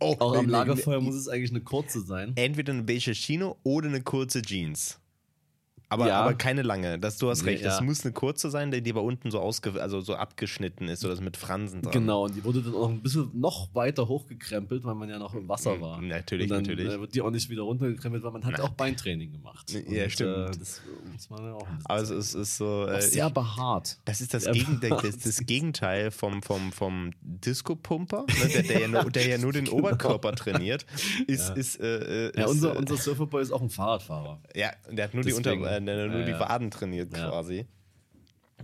Oh, 0.00 0.16
Auch 0.18 0.36
am 0.36 0.48
Lagerfeuer 0.48 1.00
muss 1.00 1.14
es 1.14 1.28
eigentlich 1.28 1.50
eine 1.50 1.60
kurze 1.60 2.00
sein. 2.00 2.32
Entweder 2.34 2.72
eine 2.72 2.82
beige 2.82 3.12
Chino 3.12 3.58
oder 3.62 3.88
eine 3.88 4.02
kurze 4.02 4.42
Jeans. 4.42 5.00
Aber, 5.94 6.08
Ja. 6.08 6.20
aber 6.22 6.34
keine 6.34 6.62
lange. 6.62 6.98
Das, 6.98 7.18
du 7.18 7.30
hast 7.30 7.44
recht. 7.46 7.64
Das 7.64 7.78
ja. 7.78 7.84
muss 7.84 8.04
eine 8.04 8.12
kurze 8.12 8.50
sein, 8.50 8.70
die, 8.70 8.82
die 8.82 8.90
aber 8.90 9.02
unten 9.02 9.30
so 9.30 9.38
ausge, 9.40 9.80
also 9.80 10.00
so 10.00 10.14
abgeschnitten 10.16 10.88
ist 10.88 11.04
oder 11.04 11.14
so 11.16 11.22
mit 11.22 11.36
Fransen 11.36 11.82
dran. 11.82 11.92
Genau, 11.92 12.24
und 12.24 12.34
die 12.34 12.44
wurde 12.44 12.62
dann 12.62 12.74
auch 12.74 12.88
ein 12.88 13.00
bisschen 13.00 13.30
noch 13.34 13.74
weiter 13.74 14.08
hochgekrempelt, 14.08 14.84
weil 14.84 14.94
man 14.94 15.08
ja 15.08 15.18
noch 15.18 15.34
im 15.34 15.48
Wasser 15.48 15.76
Mm, 15.76 15.80
war. 15.80 16.00
natürlich, 16.02 16.48
dann, 16.48 16.62
natürlich. 16.62 16.92
Äh, 16.92 17.00
wird 17.00 17.14
die 17.14 17.22
auch 17.22 17.30
nicht 17.30 17.48
wieder 17.48 17.62
runtergekrempelt, 17.62 18.22
weil 18.24 18.32
man 18.32 18.44
hat 18.44 18.54
Na. 18.58 18.64
auch 18.64 18.70
Beintraining 18.70 19.32
gemacht. 19.32 19.72
Ja, 19.88 20.04
Und, 20.04 20.10
stimmt. 20.12 20.36
Äh, 20.56 20.58
das 20.58 20.80
muss 21.12 21.30
man 21.30 21.44
ja 21.44 21.52
auch. 21.54 21.66
Aber 21.84 22.00
es 22.02 22.10
ist, 22.10 22.34
ist 22.34 22.56
so. 22.56 22.86
Äh, 22.86 23.00
sehr 23.02 23.30
behaart. 23.30 23.98
das 24.04 24.20
ist 24.20 24.34
das, 24.34 24.44
Gegenteil, 24.50 24.90
das, 25.02 25.18
das 25.18 25.38
Gegenteil 25.46 26.10
vom, 26.10 26.42
vom, 26.42 26.72
vom 26.72 27.12
Disco-Pumper, 27.22 28.24
ne, 28.26 28.48
der, 28.52 28.62
der, 28.62 28.80
ja 28.80 28.88
nur, 28.88 29.10
der 29.10 29.26
ja 29.28 29.38
nur 29.38 29.52
den 29.52 29.64
Genau. 29.74 29.78
Oberkörper 29.78 30.32
trainiert. 30.34 30.84
Ist, 31.26 31.48
Ja. 31.48 31.54
ist, 31.54 31.80
äh, 31.80 32.28
äh, 32.28 32.32
Ja, 32.38 32.44
ist, 32.44 32.50
unser, 32.50 32.74
äh, 32.74 32.78
unser 32.78 32.96
Surferboy 32.96 33.42
ist 33.42 33.50
auch 33.52 33.62
ein 33.62 33.70
Fahrradfahrer. 33.70 34.40
Ja, 34.54 34.70
der 34.90 35.04
hat 35.04 35.14
nur, 35.14 35.22
die, 35.22 35.30
Deswegen. 35.30 35.62
Unter, 35.62 35.80
der 35.86 36.04
hat 36.04 36.10
nur 36.10 36.20
Ja, 36.20 36.26
die. 36.26 36.32
Waden 36.40 36.70
trainiert 36.70 37.16
Ja. 37.16 37.28
quasi. 37.28 37.66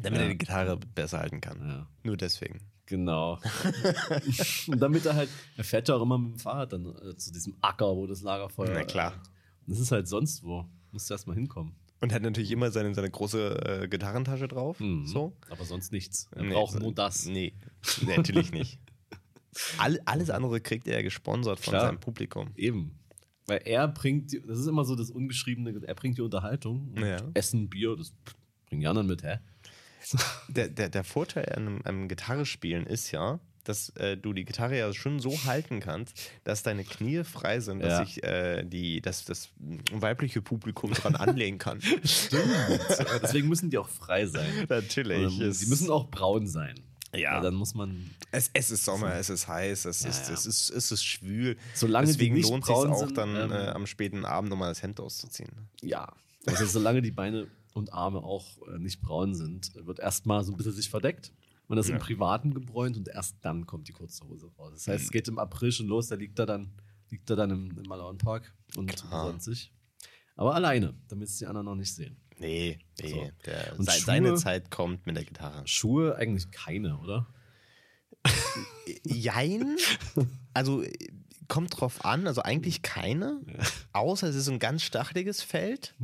Damit 0.02 0.18
Ja. 0.20 0.24
er 0.26 0.30
die 0.32 0.38
Gitarre 0.38 0.76
besser 0.94 1.18
halten 1.18 1.40
kann. 1.40 1.60
Ja, 1.68 1.86
Nur 2.04 2.16
deswegen. 2.16 2.60
genau. 2.86 3.38
und 4.68 4.80
damit 4.80 5.04
er 5.06 5.14
halt, 5.14 5.28
er 5.56 5.64
fährt 5.64 5.88
ja 5.88 5.94
auch 5.96 6.02
immer 6.02 6.18
mit 6.18 6.32
dem 6.34 6.38
Fahrrad 6.38 6.72
dann 6.72 6.86
äh, 6.86 7.16
zu 7.16 7.32
diesem 7.32 7.56
Acker, 7.60 7.96
wo 7.96 8.06
das 8.06 8.22
Lagerfeuer 8.22 8.70
Na 8.72 8.84
klar. 8.84 9.12
Äh, 9.12 9.16
und 9.66 9.68
das 9.74 9.80
ist 9.80 9.92
halt 9.92 10.08
sonst 10.08 10.42
wo. 10.44 10.64
Musst 10.92 11.08
du 11.10 11.14
erst 11.14 11.26
mal 11.26 11.34
hinkommen. 11.34 11.74
Und 12.00 12.12
hat 12.12 12.22
natürlich 12.22 12.50
immer 12.50 12.70
seine, 12.70 12.94
seine 12.94 13.10
große 13.10 13.82
äh, 13.82 13.88
Gitarrentasche 13.88 14.48
drauf. 14.48 14.80
Mhm. 14.80 15.06
So. 15.06 15.36
Aber 15.50 15.64
sonst 15.64 15.92
nichts. 15.92 16.28
Er 16.34 16.42
Nee, 16.44 16.54
braucht 16.54 16.72
so- 16.72 16.78
nur 16.78 16.94
das. 16.94 17.26
Nee, 17.26 17.54
nee 18.02 18.16
natürlich 18.16 18.52
nicht. 18.52 18.78
All, 19.78 20.00
alles 20.06 20.30
andere 20.30 20.60
kriegt 20.60 20.86
er 20.88 21.02
gesponsert 21.02 21.60
von 21.60 21.72
Klar. 21.72 21.86
seinem 21.86 22.00
Publikum. 22.00 22.50
Eben. 22.56 22.98
Weil 23.50 23.62
er 23.64 23.88
bringt, 23.88 24.32
das 24.48 24.60
ist 24.60 24.68
immer 24.68 24.84
so 24.84 24.94
das 24.94 25.10
Ungeschriebene, 25.10 25.82
er 25.84 25.94
bringt 25.96 26.16
die 26.18 26.22
Unterhaltung. 26.22 26.94
Ja. 26.96 27.16
Essen, 27.34 27.68
Bier, 27.68 27.96
das 27.96 28.12
bringen 28.68 28.80
die 28.82 28.86
anderen 28.86 29.08
mit, 29.08 29.24
hä? 29.24 29.38
Der, 30.48 30.68
der, 30.68 30.88
der 30.88 31.02
Vorteil 31.04 31.46
an 31.52 31.66
einem, 31.66 31.82
einem 31.84 32.08
Gitarrespielen 32.08 32.86
ist 32.86 33.10
ja, 33.10 33.40
dass 33.64 33.88
äh, 33.96 34.16
du 34.16 34.32
die 34.32 34.44
Gitarre 34.44 34.78
ja 34.78 34.92
schon 34.94 35.18
so 35.18 35.44
halten 35.46 35.80
kannst, 35.80 36.30
dass 36.44 36.62
deine 36.62 36.84
Knie 36.84 37.24
frei 37.24 37.58
sind, 37.60 37.80
dass 37.82 37.98
Ja. 37.98 38.04
sich 38.04 38.22
äh, 38.22 38.62
die, 38.64 39.00
dass 39.02 39.24
das 39.24 39.50
weibliche 39.92 40.40
Publikum 40.42 40.92
dran 40.92 41.16
anlehnen 41.16 41.58
kann. 41.58 41.80
Deswegen 43.22 43.48
müssen 43.48 43.68
die 43.68 43.78
auch 43.78 43.88
frei 43.88 44.26
sein. 44.26 44.46
Natürlich. 44.68 45.40
Ähm, 45.40 45.52
Sie 45.52 45.66
müssen 45.66 45.90
auch 45.90 46.08
braun 46.10 46.46
sein. 46.46 46.76
Ja. 47.14 47.34
Weil 47.36 47.42
dann 47.42 47.54
muss 47.54 47.74
man, 47.74 48.08
Es, 48.30 48.50
es 48.52 48.70
ist 48.70 48.84
Sommer, 48.84 49.14
es 49.14 49.30
ist 49.30 49.48
heiß, 49.48 49.84
es, 49.86 50.02
Ja, 50.04 50.10
ist, 50.10 50.28
ja. 50.28 50.34
Es, 50.34 50.46
ist, 50.46 50.70
es 50.70 50.92
ist 50.92 51.04
schwül. 51.04 51.56
Solange 51.74 52.06
die 52.06 52.12
Deswegen 52.12 52.34
nicht 52.36 52.48
lohnt 52.48 52.62
es 52.62 52.68
sich 52.68 52.76
auch 52.76 52.98
sind, 52.98 53.16
dann 53.18 53.34
ähm, 53.36 53.50
äh, 53.50 53.68
am 53.68 53.86
späten 53.86 54.24
Abend 54.24 54.50
nochmal 54.50 54.68
das 54.70 54.82
Hemd 54.82 55.00
auszuziehen. 55.00 55.50
ja. 55.82 56.12
Also 56.46 56.64
solange 56.64 57.02
die 57.02 57.10
Beine 57.10 57.48
und 57.74 57.92
Arme 57.92 58.18
auch 58.22 58.46
äh, 58.68 58.78
nicht 58.78 59.02
braun 59.02 59.34
sind, 59.34 59.72
wird 59.74 59.98
erstmal 59.98 60.42
so 60.42 60.52
ein 60.52 60.56
bisschen 60.56 60.72
sich 60.72 60.88
verdeckt. 60.88 61.32
Man 61.68 61.76
das 61.76 61.88
Ja. 61.88 61.94
im 61.96 62.00
Privaten 62.00 62.54
gebräunt 62.54 62.96
und 62.96 63.08
erst 63.08 63.36
dann 63.42 63.66
kommt 63.66 63.88
die 63.88 63.92
kurze 63.92 64.24
Hose 64.26 64.50
raus. 64.58 64.70
Das 64.72 64.86
Mhm. 64.86 64.92
heißt, 64.92 65.04
es 65.04 65.10
geht 65.10 65.28
im 65.28 65.38
April 65.38 65.70
schon 65.70 65.86
los, 65.86 66.08
da 66.08 66.14
liegt 66.14 66.38
er 66.38 66.46
dann, 66.46 66.72
liegt 67.10 67.28
er 67.28 67.36
dann 67.36 67.50
im, 67.50 67.76
im 67.78 67.82
Malauenpark 67.86 68.54
und 68.76 68.86
Klar. 68.96 69.26
sonst 69.26 69.44
sich. 69.44 69.72
Aber 70.36 70.54
alleine, 70.54 70.94
damit 71.08 71.28
es 71.28 71.36
die 71.36 71.46
anderen 71.46 71.66
noch 71.66 71.74
nicht 71.74 71.94
sehen. 71.94 72.16
Nee, 72.40 72.78
nee. 73.00 73.10
So. 73.10 73.30
Der, 73.46 73.78
Und 73.78 73.90
Schuhe? 73.90 74.00
seine 74.04 74.34
Zeit 74.34 74.70
kommt 74.70 75.06
mit 75.06 75.16
der 75.16 75.24
Gitarre. 75.24 75.62
Schuhe 75.66 76.16
eigentlich 76.16 76.50
keine, 76.50 76.98
oder? 76.98 77.26
Jein. 79.04 79.76
Also 80.54 80.82
kommt 81.48 81.80
drauf 81.80 82.04
an, 82.04 82.26
also 82.28 82.42
eigentlich 82.42 82.82
keine. 82.82 83.40
Außer 83.92 84.28
es 84.28 84.36
ist 84.36 84.44
so 84.44 84.52
ein 84.52 84.58
ganz 84.60 84.82
stacheliges 84.82 85.42
Feld. 85.42 85.94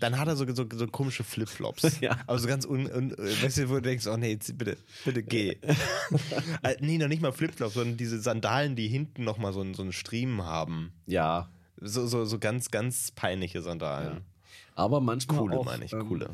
Dann 0.00 0.18
hat 0.18 0.28
er 0.28 0.36
so, 0.36 0.46
so, 0.54 0.66
so 0.70 0.86
komische 0.88 1.24
Flipflops. 1.24 1.98
Ja. 2.00 2.18
Aber 2.26 2.38
so 2.38 2.46
ganz 2.48 2.64
un, 2.66 2.86
un, 2.90 3.10
weißt 3.16 3.58
du, 3.58 3.68
wo 3.70 3.74
du 3.74 3.82
denkst, 3.82 4.06
oh 4.06 4.16
nee, 4.16 4.32
jetzt 4.32 4.56
bitte, 4.58 4.76
bitte 5.04 5.22
geh. 5.22 5.56
äh, 6.62 6.76
nee, 6.80 6.98
noch 6.98 7.08
nicht 7.08 7.22
mal 7.22 7.32
Flipflops, 7.32 7.74
sondern 7.74 7.96
diese 7.96 8.20
Sandalen, 8.20 8.76
die 8.76 8.88
hinten 8.88 9.24
nochmal 9.24 9.52
so, 9.52 9.60
einen- 9.60 9.74
so 9.74 9.82
einen 9.82 9.92
Striemen 9.92 10.42
haben. 10.44 10.92
Ja. 11.06 11.50
So, 11.80 12.06
so, 12.06 12.24
so 12.24 12.38
ganz, 12.38 12.70
ganz 12.70 13.10
peinliche 13.12 13.62
Sandalen. 13.62 14.16
ja. 14.16 14.20
Aber 14.78 15.00
manchmal 15.00 15.38
Coole, 15.40 15.58
auch. 15.58 15.64
meine 15.64 15.84
ich, 15.84 15.92
ähm, 15.92 16.06
coole. 16.08 16.30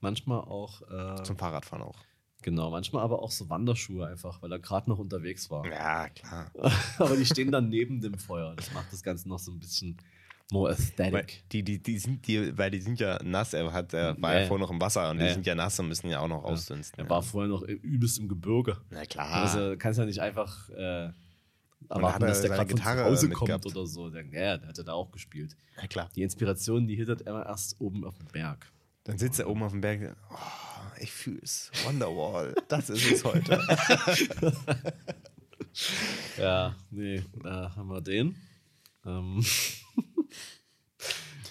Manchmal 0.00 0.38
auch, 0.40 0.82
äh, 0.82 1.22
Zum 1.24 1.36
Fahrradfahren 1.36 1.82
auch. 1.84 1.96
genau, 2.42 2.70
manchmal 2.70 3.02
aber 3.02 3.20
auch 3.20 3.32
so 3.32 3.48
Wanderschuhe 3.50 4.06
einfach, 4.06 4.40
weil 4.40 4.52
er 4.52 4.60
gerade 4.60 4.88
noch 4.88 4.98
unterwegs 4.98 5.50
war. 5.50 5.66
Ja, 5.66 6.08
klar. 6.10 6.50
aber 6.98 7.16
die 7.16 7.26
stehen 7.26 7.50
dann 7.50 7.68
neben 7.68 8.00
dem 8.00 8.14
Feuer. 8.14 8.54
Das 8.54 8.72
macht 8.72 8.92
das 8.92 9.02
Ganze 9.02 9.28
noch 9.28 9.40
so 9.40 9.50
ein 9.50 9.58
bisschen 9.58 9.96
more 10.52 10.68
Weil 10.70 10.76
aesthetic. 10.76 11.42
die, 11.50 11.64
die, 11.64 11.82
die 11.82 11.98
sind, 11.98 12.26
die, 12.28 12.56
weil 12.56 12.70
die 12.70 12.80
sind 12.80 13.00
ja 13.00 13.20
nass, 13.24 13.52
er 13.52 13.72
hat, 13.72 13.92
er 13.92 14.16
war 14.22 14.32
ja 14.34 14.40
Nee. 14.42 14.46
vorher 14.46 14.64
noch 14.64 14.70
im 14.72 14.80
Wasser 14.80 15.10
und 15.10 15.18
die 15.18 15.24
Nee. 15.24 15.32
sind 15.32 15.44
ja 15.46 15.54
nass 15.56 15.78
und 15.80 15.88
müssen 15.88 16.08
ja 16.08 16.20
auch 16.20 16.28
noch 16.28 16.44
ausdünsten. 16.44 17.04
Er 17.04 17.10
war 17.10 17.22
vorher 17.22 17.48
noch 17.50 17.62
übelst 17.62 18.18
im 18.20 18.28
Gebirge. 18.28 18.78
Na 18.90 19.04
klar. 19.04 19.28
Also 19.42 19.74
kannst 19.76 19.98
ja 19.98 20.06
nicht 20.06 20.20
einfach 20.20 20.70
äh, 20.70 21.10
erwarten, 21.88 22.22
er 22.22 22.28
dass 22.28 22.40
der 22.42 22.50
seine 22.50 22.66
gerade 22.66 22.68
von 22.68 22.68
zu 22.68 22.76
Gitarre 22.76 23.04
Hause 23.04 23.30
kommt 23.30 23.66
oder 23.66 23.86
so. 23.86 24.08
Ja, 24.08 24.58
der 24.58 24.68
hat 24.68 24.78
ja 24.78 24.84
da 24.84 24.92
auch 24.92 25.10
gespielt. 25.10 25.56
Na 25.76 25.86
klar. 25.86 26.10
Die 26.14 26.22
Inspiration, 26.22 26.86
die 26.86 26.96
hittet 26.96 27.22
immer 27.22 27.46
erst 27.46 27.80
oben 27.80 28.04
auf 28.04 28.16
dem 28.18 28.26
Berg. 28.28 28.70
Dann 29.04 29.18
sitzt 29.18 29.40
er 29.40 29.48
oben 29.48 29.62
auf 29.62 29.72
dem 29.72 29.80
Berg. 29.80 30.16
Oh, 30.30 30.36
ich 31.00 31.12
fühl's. 31.12 31.70
Wonderwall. 31.84 32.54
Das 32.68 32.90
ist 32.90 33.10
es 33.10 33.24
heute. 33.24 33.60
Ja, 36.38 36.74
nee, 36.90 37.22
da 37.42 37.74
haben 37.76 37.88
wir 37.88 38.00
den. 38.00 38.36
Ähm. 39.04 39.44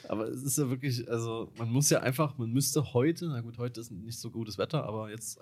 Aber 0.09 0.27
es 0.27 0.43
ist 0.43 0.57
ja 0.57 0.69
wirklich, 0.69 1.09
also 1.09 1.51
man 1.57 1.69
muss 1.69 1.89
ja 1.89 1.99
einfach, 1.99 2.37
man 2.37 2.51
müsste 2.51 2.93
heute, 2.93 3.27
na 3.27 3.41
gut, 3.41 3.57
heute 3.57 3.81
ist 3.81 3.91
nicht 3.91 4.19
so 4.19 4.31
gutes 4.31 4.57
Wetter, 4.57 4.85
aber 4.85 5.09
jetzt 5.09 5.39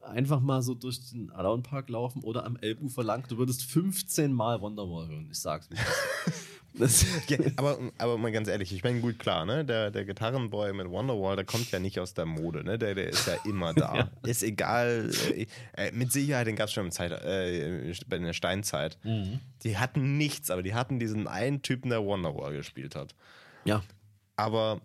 einfach 0.00 0.40
mal 0.40 0.62
so 0.62 0.74
durch 0.74 1.10
den 1.10 1.30
Alaun 1.30 1.62
Park 1.62 1.88
laufen 1.88 2.22
oder 2.22 2.44
am 2.44 2.56
Elbufer 2.56 3.02
lang. 3.02 3.26
Du 3.28 3.38
würdest 3.38 3.64
15 3.64 4.32
Mal 4.32 4.60
Wonderwall 4.60 5.08
hören, 5.08 5.28
ich 5.30 5.38
sag's 5.38 5.68
mir. 5.70 5.78
ja, 7.28 7.38
aber, 7.56 7.78
aber 7.98 8.18
mal 8.18 8.30
ganz 8.32 8.48
ehrlich, 8.48 8.72
ich 8.72 8.84
meine, 8.84 9.00
gut, 9.00 9.18
klar, 9.18 9.46
ne? 9.46 9.64
Der, 9.64 9.90
der 9.90 10.04
Gitarrenboy 10.04 10.72
mit 10.74 10.88
Wonderwall, 10.90 11.36
der 11.36 11.44
kommt 11.44 11.70
ja 11.70 11.78
nicht 11.78 11.98
aus 11.98 12.14
der 12.14 12.26
Mode, 12.26 12.64
ne? 12.64 12.78
Der, 12.78 12.94
der 12.94 13.08
ist 13.08 13.26
ja 13.26 13.34
immer 13.44 13.72
da. 13.72 13.94
ja. 13.96 14.10
Ist 14.24 14.42
egal, 14.42 15.10
äh, 15.34 15.46
äh 15.74 15.92
mit 15.92 16.12
Sicherheit, 16.12 16.46
den 16.46 16.56
gab 16.56 16.68
es 16.68 16.74
schon 16.74 16.86
im 16.86 16.90
Zeit, 16.92 17.12
äh, 17.12 17.90
in 17.90 18.24
der 18.24 18.32
Steinzeit. 18.34 18.98
Mhm. 19.02 19.40
Die 19.62 19.78
hatten 19.78 20.16
nichts, 20.18 20.50
aber 20.50 20.62
die 20.62 20.74
hatten 20.74 20.98
diesen 20.98 21.26
einen 21.26 21.62
Typen, 21.62 21.88
der 21.90 22.04
Wonderwall 22.04 22.52
gespielt 22.52 22.94
hat. 22.94 23.14
Ja. 23.64 23.82
Aber 24.36 24.80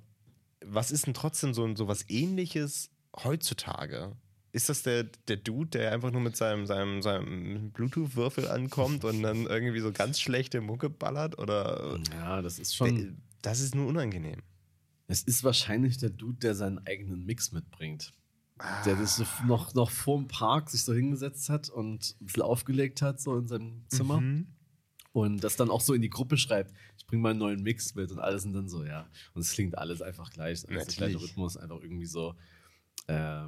was 0.66 0.92
ist 0.92 1.08
denn 1.08 1.14
trotzdem 1.14 1.54
so, 1.54 1.76
so 1.76 1.88
was 1.88 2.10
ähnliches 2.10 2.90
heutzutage? 3.24 4.16
Ist 4.54 4.68
das 4.68 4.84
der, 4.84 5.04
der 5.28 5.38
Dude, 5.38 5.70
der 5.70 5.92
einfach 5.94 6.12
nur 6.12 6.22
mit 6.22 6.36
seinem, 6.36 6.66
seinem, 6.66 7.02
seinem 7.02 7.72
Bluetooth-Würfel 7.72 8.50
ankommt 8.50 9.06
und 9.06 9.24
dann 9.24 9.46
irgendwie 9.46 9.80
so 9.80 9.92
ganz 9.92 10.20
schlechte 10.20 10.60
Mucke 10.60 10.90
ballert? 10.90 11.40
Oder 11.40 12.00
ja, 12.12 12.42
das 12.42 12.60
ist 12.60 12.76
schon. 12.76 13.22
Das 13.42 13.60
ist 13.60 13.76
nur 13.76 13.88
unangenehm. 13.88 14.42
Es 15.08 15.24
ist 15.24 15.44
wahrscheinlich 15.44 15.98
der 15.98 16.10
Dude, 16.10 16.38
der 16.40 16.56
seinen 16.56 16.86
eigenen 16.86 17.26
Mix 17.26 17.52
mitbringt. 17.52 18.14
Ah. 18.60 18.84
Der 18.84 18.96
das 18.96 19.24
noch, 19.48 19.74
noch 19.74 19.90
vor 19.90 20.18
dem 20.18 20.28
Park 20.28 20.70
sich 20.70 20.84
so 20.84 20.94
hingesetzt 20.94 21.50
hat 21.50 21.70
und 21.70 22.16
ein 22.22 22.26
bisschen 22.26 22.44
aufgelegt 22.44 23.02
hat, 23.02 23.20
so 23.20 23.38
in 23.38 23.48
seinem 23.48 23.86
Zimmer. 23.88 24.22
Mhm. 24.22 24.48
Und 25.14 25.44
das 25.44 25.58
dann 25.58 25.70
auch 25.70 25.82
so 25.82 25.94
in 25.94 26.02
die 26.02 26.10
Gruppe 26.10 26.38
schreibt, 26.38 26.74
ich 26.98 27.06
bringe 27.06 27.22
mal 27.22 27.32
einen 27.32 27.40
neuen 27.40 27.64
Mix 27.64 27.96
mit 27.96 28.12
und 28.12 28.20
alles 28.20 28.44
sind 28.44 28.54
dann 28.54 28.70
so, 28.70 28.86
ja. 28.86 29.10
Und 29.34 29.42
es 29.42 29.52
klingt 29.52 29.78
alles 29.78 30.02
einfach 30.02 30.32
gleich. 30.32 30.66
Also 30.68 30.68
der 30.68 30.86
gleiche 30.86 31.22
Rhythmus, 31.22 31.58
einfach 31.58 31.82
irgendwie 31.82 32.06
so. 32.06 32.36
Äh, 33.08 33.48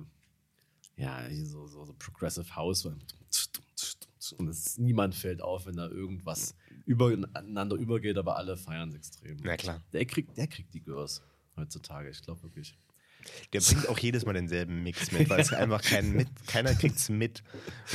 ja, 0.95 1.28
so, 1.45 1.68
so, 1.68 1.86
so 1.86 1.93
Progressive 1.93 2.55
House. 2.55 2.86
Und 2.86 4.47
es, 4.47 4.78
niemand 4.78 5.16
fällt 5.16 5.41
auf, 5.41 5.66
wenn 5.66 5.76
da 5.76 5.88
irgendwas 5.88 6.55
übereinander 6.86 7.76
übergeht, 7.76 8.18
aber 8.18 8.38
alle 8.38 8.57
feiern 8.57 8.89
es 8.89 8.95
extrem. 8.95 9.38
Na 9.43 9.57
klar. 9.57 9.82
Der 9.93 10.05
kriegt, 10.05 10.38
der 10.38 10.47
kriegt 10.47 10.74
die 10.74 10.82
Girls 10.82 11.22
heutzutage, 11.55 12.09
ich 12.09 12.22
glaube 12.22 12.43
wirklich. 12.43 12.78
Der 13.51 13.61
bringt 13.61 13.89
auch 13.89 13.97
jedes 13.99 14.26
Mal 14.26 14.34
denselben 14.34 14.84
Mix 14.84 15.11
mit, 15.11 15.30
weil 15.30 15.39
es 15.39 15.53
einfach 15.53 15.82
kein 15.82 16.11
mit, 16.11 16.28
keiner 16.47 16.74
kriegt 16.74 16.97
es 16.97 17.09
mit. 17.09 17.43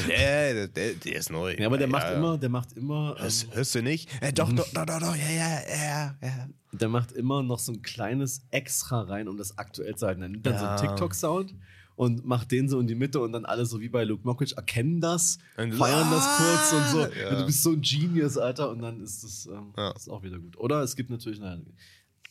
Der, 0.08 0.68
der, 0.68 0.94
der, 0.94 1.16
ist 1.16 1.30
neu. 1.30 1.54
Ja, 1.58 1.66
aber 1.66 1.78
der 1.78 1.86
ja, 1.86 1.92
macht 1.92 2.04
ja. 2.04 2.14
immer, 2.14 2.38
der 2.38 2.48
macht 2.48 2.72
immer. 2.72 3.16
Hörst, 3.18 3.44
ähm, 3.44 3.50
hörst 3.54 3.74
du 3.74 3.82
nicht? 3.82 4.08
Äh, 4.20 4.32
doch, 4.32 4.52
doch, 4.52 4.68
doch, 4.72 4.86
doch, 4.86 5.00
doch, 5.00 5.16
ja, 5.16 5.30
ja, 5.30 5.60
ja, 5.68 6.16
ja. 6.22 6.48
Der 6.72 6.88
macht 6.88 7.12
immer 7.12 7.42
noch 7.42 7.58
so 7.58 7.72
ein 7.72 7.82
kleines 7.82 8.42
Extra 8.50 9.02
rein, 9.02 9.28
um 9.28 9.36
das 9.36 9.58
aktuell 9.58 9.96
zu 9.96 10.06
halten. 10.06 10.22
Er 10.22 10.28
nimmt 10.28 10.46
dann 10.46 10.54
ja. 10.54 10.60
so 10.60 10.66
einen 10.66 10.78
TikTok-Sound 10.78 11.54
und 11.98 12.24
macht 12.24 12.52
den 12.52 12.68
so 12.68 12.78
in 12.78 12.86
die 12.86 12.94
Mitte 12.94 13.18
und 13.18 13.32
dann 13.32 13.44
alle 13.44 13.66
so 13.66 13.80
wie 13.80 13.88
bei 13.88 14.04
Luke 14.04 14.22
Mockridge 14.24 14.54
erkennen 14.56 15.00
das, 15.00 15.38
und 15.56 15.74
feiern 15.74 16.08
das 16.12 16.28
kurz 16.36 16.72
und 16.72 16.88
so. 16.90 17.00
Ja. 17.00 17.32
Ja, 17.32 17.40
du 17.40 17.46
bist 17.46 17.60
so 17.64 17.72
ein 17.72 17.80
Genius, 17.80 18.38
Alter, 18.38 18.70
und 18.70 18.80
dann 18.82 19.00
ist 19.00 19.24
das, 19.24 19.46
ähm, 19.46 19.72
ja. 19.76 19.90
ist 19.90 20.08
auch 20.08 20.22
wieder 20.22 20.38
gut. 20.38 20.56
Oder 20.58 20.82
es 20.82 20.94
gibt 20.94 21.10
natürlich, 21.10 21.40
naja, 21.40 21.60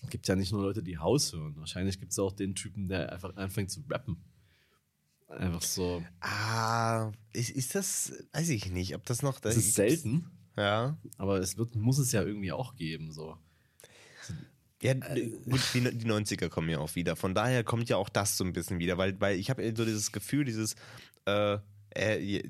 gibt 0.09 0.27
ja 0.27 0.35
nicht 0.35 0.51
nur 0.51 0.61
Leute, 0.61 0.83
die 0.83 0.97
Haus 0.97 1.33
hören. 1.33 1.55
Wahrscheinlich 1.57 1.99
gibt 1.99 2.11
es 2.11 2.19
auch 2.19 2.31
den 2.31 2.55
Typen, 2.55 2.87
der 2.87 3.11
einfach 3.11 3.35
anfängt 3.35 3.71
zu 3.71 3.83
rappen. 3.89 4.17
Einfach 5.27 5.61
so. 5.61 6.03
Ah, 6.21 7.11
ist, 7.33 7.49
ist 7.49 7.75
das, 7.75 8.13
weiß 8.33 8.49
ich 8.49 8.71
nicht, 8.71 8.95
ob 8.95 9.05
das 9.05 9.21
noch. 9.21 9.39
Das 9.39 9.57
ist 9.57 9.73
selten. 9.73 10.31
Ja. 10.55 10.97
Aber 11.17 11.39
es 11.39 11.57
wird, 11.57 11.75
muss 11.75 11.97
es 11.97 12.11
ja 12.11 12.23
irgendwie 12.23 12.51
auch 12.51 12.75
geben, 12.75 13.11
so. 13.11 13.37
Ja, 14.81 14.93
gut, 14.93 15.61
die, 15.73 15.81
die 15.81 16.05
90er 16.05 16.49
kommen 16.49 16.69
ja 16.69 16.77
auch 16.77 16.93
wieder. 16.95 17.15
Von 17.15 17.33
daher 17.33 17.63
kommt 17.63 17.89
ja 17.89 17.97
auch 17.97 18.09
das 18.09 18.37
so 18.37 18.43
ein 18.43 18.53
bisschen 18.53 18.77
wieder, 18.79 18.97
weil, 18.97 19.19
weil 19.19 19.37
ich 19.37 19.49
habe 19.49 19.73
so 19.75 19.85
dieses 19.85 20.11
Gefühl, 20.11 20.45
dieses 20.45 20.75
äh, 21.25 21.57
äh, 21.95 22.43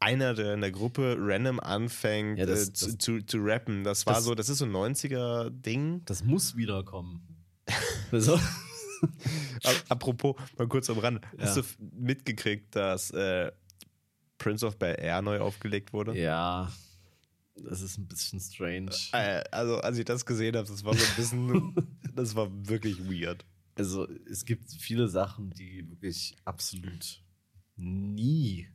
einer, 0.00 0.34
der 0.34 0.54
in 0.54 0.62
der 0.62 0.72
Gruppe 0.72 1.16
random 1.18 1.60
anfängt 1.60 2.38
ja, 2.38 2.46
das, 2.46 2.68
äh, 2.68 2.72
zu, 2.72 2.86
das, 2.86 2.98
zu, 2.98 3.26
zu, 3.26 3.38
rappen. 3.38 3.84
Das 3.84 4.06
war 4.06 4.14
das, 4.14 4.24
so, 4.24 4.34
das 4.34 4.48
ist 4.48 4.58
so 4.58 4.64
ein 4.64 4.72
90er-Ding. 4.72 6.02
Das 6.06 6.24
muss 6.24 6.56
wiederkommen. 6.56 7.22
so. 8.12 8.40
Apropos, 9.88 10.36
mal 10.58 10.68
kurz 10.68 10.90
am 10.90 10.98
Rand. 10.98 11.20
Ja. 11.36 11.44
Hast 11.44 11.56
du 11.56 11.62
mitgekriegt, 11.92 12.74
dass 12.74 13.10
äh, 13.10 13.52
Prince 14.38 14.66
of 14.66 14.78
Bel 14.78 14.96
Air 14.98 15.22
neu 15.22 15.40
aufgelegt 15.40 15.92
wurde? 15.92 16.18
Ja. 16.18 16.72
Das 17.56 17.82
ist 17.82 17.98
ein 17.98 18.06
bisschen 18.06 18.40
strange. 18.40 18.90
Äh, 19.12 19.44
also, 19.50 19.80
als 19.80 19.98
ich 19.98 20.06
das 20.06 20.24
gesehen 20.24 20.56
habe, 20.56 20.66
das 20.66 20.82
war 20.82 20.94
so 20.94 21.04
ein 21.04 21.16
bisschen, 21.16 21.74
das 22.14 22.34
war 22.34 22.48
wirklich 22.68 22.98
weird. 23.00 23.44
Also, 23.76 24.08
es 24.30 24.44
gibt 24.44 24.70
viele 24.70 25.08
Sachen, 25.08 25.50
die 25.50 25.88
wirklich 25.88 26.36
absolut 26.44 27.22
nie 27.76 28.68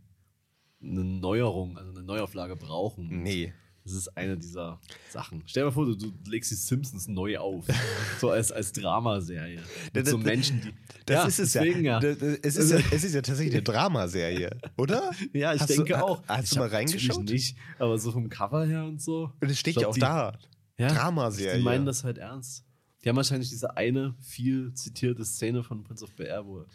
eine 0.86 1.04
Neuerung, 1.04 1.78
also 1.78 1.92
eine 1.92 2.04
Neuauflage 2.04 2.56
brauchen. 2.56 3.24
Nee. 3.24 3.54
Das 3.86 3.94
ist 3.94 4.18
eine 4.18 4.36
dieser 4.36 4.80
Sachen. 5.12 5.44
Stell 5.46 5.62
dir 5.62 5.66
mal 5.68 5.72
vor, 5.72 5.86
du, 5.86 5.96
du 5.96 6.12
legst 6.28 6.50
die 6.50 6.56
Simpsons 6.56 7.08
neu 7.08 7.38
auf. 7.38 7.66
so 8.20 8.32
als, 8.32 8.52
als 8.52 8.72
Dramaserie. 8.72 9.62
Mit 9.94 10.08
so 10.08 10.18
Menschen, 10.18 10.60
die. 10.60 10.74
Das 11.06 11.16
ja, 11.16 11.28
ist 11.28 11.40
es 11.40 11.52
deswegen, 11.54 11.86
ja. 11.86 12.02
ja. 12.02 12.10
Es, 12.42 12.56
ist 12.56 12.72
ja. 12.72 12.80
es 12.92 13.04
ist 13.04 13.14
ja 13.14 13.22
tatsächlich 13.22 13.54
eine 13.54 13.64
Dramaserie, 13.64 14.58
oder? 14.76 15.12
Ja, 15.34 15.54
ich 15.54 15.62
hast 15.62 15.70
denke 15.70 15.94
du, 15.94 16.04
auch. 16.04 16.24
Hast 16.28 16.46
ich 16.46 16.50
du 16.52 16.60
mal 16.60 16.70
reingeschaut? 16.70 17.26
nicht, 17.26 17.58
aber 17.78 18.00
so 18.00 18.12
vom 18.12 18.28
Cover 18.28 18.66
her 18.66 18.86
und 18.86 19.02
so. 19.02 19.32
Und 19.40 19.52
es 19.52 19.60
steht 19.60 19.76
ja 19.76 19.88
auch 19.88 19.94
die, 19.94 20.00
da. 20.00 20.36
Ja, 20.80 20.88
Dramaserie. 20.88 21.58
Die 21.58 21.64
meinen 21.64 21.86
das 21.86 22.04
halt 22.04 22.18
ernst. 22.18 22.66
Die 23.04 23.10
haben 23.10 23.18
wahrscheinlich 23.18 23.50
diese 23.50 23.78
eine 23.78 24.16
viel 24.20 24.74
zitierte 24.74 25.24
Szene 25.24 25.64
von 25.64 25.84
Prince 25.84 26.04
of 26.04 26.16
BR, 26.16 26.44
wo, 26.44 26.66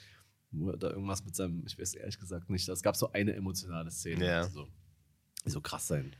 wo 0.50 0.70
er 0.70 0.76
da 0.76 0.90
irgendwas 0.90 1.24
mit 1.24 1.34
seinem, 1.34 1.64
ich 1.66 1.78
weiß 1.78 1.94
ehrlich 1.94 2.18
gesagt 2.18 2.50
nicht, 2.50 2.68
es 2.68 2.82
gab 2.82 2.96
so 2.96 3.12
eine 3.12 3.34
emotionale 3.34 3.90
Szene, 3.90 4.26
ja. 4.26 4.46
die 4.46 4.52
so, 4.52 4.68
so 5.44 5.60
krass 5.60 5.86
sein 5.88 6.14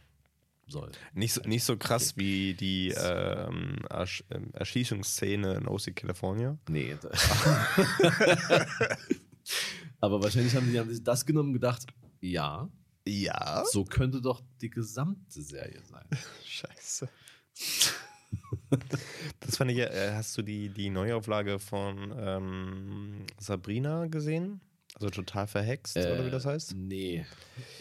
soll. 0.67 0.93
Nicht 1.13 1.35
so, 1.35 1.43
nicht 1.43 1.65
so 1.65 1.77
krass 1.77 2.17
wie 2.17 2.55
die 2.55 2.95
ähm, 2.97 3.79
Ersch 3.89 4.25
ähm, 4.31 4.51
Erschießungsszene 4.53 5.55
in 5.55 5.67
OC 5.67 5.97
California. 5.97 6.57
Nee. 6.69 6.97
Aber 10.01 10.23
wahrscheinlich 10.23 10.55
haben 10.55 10.71
die, 10.71 10.79
haben 10.79 10.91
sich 10.91 11.03
das 11.03 11.27
genommen 11.27 11.49
und 11.49 11.55
gedacht, 11.55 11.87
ja. 12.21 12.71
Ja. 13.07 13.65
So 13.71 13.85
könnte 13.85 14.21
doch 14.21 14.43
die 14.61 14.71
gesamte 14.71 15.43
Serie 15.43 15.83
sein. 15.85 16.07
Scheiße. 16.45 17.09
Das 19.41 19.57
fand 19.57 19.71
ich, 19.71 19.79
äh, 19.79 20.13
hast 20.15 20.37
du 20.37 20.43
die, 20.43 20.69
die 20.69 20.91
Neuauflage 20.91 21.59
von 21.59 22.15
ähm, 22.19 23.27
Sabrina 23.39 24.07
gesehen? 24.07 24.61
Also 24.95 25.09
total 25.11 25.47
verhext, 25.47 25.97
äh, 25.97 26.13
oder 26.13 26.27
wie 26.27 26.31
das 26.31 26.45
heißt? 26.45 26.75
Nee, 26.75 27.25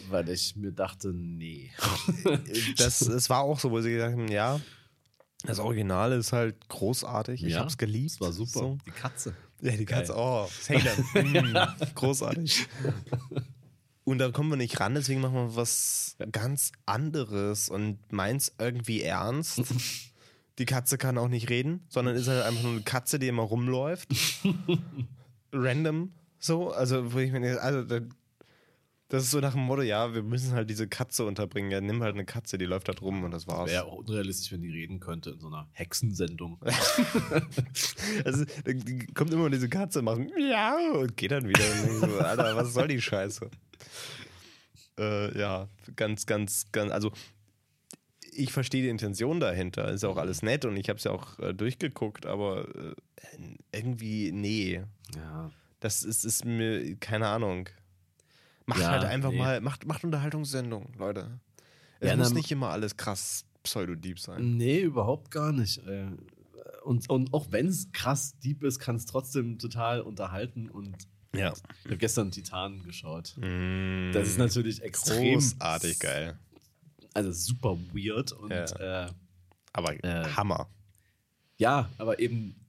weil 0.08 0.28
ich 0.28 0.54
mir 0.56 0.72
dachte, 0.72 1.08
nee. 1.12 1.70
das, 2.76 3.02
es 3.02 3.28
war 3.28 3.40
auch 3.40 3.58
so, 3.58 3.70
wo 3.70 3.80
sie 3.80 3.92
gesagt 3.92 4.12
haben, 4.12 4.28
ja, 4.28 4.60
das 5.44 5.58
Original 5.58 6.12
ist 6.12 6.32
halt 6.32 6.68
großartig. 6.68 7.44
Ich 7.44 7.54
ja, 7.54 7.60
hab's 7.60 7.78
geliebt. 7.78 8.12
Das 8.12 8.20
war 8.20 8.32
super. 8.32 8.60
So. 8.60 8.78
Die 8.86 8.90
Katze. 8.90 9.34
Ja, 9.62 9.72
die 9.72 9.86
Katze, 9.86 10.12
Geil. 10.12 10.22
oh, 10.22 10.48
Sailor. 10.60 10.92
mm, 11.14 11.94
großartig. 11.94 12.66
Und 14.04 14.18
da 14.18 14.30
kommen 14.30 14.50
wir 14.50 14.56
nicht 14.56 14.80
ran, 14.80 14.94
deswegen 14.94 15.20
machen 15.20 15.34
wir 15.34 15.56
was 15.56 16.16
ganz 16.32 16.72
anderes 16.86 17.68
und 17.68 17.98
meins 18.12 18.52
irgendwie 18.58 19.02
ernst. 19.02 19.62
Die 20.60 20.66
Katze 20.66 20.98
kann 20.98 21.16
auch 21.16 21.28
nicht 21.28 21.48
reden, 21.48 21.86
sondern 21.88 22.14
ist 22.16 22.28
halt 22.28 22.44
einfach 22.44 22.62
nur 22.62 22.72
eine 22.72 22.82
Katze, 22.82 23.18
die 23.18 23.28
immer 23.28 23.42
rumläuft. 23.42 24.08
Random. 25.52 26.12
So, 26.38 26.70
also, 26.70 27.14
wo 27.14 27.18
ich 27.18 27.32
mir, 27.32 27.62
also, 27.62 27.82
das 29.08 29.24
ist 29.24 29.30
so 29.30 29.40
nach 29.40 29.54
dem 29.54 29.62
Motto, 29.62 29.80
ja, 29.80 30.12
wir 30.14 30.22
müssen 30.22 30.52
halt 30.52 30.68
diese 30.68 30.86
Katze 30.86 31.24
unterbringen. 31.24 31.70
Ja, 31.70 31.80
nimm 31.80 32.02
halt 32.02 32.14
eine 32.14 32.26
Katze, 32.26 32.58
die 32.58 32.66
läuft 32.66 32.88
halt 32.88 33.00
rum 33.00 33.24
und 33.24 33.30
das 33.30 33.46
war's. 33.46 33.70
Wäre 33.70 33.86
auch 33.86 33.96
unrealistisch, 33.96 34.52
wenn 34.52 34.60
die 34.60 34.70
reden 34.70 35.00
könnte 35.00 35.30
in 35.30 35.40
so 35.40 35.46
einer 35.46 35.66
Hexensendung. 35.72 36.60
also, 38.24 38.44
da 38.44 38.72
kommt 39.14 39.32
immer 39.32 39.48
diese 39.48 39.70
Katze, 39.70 40.02
macht 40.02 40.20
ja 40.38 40.76
und 40.92 41.16
geht 41.16 41.30
dann 41.30 41.48
wieder. 41.48 41.64
So, 42.00 42.18
Alter, 42.18 42.54
was 42.54 42.74
soll 42.74 42.86
die 42.86 43.00
Scheiße? 43.00 43.50
Äh, 44.98 45.38
ja, 45.38 45.68
ganz, 45.96 46.26
ganz, 46.26 46.70
ganz, 46.70 46.92
also 46.92 47.12
ich 48.32 48.52
verstehe 48.52 48.82
die 48.82 48.88
Intention 48.88 49.40
dahinter. 49.40 49.90
Ist 49.90 50.04
auch 50.04 50.16
alles 50.16 50.42
nett 50.42 50.64
und 50.64 50.76
ich 50.76 50.88
habe 50.88 50.98
es 50.98 51.04
ja 51.04 51.10
auch 51.12 51.38
äh, 51.38 51.52
durchgeguckt, 51.52 52.26
aber 52.26 52.68
äh, 52.74 52.94
irgendwie, 53.72 54.32
nee. 54.32 54.82
Ja. 55.16 55.50
Das 55.80 56.02
ist, 56.02 56.24
ist 56.24 56.44
mir, 56.44 56.96
keine 56.96 57.28
Ahnung. 57.28 57.68
Macht 58.66 58.80
ja, 58.80 58.90
halt 58.90 59.04
einfach 59.04 59.30
nee. 59.30 59.38
mal, 59.38 59.60
macht, 59.60 59.86
macht 59.86 60.04
Unterhaltungssendung, 60.04 60.92
Leute. 60.98 61.40
Es 62.00 62.10
ja, 62.10 62.16
muss 62.16 62.32
nicht 62.32 62.50
immer 62.52 62.70
alles 62.70 62.96
krass 62.96 63.44
pseudo-deep 63.62 64.18
sein. 64.18 64.56
Nee, 64.56 64.80
überhaupt 64.80 65.30
gar 65.30 65.52
nicht. 65.52 65.78
Äh, 65.86 66.08
und, 66.84 67.08
und 67.10 67.34
auch 67.34 67.48
wenn 67.50 67.66
es 67.66 67.90
krass 67.92 68.38
deep 68.38 68.62
ist, 68.62 68.78
kann 68.78 68.96
es 68.96 69.06
trotzdem 69.06 69.58
total 69.58 70.00
unterhalten 70.00 70.70
und 70.70 70.96
ja. 71.34 71.52
Ich 71.52 71.84
habe 71.84 71.96
gestern 71.96 72.32
Titan 72.32 72.82
geschaut. 72.82 73.34
Mm, 73.36 74.10
das 74.12 74.28
ist 74.28 74.38
natürlich 74.38 74.82
extrem 74.82 75.34
großartig 75.34 76.00
geil. 76.00 76.36
Also 77.14 77.32
super 77.32 77.76
weird 77.92 78.32
und 78.32 78.50
ja. 78.50 79.06
äh, 79.06 79.10
aber 79.72 80.04
äh, 80.04 80.24
Hammer. 80.36 80.68
Ja, 81.58 81.90
aber 81.98 82.18
eben 82.18 82.59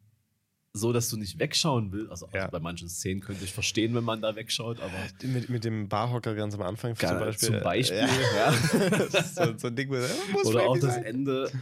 so, 0.74 0.93
dass 0.93 1.09
du 1.09 1.17
nicht 1.17 1.38
wegschauen 1.38 1.91
willst. 1.91 2.11
Also, 2.11 2.28
Ja. 2.34 2.41
also 2.43 2.51
bei 2.51 2.59
manchen 2.59 2.88
Szenen 2.88 3.19
könnte 3.19 3.43
ich 3.43 3.51
verstehen, 3.51 3.93
wenn 3.93 4.05
man 4.05 4.22
da 4.22 4.36
wegschaut, 4.38 4.80
aber 4.80 4.93
Mit, 5.22 5.49
mit 5.49 5.63
dem 5.65 5.89
Barhocker 5.89 6.34
ganz 6.34 6.55
am 6.55 6.61
Anfang 6.61 6.95
zum 6.95 7.19
Beispiel. 7.19 7.49
zum 7.49 7.59
Beispiel, 7.61 7.97
Ja. 7.97 8.07
ja. 8.36 8.51
so, 9.51 9.57
so 9.57 9.67
ein 9.67 9.76
Ding, 9.76 9.89
wo 9.89 9.95
muss 10.32 10.45
oder 10.45 10.63
auch 10.63 10.78
das 10.78 10.95
sein. 10.95 11.03
Ende. 11.03 11.51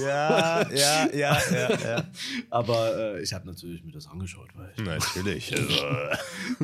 Ja, 0.00 0.68
ja, 0.72 1.08
ja, 1.12 1.38
ja, 1.50 1.80
ja. 1.80 2.04
Aber 2.50 2.96
äh, 3.16 3.22
ich 3.22 3.32
habe 3.32 3.46
natürlich 3.46 3.82
mir 3.84 3.90
das 3.92 4.06
angeschaut, 4.08 4.48
weil 4.54 4.72
ich 4.76 4.84
Natürlich. 4.84 5.52
Also, 5.56 5.74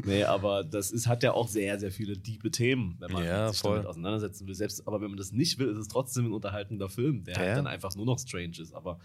Nee, 0.05 0.24
aber 0.24 0.62
das 0.64 0.90
ist, 0.90 1.07
hat 1.09 1.22
ja 1.22 1.32
auch 1.32 1.48
sehr, 1.48 1.78
sehr 1.80 1.90
viele 1.90 2.16
diepe 2.16 2.50
Themen, 2.50 2.96
wenn 3.00 3.12
man 3.12 3.24
Ja, 3.24 3.48
sich 3.50 3.61
voll. 3.61 3.76
damit 3.76 3.88
auseinandersetzen 3.88 4.46
will. 4.46 4.55
Selbst, 4.55 4.86
aber 4.86 5.00
wenn 5.00 5.09
man 5.09 5.18
das 5.18 5.32
nicht 5.32 5.59
will, 5.59 5.68
ist 5.68 5.78
es 5.78 5.88
trotzdem 5.88 6.26
ein 6.26 6.32
unterhaltender 6.32 6.88
Film, 6.88 7.24
der 7.24 7.36
halt 7.36 7.57
dann 7.57 7.66
einfach 7.66 7.94
nur 7.96 8.07
noch 8.07 8.18
strange 8.18 8.61
ist. 8.61 8.72
Aber 8.74 8.98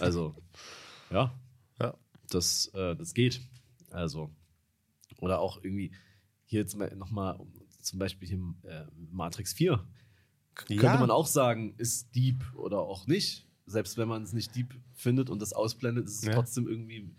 also, 0.00 0.34
ja, 1.10 1.32
Ja. 1.80 1.94
das, 2.30 2.66
äh, 2.74 2.94
das 2.96 3.14
geht. 3.14 3.40
Also, 3.90 4.30
oder 5.20 5.40
auch 5.40 5.62
irgendwie 5.62 5.92
hier 6.44 6.60
jetzt 6.60 6.76
mal 6.76 6.94
nochmal 6.96 7.38
zum 7.80 7.98
Beispiel 7.98 8.28
hier 8.28 8.54
äh, 8.70 8.84
Matrix 9.10 9.52
4. 9.52 9.84
K- 10.54 10.74
Ja. 10.74 10.80
Könnte 10.80 10.98
man 11.00 11.10
auch 11.10 11.26
sagen, 11.26 11.74
ist 11.78 12.14
deep 12.14 12.44
oder 12.54 12.80
auch 12.80 13.06
nicht. 13.06 13.46
Selbst 13.66 13.96
wenn 13.98 14.08
man 14.08 14.22
es 14.22 14.32
nicht 14.32 14.54
deep 14.56 14.74
findet 14.94 15.30
und 15.30 15.40
das 15.42 15.52
ausblendet, 15.52 16.06
ist 16.06 16.18
es 16.18 16.24
Ja. 16.24 16.34
trotzdem 16.34 16.66
irgendwie 16.68 17.14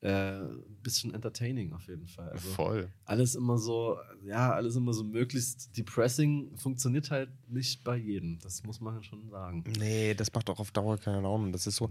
äh, 0.00 0.42
ein 0.42 0.76
bisschen 0.82 1.12
entertaining 1.12 1.72
auf 1.72 1.88
jeden 1.88 2.06
Fall. 2.06 2.28
Also, 2.30 2.48
Voll. 2.50 2.88
alles 3.04 3.34
immer 3.34 3.58
so, 3.58 3.98
ja, 4.22 4.52
alles 4.52 4.76
immer 4.76 4.92
so 4.92 5.02
möglichst 5.02 5.76
depressing 5.76 6.56
funktioniert 6.56 7.10
halt 7.10 7.30
nicht 7.48 7.82
bei 7.82 7.96
jedem. 7.96 8.38
Das 8.38 8.62
muss 8.62 8.80
man 8.80 9.02
schon 9.02 9.28
sagen. 9.28 9.64
Nee, 9.78 10.14
das 10.14 10.32
macht 10.32 10.48
auch 10.50 10.60
auf 10.60 10.70
Dauer 10.70 10.98
keine 10.98 11.20
Laune. 11.22 11.50
Das 11.50 11.66
ist 11.66 11.76
so. 11.76 11.90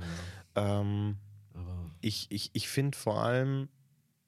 Ähm, 0.55 1.17
Aber 1.17 1.17
ich 2.01 2.27
ich, 2.31 2.49
ich 2.53 2.67
finde 2.69 2.97
vor 2.97 3.23
allem, 3.23 3.69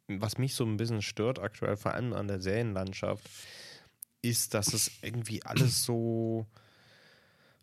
was 0.07 0.37
mich 0.37 0.55
so 0.55 0.65
ein 0.65 0.77
bisschen 0.77 1.01
stört 1.01 1.39
aktuell, 1.39 1.77
vor 1.77 1.93
allem 1.93 2.13
an 2.13 2.27
der 2.27 2.41
Serienlandschaft, 2.41 3.29
ist, 4.21 4.53
dass 4.53 4.73
es 4.73 4.91
irgendwie 5.01 5.43
alles 5.43 5.83
so. 5.83 6.45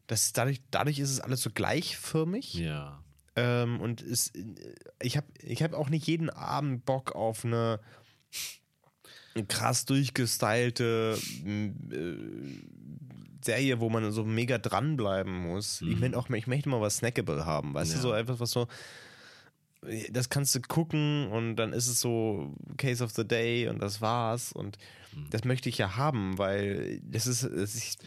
Das, 0.06 0.32
dadurch, 0.32 0.60
dadurch 0.70 0.98
ist 1.00 1.10
es 1.10 1.20
alles 1.20 1.42
so 1.42 1.50
gleichförmig. 1.50 2.54
ja. 2.54 3.02
Ähm, 3.38 3.80
und 3.80 4.00
es, 4.00 4.32
ich 5.02 5.16
habe 5.18 5.26
ich 5.42 5.62
hab 5.62 5.74
auch 5.74 5.90
nicht 5.90 6.06
jeden 6.06 6.30
Abend 6.30 6.86
Bock 6.86 7.12
auf 7.12 7.44
eine 7.44 7.80
krass 9.48 9.84
durchgestylte 9.84 11.18
äh, 11.44 11.70
Serie, 13.44 13.80
wo 13.80 13.90
man 13.90 14.10
so 14.12 14.24
mega 14.24 14.58
dranbleiben 14.58 15.32
muss. 15.36 15.82
Ich, 15.82 15.94
Mhm. 15.96 16.00
mein 16.00 16.14
auch, 16.14 16.30
ich 16.30 16.46
möchte 16.46 16.68
mal 16.68 16.80
was 16.80 16.96
Snackable 16.98 17.44
haben. 17.44 17.74
Weißt 17.74 17.92
du, 17.92 17.96
Ja. 17.96 18.02
so 18.02 18.12
etwas, 18.14 18.40
was 18.40 18.50
so. 18.50 18.66
Das 20.10 20.30
kannst 20.30 20.54
du 20.54 20.60
gucken 20.60 21.28
und 21.28 21.56
dann 21.56 21.72
ist 21.72 21.86
es 21.86 22.00
so 22.00 22.54
Case 22.76 23.04
of 23.04 23.12
the 23.12 23.26
Day 23.26 23.68
und 23.68 23.80
das 23.80 24.00
war's. 24.00 24.52
Und 24.52 24.78
Mhm. 25.14 25.30
das 25.30 25.44
möchte 25.44 25.68
ich 25.68 25.78
ja 25.78 25.96
haben, 25.96 26.36
weil 26.38 27.00
das 27.04 27.26
ist, 27.26 27.42
das 27.44 27.74
ist 27.74 28.04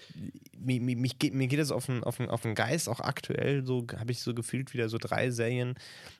mir, 0.59 0.79
mir, 0.81 0.95
mich 0.97 1.17
geht, 1.17 1.33
mir 1.33 1.47
geht 1.47 1.57
das 1.59 1.71
auf 1.71 1.85
den, 1.87 2.03
auf, 2.03 2.17
den, 2.17 2.29
auf 2.29 2.41
den 2.41 2.53
Geist, 2.53 2.87
auch 2.89 2.99
aktuell, 2.99 3.65
so 3.65 3.87
habe 3.97 4.11
ich 4.11 4.19
so 4.21 4.33
gefühlt 4.35 4.73
wieder 4.73 4.89
so 4.89 4.97
drei 4.99 5.31
Serien 5.31 5.75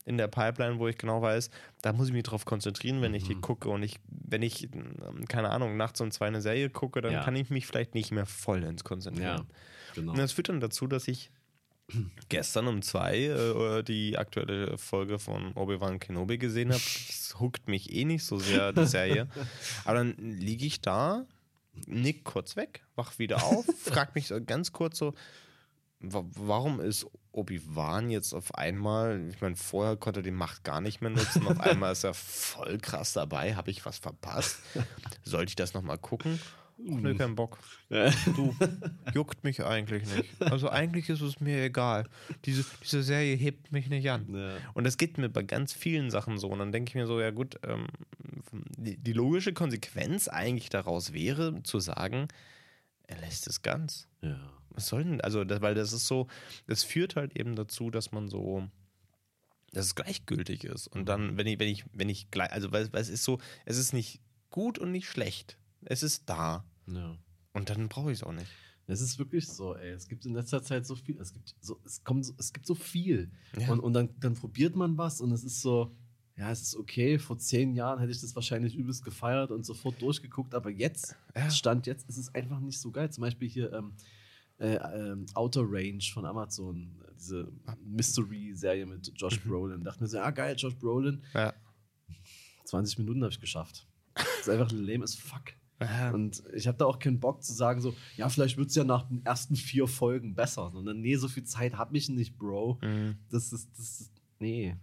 in 0.06 0.18
der 0.18 0.28
Pipeline, 0.30 0.80
wo 0.80 0.88
ich 0.88 0.98
genau 0.98 1.22
weiß, 1.22 1.50
da 1.82 1.94
muss 1.94 2.08
ich 2.08 2.14
mich 2.14 2.24
drauf 2.24 2.46
konzentrieren, 2.46 3.02
wenn 3.02 3.14
ich 3.14 3.26
die 3.26 3.36
Mhm. 3.36 3.42
gucke. 3.42 3.70
Und 3.70 3.84
ich, 3.84 4.00
wenn 4.08 4.42
ich, 4.42 4.64
ähm, 4.74 5.26
keine 5.28 5.50
Ahnung, 5.50 5.76
nachts 5.78 6.00
um 6.02 6.10
zwei 6.12 6.28
eine 6.28 6.42
Serie 6.42 6.70
gucke, 6.70 7.02
dann 7.02 7.12
Ja. 7.12 7.24
kann 7.24 7.36
ich 7.36 7.50
mich 7.50 7.68
vielleicht 7.68 7.94
nicht 7.94 8.12
mehr 8.12 8.26
vollends 8.26 8.84
konzentrieren. 8.84 9.46
Ja, 9.48 9.94
genau. 9.96 10.14
Und 10.14 10.18
das 10.18 10.32
führt 10.32 10.50
dann 10.50 10.60
dazu, 10.62 10.88
dass 10.88 11.08
ich 11.08 11.30
gestern 12.30 12.68
um 12.68 12.82
zwei 12.82 13.18
äh, 13.26 13.84
die 13.84 14.18
aktuelle 14.18 14.78
Folge 14.78 15.20
von 15.20 15.54
Obi-Wan 15.54 16.00
Kenobi 16.00 16.38
gesehen 16.38 16.70
habe. 16.72 16.82
Das 17.08 17.36
huckt 17.40 17.68
mich 17.68 17.92
eh 17.94 18.06
nicht 18.06 18.24
so 18.26 18.38
sehr, 18.40 18.74
die 18.74 18.86
Serie. 18.88 19.28
Aber 19.86 19.96
dann 20.00 20.16
liege 20.18 20.66
ich 20.66 20.82
da, 20.82 21.26
nick 21.88 22.24
kurz 22.24 22.56
weg, 22.56 22.84
wach 22.96 23.18
wieder 23.20 23.44
auf, 23.44 23.66
frag 23.84 24.16
mich 24.16 24.32
ganz 24.46 24.72
kurz 24.72 24.98
so, 24.98 25.14
wa- 26.00 26.26
warum 26.36 26.80
ist 26.80 27.06
Obi-Wan 27.32 28.10
jetzt 28.10 28.34
auf 28.34 28.56
einmal, 28.56 29.30
ich 29.30 29.40
meine, 29.42 29.56
vorher 29.56 29.96
konnte 29.96 30.20
er 30.22 30.24
die 30.24 30.32
Macht 30.32 30.64
gar 30.64 30.82
nicht 30.82 31.00
mehr 31.02 31.12
nutzen, 31.12 31.46
auf 31.48 31.60
einmal 31.60 31.92
ist 31.94 32.04
er 32.04 32.14
voll 32.14 32.80
krass 32.80 33.14
dabei, 33.14 33.56
habe 33.56 33.70
ich 33.72 33.86
was 33.86 34.00
verpasst? 34.00 34.58
Sollte 35.24 35.50
ich 35.52 35.56
das 35.56 35.74
nochmal 35.74 35.98
gucken? 36.00 36.40
Ach, 36.88 36.96
nee, 37.02 37.14
kein 37.16 37.36
Bock. 37.36 37.60
Du, 38.36 38.56
juckt 39.14 39.44
mich 39.44 39.64
eigentlich 39.64 40.04
nicht. 40.16 40.42
Also 40.42 40.70
eigentlich 40.70 41.10
ist 41.10 41.22
es 41.22 41.40
mir 41.40 41.64
egal. 41.64 42.08
Diese, 42.46 42.66
diese 42.84 43.04
Serie 43.04 43.36
hebt 43.36 43.72
mich 43.72 43.90
nicht 43.90 44.10
an. 44.10 44.28
Ja. 44.34 44.58
Und 44.74 44.86
das 44.86 44.98
geht 44.98 45.18
mir 45.18 45.30
bei 45.30 45.44
ganz 45.44 45.74
vielen 45.74 46.10
Sachen 46.10 46.38
so. 46.38 46.48
Und 46.48 46.60
dann 46.60 46.72
denke 46.72 46.90
ich 46.90 46.96
mir 46.96 47.08
so, 47.08 47.20
ja 47.20 47.32
gut, 47.32 47.60
ähm, 47.64 47.88
die, 48.78 48.98
die 48.98 49.14
logische 49.14 49.54
Konsequenz 49.54 50.28
eigentlich 50.28 50.70
daraus 50.70 51.14
wäre, 51.14 51.62
zu 51.64 51.80
sagen, 51.80 52.28
er 53.08 53.20
lässt 53.20 53.48
es 53.48 53.62
ganz. 53.62 54.08
ja. 54.22 54.40
Was 54.72 54.88
soll 54.88 55.04
denn, 55.04 55.20
also, 55.20 55.44
das, 55.44 55.62
weil 55.62 55.76
das 55.76 55.94
ist 55.94 56.08
so, 56.08 56.28
das 56.68 56.84
führt 56.84 57.16
halt 57.16 57.36
eben 57.36 57.56
dazu, 57.56 57.90
dass 57.90 58.12
man 58.12 58.30
so, 58.30 58.70
dass 59.74 59.88
es 59.88 59.96
gleichgültig 59.96 60.64
ist. 60.64 60.88
Und 60.88 61.10
dann, 61.10 61.38
wenn 61.38 61.48
ich, 61.48 61.60
wenn 61.60 61.68
ich, 61.68 61.86
wenn 61.92 62.08
ich 62.08 62.32
gleich, 62.32 62.52
also, 62.52 62.72
weil, 62.72 62.92
weil 62.94 63.02
es 63.02 63.10
ist 63.10 63.24
so, 63.24 63.40
es 63.66 63.78
ist 63.78 63.94
nicht 63.94 64.22
gut 64.52 64.78
und 64.80 64.92
nicht 64.92 65.08
schlecht. 65.08 65.58
Es 65.86 66.04
ist 66.04 66.30
da. 66.30 66.66
ja. 66.88 67.18
Und 67.54 67.70
dann 67.70 67.90
brauche 67.90 68.12
ich 68.12 68.20
es 68.20 68.24
auch 68.24 68.32
nicht. 68.32 68.48
Es 68.88 69.02
ist 69.02 69.20
wirklich 69.20 69.48
so, 69.48 69.76
ey. 69.76 69.92
Es 69.92 70.08
gibt 70.08 70.26
in 70.26 70.34
letzter 70.34 70.64
Zeit 70.64 70.86
so 70.86 70.96
viel. 70.96 71.20
Es 71.20 71.34
gibt 71.34 71.56
so, 71.60 71.80
es 71.86 72.04
kommt 72.04 72.26
so, 72.26 72.34
es 72.38 72.54
gibt 72.54 72.66
so 72.66 72.74
viel. 72.76 73.32
Ja. 73.58 73.72
Und, 73.72 73.80
und 73.82 73.94
dann, 73.94 74.10
dann 74.20 74.34
probiert 74.34 74.76
man 74.76 74.98
was 74.98 75.22
und 75.22 75.32
es 75.32 75.44
ist 75.44 75.62
so, 75.62 75.96
ja, 76.36 76.50
es 76.52 76.62
ist 76.62 76.76
okay. 76.76 77.20
Vor 77.20 77.38
zehn 77.38 77.74
Jahren 77.74 78.00
hätte 78.00 78.12
ich 78.12 78.22
das 78.22 78.36
wahrscheinlich 78.36 78.76
übelst 78.76 79.04
gefeiert 79.04 79.52
und 79.52 79.66
sofort 79.66 80.02
durchgeguckt, 80.02 80.56
aber 80.56 80.70
jetzt, 80.70 81.16
Ja. 81.36 81.50
Stand 81.52 81.86
jetzt, 81.86 82.08
ist 82.10 82.18
es 82.18 82.34
einfach 82.34 82.60
nicht 82.60 82.80
so 82.80 82.92
geil. 82.92 83.12
Zum 83.12 83.22
Beispiel 83.22 83.48
hier 83.50 83.74
ähm, 83.74 83.94
äh, 84.58 84.76
ähm, 84.76 85.26
Outer 85.36 85.64
Range 85.66 86.02
von 86.12 86.26
Amazon, 86.26 87.04
diese 87.16 87.52
Mystery-Serie 87.84 88.86
mit 88.86 89.12
Josh 89.16 89.40
Brolin. 89.44 89.84
Dachte 89.84 90.02
mir 90.02 90.08
so, 90.08 90.18
ja, 90.18 90.32
geil, 90.32 90.56
Josh 90.58 90.78
Brolin. 90.78 91.24
Ja. 91.34 91.54
20 92.66 93.00
Minuten 93.00 93.22
habe 93.24 93.32
ich 93.32 93.40
geschafft. 93.40 93.88
Das 94.14 94.26
ist 94.42 94.50
einfach 94.50 94.72
lame 94.72 95.04
as 95.04 95.16
fuck. 95.16 95.54
Ja. 95.82 96.12
Und 96.12 96.44
ich 96.54 96.68
habe 96.68 96.78
da 96.78 96.86
auch 96.86 97.00
keinen 97.00 97.20
Bock 97.20 97.42
zu 97.44 97.54
sagen, 97.54 97.82
so, 97.82 97.96
ja, 98.18 98.28
vielleicht 98.30 98.58
wird 98.58 98.70
es 98.70 98.76
ja 98.76 98.84
nach 98.84 99.08
den 99.08 99.26
ersten 99.26 99.56
vier 99.56 99.88
Folgen 99.88 100.36
besser. 100.36 100.72
Sondern, 100.74 101.00
nee, 101.00 101.16
so 101.16 101.28
viel 101.28 101.46
Zeit 101.46 101.78
habe 101.78 101.98
ich 101.98 102.10
nicht, 102.10 102.38
Bro. 102.38 102.80
Mhm. 102.82 103.18
Das 103.30 103.54
ist, 103.54 103.70
das 103.78 104.02
ist, 104.02 104.12
nee. 104.40 104.76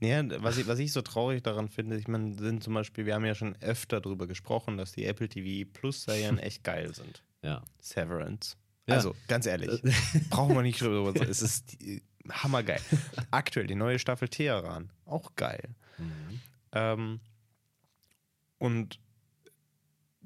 Nee, 0.00 0.22
was 0.38 0.58
ich, 0.58 0.66
was 0.66 0.78
ich 0.78 0.92
so 0.92 1.00
traurig 1.00 1.42
daran 1.42 1.68
finde, 1.68 1.96
ich 1.96 2.06
meine, 2.06 2.34
sind 2.34 2.62
zum 2.62 2.74
Beispiel, 2.74 3.06
wir 3.06 3.14
haben 3.14 3.24
ja 3.24 3.34
schon 3.34 3.56
öfter 3.62 4.00
darüber 4.00 4.26
gesprochen, 4.26 4.76
dass 4.76 4.92
die 4.92 5.04
Apple 5.04 5.28
TV 5.28 5.68
Plus 5.72 6.02
Serien 6.02 6.38
echt 6.38 6.64
geil 6.64 6.94
sind. 6.94 7.22
Ja. 7.44 7.60
Severance. 7.80 8.56
Ja. 8.86 8.94
Also, 8.94 9.16
ganz 9.26 9.46
ehrlich, 9.46 9.82
brauchen 10.30 10.54
wir 10.54 10.62
nicht 10.62 10.80
drüber. 10.80 11.12
Es 11.28 11.42
ist 11.42 11.76
hammergeil. 12.30 12.80
Aktuell 13.32 13.66
die 13.66 13.74
neue 13.74 13.98
Staffel 13.98 14.28
Teheran. 14.28 14.92
Auch 15.06 15.34
geil. 15.34 15.74
Mhm. 15.98 16.40
Ähm, 16.70 17.20
und 18.58 19.00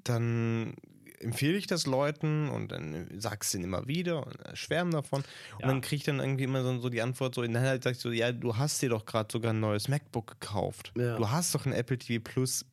dann 0.09 0.75
empfehle 1.21 1.57
ich 1.57 1.67
das 1.67 1.87
Leuten 1.87 2.49
und 2.51 2.73
dann 2.73 3.09
sagst 3.19 3.53
du 3.55 3.59
ihnen 3.59 3.65
immer 3.65 3.89
wieder 3.89 4.27
und 4.27 4.37
schwärmen 4.55 4.93
davon. 4.93 5.21
Und 5.55 5.61
Ja. 5.63 5.67
dann 5.69 5.81
kriege 5.81 5.97
ich 5.97 6.05
dann 6.05 6.21
irgendwie 6.21 6.45
immer 6.45 6.63
so, 6.63 6.79
so 6.79 6.89
die 6.91 7.01
Antwort 7.03 7.35
so, 7.35 7.43
dann 7.43 7.59
halt 7.59 7.85
sagst 7.85 8.05
du, 8.05 8.11
ja, 8.11 8.33
du 8.33 8.57
hast 8.57 8.83
dir 8.83 8.91
doch 8.91 9.07
gerade 9.07 9.29
sogar 9.33 9.53
ein 9.53 9.61
neues 9.61 9.89
MacBook 9.89 10.39
gekauft. 10.41 10.93
Ja. 10.97 11.17
Du 11.17 11.31
hast 11.31 11.55
doch 11.55 11.65
einen 11.65 11.75
Apple 11.75 11.99
TV 11.99 12.23
Plus 12.23 12.65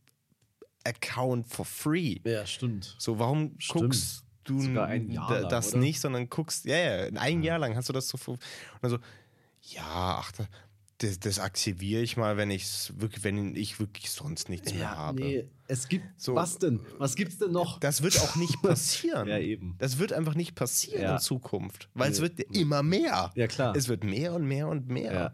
Account 0.85 1.47
for 1.47 1.65
free. 1.65 2.17
Ja, 2.25 2.45
stimmt. 2.45 2.95
So, 2.99 3.17
warum 3.17 3.55
Stimmt. 3.57 3.83
guckst 3.85 4.25
du 4.43 4.59
ein 4.59 5.09
lang, 5.09 5.47
das 5.49 5.69
oder? 5.69 5.77
nicht, 5.77 6.01
sondern 6.01 6.29
guckst, 6.29 6.65
ja, 6.65 6.75
ja, 6.75 7.09
ein 7.15 7.41
Jahr 7.43 7.59
lang 7.59 7.75
hast 7.77 7.87
du 7.87 7.93
das 7.93 8.09
so. 8.09 8.17
Und 8.33 8.39
dann 8.81 8.91
so, 8.91 8.97
ja, 9.61 10.17
ach, 10.19 10.31
da- 10.33 10.47
das, 10.97 11.19
das 11.19 11.39
aktiviere 11.39 12.01
ich 12.01 12.17
mal, 12.17 12.35
wenn 12.37 12.51
ich 12.51 12.91
wirklich, 12.97 13.23
wenn 13.23 13.55
ich 13.55 13.79
wirklich 13.79 14.11
sonst 14.11 14.49
nichts 14.49 14.71
mehr 14.73 14.81
Ja, 14.83 14.95
habe. 14.97 15.21
nee, 15.21 15.47
es 15.73 15.87
gibt, 15.87 16.05
So, 16.17 16.35
was 16.35 16.57
denn? 16.59 16.79
Was 16.97 17.15
gibt's 17.15 17.37
denn 17.37 17.51
noch? 17.51 17.79
Das 17.79 18.01
wird 18.03 18.19
auch 18.21 18.35
nicht 18.35 18.61
passieren. 18.61 19.27
Ja, 19.27 19.37
eben. 19.39 19.75
Das 19.79 19.97
wird 19.99 20.13
einfach 20.13 20.35
nicht 20.35 20.55
passieren 20.55 21.01
Ja. 21.01 21.13
in 21.15 21.19
Zukunft, 21.21 21.89
weil 21.93 22.11
es 22.11 22.19
Nee. 22.19 22.23
wird 22.23 22.39
immer 22.55 22.83
mehr. 22.83 23.31
Ja, 23.35 23.47
klar. 23.47 23.75
Es 23.75 23.87
wird 23.87 24.03
mehr 24.03 24.33
und 24.33 24.45
mehr 24.47 24.67
und 24.67 24.87
mehr. 24.87 25.13
Ja. 25.13 25.33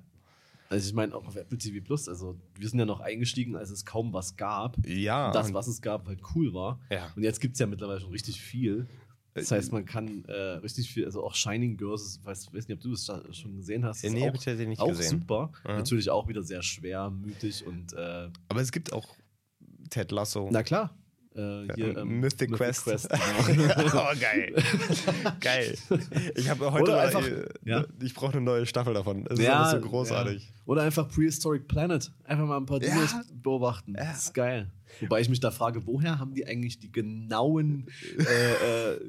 Also 0.69 0.87
ich 0.87 0.93
meine 0.93 1.15
auch 1.15 1.25
auf 1.25 1.35
Apple 1.35 1.57
TV 1.57 1.83
Plus, 1.83 2.07
also 2.07 2.37
wir 2.55 2.69
sind 2.69 2.77
ja 2.77 2.85
noch 2.85 2.99
eingestiegen, 2.99 3.55
als 3.55 3.71
es 3.71 3.85
kaum 3.85 4.13
was 4.13 4.35
gab. 4.37 4.77
Ja. 4.87 5.27
Und 5.27 5.35
das, 5.35 5.51
was 5.53 5.67
es 5.67 5.81
gab, 5.81 6.07
halt 6.07 6.19
cool 6.35 6.53
war. 6.53 6.79
Ja. 6.91 7.11
Und 7.15 7.23
jetzt 7.23 7.39
gibt 7.41 7.53
es 7.55 7.59
ja 7.59 7.65
mittlerweile 7.65 7.99
schon 7.99 8.11
richtig 8.11 8.39
viel. 8.39 8.87
Das 9.33 9.51
heißt, 9.51 9.71
man 9.71 9.85
kann 9.85 10.25
äh, 10.25 10.33
richtig 10.33 10.91
viel, 10.91 11.05
also 11.05 11.23
auch 11.23 11.33
Shining 11.33 11.77
Girls, 11.77 12.17
ich 12.19 12.25
weiß, 12.25 12.53
weiß 12.53 12.67
nicht, 12.67 12.77
ob 12.77 12.81
du 12.81 12.91
es 12.93 13.09
schon 13.31 13.55
gesehen 13.55 13.85
hast. 13.85 14.01
Ja, 14.03 14.09
nee, 14.09 14.21
auch, 14.23 14.27
hab 14.27 14.33
ich 14.35 14.39
tatsächlich 14.41 14.67
nicht 14.69 14.81
auch 14.81 14.89
gesehen. 14.89 15.19
super. 15.21 15.51
Ja. 15.65 15.77
Natürlich 15.77 16.09
auch 16.09 16.27
wieder 16.27 16.43
sehr 16.43 16.61
schwer, 16.61 17.09
mütig 17.09 17.65
und 17.65 17.93
äh, 17.93 18.29
Aber 18.49 18.61
es 18.61 18.71
gibt 18.71 18.91
auch 18.91 19.15
Ted 19.89 20.11
Lasso. 20.11 20.49
na 20.51 20.63
klar. 20.63 20.95
Äh, 21.35 21.67
hier, 21.75 21.95
ähm, 21.97 22.19
Mythic, 22.19 22.51
Quest. 22.51 22.85
genau. 22.85 23.73
oh, 23.93 24.19
geil. 24.19 24.53
geil. 25.39 25.77
Ich 26.35 26.49
habe 26.49 26.71
heute 26.71 26.83
Oder 26.91 27.01
einfach- 27.01 27.25
äh, 27.25 27.45
ja. 27.65 27.85
ich 28.01 28.13
brauche 28.15 28.33
eine 28.33 28.41
neue 28.41 28.65
Staffel 28.65 28.95
davon. 28.95 29.25
Ist 29.27 29.39
Ja, 29.39 29.61
alles 29.61 29.81
so 29.81 29.87
großartig. 29.89 30.43
Ja. 30.43 30.53
Oder 30.65 30.81
einfach 30.83 31.07
Prehistoric 31.07 31.67
Planet. 31.67 32.11
Einfach 32.23 32.45
mal 32.47 32.57
ein 32.57 32.65
paar. 32.65 32.79
Dinos 32.79 33.15
beobachten. 33.31 33.93
Das 33.93 34.25
ist 34.25 34.33
geil. 34.33 34.71
Wobei 35.01 35.21
ich 35.21 35.29
mich 35.29 35.39
da 35.39 35.51
frage, 35.51 35.85
woher 35.85 36.17
haben 36.19 36.33
die 36.33 36.47
eigentlich 36.47 36.79
die 36.79 36.91
genauen 36.91 37.85
äh, 38.17 38.93
äh, 38.93 38.99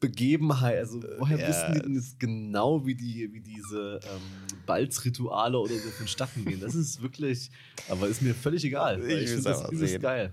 Begebenheiten? 0.00 0.78
Also, 0.78 1.02
woher 1.18 1.38
Ja. 1.38 1.48
wissen 1.48 1.72
die 1.74 1.80
denn 1.80 1.94
jetzt 1.94 2.18
genau, 2.20 2.84
wie, 2.86 2.94
die, 2.94 3.32
wie 3.32 3.40
diese 3.40 4.00
ähm, 4.04 4.58
Balzrituale 4.66 5.58
oder 5.58 5.74
so 5.74 5.90
vonstatten 5.90 6.44
gehen? 6.44 6.60
Das 6.60 6.74
ist 6.74 7.00
wirklich, 7.02 7.50
aber 7.88 8.08
ist 8.08 8.22
mir 8.22 8.34
völlig 8.34 8.64
egal. 8.64 9.02
Ich 9.02 9.22
Ich, 9.24 9.30
finde 9.30 9.50
das 9.50 9.68
sehen. 9.90 10.00
geil. 10.02 10.32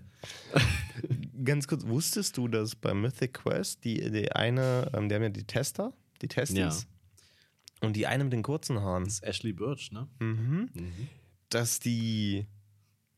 Ganz 1.46 1.68
kurz, 1.68 1.86
wusstest 1.86 2.38
du, 2.38 2.48
dass 2.48 2.76
bei 2.76 2.94
Mythic 2.94 3.34
Quest 3.34 3.84
die, 3.84 4.10
die 4.12 4.32
eine, 4.32 4.90
ähm, 4.94 5.10
die 5.10 5.16
haben 5.16 5.24
ja 5.24 5.30
die 5.30 5.44
Tester, 5.44 5.94
die 6.22 6.28
Testis, 6.28 6.58
Ja. 6.58 7.88
und 7.88 7.96
die 7.96 8.08
eine 8.08 8.24
mit 8.24 8.32
den 8.34 8.44
kurzen 8.44 8.80
Haaren, 8.82 9.04
Das 9.06 9.16
ist 9.16 9.24
Ashley 9.24 9.52
Birch, 9.54 9.92
ne? 9.92 10.08
mhm. 10.20 10.70
dass 11.50 11.80
die 11.80 12.46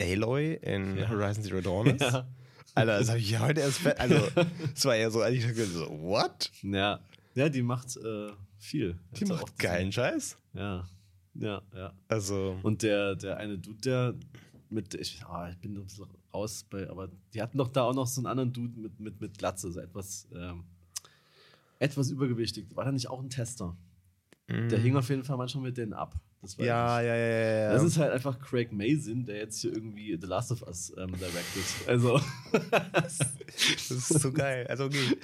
Aloy 0.01 0.55
in 0.55 0.97
Ja. 0.97 1.09
Horizon 1.09 1.43
Zero 1.43 1.61
Dawn 1.61 1.87
ist? 1.95 2.01
Ja. 2.01 2.27
Alter, 2.73 2.99
das 2.99 3.09
habe 3.09 3.19
ich 3.19 3.39
heute 3.39 3.61
erst 3.61 3.79
fe- 3.79 3.99
Also, 3.99 4.15
es 4.75 4.83
war 4.85 4.95
ja 4.95 5.09
so, 5.09 5.21
als 5.21 5.35
ich 5.35 5.45
dachte, 5.45 5.65
so, 5.65 5.87
what? 6.01 6.51
Ja, 6.63 6.99
ja 7.35 7.49
die 7.49 7.61
macht 7.61 7.95
äh, 7.97 8.31
viel. 8.57 8.97
Die 9.19 9.25
sie 9.25 9.31
auch 9.33 9.41
macht 9.41 9.57
geilen 9.59 9.91
Scheiß. 9.91 10.37
Ja, 10.53 10.87
ja, 11.35 11.61
ja. 11.73 11.93
Also, 12.07 12.59
Und 12.63 12.81
der, 12.83 13.15
der 13.15 13.37
eine 13.37 13.57
Dude, 13.57 13.79
der 13.81 14.15
mit, 14.69 14.93
ich, 14.95 15.23
ah, 15.25 15.49
ich 15.49 15.57
bin 15.57 15.73
noch 15.73 15.81
ein 15.81 15.85
bisschen 15.87 16.05
raus 16.33 16.65
bei, 16.69 16.89
aber 16.89 17.09
die 17.33 17.41
hatten 17.41 17.57
doch 17.57 17.69
da 17.69 17.83
auch 17.83 17.93
noch 17.93 18.07
so 18.07 18.19
einen 18.19 18.27
anderen 18.27 18.51
Dude 18.51 18.77
mit, 18.79 18.99
mit, 18.99 19.21
mit 19.21 19.37
Glatze, 19.37 19.71
so 19.71 19.79
etwas, 19.79 20.27
ähm, 20.35 20.63
etwas 21.79 22.09
übergewichtig. 22.09 22.67
War 22.75 22.83
da 22.85 22.91
nicht 22.91 23.09
auch 23.09 23.21
ein 23.21 23.29
Tester? 23.29 23.77
Der 24.49 24.79
hing 24.79 24.95
auf 24.95 25.09
jeden 25.09 25.23
Fall 25.23 25.37
manchmal 25.37 25.63
mit 25.63 25.77
denen 25.77 25.93
ab. 25.93 26.15
Das 26.45 26.57
Mm. 26.57 26.63
ja, 26.63 27.01
ja, 27.01 27.15
ja, 27.15 27.27
ja, 27.27 27.57
ja. 27.67 27.73
Das 27.73 27.83
ist 27.83 27.97
halt 27.97 28.11
einfach 28.13 28.39
Craig 28.39 28.71
Mason, 28.71 29.25
der 29.25 29.37
jetzt 29.37 29.59
hier 29.61 29.73
irgendwie 29.73 30.17
The 30.19 30.27
Last 30.27 30.51
of 30.51 30.61
Us 30.63 30.93
ähm, 30.97 31.11
directed. 31.17 31.63
Also, 31.87 32.19
Das 32.91 33.91
ist 33.91 34.07
so 34.21 34.31
geil. 34.31 34.65
Also, 34.67 34.85
okay. 34.85 35.17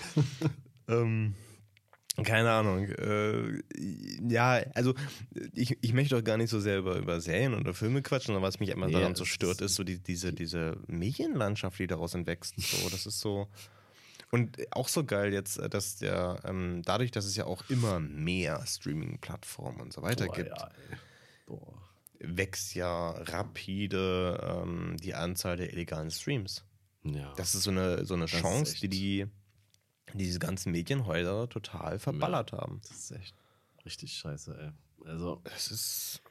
ähm, 0.88 1.36
keine 2.24 2.52
Ahnung. 2.52 2.86
Äh, 2.90 3.62
ja, 4.30 4.62
also 4.76 4.94
ich, 5.54 5.78
ich 5.82 5.94
möchte 5.94 6.18
auch 6.18 6.24
gar 6.24 6.38
nicht 6.38 6.50
so 6.50 6.60
sehr 6.60 6.80
über, 6.80 6.98
über 6.98 7.22
Serien 7.22 7.54
oder 7.54 7.74
Filme 7.74 8.02
quatschen, 8.02 8.34
sondern 8.34 8.44
was 8.44 8.60
mich 8.60 8.70
immer 8.70 8.88
Nee, 8.88 8.94
daran 8.94 9.16
so 9.16 9.26
stört, 9.26 9.62
ist- 9.62 9.76
so 9.76 9.84
die, 9.84 10.00
diese, 10.00 10.34
diese 10.34 10.78
Medienlandschaft, 10.88 11.80
die 11.80 11.88
daraus 11.88 12.14
entwächst. 12.14 12.60
So, 12.60 12.90
das 12.90 13.06
ist 13.06 13.20
so. 13.20 13.48
Und 14.30 14.58
auch 14.72 14.88
so 14.88 15.04
geil 15.04 15.34
jetzt, 15.34 15.58
äh, 15.58 15.70
dass 15.70 15.98
der, 15.98 16.40
ähm, 16.46 16.82
dadurch, 16.86 17.12
dass 17.12 17.26
es 17.26 17.36
ja 17.36 17.46
auch 17.46 17.64
immer 17.70 18.00
mehr 18.00 18.64
Streaming-Plattformen 18.66 19.82
und 19.82 19.92
so 19.94 20.02
weiter 20.02 20.26
boah, 20.28 20.36
gibt, 20.36 20.50
ja. 20.50 20.70
Boah. 21.52 21.82
wächst 22.20 22.76
ja 22.76 23.12
rapide 23.12 24.40
ähm, 24.42 24.96
die 25.02 25.14
Anzahl 25.16 25.58
der 25.58 25.74
illegalen 25.74 26.12
Streams. 26.12 26.64
Ja. 27.04 27.34
Das 27.36 27.56
ist 27.56 27.64
so 27.64 27.72
eine, 27.72 28.06
so 28.06 28.14
eine 28.14 28.26
Das 28.26 28.32
Chance, 28.32 28.76
die, 28.80 28.90
die 28.90 29.28
die 30.14 30.26
diese 30.26 30.40
ganzen 30.40 30.72
Medienhäuser 30.72 31.48
total 31.50 31.98
verballert 32.00 32.52
haben. 32.52 32.82
das 32.88 32.98
ist 32.98 33.12
echt 33.12 33.36
richtig 33.86 34.14
scheiße, 34.14 34.58
ey. 34.60 35.10
Also, 35.10 35.42
Das 35.46 35.72
ist. 35.72 36.22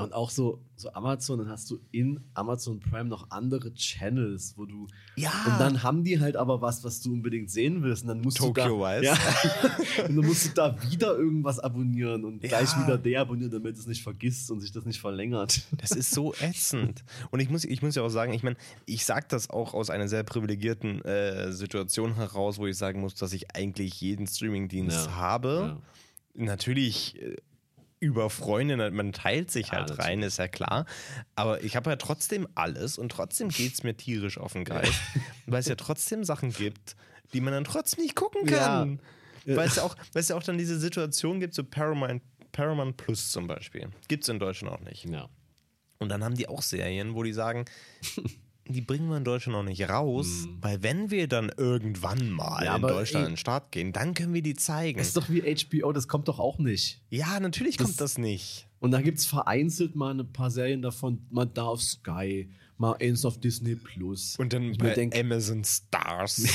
Und 0.00 0.12
auch 0.12 0.30
so, 0.30 0.62
so 0.76 0.92
Amazon, 0.92 1.40
dann 1.40 1.48
hast 1.48 1.68
du 1.72 1.80
in 1.90 2.20
Amazon 2.34 2.78
Prime 2.78 3.06
noch 3.08 3.32
andere 3.32 3.74
Channels, 3.74 4.54
wo 4.56 4.64
du. 4.64 4.86
Ja. 5.16 5.32
Und 5.44 5.58
dann 5.58 5.82
haben 5.82 6.04
die 6.04 6.20
halt 6.20 6.36
aber 6.36 6.62
was, 6.62 6.84
was 6.84 7.00
du 7.00 7.12
unbedingt 7.12 7.50
sehen 7.50 7.82
willst. 7.82 8.02
Und 8.04 8.08
dann 8.10 8.20
musst 8.20 8.36
Tokyo 8.36 8.64
du 8.64 8.78
da, 8.78 9.00
Vice. 9.00 9.06
Ja, 9.06 10.04
und 10.08 10.16
dann 10.16 10.24
musst 10.24 10.46
du 10.46 10.50
da 10.54 10.76
wieder 10.88 11.16
irgendwas 11.18 11.58
abonnieren 11.58 12.24
und 12.24 12.44
Ja. 12.44 12.48
gleich 12.48 12.70
wieder 12.80 12.96
deabonnieren, 12.96 13.50
damit 13.50 13.76
es 13.76 13.88
nicht 13.88 14.04
vergisst 14.04 14.52
und 14.52 14.60
sich 14.60 14.70
das 14.70 14.84
nicht 14.84 15.00
verlängert. 15.00 15.62
Das 15.78 15.90
ist 15.90 16.12
so 16.12 16.32
ätzend. 16.40 17.02
Und 17.32 17.40
ich 17.40 17.50
muss, 17.50 17.64
ich 17.64 17.82
muss 17.82 17.96
ja 17.96 18.02
auch 18.02 18.08
sagen, 18.08 18.32
ich 18.32 18.44
meine, 18.44 18.56
ich 18.86 19.04
sage 19.04 19.26
das 19.28 19.50
auch 19.50 19.74
aus 19.74 19.90
einer 19.90 20.06
sehr 20.06 20.22
privilegierten 20.22 21.04
äh, 21.04 21.50
Situation 21.52 22.14
heraus, 22.14 22.58
wo 22.58 22.68
ich 22.68 22.76
sagen 22.76 23.00
muss, 23.00 23.16
dass 23.16 23.32
ich 23.32 23.56
eigentlich 23.56 24.00
jeden 24.00 24.28
Streamingdienst 24.28 25.06
Ja. 25.06 25.16
habe. 25.16 25.82
Natürlich 26.34 27.20
äh, 27.20 27.34
über 28.00 28.30
Freunde, 28.30 28.90
man 28.90 29.12
teilt 29.12 29.50
sich 29.50 29.68
Ja, 29.68 29.78
halt 29.78 29.98
rein, 29.98 30.22
ist 30.22 30.38
ja 30.38 30.48
klar. 30.48 30.86
Aber 31.34 31.62
ich 31.62 31.76
habe 31.76 31.90
ja 31.90 31.96
trotzdem 31.96 32.46
alles 32.54 32.98
und 32.98 33.10
trotzdem 33.10 33.48
geht 33.48 33.74
es 33.74 33.82
mir 33.82 33.96
tierisch 33.96 34.38
auf 34.38 34.52
den 34.52 34.64
Geist, 34.64 35.00
weil 35.46 35.60
es 35.60 35.66
ja 35.66 35.74
trotzdem 35.74 36.24
Sachen 36.24 36.52
gibt, 36.52 36.96
die 37.32 37.40
man 37.40 37.52
dann 37.52 37.64
trotzdem 37.64 38.04
nicht 38.04 38.14
gucken 38.14 38.46
kann. 38.46 39.00
Ja. 39.44 39.56
Weil 39.56 39.68
es 39.68 39.76
ja 39.76 39.82
auch, 39.82 39.96
weil 40.12 40.20
es 40.20 40.28
ja 40.28 40.36
auch 40.36 40.42
dann 40.42 40.58
diese 40.58 40.78
Situation 40.78 41.40
gibt, 41.40 41.54
so 41.54 41.64
Paramount, 41.64 42.22
Paramount 42.52 42.96
Plus 42.96 43.30
zum 43.30 43.46
Beispiel. 43.46 43.88
Gibt 44.08 44.24
es 44.24 44.28
in 44.28 44.38
Deutschland 44.38 44.74
auch 44.74 44.80
nicht. 44.80 45.04
Ja. 45.08 45.28
Und 45.98 46.10
dann 46.10 46.22
haben 46.22 46.34
die 46.34 46.48
auch 46.48 46.62
Serien, 46.62 47.14
wo 47.14 47.22
die 47.22 47.32
sagen, 47.32 47.64
die 48.68 48.80
bringen 48.80 49.08
wir 49.08 49.16
in 49.16 49.24
Deutschland 49.24 49.56
noch 49.56 49.64
nicht 49.64 49.88
raus, 49.88 50.46
weil 50.60 50.82
wenn 50.82 51.10
wir 51.10 51.26
dann 51.28 51.50
irgendwann 51.56 52.30
mal. 52.30 52.64
Ja, 52.64 52.76
in 52.76 52.82
Deutschland 52.82 53.24
ey- 53.24 53.28
in 53.28 53.32
den 53.32 53.36
Start 53.36 53.72
gehen, 53.72 53.92
dann 53.92 54.14
können 54.14 54.34
wir 54.34 54.42
die 54.42 54.54
zeigen. 54.54 54.98
Das 54.98 55.08
ist 55.08 55.16
doch 55.16 55.28
wie 55.28 55.40
HBO, 55.42 55.92
das 55.92 56.08
kommt 56.08 56.28
doch 56.28 56.38
auch 56.38 56.58
nicht. 56.58 57.02
Ja, 57.10 57.40
natürlich 57.40 57.78
kommt 57.78 58.00
das 58.00 58.18
nicht. 58.18 58.68
Und 58.80 58.90
da 58.92 59.00
gibt 59.00 59.18
es 59.18 59.26
vereinzelt 59.26 59.96
mal 59.96 60.18
ein 60.18 60.32
paar 60.32 60.50
Serien 60.50 60.82
davon, 60.82 61.26
mal 61.30 61.46
da 61.46 61.64
auf 61.64 61.82
Sky, 61.82 62.48
mal 62.76 62.96
eins 63.00 63.24
auf 63.24 63.38
Disney 63.40 63.74
Plus. 63.74 64.36
Und 64.36 64.52
dann 64.52 64.70
ich 64.72 64.78
bei 64.78 64.94
denk, 64.94 65.16
Amazon 65.16 65.64
Stars. 65.64 66.42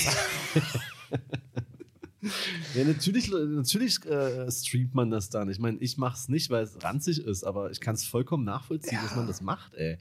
Ja, 2.74 2.86
natürlich, 2.86 3.30
natürlich 3.30 4.06
äh, 4.06 4.50
streamt 4.50 4.96
man 4.96 5.12
das 5.12 5.30
dann. 5.30 5.50
Ich 5.50 5.60
meine, 5.60 5.78
ich 5.80 5.98
mache 5.98 6.18
es 6.18 6.30
nicht, 6.30 6.50
weil 6.50 6.64
es 6.64 6.82
ranzig 6.82 7.20
ist, 7.20 7.44
aber 7.44 7.70
ich 7.70 7.82
kann 7.82 7.96
es 7.96 8.06
vollkommen 8.06 8.46
nachvollziehen, 8.46 8.98
dass 9.04 9.14
man 9.18 9.28
das 9.28 9.42
macht, 9.42 9.74
ey. 9.74 9.98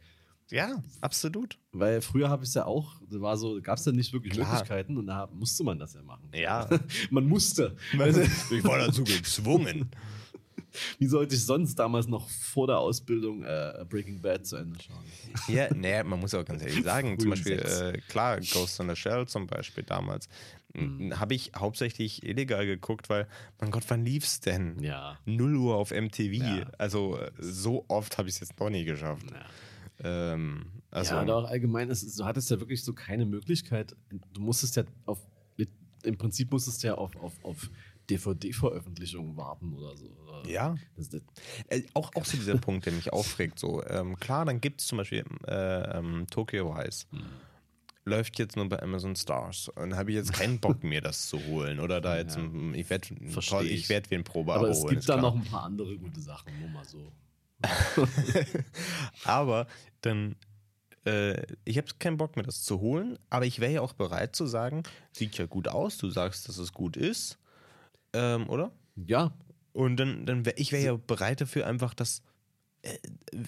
Ja, 0.52 0.82
absolut. 1.00 1.58
Weil 1.72 2.00
früher 2.00 2.28
habe 2.28 2.44
ich 2.44 2.50
es 2.50 2.54
ja 2.54 2.66
auch, 2.66 3.00
da 3.10 3.20
war 3.20 3.36
so, 3.36 3.60
gab 3.60 3.78
es 3.78 3.84
ja 3.84 3.92
nicht 3.92 4.12
wirklich 4.12 4.34
Klar. 4.34 4.50
Möglichkeiten 4.52 4.96
und 4.98 5.06
da 5.06 5.28
musste 5.32 5.64
man 5.64 5.78
das 5.78 5.94
ja 5.94 6.02
machen. 6.02 6.28
Ja. 6.34 6.68
man 7.10 7.26
musste. 7.26 7.76
ich 7.92 8.64
war 8.64 8.78
dazu 8.78 9.02
gezwungen. 9.04 9.90
Wie 10.98 11.06
sollte 11.06 11.34
ich 11.34 11.44
sonst 11.44 11.74
damals 11.74 12.06
noch 12.06 12.28
vor 12.30 12.66
der 12.66 12.78
Ausbildung 12.78 13.42
äh, 13.44 13.84
Breaking 13.88 14.22
Bad 14.22 14.46
zu 14.46 14.56
Ende 14.56 14.78
schauen? 14.80 15.04
Ja, 15.48 15.72
naja, 15.74 16.02
man 16.04 16.18
muss 16.20 16.32
auch 16.34 16.44
ganz 16.44 16.62
ehrlich 16.62 16.82
sagen, 16.82 17.18
zum 17.18 17.28
um 17.28 17.30
Beispiel, 17.30 17.58
äh, 17.58 17.98
klar, 18.08 18.40
Ghost 18.40 18.80
in 18.80 18.88
the 18.88 18.96
Shell 18.96 19.26
zum 19.26 19.46
Beispiel 19.46 19.84
damals, 19.84 20.28
Mhm. 20.74 21.18
habe 21.20 21.34
ich 21.34 21.52
hauptsächlich 21.54 22.22
illegal 22.26 22.64
geguckt, 22.64 23.10
weil, 23.10 23.28
mein 23.60 23.70
Gott, 23.70 23.84
wann 23.88 24.04
lief's 24.06 24.40
denn? 24.40 24.82
Ja. 24.82 25.18
0 25.26 25.56
Uhr 25.56 25.76
auf 25.76 25.90
MTV. 25.90 26.32
Ja. 26.42 26.66
Also 26.78 27.18
äh, 27.18 27.30
so 27.38 27.84
oft 27.88 28.16
habe 28.16 28.30
ich 28.30 28.36
es 28.36 28.40
jetzt 28.40 28.58
noch 28.58 28.70
nie 28.70 28.84
geschafft. 28.84 29.30
ja. 29.30 29.44
Ähm, 30.04 30.66
also, 30.90 31.14
ja, 31.14 31.20
aber 31.22 31.36
auch 31.36 31.44
allgemein, 31.48 31.90
es 31.90 32.02
ist, 32.02 32.18
du 32.18 32.24
hattest 32.24 32.50
ja 32.50 32.60
wirklich 32.60 32.82
so 32.84 32.92
keine 32.92 33.24
Möglichkeit. 33.24 33.96
Du 34.32 34.40
musstest 34.40 34.76
ja 34.76 34.84
auf, 35.06 35.18
im 36.04 36.18
Prinzip 36.18 36.50
musstest 36.50 36.82
du 36.82 36.88
ja 36.88 36.94
auf, 36.96 37.14
auf, 37.16 37.32
auf 37.44 37.70
DVD-Veröffentlichungen 38.10 39.36
warten 39.36 39.72
oder 39.74 39.96
so. 39.96 40.10
ja. 40.46 40.74
Das, 40.96 41.08
das, 41.08 41.22
Äh, 41.68 41.82
auch, 41.94 42.10
auch 42.14 42.24
so 42.24 42.36
dieser 42.36 42.58
Punkt, 42.58 42.86
der 42.86 42.92
mich 42.92 43.12
aufregt. 43.12 43.58
So, 43.58 43.84
ähm, 43.86 44.16
klar, 44.18 44.44
dann 44.44 44.60
gibt 44.60 44.80
es 44.80 44.88
zum 44.88 44.98
Beispiel 44.98 45.24
äh, 45.46 45.98
ähm, 45.98 46.26
Tokyo 46.30 46.74
Vice. 46.74 47.06
Hm. 47.10 47.22
Läuft 48.04 48.38
jetzt 48.40 48.56
nur 48.56 48.68
bei 48.68 48.82
Amazon 48.82 49.14
Stars. 49.14 49.68
Und 49.68 49.94
habe 49.94 50.10
ich 50.10 50.16
jetzt 50.16 50.32
keinen 50.32 50.58
Bock, 50.58 50.82
mir 50.82 51.00
das 51.00 51.28
zu 51.28 51.38
holen. 51.46 51.78
Oder 51.78 52.00
da 52.00 52.16
jetzt, 52.18 52.36
Ja. 52.36 52.42
ein, 52.42 52.74
ich 52.74 52.90
werde 52.90 53.06
ich. 53.14 53.70
ich 53.70 53.88
werd 53.88 54.10
wie 54.10 54.16
ein 54.16 54.24
Probe 54.24 54.54
aber 54.54 54.70
es 54.70 54.80
holen, 54.82 54.94
gibt 54.96 55.08
da 55.08 55.16
noch 55.18 55.36
ein 55.36 55.44
paar 55.44 55.62
andere 55.62 55.96
gute 55.96 56.20
Sachen, 56.20 56.58
nur 56.60 56.68
mal 56.70 56.84
so. 56.84 57.12
Aber 59.24 59.66
dann, 60.00 60.36
äh, 61.04 61.42
ich 61.64 61.76
habe 61.78 61.88
keinen 61.98 62.16
Bock 62.16 62.36
mehr, 62.36 62.44
das 62.44 62.62
zu 62.62 62.80
holen, 62.80 63.18
aber 63.30 63.46
ich 63.46 63.60
wäre 63.60 63.72
ja 63.72 63.80
auch 63.80 63.92
bereit 63.92 64.34
zu 64.36 64.46
sagen, 64.46 64.82
sieht 65.12 65.36
ja 65.38 65.46
gut 65.46 65.68
aus, 65.68 65.98
du 65.98 66.10
sagst, 66.10 66.48
dass 66.48 66.58
es 66.58 66.72
gut 66.72 66.96
ist, 66.96 67.38
ähm, 68.12 68.48
oder? 68.48 68.72
Ja, 68.96 69.32
Und 69.72 69.96
dann, 69.96 70.26
dann 70.26 70.44
wäre 70.44 70.56
ich 70.58 70.70
wäre 70.72 70.84
ja 70.84 70.94
bereit 70.96 71.40
dafür, 71.40 71.66
einfach 71.66 71.94
das, 71.94 72.22
äh, 72.82 72.98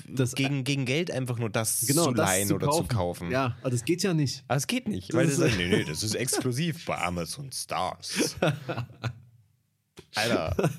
Das- 0.09 0.35
gegen, 0.35 0.65
gegen 0.65 0.85
Geld 0.87 1.11
einfach 1.11 1.39
nur 1.39 1.51
das 1.51 1.85
genau. 1.87 2.05
zu 2.07 2.13
das 2.13 2.29
leihen 2.31 2.53
oder 2.53 2.71
zu 2.71 2.85
kaufen. 2.85 3.31
Ja, 3.31 3.57
aber 3.61 3.71
das 3.71 3.85
geht 3.85 4.03
ja 4.03 4.15
nicht. 4.15 4.43
Aber 4.49 4.57
es 4.57 4.67
geht 4.67 4.89
nicht, 4.89 5.11
Das 5.11 5.17
weil 5.17 5.27
das 5.27 5.39
ist, 5.39 5.57
nee, 5.59 5.69
nee, 5.69 5.85
das 5.85 6.03
ist 6.03 6.15
exklusiv 6.15 6.85
bei 6.87 6.97
Amazon 6.99 7.51
Stars. 7.53 8.37
Alter. 10.15 10.71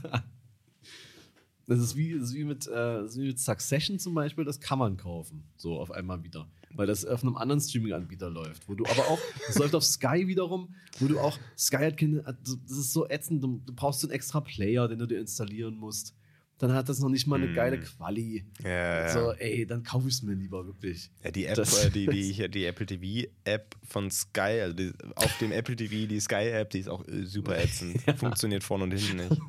Das 1.68 1.80
ist 1.80 1.95
wie, 1.95 2.13
das 2.13 2.30
ist 2.30 2.36
wie, 2.36 2.43
mit, 2.43 2.68
äh, 2.68 2.72
das 2.72 3.11
ist 3.13 3.18
wie 3.22 3.28
mit 3.28 3.39
Succession 3.39 3.97
zum 3.99 4.13
Beispiel, 4.13 4.45
das 4.45 4.59
kann 4.59 4.78
man 4.80 4.97
kaufen. 4.97 5.43
So 5.57 5.80
auf 5.80 5.91
einmal 5.91 6.24
wieder. 6.24 6.47
Weil 6.76 6.88
das 6.88 7.05
auf 7.05 7.24
einem 7.24 7.38
anderen 7.38 7.61
Streaming-Anbieter 7.61 8.30
läuft. 8.30 8.68
Wo 8.68 8.76
du 8.76 8.86
aber 8.86 9.07
auch, 9.07 9.20
das 9.47 9.55
läuft 9.59 9.74
auf 9.76 9.84
Sky 9.86 10.28
wiederum, 10.28 10.76
wo 10.99 11.07
du 11.07 11.20
auch, 11.20 11.39
Sky 11.57 11.78
hat 11.78 11.97
keine, 11.97 12.22
das 12.22 12.78
ist 12.78 12.93
so 12.93 13.07
ätzend, 13.09 13.43
du, 13.43 13.61
du 13.66 13.74
brauchst 13.74 14.01
so 14.01 14.07
einen 14.07 14.13
extra 14.13 14.41
Player, 14.41 14.88
den 14.88 14.99
du 14.99 15.05
dir 15.07 15.20
installieren 15.20 15.76
musst. 15.76 16.13
dann 16.57 16.72
hat 16.74 16.88
das 16.88 16.99
noch 16.99 17.09
nicht 17.09 17.28
mal 17.28 17.36
eine 17.41 17.51
Mm. 17.51 17.55
geile 17.55 17.80
Quali. 17.82 18.45
Ja, 18.63 18.70
ja. 19.07 19.09
So, 19.13 19.32
ey, 19.34 19.66
dann 19.66 19.84
kaufe 19.84 20.07
ich 20.07 20.13
es 20.16 20.22
mir 20.24 20.36
lieber 20.36 20.66
wirklich. 20.66 21.09
Ja, 21.24 21.32
die 21.32 21.45
App, 21.47 21.55
Das- 21.55 21.84
äh, 21.86 21.89
die, 21.91 22.07
die, 22.07 22.49
die 22.49 22.66
Apple 22.66 22.86
TV 22.86 23.28
App 23.43 23.76
von 23.84 24.09
Sky, 24.11 24.61
also 24.61 24.74
die, 24.74 24.93
auf 25.16 25.38
dem 25.39 25.51
Apple 25.51 25.76
TV, 25.76 26.07
die 26.07 26.20
Sky 26.22 26.47
App, 26.49 26.70
die 26.70 26.80
ist 26.80 26.88
auch 26.89 27.05
äh, 27.07 27.26
super 27.26 27.57
ätzend. 27.57 28.01
Funktioniert 28.18 28.63
vorne 28.63 28.86
und 28.86 28.91
hinten 28.93 29.18
nicht. 29.28 29.41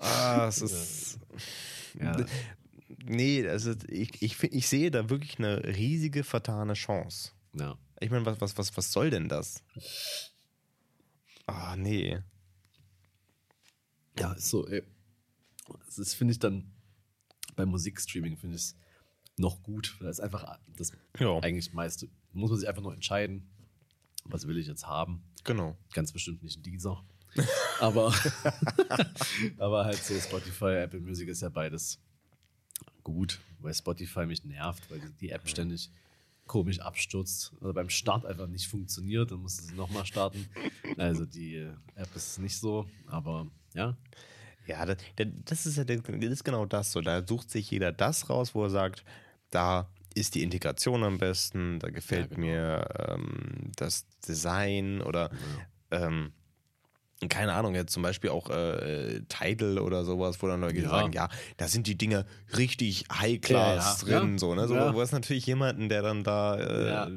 Ah, 0.00 0.46
es 0.48 0.60
ist. 0.62 1.18
Ja. 1.98 2.16
Nee, 3.04 3.46
also 3.48 3.74
ich, 3.88 4.20
ich, 4.22 4.42
ich 4.42 4.68
sehe 4.68 4.90
da 4.90 5.08
wirklich 5.10 5.38
eine 5.38 5.62
riesige 5.64 6.24
vertane 6.24 6.74
Chance. 6.74 7.32
Ja. 7.54 7.78
Ich 8.00 8.10
meine, 8.10 8.24
was, 8.26 8.40
was, 8.40 8.56
was, 8.58 8.76
was 8.76 8.92
soll 8.92 9.10
denn 9.10 9.28
das? 9.28 9.62
Ah, 11.46 11.76
nee. 11.76 12.18
Ja, 14.18 14.32
ist 14.32 14.48
so, 14.50 14.66
ey. 14.68 14.82
Das 15.86 15.98
ist, 15.98 16.14
finde 16.14 16.32
ich 16.32 16.38
dann, 16.38 16.72
beim 17.56 17.68
Musikstreaming 17.68 18.36
finde 18.36 18.56
ich 18.56 18.62
es 18.62 18.76
noch 19.36 19.62
gut, 19.62 19.96
weil 20.00 20.08
es 20.08 20.20
einfach 20.20 20.58
das 20.76 20.92
Ja, 21.18 21.38
eigentlich 21.40 21.72
meiste, 21.72 22.08
muss 22.32 22.50
man 22.50 22.58
sich 22.58 22.68
einfach 22.68 22.82
nur 22.82 22.94
entscheiden, 22.94 23.48
was 24.24 24.46
will 24.46 24.58
ich 24.58 24.66
jetzt 24.66 24.86
haben. 24.86 25.22
genau. 25.44 25.76
Ganz 25.92 26.12
bestimmt 26.12 26.42
nicht 26.42 26.64
dieser. 26.64 27.04
aber, 27.80 28.12
aber 29.58 29.84
halt 29.84 30.02
so 30.02 30.18
Spotify, 30.18 30.82
Apple 30.82 31.00
Music 31.00 31.28
ist 31.28 31.42
ja 31.42 31.48
beides 31.48 31.98
gut, 33.02 33.40
weil 33.60 33.74
Spotify 33.74 34.26
mich 34.26 34.44
nervt, 34.44 34.90
weil 34.90 35.00
die, 35.20 35.30
App 35.30 35.48
ständig 35.48 35.90
komisch 36.46 36.80
abstürzt 36.80 37.52
oder 37.60 37.72
beim 37.72 37.88
Start 37.88 38.26
einfach 38.26 38.48
nicht 38.48 38.66
funktioniert, 38.66 39.30
dann 39.30 39.40
musst 39.40 39.60
du 39.60 39.64
sie 39.64 39.74
nochmal 39.74 40.04
starten. 40.04 40.48
Also 40.98 41.24
die 41.24 41.54
äh, 41.54 41.72
App 41.94 42.14
ist 42.16 42.38
nicht 42.40 42.58
so, 42.58 42.86
aber 43.06 43.46
ja, 43.74 43.96
Ja, 44.66 44.84
das, 44.84 44.96
das, 45.16 45.66
ist 45.66 45.76
ja 45.78 45.84
das 45.84 46.00
ist 46.08 46.44
genau 46.44 46.66
das 46.66 46.90
so. 46.92 47.00
Da 47.00 47.24
sucht 47.26 47.50
sich 47.50 47.70
jeder 47.70 47.92
das 47.92 48.28
raus, 48.28 48.54
wo 48.54 48.64
er 48.64 48.70
sagt, 48.70 49.04
da 49.50 49.88
ist 50.14 50.34
die 50.34 50.42
Integration 50.42 51.04
am 51.04 51.18
besten, 51.18 51.78
da 51.78 51.88
gefällt 51.90 52.30
Ja, 52.32 52.36
genau. 52.36 52.46
mir 52.46 52.88
ähm, 52.98 53.70
das 53.76 54.06
Design 54.26 55.00
oder 55.02 55.30
ähm, 55.92 56.32
keine 57.28 57.52
Ahnung, 57.52 57.74
jetzt 57.74 57.92
zum 57.92 58.02
Beispiel 58.02 58.30
auch 58.30 58.48
äh, 58.50 59.20
Tidal 59.28 59.78
oder 59.78 60.04
sowas, 60.04 60.40
wo 60.42 60.46
dann 60.46 60.60
Leute 60.60 60.80
Ja. 60.80 60.88
sagen, 60.88 61.12
ja, 61.12 61.28
da 61.58 61.68
sind 61.68 61.86
die 61.86 61.96
Dinge 61.98 62.24
richtig 62.56 63.04
High-Class 63.12 64.02
Ja, 64.02 64.08
ja. 64.12 64.20
drin, 64.20 64.38
so, 64.38 64.54
ne? 64.54 64.66
So, 64.66 64.74
Ja. 64.74 64.94
Wo 64.94 65.02
ist 65.02 65.12
natürlich 65.12 65.44
jemanden, 65.46 65.88
der 65.88 66.02
dann 66.02 66.24
da 66.24 67.04
äh, 67.04 67.10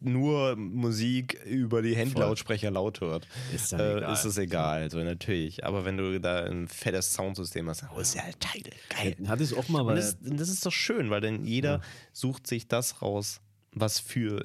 nur 0.00 0.56
Musik 0.56 1.34
über 1.44 1.82
die 1.82 1.96
Handylautsprecher 1.96 2.70
laut 2.70 3.00
hört 3.00 3.26
ist 3.54 3.72
dann 3.72 3.80
äh, 3.80 3.96
egal. 3.98 4.12
ist 4.12 4.24
es 4.24 4.38
egal, 4.38 4.90
so 4.90 4.98
natürlich. 4.98 5.64
Aber 5.64 5.84
wenn 5.84 5.96
du 5.96 6.18
da 6.20 6.44
ein 6.44 6.68
fettes 6.68 7.12
Soundsystem 7.12 7.68
hast, 7.68 7.84
oh, 7.94 8.00
ist 8.00 8.14
ja 8.14 8.22
halt 8.22 8.38
Tidal, 8.40 8.72
geil. 8.88 9.16
Hatte 9.26 9.42
ich 9.42 9.54
auch 9.56 9.68
mal, 9.68 9.84
weil 9.86 9.96
das, 9.96 10.16
das 10.20 10.48
ist 10.48 10.64
doch 10.64 10.72
schön, 10.72 11.10
weil 11.10 11.20
dann 11.20 11.44
jeder 11.44 11.80
sucht 12.12 12.46
sich 12.46 12.68
das 12.68 13.02
raus, 13.02 13.40
was 13.72 13.98
für 14.00 14.44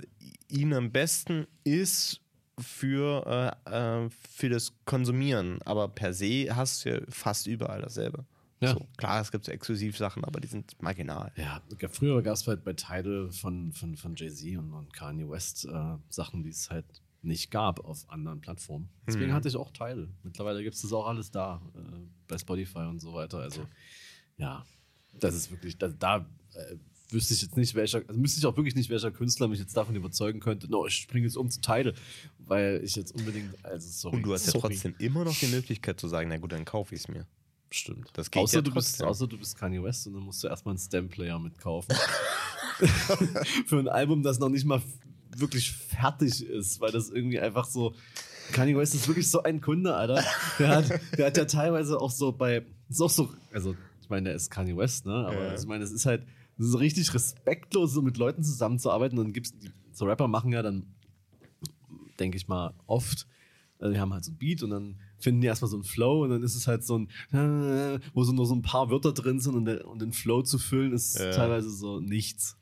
ihn 0.49 0.73
am 0.73 0.91
besten 0.91 1.47
ist 1.63 2.19
für, 2.59 3.55
äh, 3.65 4.05
äh, 4.05 4.09
für 4.09 4.49
das 4.49 4.73
Konsumieren. 4.85 5.61
Aber 5.63 5.87
per 5.87 6.13
se 6.13 6.47
hast 6.55 6.85
du 6.85 6.89
ja 6.95 7.01
fast 7.09 7.47
überall 7.47 7.81
dasselbe. 7.81 8.25
Ja. 8.61 8.73
So, 8.73 8.87
klar, 8.95 9.19
es 9.21 9.31
gibt 9.31 9.43
so 9.43 9.51
Exklusivsachen, 9.51 10.23
aber 10.23 10.39
die 10.39 10.47
sind 10.47 10.81
marginal. 10.81 11.31
Ja, 11.35 11.61
früher 11.89 12.21
gab 12.21 12.35
es 12.35 12.47
halt 12.47 12.63
bei 12.63 12.71
Tidal 12.73 13.29
von, 13.31 13.73
von, 13.73 13.97
von 13.97 14.15
Jay-Z 14.15 14.57
und, 14.57 14.71
und 14.71 14.93
Kanye 14.93 15.29
West 15.29 15.65
äh, 15.65 15.97
Sachen, 16.09 16.43
die 16.43 16.49
es 16.51 16.69
halt 16.69 16.85
nicht 17.21 17.51
gab 17.51 17.83
auf 17.83 18.09
anderen 18.09 18.39
Plattformen. 18.39 18.89
Deswegen 19.07 19.31
Mhm. 19.31 19.33
hatte 19.35 19.47
ich 19.49 19.55
auch 19.57 19.71
Tidal. 19.71 20.07
Mittlerweile 20.23 20.63
gibt 20.63 20.75
es 20.75 20.81
das 20.81 20.93
auch 20.93 21.07
alles 21.07 21.29
da, 21.31 21.61
äh, 21.75 21.79
bei 22.27 22.37
Spotify 22.37 22.79
und 22.79 22.99
so 23.01 23.13
weiter. 23.13 23.39
Also, 23.39 23.65
ja, 24.37 24.65
das 25.19 25.35
ist 25.35 25.51
wirklich, 25.51 25.77
da, 25.77 25.89
da 25.89 26.25
äh, 26.53 26.77
wüsste 27.13 27.33
ich 27.33 27.41
jetzt 27.41 27.57
nicht, 27.57 27.75
welcher, 27.75 28.01
also 28.07 28.19
müsste 28.19 28.39
ich 28.39 28.45
auch 28.45 28.55
wirklich 28.57 28.75
nicht, 28.75 28.89
welcher 28.89 29.11
Künstler 29.11 29.47
mich 29.47 29.59
jetzt 29.59 29.75
davon 29.77 29.95
überzeugen 29.95 30.39
könnte, 30.39 30.69
no, 30.69 30.85
ich 30.87 30.95
springe 30.95 31.25
jetzt 31.25 31.37
um 31.37 31.49
zu 31.49 31.61
Tidal, 31.61 31.93
weil 32.39 32.81
ich 32.83 32.95
jetzt 32.95 33.13
unbedingt, 33.15 33.53
also 33.63 33.87
sorry. 33.89 34.17
Und 34.17 34.23
du 34.23 34.33
hast 34.33 34.45
ja 34.47 34.51
sorry. 34.53 34.73
trotzdem 34.73 34.95
immer 34.99 35.23
noch 35.23 35.37
die 35.37 35.47
Möglichkeit 35.47 35.99
zu 35.99 36.07
sagen, 36.07 36.29
na 36.29 36.37
gut, 36.37 36.51
dann 36.51 36.65
kaufe 36.65 36.95
ich 36.95 37.01
es 37.01 37.07
mir. 37.07 37.25
Stimmt. 37.71 38.09
Das 38.13 38.29
geht 38.29 38.41
außer, 38.43 38.57
ja 38.57 38.61
du 38.61 38.71
bist, 38.71 39.01
außer 39.01 39.27
du 39.27 39.37
bist 39.37 39.57
Kanye 39.57 39.81
West 39.81 40.05
und 40.07 40.13
dann 40.13 40.23
musst 40.23 40.43
du 40.43 40.47
erstmal 40.47 40.73
einen 40.73 40.79
Stem-Player 40.79 41.39
mitkaufen. 41.39 41.95
Für 43.67 43.79
ein 43.79 43.87
Album, 43.87 44.23
das 44.23 44.39
noch 44.39 44.49
nicht 44.49 44.65
mal 44.65 44.81
wirklich 45.35 45.71
fertig 45.71 46.45
ist, 46.45 46.79
weil 46.81 46.91
das 46.91 47.09
irgendwie 47.09 47.39
einfach 47.39 47.65
so. 47.65 47.95
Kanye 48.51 48.75
West 48.77 48.93
ist 48.93 49.07
wirklich 49.07 49.29
so 49.29 49.41
ein 49.43 49.61
Kunde, 49.61 49.95
Alter. 49.95 50.23
Der 50.59 50.67
hat, 50.69 50.89
der 51.17 51.27
hat 51.27 51.37
ja 51.37 51.45
teilweise 51.45 51.99
auch 51.99 52.11
so 52.11 52.31
bei. 52.31 52.65
Ist 52.89 53.01
auch 53.01 53.09
so. 53.09 53.33
Also, 53.51 53.75
ich 54.01 54.09
meine, 54.09 54.29
der 54.29 54.35
ist 54.35 54.49
Kanye 54.51 54.75
West, 54.75 55.05
ne? 55.05 55.13
Aber 55.13 55.45
Ja. 55.45 55.55
ich 55.55 55.65
meine, 55.65 55.83
es 55.83 55.91
ist 55.91 56.05
halt 56.05 56.23
es 56.57 56.67
ist 56.67 56.79
richtig 56.79 57.13
respektlos, 57.13 57.93
so 57.93 58.01
mit 58.01 58.17
Leuten 58.17 58.43
zusammenzuarbeiten. 58.43 59.17
Und 59.17 59.25
dann 59.25 59.33
gibt's. 59.33 59.57
Die, 59.57 59.71
so 59.91 60.05
Rapper 60.05 60.27
machen 60.27 60.51
ja 60.51 60.61
dann, 60.63 60.87
denke 62.19 62.37
ich 62.37 62.47
mal, 62.47 62.73
oft. 62.87 63.27
Also 63.79 63.93
die 63.93 63.99
haben 63.99 64.13
halt 64.13 64.23
so 64.25 64.31
ein 64.31 64.37
Beat 64.37 64.63
und 64.63 64.69
dann 64.69 64.95
finden 65.19 65.41
die 65.41 65.47
erstmal 65.47 65.69
so 65.69 65.75
einen 65.77 65.83
Flow 65.83 66.23
und 66.23 66.29
dann 66.29 66.41
ist 66.43 66.55
es 66.55 66.67
halt 66.67 66.83
so 66.83 66.97
ein, 66.99 67.09
wo 68.13 68.23
so 68.23 68.31
nur 68.31 68.45
so 68.45 68.55
ein 68.55 68.61
paar 68.61 68.89
Wörter 68.89 69.11
drin 69.13 69.39
sind 69.39 69.55
und, 69.55 69.65
der, 69.65 69.87
und 69.87 70.01
den 70.01 70.13
Flow 70.13 70.41
zu 70.41 70.57
füllen 70.57 70.93
ist 70.93 71.19
Ja. 71.19 71.31
teilweise 71.31 71.69
so 71.69 71.99
nichts. 71.99 72.57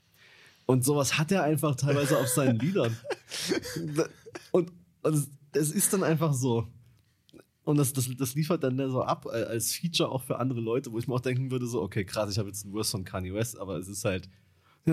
Und 0.66 0.84
sowas 0.84 1.18
hat 1.18 1.32
er 1.32 1.44
einfach 1.44 1.76
teilweise 1.76 2.18
auf 2.18 2.28
seinen 2.28 2.58
Liedern. 2.60 2.96
Und, 4.52 4.72
und 5.04 5.14
es, 5.14 5.30
es 5.54 5.72
ist 5.72 5.92
dann 5.94 6.04
einfach 6.04 6.34
so. 6.34 6.68
Und 7.64 7.78
das, 7.78 7.94
das, 7.94 8.10
das 8.18 8.34
liefert 8.34 8.64
dann 8.64 8.78
so 8.90 9.04
ab 9.04 9.28
äh, 9.28 9.44
als 9.44 9.74
Feature 9.74 10.10
auch 10.10 10.24
für 10.24 10.40
andere 10.40 10.60
Leute, 10.60 10.92
wo 10.92 10.98
ich 10.98 11.08
mir 11.08 11.14
auch 11.14 11.22
denken 11.22 11.52
würde, 11.52 11.68
so, 11.68 11.82
okay, 11.82 12.04
krass, 12.06 12.32
ich 12.32 12.40
habe 12.40 12.50
jetzt 12.50 12.66
einen 12.66 12.74
Verse 12.74 12.92
von 12.92 13.04
Kanye 13.04 13.34
West, 13.34 13.60
aber 13.60 13.78
es 13.78 13.88
ist 13.88 14.04
halt. 14.04 14.28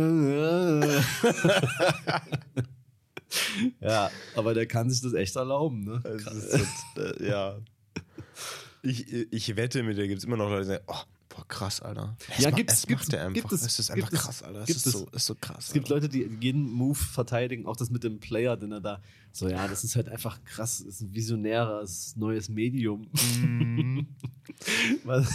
ja, 3.81 4.11
aber 4.37 4.53
der 4.53 4.67
kann 4.67 4.91
sich 4.91 5.01
das 5.01 5.15
echt 5.15 5.35
erlauben, 5.37 5.85
ne? 5.85 6.03
Es 6.05 6.27
ist 6.27 6.85
so, 6.95 7.03
äh, 7.03 7.27
ja. 7.27 7.59
Ich, 8.83 9.11
ich 9.13 9.57
wette, 9.57 9.83
mit 9.83 9.97
dir 9.97 10.07
gibt 10.07 10.19
es 10.19 10.25
immer 10.25 10.37
noch 10.37 10.51
Leute, 10.51 10.63
die 10.63 10.69
sagen, 10.69 10.85
oh, 10.89 11.03
boah, 11.39 11.49
krass, 11.49 11.81
Alter. 11.81 12.17
Das 12.29 12.39
Ja, 12.39 12.51
ma- 12.51 12.57
gibt's- 12.57 12.75
das 12.75 12.87
gibt's- 12.87 13.05
macht 13.07 13.13
er 13.15 13.21
einfach. 13.27 13.35
gibt 13.35 13.53
es- 13.53 13.61
das 13.63 13.79
ist 13.79 13.91
einfach 13.91 14.11
gibt 14.11 14.21
es- 14.21 14.27
krass, 14.27 14.43
Alter. 14.43 14.65
Gibt 14.65 14.77
ist 14.79 14.87
es. 14.87 14.93
so, 14.93 15.07
ist 15.11 15.27
so 15.27 15.35
krass. 15.35 15.67
Es 15.69 15.73
gibt 15.73 15.91
Alter. 15.93 16.07
Leute, 16.07 16.09
die 16.09 16.29
jeden 16.45 16.71
Move 16.71 16.95
verteidigen, 16.97 17.67
auch 17.67 17.77
das 17.77 17.91
mit 17.91 18.05
dem 18.05 18.19
Player, 18.21 18.57
den 18.57 18.73
er 18.73 18.81
da. 18.81 19.01
So, 19.33 19.49
ja, 19.49 19.69
das 19.69 19.85
ist 19.85 19.95
halt 19.97 20.09
einfach 20.09 20.43
krass, 20.45 20.81
ist 20.81 21.01
ein 21.01 21.15
visionäres 21.15 22.17
neues 22.17 22.49
Medium. 22.49 23.07
Mhm. 23.13 24.07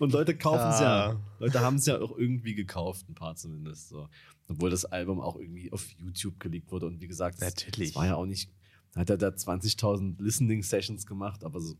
Und 0.00 0.12
Leute 0.12 0.36
kaufen 0.36 0.68
es 0.70 0.80
ja. 0.80 1.12
Ja. 1.12 1.20
Leute 1.38 1.60
haben 1.60 1.76
es 1.76 1.86
ja 1.86 2.00
auch 2.00 2.16
irgendwie 2.18 2.54
gekauft, 2.54 3.08
ein 3.08 3.14
paar 3.14 3.36
zumindest. 3.36 3.88
So. 3.88 4.08
Obwohl 4.48 4.70
das 4.70 4.84
Album 4.84 5.20
auch 5.20 5.36
irgendwie 5.36 5.70
auf 5.72 5.86
YouTube 5.98 6.40
gelegt 6.40 6.70
wurde. 6.72 6.86
Und 6.86 7.00
wie 7.00 7.06
gesagt, 7.06 7.40
es- 7.40 7.54
es 7.78 7.94
war 7.94 8.06
ja 8.06 8.14
auch 8.16 8.26
nicht. 8.26 8.50
Hat 8.96 9.10
er 9.10 9.16
da 9.18 9.28
20.000 9.28 10.20
Listening 10.20 10.62
Sessions 10.62 11.06
gemacht, 11.06 11.44
aber 11.44 11.60
so. 11.60 11.76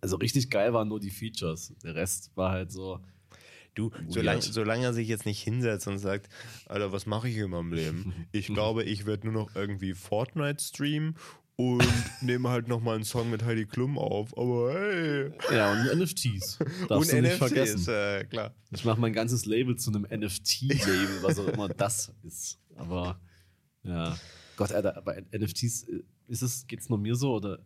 Also 0.00 0.16
richtig 0.16 0.50
geil 0.50 0.72
waren 0.72 0.88
nur 0.88 1.00
die 1.00 1.10
Features. 1.10 1.74
Der 1.82 1.94
Rest 1.94 2.30
war 2.34 2.52
halt 2.52 2.72
so. 2.72 3.00
Du, 3.74 3.90
solange, 4.06 4.40
solange 4.40 4.84
er 4.84 4.92
sich 4.92 5.08
jetzt 5.08 5.26
nicht 5.26 5.42
hinsetzt 5.42 5.88
und 5.88 5.98
sagt, 5.98 6.28
Alter, 6.66 6.92
was 6.92 7.06
mache 7.06 7.28
ich 7.28 7.36
in 7.36 7.50
meinem 7.50 7.72
Leben? 7.72 8.12
Ich 8.32 8.46
glaube, 8.46 8.84
ich 8.84 9.04
werde 9.04 9.26
nur 9.26 9.34
noch 9.34 9.56
irgendwie 9.56 9.94
Fortnite 9.94 10.62
streamen 10.62 11.16
und 11.56 11.82
nehme 12.22 12.50
halt 12.50 12.68
nochmal 12.68 12.96
einen 12.96 13.04
Song 13.04 13.30
mit 13.30 13.44
Heidi 13.44 13.66
Klum 13.66 13.98
auf. 13.98 14.36
Aber 14.38 14.72
hey. 14.72 15.32
Ja, 15.52 15.72
und 15.72 15.98
NFTs. 15.98 16.58
Darfst 16.88 17.12
und 17.12 17.18
du 17.18 17.22
nicht 17.22 17.32
NFTs, 17.32 17.38
vergessen. 17.38 17.94
äh, 17.94 18.24
klar. 18.24 18.54
Ich 18.70 18.84
mache 18.84 19.00
mein 19.00 19.12
ganzes 19.12 19.44
Label 19.44 19.76
zu 19.76 19.90
einem 19.90 20.02
NFT-Label, 20.02 21.22
was 21.22 21.38
auch 21.40 21.48
immer 21.48 21.68
das 21.68 22.12
ist. 22.22 22.60
Aber 22.76 23.20
ja, 23.82 24.16
Gott, 24.56 24.72
Alter, 24.72 25.02
bei 25.04 25.24
NFTs 25.36 25.84
äh, 25.84 26.02
ist 26.28 26.42
es, 26.42 26.66
geht's 26.66 26.88
nur 26.88 26.98
mir 26.98 27.16
so 27.16 27.34
oder 27.34 27.58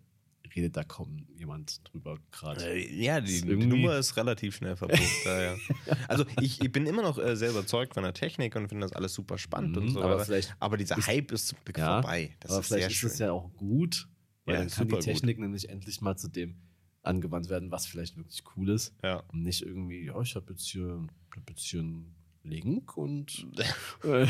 redet 0.55 0.77
da 0.77 0.85
kaum 0.85 1.27
jemand 1.35 1.81
drüber 1.91 2.19
gerade? 2.31 2.65
Äh, 2.75 3.03
Ja, 3.05 3.21
die, 3.21 3.41
die 3.43 3.57
Nummer 3.57 3.97
ist 3.97 4.17
relativ 4.17 4.57
schnell 4.57 4.77
verpufft. 4.77 5.25
ja, 5.25 5.41
ja. 5.43 5.57
Also 6.09 6.25
ich, 6.41 6.61
ich 6.63 6.73
bin 6.73 6.87
immer 6.87 7.03
noch 7.03 7.19
äh, 7.19 7.37
sehr 7.37 7.51
überzeugt 7.51 7.95
von 7.95 8.03
der 8.03 8.15
Technik 8.15 8.55
und 8.57 8.69
finde 8.69 8.87
das 8.87 8.93
alles 8.93 9.15
super 9.15 9.39
spannend 9.39 9.77
Mhm, 9.77 9.83
und 9.83 9.91
so 9.91 10.03
aber 10.03 10.25
vielleicht 10.25 10.55
aber 10.61 10.77
dieser 10.77 10.99
ist- 10.99 11.07
Hype 11.07 11.33
ist 11.33 11.49
zum 11.49 11.59
Glück 11.65 11.79
Ja, 11.79 12.01
vorbei. 12.03 12.37
Das 12.41 12.51
Aber 12.53 12.61
ist 12.61 12.67
vielleicht 12.69 12.91
ist 12.91 13.03
es 13.05 13.19
ja 13.19 13.33
auch 13.33 13.51
gut, 13.57 14.09
weil 14.45 14.57
dann 14.57 14.69
kann 14.69 14.87
die 14.89 14.91
super 14.93 14.97
gut. 14.97 15.05
Technik 15.05 15.39
nämlich 15.39 15.69
endlich 15.69 16.01
mal 16.01 16.17
zu 16.17 16.29
dem 16.29 16.57
angewandt 17.03 17.49
werden, 17.49 17.71
was 17.71 17.87
vielleicht 17.87 18.17
wirklich 18.17 18.43
cool 18.57 18.71
ist. 18.71 18.95
Und 19.29 19.43
nicht 19.43 19.63
irgendwie, 19.63 20.05
ja, 20.07 20.21
ich 20.21 20.35
habe 20.35 20.47
jetzt 20.51 20.67
hier, 20.67 21.07
hab 21.35 21.49
jetzt 21.49 21.63
hier 21.65 21.81
einen 21.81 22.15
Link 22.43 22.97
und 22.97 23.47
äh, 24.05 24.27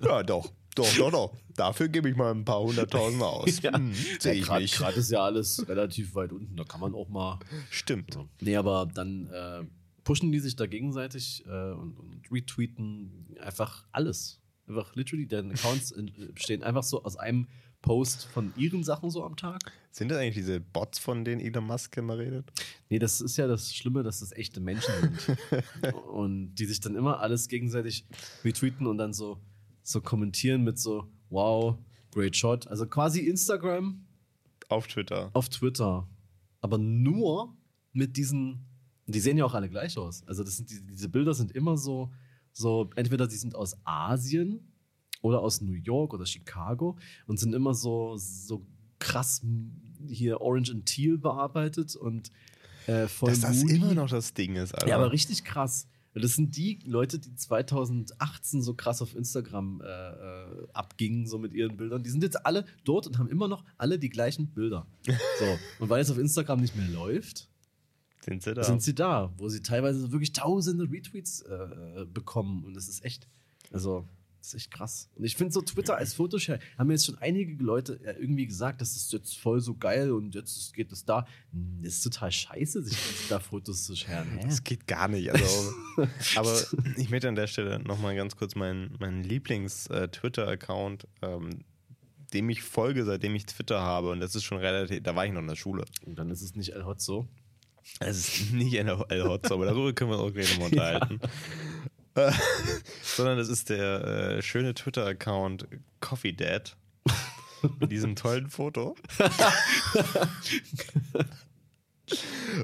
So, 0.00 0.08
ja, 0.08 0.22
doch. 0.22 0.52
Doch, 0.76 0.96
doch, 0.96 1.10
doch. 1.10 1.36
Dafür 1.56 1.88
gebe 1.88 2.08
ich 2.08 2.14
mal 2.14 2.32
ein 2.32 2.44
paar 2.44 2.60
hunderttausend 2.62 3.20
aus. 3.20 3.60
Ja. 3.62 3.74
Hm, 3.76 3.92
sehe 4.20 4.34
ich 4.34 4.44
Gerade 4.44 4.62
nicht. 4.62 4.76
gerade 4.76 5.00
ist 5.00 5.10
ja 5.10 5.24
alles 5.24 5.68
relativ 5.68 6.14
weit 6.14 6.30
unten, 6.30 6.56
da 6.56 6.62
kann 6.62 6.80
man 6.80 6.94
auch 6.94 7.08
mal. 7.08 7.40
Stimmt. 7.70 8.14
So. 8.14 8.28
Nee, 8.40 8.54
aber 8.54 8.86
dann 8.94 9.26
äh, 9.26 9.64
pushen 10.04 10.30
die 10.30 10.38
sich 10.38 10.54
da 10.54 10.66
gegenseitig 10.66 11.44
äh, 11.46 11.72
und, 11.72 11.98
und 11.98 12.30
retweeten 12.30 13.36
einfach 13.40 13.84
alles. 13.90 14.40
Einfach 14.68 14.94
literally, 14.94 15.26
deren 15.26 15.50
Accounts 15.50 15.90
in, 15.90 16.12
bestehen 16.32 16.62
einfach 16.62 16.84
so 16.84 17.02
aus 17.02 17.16
einem 17.16 17.48
Post 17.88 18.26
von 18.26 18.52
ihren 18.56 18.84
Sachen 18.84 19.10
so 19.10 19.24
am 19.24 19.34
Tag. 19.34 19.72
Sind 19.90 20.10
das 20.10 20.18
eigentlich 20.18 20.34
diese 20.34 20.60
Bots, 20.60 20.98
von 20.98 21.24
denen 21.24 21.40
Elon 21.40 21.64
Musk 21.64 21.96
immer 21.96 22.18
redet? 22.18 22.52
Nee, 22.90 22.98
das 22.98 23.22
ist 23.22 23.38
ja 23.38 23.46
das 23.46 23.74
Schlimme, 23.74 24.02
dass 24.02 24.20
das 24.20 24.32
echte 24.32 24.60
Menschen 24.60 24.92
sind. 25.18 25.94
und 26.12 26.54
die 26.54 26.66
sich 26.66 26.80
dann 26.80 26.94
immer 26.96 27.20
alles 27.20 27.48
gegenseitig 27.48 28.04
retweeten 28.44 28.86
und 28.86 28.98
dann 28.98 29.14
so, 29.14 29.40
so 29.82 30.02
kommentieren 30.02 30.64
mit 30.64 30.78
so, 30.78 31.08
wow, 31.30 31.78
great 32.12 32.36
shot. 32.36 32.66
Also 32.66 32.86
quasi 32.86 33.20
Instagram 33.20 34.04
Auf 34.68 34.86
Twitter. 34.86 35.30
auf 35.32 35.48
Twitter. 35.48 36.06
Aber 36.60 36.76
nur 36.76 37.56
mit 37.92 38.18
diesen, 38.18 38.66
die 39.06 39.20
sehen 39.20 39.38
ja 39.38 39.46
auch 39.46 39.54
alle 39.54 39.70
gleich 39.70 39.96
aus. 39.96 40.22
Also 40.28 40.44
das 40.44 40.58
sind 40.58 40.70
die, 40.70 40.84
diese 40.84 41.08
Bilder 41.08 41.32
sind 41.32 41.52
immer 41.52 41.78
so, 41.78 42.12
so, 42.52 42.90
entweder 42.96 43.26
die 43.26 43.36
sind 43.36 43.54
aus 43.54 43.76
Asien 43.84 44.74
oder 45.22 45.40
aus 45.40 45.60
New 45.60 45.72
York 45.72 46.14
oder 46.14 46.26
Chicago 46.26 46.96
und 47.26 47.38
sind 47.38 47.54
immer 47.54 47.74
so, 47.74 48.16
so 48.16 48.64
krass 48.98 49.42
hier 50.06 50.40
Orange 50.40 50.70
and 50.72 50.86
Teal 50.86 51.18
bearbeitet 51.18 51.96
und 51.96 52.30
äh, 52.86 53.06
voll 53.06 53.30
Dass 53.30 53.40
das 53.40 53.62
immer 53.64 53.94
noch 53.94 54.08
das 54.08 54.32
Ding 54.34 54.56
ist, 54.56 54.74
Alter. 54.74 54.88
Ja, 54.88 54.96
aber 54.96 55.12
richtig 55.12 55.44
krass. 55.44 55.86
Das 56.14 56.34
sind 56.34 56.56
die 56.56 56.80
Leute, 56.84 57.18
die 57.18 57.34
2018 57.34 58.62
so 58.62 58.74
krass 58.74 59.02
auf 59.02 59.14
Instagram 59.14 59.82
äh, 59.82 59.86
äh, 59.86 60.68
abgingen, 60.72 61.26
so 61.26 61.38
mit 61.38 61.52
ihren 61.52 61.76
Bildern. 61.76 62.02
Die 62.02 62.10
sind 62.10 62.22
jetzt 62.22 62.44
alle 62.46 62.64
dort 62.84 63.06
und 63.06 63.18
haben 63.18 63.28
immer 63.28 63.46
noch 63.46 63.64
alle 63.76 63.98
die 63.98 64.08
gleichen 64.08 64.48
Bilder. 64.48 64.86
So. 65.06 65.12
Und 65.78 65.90
weil 65.90 66.00
es 66.00 66.10
auf 66.10 66.18
Instagram 66.18 66.60
nicht 66.60 66.74
mehr 66.76 66.88
läuft, 66.88 67.48
Sind 68.24 68.42
sie 68.42 68.54
da? 68.54 68.64
sind 68.64 68.82
sie 68.82 68.94
da, 68.94 69.32
wo 69.36 69.48
sie 69.48 69.62
teilweise 69.62 70.10
wirklich 70.10 70.32
tausende 70.32 70.90
Retweets 70.90 71.42
äh, 71.42 71.54
äh, 71.54 72.04
bekommen. 72.06 72.64
Und 72.64 72.74
das 72.74 72.88
ist 72.88 73.04
echt, 73.04 73.28
also, 73.70 74.08
ist 74.48 74.54
echt 74.54 74.70
krass. 74.70 75.08
Und 75.14 75.24
ich 75.24 75.36
finde 75.36 75.52
so 75.52 75.60
Twitter 75.62 75.96
als 75.96 76.14
Fotoshare, 76.14 76.58
haben 76.76 76.86
mir 76.88 76.94
jetzt 76.94 77.06
schon 77.06 77.18
einige 77.18 77.62
Leute 77.62 78.00
ja, 78.04 78.12
irgendwie 78.12 78.46
gesagt, 78.46 78.80
das 78.80 78.96
ist 78.96 79.12
jetzt 79.12 79.38
voll 79.38 79.60
so 79.60 79.74
geil 79.74 80.10
und 80.12 80.34
jetzt 80.34 80.72
geht 80.74 80.90
es 80.92 81.04
da. 81.04 81.26
Hm, 81.52 81.80
Das 81.82 81.94
ist 81.94 82.02
total 82.02 82.32
scheiße, 82.32 82.82
sich 82.82 82.96
da 83.28 83.38
Fotos 83.40 83.84
zu 83.84 83.94
scheren. 83.96 84.38
Das 84.42 84.64
geht 84.64 84.86
gar 84.86 85.08
nicht. 85.08 85.30
Also, 85.30 85.72
aber 86.36 86.62
ich 86.96 87.10
möchte 87.10 87.28
an 87.28 87.34
der 87.34 87.46
Stelle 87.46 87.78
nochmal 87.80 88.16
ganz 88.16 88.36
kurz 88.36 88.54
meinen, 88.54 88.96
meinen 88.98 89.22
Lieblings-Twitter-Account, 89.22 91.06
ähm, 91.22 91.50
dem 92.32 92.50
ich 92.50 92.62
folge, 92.62 93.04
seitdem 93.04 93.34
ich 93.34 93.46
Twitter 93.46 93.80
habe. 93.80 94.10
Und 94.10 94.20
das 94.20 94.34
ist 94.34 94.44
schon 94.44 94.58
relativ, 94.58 95.02
da 95.02 95.14
war 95.16 95.24
ich 95.26 95.32
noch 95.32 95.40
in 95.40 95.46
der 95.48 95.56
Schule. 95.56 95.84
Und 96.04 96.18
dann 96.18 96.30
ist 96.30 96.42
es 96.42 96.54
nicht 96.54 96.74
El 96.74 96.84
Hotzo. 96.84 97.26
Es 98.00 98.18
ist 98.40 98.52
nicht 98.52 98.74
El 98.74 98.88
Hotzo, 98.98 99.54
aber 99.54 99.64
darüber 99.66 99.92
können 99.94 100.10
wir 100.10 100.18
uns 100.18 100.30
auch 100.30 100.34
gleich 100.34 100.50
nochmal 100.52 100.68
unterhalten. 100.72 101.20
Äh, 101.22 101.28
Sondern 103.02 103.38
es 103.38 103.48
ist 103.48 103.70
der 103.70 104.04
äh, 104.04 104.42
schöne 104.42 104.74
Twitter-Account 104.74 105.66
Coffee 106.00 106.32
Dad. 106.32 106.76
Mit 107.80 107.90
diesem 107.90 108.14
tollen 108.14 108.50
Foto. 108.50 108.94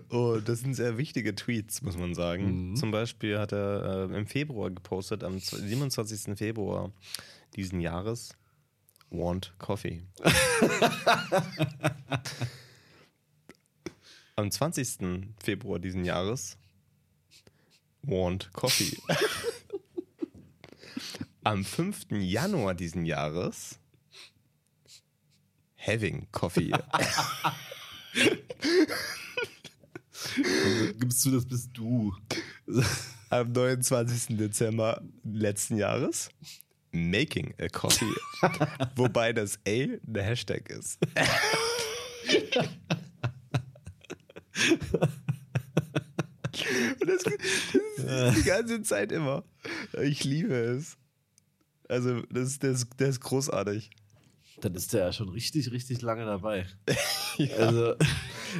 Und 0.08 0.48
das 0.48 0.60
sind 0.60 0.74
sehr 0.74 0.96
wichtige 0.98 1.34
Tweets, 1.34 1.82
muss 1.82 1.98
man 1.98 2.14
sagen. 2.14 2.70
Mhm. 2.70 2.76
Zum 2.76 2.92
Beispiel 2.92 3.38
hat 3.38 3.52
er 3.52 4.08
äh, 4.10 4.16
im 4.16 4.26
Februar 4.26 4.70
gepostet, 4.70 5.24
am 5.24 5.38
27. 5.38 6.38
Februar 6.38 6.92
diesen 7.56 7.80
Jahres, 7.80 8.36
Want 9.10 9.52
Coffee. 9.58 10.02
am 14.36 14.50
20. 14.50 15.26
Februar 15.42 15.78
diesen 15.78 16.04
Jahres, 16.04 16.56
Want 18.06 18.52
Coffee. 18.52 18.96
am 21.44 21.64
5. 21.64 22.06
Januar 22.10 22.74
diesen 22.74 23.04
Jahres, 23.04 23.78
Having 25.76 26.28
Coffee. 26.32 26.72
Gibst 30.98 31.24
du, 31.24 31.30
das 31.30 31.46
bist 31.46 31.70
du. 31.74 32.14
am 33.30 33.52
29. 33.52 34.36
Dezember 34.36 35.02
letzten 35.24 35.76
Jahres 35.76 36.30
Making 36.92 37.54
a 37.60 37.68
Coffee. 37.68 38.14
Wobei 38.96 39.32
das 39.32 39.58
A 39.66 39.70
ein 39.70 40.00
Hashtag 40.14 40.70
ist. 40.70 40.98
Und 47.00 47.08
das, 47.08 47.22
das 47.22 48.34
ist 48.34 48.38
die 48.38 48.48
ganze 48.48 48.82
Zeit 48.82 49.12
immer. 49.12 49.44
Ich 50.02 50.24
liebe 50.24 50.54
es. 50.54 50.96
Also, 51.88 52.22
das, 52.30 52.58
das, 52.58 52.86
das 52.96 53.08
ist 53.08 53.20
großartig. 53.20 53.90
Dann 54.60 54.74
ist 54.74 54.92
der 54.92 55.06
ja 55.06 55.12
schon 55.12 55.28
richtig, 55.28 55.70
richtig 55.72 56.02
lange 56.02 56.24
dabei. 56.24 56.66
Ja. 57.36 57.56
Also, 57.56 57.96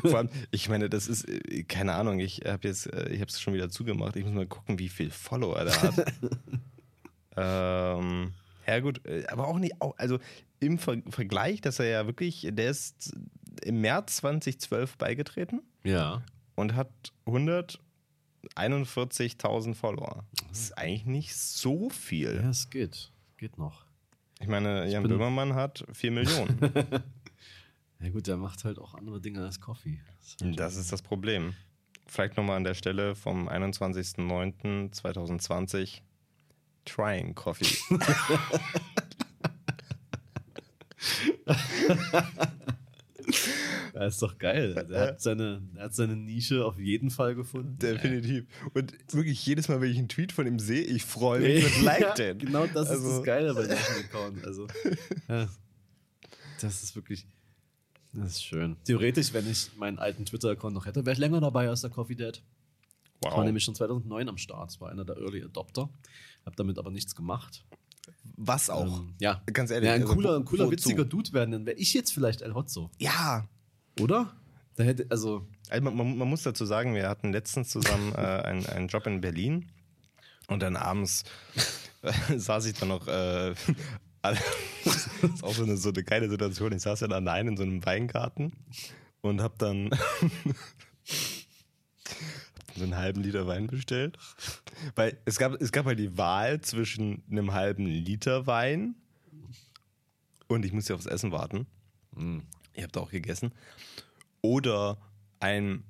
Vor 0.03 0.19
allem, 0.19 0.29
ich 0.51 0.69
meine, 0.69 0.91
das 0.91 1.07
ist, 1.07 1.29
äh, 1.29 1.63
keine 1.63 1.95
Ahnung, 1.95 2.19
ich 2.19 2.41
habe 2.45 2.67
jetzt, 2.67 2.93
äh, 2.93 3.09
ich 3.11 3.21
habe 3.21 3.31
es 3.31 3.41
schon 3.41 3.55
wieder 3.55 3.71
zugemacht. 3.71 4.17
Ich 4.17 4.25
muss 4.25 4.35
mal 4.35 4.49
gucken, 4.49 4.81
wie 4.81 4.89
viel 4.89 5.11
Follower 5.11 5.65
der 5.65 5.81
hat. 5.81 6.13
ähm, 7.37 8.33
ja, 8.67 8.81
gut, 8.81 9.07
äh, 9.07 9.25
aber 9.29 9.47
auch 9.47 9.59
nicht, 9.59 9.75
also 9.79 10.19
im 10.61 10.79
Ver 10.79 11.03
Vergleich, 11.09 11.61
dass 11.61 11.79
er 11.79 11.87
ja 11.87 12.07
wirklich, 12.07 12.49
der 12.51 12.71
ist 12.71 13.15
im 13.63 13.81
März 13.81 14.17
2012 14.17 14.97
beigetreten 14.97 15.63
ja. 15.85 16.23
und 16.55 16.75
hat 16.75 17.13
141.000 18.55 19.75
Follower. 19.75 20.25
Das 20.49 20.61
ist 20.61 20.79
eigentlich 20.79 21.07
nicht 21.07 21.37
so 21.37 21.91
viel. 21.91 22.41
Ja, 22.43 22.51
es 22.51 22.71
geht. 22.71 23.11
Geht 23.37 23.59
noch. 23.59 23.85
Ich 24.41 24.49
meine, 24.49 24.89
Jan 24.89 25.03
Böhmermann 25.05 25.55
hat 25.55 25.85
4 25.93 26.11
Millionen. 26.13 26.59
Ja, 28.01 28.11
gut, 28.11 28.27
der 28.27 28.37
macht 28.37 28.65
halt 28.65 28.79
auch 28.79 28.95
andere 28.95 29.19
Dinge 29.19 29.43
als 29.43 29.63
Coffee. 29.63 29.99
Das 30.19 30.27
ist 30.27 30.43
halt 30.43 30.61
Das 30.61 30.77
ist 30.77 30.93
das 30.93 31.01
Problem. 31.01 31.55
Vielleicht 32.07 32.37
nochmal 32.37 32.59
an 32.59 32.65
der 32.65 32.75
Stelle 32.75 33.15
vom 33.15 33.49
21.09.2020 33.49 36.03
Trying 36.85 37.35
Coffee. 37.35 37.79
Ja, 43.95 44.07
ist 44.07 44.21
doch 44.21 44.39
geil. 44.39 44.75
Also, 44.77 44.93
Er 44.93 45.07
hat, 45.07 45.21
seine, 45.23 45.63
er 45.77 45.85
hat 45.85 45.95
seine 45.95 46.17
Nische 46.17 46.65
auf 46.65 46.79
jeden 46.81 47.11
Fall 47.11 47.35
gefunden. 47.37 47.79
Definitiv. 47.79 48.45
Und 48.75 48.93
wirklich 49.15 49.45
jedes 49.47 49.69
Mal, 49.69 49.81
wenn 49.81 49.91
ich 49.93 49.99
einen 49.99 50.09
Tweet 50.09 50.33
von 50.33 50.47
ihm 50.47 50.59
sehe, 50.59 50.83
ich 50.83 51.05
freue 51.05 51.41
mich 51.41 51.65
und 51.65 51.83
like 51.85 52.01
Ja, 52.01 52.15
den. 52.15 52.39
Genau 52.39 52.67
das 52.67 52.87
ist 52.87 52.91
Also- 52.91 53.17
das 53.19 53.23
Geile 53.25 53.55
bei 53.55 53.63
diesem 53.63 54.05
Account. 54.05 54.45
Also, 54.45 54.67
ja, 55.29 55.49
das 56.61 56.83
ist 56.83 56.97
wirklich, 56.97 57.27
das 58.13 58.33
ist 58.33 58.45
schön. 58.45 58.77
Theoretisch, 58.85 59.33
wenn 59.33 59.49
ich 59.49 59.71
meinen 59.77 59.99
alten 60.01 60.25
Twitter-Account 60.25 60.75
noch 60.75 60.87
hätte, 60.87 61.07
wäre 61.07 61.13
ich 61.13 61.19
länger 61.21 61.41
dabei 61.41 61.69
als 61.69 61.83
der 61.83 61.91
Coffee 61.91 62.17
Dad. 62.17 62.43
Ich 63.21 63.31
war 63.31 63.37
Wow. 63.39 63.45
nämlich 63.45 63.63
schon 63.65 63.75
2009 63.77 64.29
am 64.29 64.37
Start. 64.39 64.81
War 64.81 64.91
einer 64.91 65.05
der 65.05 65.17
Early 65.19 65.43
Adopter. 65.45 65.89
Habe 66.45 66.57
damit 66.57 66.79
aber 66.79 66.91
nichts 66.91 67.15
gemacht. 67.15 67.65
Was 68.37 68.69
auch. 68.71 68.99
Ähm, 69.01 69.15
ja. 69.21 69.41
Ganz 69.53 69.71
ehrlich. 69.71 69.87
Ja, 69.89 69.95
ein 69.95 70.03
also 70.03 70.15
cooler, 70.15 70.37
ein 70.37 70.45
cooler 70.45 70.71
witziger 70.71 71.05
Dude 71.05 71.33
werden, 71.33 71.53
dann 71.53 71.65
wäre 71.65 71.79
ich 71.79 71.95
jetzt 71.95 72.13
vielleicht 72.13 72.43
El 72.43 72.55
Hotzo. 72.55 72.91
Ja. 72.99 73.49
Oder? 74.01 74.35
Da 74.77 74.85
hätte, 74.85 75.07
also, 75.11 75.47
Also 75.71 75.91
man, 75.91 76.19
man, 76.19 76.29
muss 76.29 76.43
dazu 76.43 76.65
sagen, 76.67 76.95
wir 76.95 77.09
hatten 77.09 77.33
letztens 77.33 77.69
zusammen 77.71 78.13
äh, 78.17 78.17
einen, 78.17 78.67
einen 78.67 78.89
Job 78.89 79.07
in 79.07 79.21
Berlin 79.21 79.71
und 80.49 80.63
dann 80.63 80.77
abends 80.77 81.25
äh, 82.03 82.13
saß 82.39 82.67
ich 82.67 82.75
dann 82.79 82.89
noch. 82.89 83.07
Äh, 83.07 83.55
alle- 84.23 84.39
das 84.85 85.09
ist 85.23 85.45
auch 85.45 85.55
so 85.55 85.63
eine, 85.63 85.77
so 85.77 85.91
eine 85.91 86.03
geile 86.03 86.29
Situation. 86.29 86.73
Ich 86.73 86.83
saß 86.83 87.01
dann 87.01 87.13
allein 87.13 87.49
in 87.49 87.57
so 87.57 87.63
einem 87.63 87.85
Weingarten 87.87 88.53
und 89.23 89.41
hab 89.41 89.59
dann 89.59 89.91
so 92.77 92.83
einen 92.83 92.97
halben 92.97 93.23
Liter 93.23 93.47
Wein 93.47 93.67
bestellt. 93.69 94.19
Weil 94.95 95.17
es 95.25 95.39
gab, 95.39 95.61
es 95.61 95.73
gab 95.73 95.87
halt 95.87 95.99
die 95.99 96.19
Wahl 96.19 96.61
zwischen 96.61 97.23
einem 97.31 97.53
halben 97.53 97.87
Liter 97.87 98.47
Wein 98.47 98.97
und 100.49 100.65
ich 100.65 100.73
musste 100.73 100.95
aufs 100.95 101.07
Essen 101.07 101.33
warten. 101.33 101.67
Ich 102.17 102.54
habe 102.83 102.93
da 102.93 103.01
auch 103.01 103.11
gegessen. 103.11 103.53
Oder 104.43 104.99
ein 105.41 105.85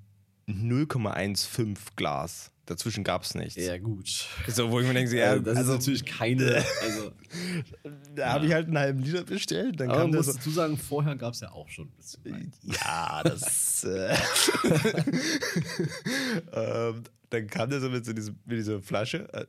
0,15 0.49 1.77
Glas 1.97 2.53
dazwischen 2.67 3.05
gab 3.05 3.23
es 3.23 3.35
nichts. 3.35 3.57
Ja, 3.57 3.79
gut. 3.79 4.27
So, 4.49 4.71
wo 4.71 4.81
ich 4.81 4.87
mir 4.87 4.95
denke, 4.95 5.17
ja, 5.17 5.31
Also, 5.31 5.43
das 5.43 5.57
also, 5.59 5.73
ist 5.73 5.79
natürlich 5.79 6.05
keine. 6.07 6.65
Also, 6.83 7.13
da 8.15 8.33
habe 8.33 8.47
ich 8.47 8.53
halt 8.53 8.69
einen 8.69 8.79
halben 8.79 9.03
Liter 9.03 9.25
bestellt. 9.25 9.81
Dann 9.81 9.89
aber 9.89 9.99
kam 9.99 10.11
man 10.11 10.13
der 10.13 10.19
muss 10.21 10.27
so, 10.27 10.33
dazu 10.33 10.51
sagen, 10.51 10.77
vorher 10.79 11.17
gab 11.17 11.35
es 11.35 11.41
ja 11.41 11.53
auch 11.53 11.69
schon 11.69 11.89
ein 11.89 11.93
bisschen. 11.97 12.25
Wein. 12.25 12.53
Ja, 12.63 13.23
das. 13.23 13.85
äh, 13.85 14.17
ähm, 16.53 17.03
dann 17.31 17.47
kam 17.49 17.71
der 17.71 17.81
so 17.81 17.91
mit, 17.91 18.05
so 18.05 18.13
diese, 18.13 18.35
mit 18.45 18.59
dieser 18.59 18.81
Flasche 18.81 19.29
äh, 19.33 19.47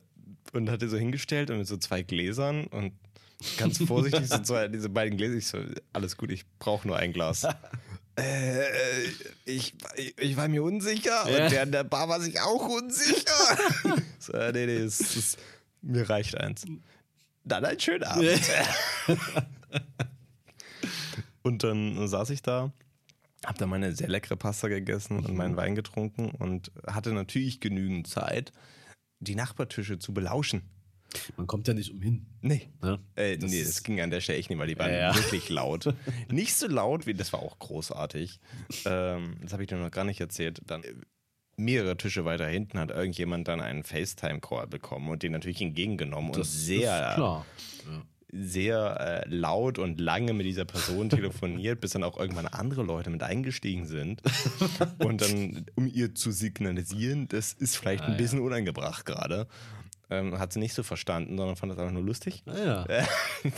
und 0.52 0.70
hat 0.70 0.82
die 0.82 0.88
so 0.88 0.96
hingestellt 0.96 1.50
und 1.50 1.58
mit 1.58 1.66
so 1.66 1.76
zwei 1.76 2.02
Gläsern 2.02 2.66
und 2.66 2.92
ganz 3.56 3.78
vorsichtig 3.78 4.28
so 4.28 4.38
zwei, 4.38 4.68
diese 4.68 4.88
beiden 4.88 5.16
Gläser. 5.16 5.36
Ich 5.36 5.46
so, 5.46 5.58
alles 5.92 6.16
gut, 6.16 6.30
ich 6.30 6.44
brauche 6.58 6.86
nur 6.86 6.96
ein 6.96 7.12
Glas. 7.12 7.46
Äh, 8.18 9.08
ich, 9.44 9.74
ich, 10.16 10.38
war 10.38 10.48
mir 10.48 10.62
unsicher 10.62 11.28
Ja. 11.28 11.44
und 11.44 11.52
der 11.52 11.64
in 11.64 11.70
der 11.70 11.84
Bar 11.84 12.08
war 12.08 12.18
sich 12.18 12.40
auch 12.40 12.66
unsicher. 12.66 13.58
so, 14.18 14.32
äh, 14.32 14.52
nee, 14.52 14.64
nee, 14.64 14.76
es, 14.76 15.00
es, 15.16 15.36
mir 15.82 16.08
reicht 16.08 16.34
eins. 16.34 16.64
Dann 17.44 17.66
ein 17.66 17.78
schöner 17.78 18.12
Abend. 18.12 18.40
Und 21.42 21.62
dann 21.62 22.08
saß 22.08 22.30
ich 22.30 22.42
da, 22.42 22.72
habe 23.44 23.58
da 23.58 23.66
meine 23.68 23.94
sehr 23.94 24.08
leckere 24.08 24.36
Pasta 24.36 24.66
gegessen 24.66 25.24
und 25.24 25.32
meinen 25.36 25.56
Wein 25.56 25.76
getrunken 25.76 26.30
und 26.30 26.72
hatte 26.88 27.12
natürlich 27.12 27.60
genügend 27.60 28.08
Zeit, 28.08 28.50
die 29.20 29.36
Nachbartische 29.36 30.00
zu 30.00 30.12
belauschen. 30.12 30.62
Man 31.36 31.46
kommt 31.46 31.66
ja 31.68 31.74
nicht 31.74 31.90
umhin. 31.92 32.26
Nee. 32.42 32.68
Ne? 32.82 32.98
Äh, 33.14 33.38
Das 33.38 33.50
nee, 33.50 33.62
das 33.62 33.82
ging 33.82 34.00
an 34.00 34.10
der 34.10 34.20
Stelle 34.20 34.38
echt 34.38 34.50
nicht, 34.50 34.58
weil 34.58 34.68
die 34.68 34.78
waren 34.78 34.90
Ja, 34.90 34.98
ja. 35.12 35.14
wirklich 35.14 35.48
laut. 35.48 35.94
Nicht 36.30 36.54
so 36.54 36.66
laut 36.66 37.06
wie, 37.06 37.14
das 37.14 37.32
war 37.32 37.40
auch 37.40 37.58
großartig. 37.58 38.38
Ähm, 38.84 39.36
das 39.42 39.52
habe 39.52 39.62
ich 39.62 39.68
dir 39.68 39.76
noch 39.76 39.90
gar 39.90 40.04
nicht 40.04 40.20
erzählt. 40.20 40.60
Dann 40.66 40.82
äh, 40.84 40.92
mehrere 41.56 41.96
Tische 41.96 42.24
weiter 42.26 42.46
hinten 42.46 42.78
hat 42.78 42.90
irgendjemand 42.90 43.48
dann 43.48 43.60
einen 43.60 43.82
FaceTime-Call 43.82 44.66
bekommen 44.66 45.08
und 45.08 45.22
den 45.22 45.32
natürlich 45.32 45.62
entgegengenommen 45.62 46.30
und 46.30 46.38
Das 46.38 46.52
sehr, 46.52 47.08
ist 47.10 47.14
klar. 47.14 47.46
Ja. 47.86 48.02
sehr 48.32 49.24
äh, 49.24 49.28
laut 49.34 49.78
und 49.78 49.98
lange 49.98 50.34
mit 50.34 50.44
dieser 50.44 50.66
Person 50.66 51.08
telefoniert, 51.08 51.80
bis 51.80 51.92
dann 51.92 52.02
auch 52.04 52.18
irgendwann 52.18 52.46
andere 52.46 52.82
Leute 52.82 53.08
mit 53.08 53.22
eingestiegen 53.22 53.86
sind. 53.86 54.20
und 54.98 55.22
dann, 55.22 55.64
um 55.76 55.86
ihr 55.86 56.14
zu 56.14 56.30
signalisieren, 56.30 57.28
das 57.28 57.54
ist 57.54 57.76
vielleicht 57.76 58.02
Ah, 58.02 58.06
ein 58.06 58.12
ja. 58.12 58.18
bisschen 58.18 58.40
unangebracht 58.40 59.06
gerade. 59.06 59.46
Ähm, 60.08 60.38
hat 60.38 60.52
sie 60.52 60.60
nicht 60.60 60.74
so 60.74 60.84
verstanden, 60.84 61.36
sondern 61.36 61.56
fand 61.56 61.72
das 61.72 61.80
einfach 61.80 61.92
nur 61.92 62.04
lustig. 62.04 62.44
Naja, 62.46 62.84
da 62.84 63.04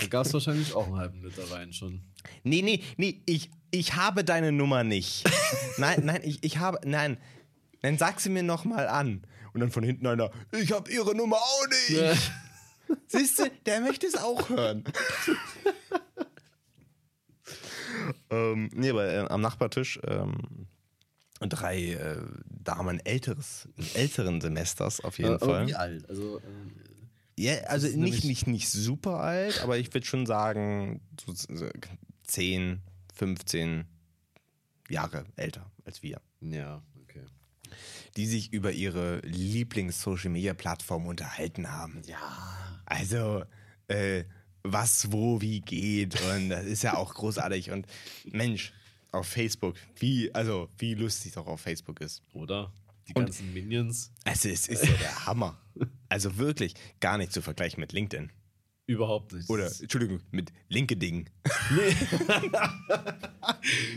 gab 0.09 0.25
es 0.25 0.33
wahrscheinlich 0.33 0.75
auch 0.75 0.87
einen 0.87 0.97
halben 0.97 1.23
Liter 1.23 1.51
Wein 1.51 1.75
schon. 1.75 2.01
Nee, 2.43 2.63
nee, 2.63 2.83
nee, 2.97 3.21
ich, 3.27 3.51
ich 3.71 3.97
habe 3.97 4.25
deine 4.25 4.51
Nummer 4.51 4.83
nicht. 4.83 5.25
nein, 5.77 6.01
nein, 6.05 6.23
ich, 6.25 6.43
ich 6.43 6.59
habe, 6.59 6.81
nein. 6.85 7.19
Dann 7.83 7.99
sag 7.99 8.21
sie 8.21 8.31
mir 8.31 8.43
nochmal 8.43 8.89
an. 8.89 9.27
Und 9.53 9.61
dann 9.61 9.71
von 9.71 9.85
hinten 9.85 10.07
einer, 10.07 10.31
ich 10.53 10.73
habe 10.73 10.91
ihre 10.91 11.15
Nummer 11.15 11.37
auch 11.37 11.67
nicht. 11.69 11.99
Siehst 13.09 13.39
du, 13.39 13.51
der 13.67 13.81
möchte 13.81 14.07
es 14.07 14.17
auch 14.17 14.49
hören. 14.49 14.85
ähm, 18.31 18.71
nee, 18.73 18.91
aber 18.91 19.07
äh, 19.07 19.27
am 19.29 19.43
Nachbartisch 19.43 20.01
ähm, 20.07 20.67
drei 21.41 21.93
äh, 21.93 22.17
Damen 22.49 23.01
älteres, 23.05 23.69
älteren 23.95 24.41
Semesters 24.41 25.01
auf 25.01 25.19
jeden 25.19 25.31
Äh, 25.33 25.35
aber 25.35 25.47
Fall. 25.47 25.67
wie 25.69 25.75
alt? 25.75 26.09
Also, 26.09 26.39
äh, 26.39 26.43
Ja, 27.43 27.55
also 27.69 27.87
nicht, 27.89 28.25
nicht, 28.25 28.47
nicht 28.47 28.69
super 28.69 29.21
alt, 29.21 29.63
aber 29.63 29.79
ich 29.79 29.93
würde 29.95 30.07
schon 30.07 30.27
sagen, 30.27 31.01
so 31.25 31.69
10, 32.25 32.81
15 33.15 33.85
Jahre 34.91 35.25
älter 35.37 35.71
als 35.85 36.03
wir. 36.03 36.21
ja, 36.41 36.83
okay. 37.03 37.23
Die 38.17 38.27
sich 38.27 38.53
über 38.53 38.73
ihre 38.73 39.21
Lieblings-Social-Media-Plattform 39.21 41.07
unterhalten 41.07 41.71
haben. 41.71 42.03
Ja. 42.07 42.83
Also, 42.87 43.45
äh, 43.89 44.25
was, 44.65 45.13
wo, 45.13 45.41
wie 45.41 45.61
geht. 45.61 46.21
Und 46.33 46.51
das 46.51 46.65
ist 46.67 46.83
ja 46.83 46.97
auch 46.97 47.15
großartig. 47.15 47.71
Und 47.71 47.87
Mensch, 48.25 48.73
auf 49.13 49.27
Facebook, 49.27 49.75
wie, 49.97 50.35
also, 50.35 50.69
wie 50.79 50.95
lustig 50.95 51.37
auch 51.37 51.47
auf 51.47 51.61
Facebook 51.61 52.01
ist. 52.01 52.23
Oder? 52.33 52.73
Die 53.09 53.15
Und- 53.15 53.25
ganzen 53.27 53.53
Minions. 53.55 54.13
Also, 54.25 54.49
es 54.49 54.69
ist 54.69 54.85
ja 54.85 54.93
der 54.97 55.27
Hammer. 55.27 55.59
Also 56.11 56.39
wirklich 56.39 56.75
gar 57.01 57.19
nicht 57.19 57.33
zu 57.33 57.43
vergleichen 57.43 57.81
mit 57.81 57.93
LinkedIn. 57.93 58.31
Überhaupt 58.87 59.35
nicht. 59.35 59.49
Oder, 59.51 59.67
Entschuldigung, 59.81 60.21
mit 60.31 60.53
LinkedIn. 60.71 61.29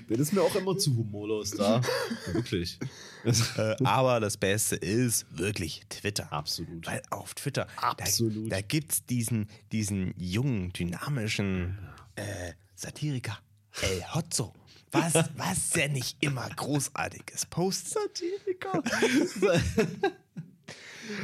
Das 0.09 0.19
ist 0.19 0.33
mir 0.33 0.41
auch 0.41 0.55
immer 0.55 0.77
zu 0.77 0.95
humorlos 0.95 1.51
da. 1.51 1.81
Wirklich. 2.33 2.77
Äh, 3.23 3.75
aber 3.83 4.19
das 4.19 4.37
Beste 4.37 4.75
ist 4.75 5.25
wirklich 5.37 5.81
Twitter. 5.89 6.31
Absolut. 6.31 6.85
Weil 6.87 7.01
auf 7.09 7.33
Twitter, 7.33 7.67
Absolut. 7.77 8.51
da, 8.51 8.57
da 8.57 8.61
gibt 8.61 8.91
es 8.91 9.05
diesen, 9.05 9.47
diesen 9.71 10.13
jungen, 10.17 10.71
dynamischen 10.73 11.77
äh, 12.15 12.53
Satiriker, 12.75 13.39
El 13.81 14.03
Hotzo. 14.13 14.53
Was, 14.91 15.13
was 15.37 15.69
der 15.71 15.89
nicht 15.89 16.17
immer 16.21 16.47
großartiges 16.49 17.45
postet. 17.47 17.93
Satiriker. 17.93 18.83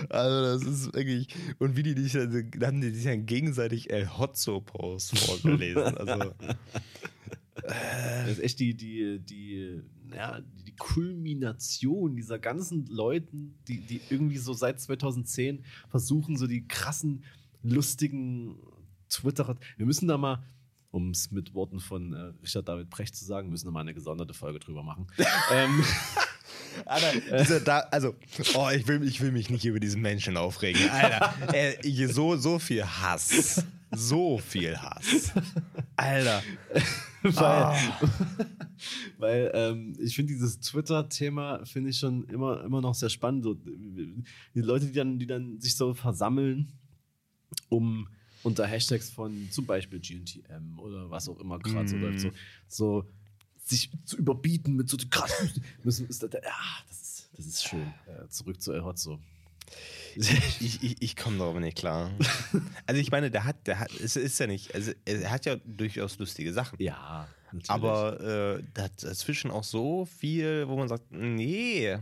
Also 0.10 0.42
das 0.42 0.64
ist 0.64 0.94
wirklich, 0.94 1.30
und 1.60 1.78
wie 1.78 1.84
die 1.84 1.96
dich, 1.96 2.14
haben 2.16 2.82
die 2.82 2.90
sich 2.90 3.06
dann 3.06 3.26
gegenseitig 3.26 3.90
El 3.90 4.18
Hotzo-Post 4.18 5.18
vorgelesen. 5.18 5.98
Also 5.98 6.34
Das 7.68 8.30
ist 8.30 8.40
echt 8.40 8.60
die, 8.60 8.76
die, 8.76 9.20
die, 9.20 9.82
ja, 10.14 10.42
die 10.66 10.76
Kulmination 10.76 12.16
dieser 12.16 12.40
ganzen 12.40 12.86
Leuten, 12.88 13.56
die, 13.68 13.80
die 13.80 14.02
irgendwie 14.10 14.38
so 14.38 14.54
seit 14.54 14.80
2010 14.80 15.64
versuchen, 15.90 16.38
so 16.38 16.48
die 16.48 16.68
krassen, 16.68 17.24
lustigen 17.64 18.58
Twitterer. 19.10 19.58
Wir 19.78 19.86
müssen 19.86 20.08
da 20.08 20.18
mal, 20.18 20.44
um 20.98 21.12
es 21.12 21.30
mit 21.30 21.54
Worten 21.54 21.80
von 21.80 22.12
äh, 22.12 22.34
Richard 22.42 22.68
David 22.68 22.90
Brecht 22.90 23.16
zu 23.16 23.24
sagen, 23.24 23.50
müssen 23.52 23.68
wir 23.68 23.72
mal 23.72 23.82
eine 23.82 23.94
gesonderte 23.94 24.34
Folge 24.34 24.58
drüber 24.58 24.82
machen. 24.82 25.06
ähm, 25.54 25.84
Alter, 26.86 27.38
diese, 27.38 27.62
da, 27.62 27.80
also, 27.92 28.16
oh, 28.56 28.70
ich 28.76 28.88
will, 28.88 29.04
ich 29.04 29.22
will 29.22 29.32
mich 29.32 29.52
nicht 29.52 29.64
über 29.66 29.80
diesen 29.80 30.02
Menschen 30.02 30.38
aufregen. 30.38 30.90
Alter, 30.90 31.34
äh, 31.54 32.08
so, 32.08 32.36
so 32.36 32.58
viel 32.58 32.84
Hass. 32.84 33.64
So 33.96 34.40
viel 34.40 34.76
Hass. 34.76 35.34
Alter. 35.96 36.42
weil, 37.22 37.76
weil 39.20 39.52
ähm, 39.54 39.96
ich 40.00 40.16
finde 40.16 40.34
dieses 40.34 40.60
Twitter-Thema 40.60 41.64
finde 41.66 41.92
ich 41.92 42.00
schon 42.00 42.26
immer, 42.26 42.64
immer 42.64 42.82
noch 42.82 42.96
sehr 42.96 43.10
spannend. 43.10 43.44
So, 43.44 43.54
die 43.54 44.26
Leute, 44.56 44.88
die 44.88 44.94
dann, 44.94 45.20
die 45.20 45.28
dann 45.28 45.60
sich 45.60 45.76
so 45.76 45.94
versammeln, 45.94 46.74
um 47.70 48.08
unter 48.48 48.66
Hashtags 48.66 49.10
von 49.10 49.50
zum 49.52 49.66
Beispiel 49.66 50.00
GNTM 50.00 50.80
oder 50.80 51.10
was 51.10 51.30
auch 51.30 51.40
immer 51.40 51.60
gerade 51.60 51.88
so 51.88 51.96
Mhm. 51.98 52.02
läuft, 52.02 52.20
so, 52.22 52.32
so 52.68 53.06
sich 53.64 53.92
zu 54.06 54.18
überbieten 54.18 54.76
mit 54.76 54.90
so 54.90 54.98
krass 55.10 55.32
müssen 55.84 56.08
ist 56.08 56.24
das, 56.24 56.32
ja, 56.34 56.40
das 56.88 57.02
ist, 57.02 57.30
das 57.36 57.46
ist 57.46 57.64
schön. 57.68 57.94
Äh, 58.08 58.28
zurück 58.30 58.62
zu 58.62 58.72
El 58.74 58.84
Hotzo. 58.84 59.20
Ich, 60.16 60.82
ich, 60.82 61.02
ich 61.02 61.16
komme 61.16 61.38
darüber 61.38 61.60
nicht 61.60 61.78
klar. 61.78 62.10
Also 62.86 63.00
ich 63.02 63.12
meine, 63.12 63.30
der 63.30 63.44
hat, 63.44 63.68
der 63.68 63.80
hat, 63.80 63.92
es 64.00 64.16
ist 64.16 64.40
ja 64.40 64.48
nicht, 64.48 64.74
also 64.74 64.92
er 65.06 65.30
hat 65.30 65.46
ja 65.46 65.58
durchaus 65.66 66.18
lustige 66.18 66.54
Sachen. 66.54 66.82
Ja, 66.82 67.28
natürlich. 67.52 67.70
Aber 67.70 68.58
äh, 68.60 68.64
dazwischen 68.74 69.52
auch 69.52 69.66
so 69.66 70.06
viel, 70.06 70.68
wo 70.68 70.78
man 70.78 70.88
sagt, 70.88 71.12
nee. 71.12 71.98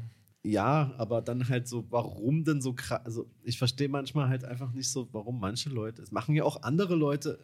Ja, 0.46 0.94
aber 0.98 1.22
dann 1.22 1.50
halt 1.50 1.68
so, 1.68 1.86
warum 1.90 2.44
denn 2.44 2.62
so 2.62 2.74
krass? 2.74 3.02
Also, 3.06 3.26
ich 3.44 3.58
verstehe 3.58 3.90
manchmal 3.90 4.30
halt 4.30 4.44
einfach 4.46 4.72
nicht 4.74 4.90
so, 4.90 5.08
warum 5.12 5.40
manche 5.40 5.70
Leute, 5.70 6.02
es 6.02 6.12
machen 6.12 6.36
ja 6.36 6.44
auch 6.44 6.62
andere 6.64 6.96
Leute 6.96 7.40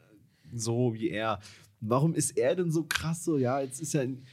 so 0.54 0.94
wie 0.94 1.10
er. 1.10 1.40
Warum 1.80 2.14
ist 2.14 2.38
er 2.38 2.56
denn 2.56 2.72
so 2.72 2.84
krass 2.84 3.24
so? 3.24 3.38
Ja, 3.38 3.60
jetzt 3.62 3.82
ist 3.82 3.96
er, 3.96 4.04
in, 4.04 4.24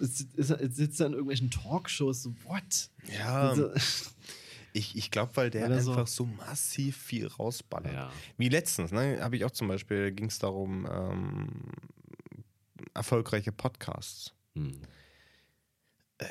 jetzt, 0.00 0.20
ist 0.36 0.50
er, 0.50 0.62
jetzt 0.62 0.76
sitzt 0.76 1.00
er 1.00 1.06
in 1.08 1.12
irgendwelchen 1.12 1.50
Talkshows, 1.50 2.22
so, 2.22 2.34
what? 2.44 2.90
Ja, 3.18 3.50
Also, 3.50 3.70
ich, 4.72 4.96
ich 4.96 5.10
glaube, 5.10 5.32
weil 5.34 5.50
der 5.50 5.64
Weil 5.64 5.72
er 5.72 5.82
so- 5.82 5.90
einfach 5.90 6.06
so 6.06 6.24
massiv 6.24 6.96
viel 6.96 7.26
rausballert. 7.26 7.92
Ja. 7.92 8.10
Wie 8.38 8.48
letztens, 8.48 8.90
ne, 8.92 9.18
habe 9.20 9.36
ich 9.36 9.44
auch 9.44 9.50
zum 9.50 9.68
Beispiel, 9.68 10.12
ging 10.12 10.26
es 10.28 10.38
darum, 10.38 10.86
ähm, 10.90 11.48
erfolgreiche 12.94 13.52
Podcasts. 13.52 14.32
hm. 14.54 14.72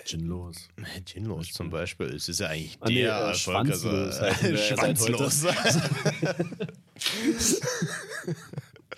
Gin 0.05 0.27
los. 0.27 0.67
Ginlos 1.05 1.51
zum 1.51 1.69
Beispiel, 1.69 2.07
es 2.07 2.29
ist 2.29 2.39
ja 2.39 2.47
eigentlich 2.47 2.77
Ah, 2.81 2.87
nee, 2.89 3.01
der 3.01 3.15
äh, 3.17 3.29
Erfolg. 3.29 3.57
Also, 3.69 3.89
schwanzlos 3.89 4.21
heißen 4.21 4.53
wir 4.53 4.67
ja 4.67 4.75
seit 4.77 4.97
schwanzlos. 4.99 5.45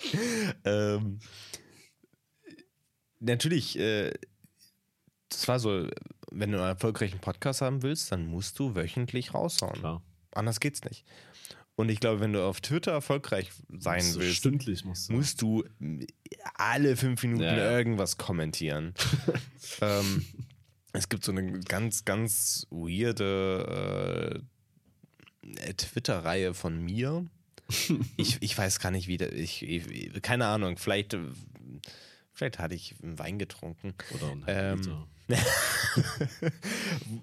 ähm, 0.66 1.20
natürlich, 3.20 3.80
äh, 3.80 4.12
das 5.30 5.48
war 5.48 5.60
so, 5.60 5.88
wenn 6.32 6.52
du 6.52 6.60
einen 6.60 6.68
erfolgreichen 6.70 7.20
Podcast 7.20 7.62
haben 7.62 7.82
willst, 7.82 8.12
dann 8.12 8.26
musst 8.28 8.60
du 8.60 8.76
wöchentlich 8.76 9.34
raushauen. 9.34 9.80
Klar. 9.80 10.04
Anders 10.32 10.60
geht's 10.60 10.84
nicht. 10.84 11.06
Und 11.78 11.90
ich 11.90 12.00
glaube, 12.00 12.22
wenn 12.22 12.32
du 12.32 12.42
auf 12.44 12.62
Twitter 12.62 12.94
erfolgreich 12.94 13.52
sein 13.70 14.02
So 14.02 14.20
willst, 14.22 14.38
Stündlich 14.38 14.86
musst 14.86 15.10
du. 15.10 15.14
musst 15.14 15.42
du 15.42 15.66
alle 16.54 16.96
fünf 16.96 17.22
Minuten 17.24 17.44
Ja, 17.44 17.58
ja. 17.58 17.78
irgendwas 17.78 18.18
kommentieren. 18.18 18.94
ähm, 19.82 20.26
es 20.96 21.10
gibt 21.10 21.24
so 21.24 21.32
eine 21.32 21.60
ganz, 21.62 22.06
ganz 22.06 22.68
weirde 22.70 24.42
äh, 25.44 25.74
Twitter-Reihe 25.74 26.54
von 26.54 26.80
mir. 26.80 27.26
ich, 28.18 28.38
ich 28.42 28.58
weiß 28.58 28.80
gar 28.80 28.92
nicht, 28.92 29.08
wie 29.08 29.18
der, 29.18 29.34
ich, 29.34 29.64
ich, 29.64 30.22
keine 30.22 30.48
Ahnung, 30.48 30.78
vielleicht, 30.78 31.14
äh, 31.14 31.20
vielleicht 32.34 32.60
hatte 32.60 32.76
ich 32.76 32.96
Wein 33.02 33.40
getrunken. 33.40 33.94
Oder 34.14 34.32
ein 34.32 34.44
Ähm, 34.48 35.06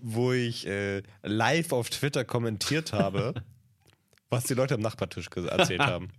wo 0.02 0.32
ich 0.32 0.66
äh, 0.66 1.02
live 1.22 1.72
auf 1.72 1.88
Twitter 1.90 2.24
kommentiert 2.24 2.92
habe, 2.92 3.34
was 4.30 4.44
die 4.44 4.54
Leute 4.54 4.74
am 4.74 4.80
Nachbartisch 4.80 5.28
erzählt 5.28 5.80
haben. 5.80 6.10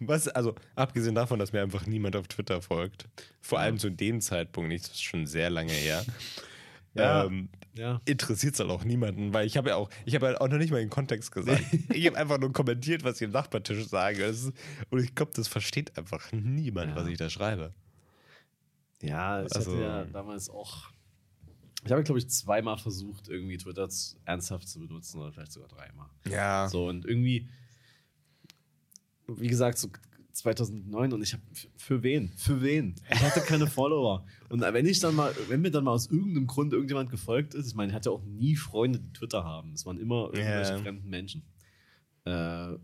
Was, 0.00 0.28
also, 0.28 0.54
abgesehen 0.76 1.14
davon, 1.14 1.38
dass 1.38 1.52
mir 1.52 1.62
einfach 1.62 1.86
niemand 1.86 2.14
auf 2.16 2.28
Twitter 2.28 2.62
folgt, 2.62 3.06
vor 3.40 3.58
allem 3.58 3.78
zu 3.78 3.90
dem 3.90 4.20
Zeitpunkt 4.20 4.68
nicht, 4.68 4.84
das 4.84 4.92
ist 4.92 5.02
schon 5.02 5.26
sehr 5.26 5.50
lange 5.50 5.72
her, 5.72 6.04
Ja. 6.94 7.24
ähm, 7.24 7.48
Ja. 7.74 8.00
interessiert 8.06 8.54
es 8.54 8.60
halt 8.60 8.70
auch 8.70 8.82
niemanden, 8.82 9.32
weil 9.34 9.46
ich 9.46 9.56
habe 9.56 9.68
ja 9.70 9.76
auch, 9.76 9.90
ich 10.04 10.14
habe 10.14 10.26
halt 10.26 10.40
auch 10.40 10.48
noch 10.48 10.56
nicht 10.58 10.70
mal 10.70 10.80
den 10.80 10.90
Kontext 10.90 11.30
gesagt. 11.32 11.62
ich 11.92 12.06
habe 12.06 12.16
einfach 12.16 12.38
nur 12.38 12.52
kommentiert, 12.52 13.04
was 13.04 13.20
ich 13.20 13.26
am 13.26 13.32
Nachbartisch 13.32 13.86
sage. 13.86 14.24
Ist, 14.24 14.52
und 14.90 15.02
ich 15.04 15.14
glaube, 15.14 15.32
das 15.34 15.46
versteht 15.48 15.96
einfach 15.98 16.32
niemand, 16.32 16.90
Ja. 16.90 16.96
was 16.96 17.06
ich 17.08 17.18
da 17.18 17.28
schreibe. 17.30 17.72
Ja, 19.02 19.44
ich 19.44 19.54
Also- 19.54 19.72
hatte 19.72 19.82
ja 19.82 20.04
damals 20.06 20.50
auch. 20.50 20.90
Ich 21.84 21.92
habe, 21.92 22.02
glaube 22.02 22.18
ich, 22.18 22.28
zweimal 22.28 22.76
versucht, 22.78 23.28
irgendwie 23.28 23.56
Twitter 23.56 23.88
ernsthaft 24.24 24.68
zu 24.68 24.80
benutzen 24.80 25.20
oder 25.20 25.30
vielleicht 25.32 25.52
sogar 25.52 25.68
dreimal. 25.68 26.08
Ja. 26.28 26.68
So, 26.68 26.88
und 26.88 27.04
irgendwie, 27.06 27.48
wie 29.28 29.48
gesagt, 29.48 29.78
so 29.78 29.88
2009 30.32 31.12
und 31.12 31.22
ich 31.22 31.32
habe 31.32 31.42
für 31.76 32.02
wen? 32.02 32.32
Für 32.36 32.62
wen? 32.62 32.94
Ich 33.10 33.20
hatte 33.20 33.40
keine 33.40 33.66
Follower. 33.66 34.24
Und 34.48 34.60
wenn 34.60 34.86
ich 34.86 35.00
dann 35.00 35.14
mal, 35.16 35.34
wenn 35.48 35.60
mir 35.60 35.70
dann 35.70 35.84
mal 35.84 35.92
aus 35.92 36.06
irgendeinem 36.10 36.46
Grund 36.46 36.72
irgendjemand 36.72 37.10
gefolgt 37.10 37.54
ist, 37.54 37.66
ich 37.66 37.74
meine, 37.74 37.90
ich 37.90 37.96
hatte 37.96 38.10
auch 38.10 38.22
nie 38.24 38.56
Freunde, 38.56 39.00
die 39.00 39.12
Twitter 39.12 39.44
haben. 39.44 39.72
Es 39.72 39.84
waren 39.84 39.98
immer 39.98 40.26
irgendwelche 40.32 40.72
Ja. 40.74 40.78
fremden 40.78 41.08
Menschen. 41.08 41.42
Äh, 42.24 42.30
habe 42.30 42.78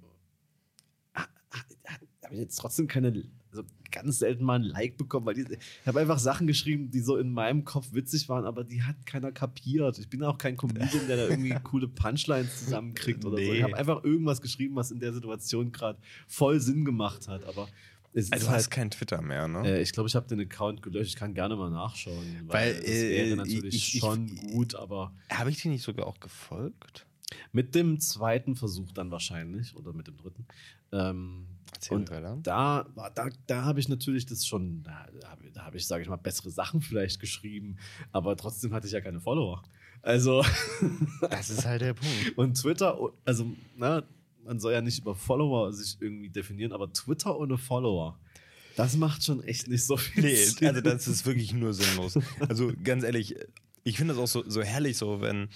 ich 2.32 2.38
jetzt 2.38 2.56
trotzdem 2.56 2.88
keine, 2.88 3.24
also 3.56 3.68
ganz 3.90 4.18
selten 4.18 4.44
mal 4.44 4.54
ein 4.56 4.62
Like 4.62 4.96
bekommen, 4.96 5.26
weil 5.26 5.34
die, 5.34 5.42
ich 5.42 5.86
habe 5.86 6.00
einfach 6.00 6.18
Sachen 6.18 6.46
geschrieben, 6.46 6.90
die 6.90 7.00
so 7.00 7.16
in 7.16 7.32
meinem 7.32 7.64
Kopf 7.64 7.88
witzig 7.92 8.28
waren, 8.28 8.44
aber 8.44 8.64
die 8.64 8.82
hat 8.82 9.06
keiner 9.06 9.30
kapiert. 9.32 9.98
Ich 9.98 10.08
bin 10.08 10.22
auch 10.24 10.38
kein 10.38 10.56
Comedian, 10.56 11.06
der 11.06 11.16
da 11.16 11.28
irgendwie 11.28 11.54
coole 11.62 11.86
Punchlines 11.88 12.64
zusammenkriegt 12.64 13.24
oder 13.24 13.36
so. 13.36 13.42
Nee. 13.42 13.58
Ich 13.58 13.62
habe 13.62 13.76
einfach 13.76 14.02
irgendwas 14.04 14.40
geschrieben, 14.42 14.74
was 14.76 14.90
in 14.90 14.98
der 15.00 15.12
Situation 15.12 15.70
gerade 15.70 15.98
voll 16.26 16.58
Sinn 16.60 16.84
gemacht 16.84 17.28
hat, 17.28 17.44
aber 17.44 17.68
es 18.16 18.30
Also 18.30 18.36
ist 18.36 18.42
du 18.42 18.48
halt, 18.50 18.58
hast 18.58 18.70
kein 18.70 18.90
Twitter 18.90 19.22
mehr, 19.22 19.46
ne? 19.48 19.66
äh, 19.68 19.82
ich 19.82 19.92
glaube, 19.92 20.08
ich 20.08 20.14
habe 20.16 20.26
den 20.28 20.40
Account 20.40 20.82
gelöscht. 20.82 21.10
Ich 21.10 21.16
kann 21.16 21.34
gerne 21.34 21.54
mal 21.56 21.70
nachschauen, 21.70 22.16
Weil, 22.46 22.74
weil, 22.76 22.84
äh, 22.84 23.10
wäre 23.28 23.36
natürlich 23.36 23.74
ich- 23.74 23.94
ich- 23.94 24.00
schon 24.00 24.26
ich- 24.28 24.40
gut, 24.52 24.74
aber 24.74 25.12
Habe 25.30 25.50
ich 25.50 25.60
dir 25.62 25.70
nicht 25.70 25.82
sogar 25.82 26.06
auch 26.06 26.18
gefolgt? 26.20 27.06
mit 27.52 27.74
dem 27.74 27.98
zweiten 27.98 28.54
Versuch 28.54 28.92
dann 28.92 29.10
wahrscheinlich 29.10 29.74
oder 29.74 29.92
mit 29.92 30.06
dem 30.06 30.16
dritten. 30.16 30.46
Ähm, 30.94 31.46
und 31.90 32.10
da, 32.10 32.86
da, 33.14 33.28
da 33.46 33.64
habe 33.64 33.78
ich 33.80 33.88
natürlich 33.88 34.24
das 34.24 34.46
schon, 34.46 34.82
da, 34.84 35.06
da 35.52 35.64
habe 35.64 35.76
ich, 35.76 35.86
sage 35.86 36.02
ich 36.02 36.08
mal, 36.08 36.16
bessere 36.16 36.50
Sachen 36.50 36.80
vielleicht 36.80 37.20
geschrieben, 37.20 37.76
aber 38.12 38.36
trotzdem 38.36 38.72
hatte 38.72 38.86
ich 38.86 38.92
ja 38.94 39.00
keine 39.02 39.20
Follower. 39.20 39.62
Also, 40.00 40.42
Das 41.30 41.50
ist 41.50 41.66
halt 41.66 41.82
der 41.82 41.94
Punkt. 41.94 42.36
und 42.38 42.54
Twitter, 42.54 42.98
also, 43.24 43.46
na, 43.76 44.02
man 44.44 44.60
soll 44.60 44.72
ja 44.72 44.80
nicht 44.80 45.00
über 45.00 45.14
Follower 45.14 45.72
sich 45.72 45.96
irgendwie 46.00 46.30
definieren, 46.30 46.72
aber 46.72 46.92
Twitter 46.92 47.38
ohne 47.38 47.58
Follower, 47.58 48.18
das 48.76 48.96
macht 48.96 49.22
schon 49.24 49.42
echt 49.42 49.68
nicht 49.68 49.84
so 49.84 49.96
viel 49.96 50.22
Nee, 50.24 50.36
Sinn. 50.36 50.68
also 50.68 50.80
das 50.80 51.06
ist 51.06 51.26
wirklich 51.26 51.52
nur 51.52 51.72
sinnlos. 51.74 52.18
Also 52.48 52.72
ganz 52.82 53.04
ehrlich, 53.04 53.36
ich 53.84 53.96
finde 53.98 54.14
das 54.14 54.22
auch 54.22 54.26
so, 54.26 54.48
so 54.48 54.62
herrlich, 54.62 54.96
so 54.96 55.20
wenn 55.20 55.48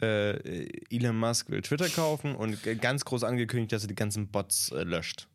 äh, 0.00 0.68
Elon 0.90 1.16
Musk 1.16 1.50
will 1.50 1.62
Twitter 1.62 1.88
kaufen 1.88 2.34
und 2.34 2.62
ganz 2.80 3.04
groß 3.04 3.24
angekündigt, 3.24 3.72
dass 3.72 3.82
er 3.82 3.88
die 3.88 3.94
ganzen 3.94 4.28
Bots 4.28 4.70
äh, 4.72 4.82
löscht. 4.82 5.28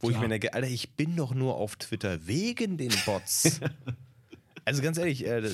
Wo 0.00 0.08
ich 0.08 0.14
Klar. 0.14 0.24
mir 0.24 0.28
denke, 0.30 0.52
Alter, 0.52 0.68
ich 0.68 0.90
bin 0.90 1.16
doch 1.16 1.32
nur 1.34 1.56
auf 1.56 1.76
Twitter 1.76 2.26
wegen 2.26 2.76
den 2.76 2.92
Bots. 3.06 3.60
also 4.64 4.82
ganz 4.82 4.98
ehrlich, 4.98 5.26
äh, 5.26 5.48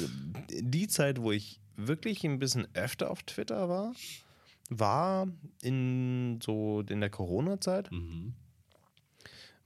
die 0.50 0.88
Zeit, 0.88 1.20
wo 1.20 1.32
ich 1.32 1.60
wirklich 1.76 2.24
ein 2.24 2.38
bisschen 2.38 2.66
öfter 2.74 3.10
auf 3.10 3.22
Twitter 3.22 3.68
war, 3.68 3.94
war 4.70 5.28
in 5.62 6.40
so 6.42 6.82
in 6.88 7.00
der 7.00 7.10
Corona-Zeit. 7.10 7.92
Mhm. 7.92 8.34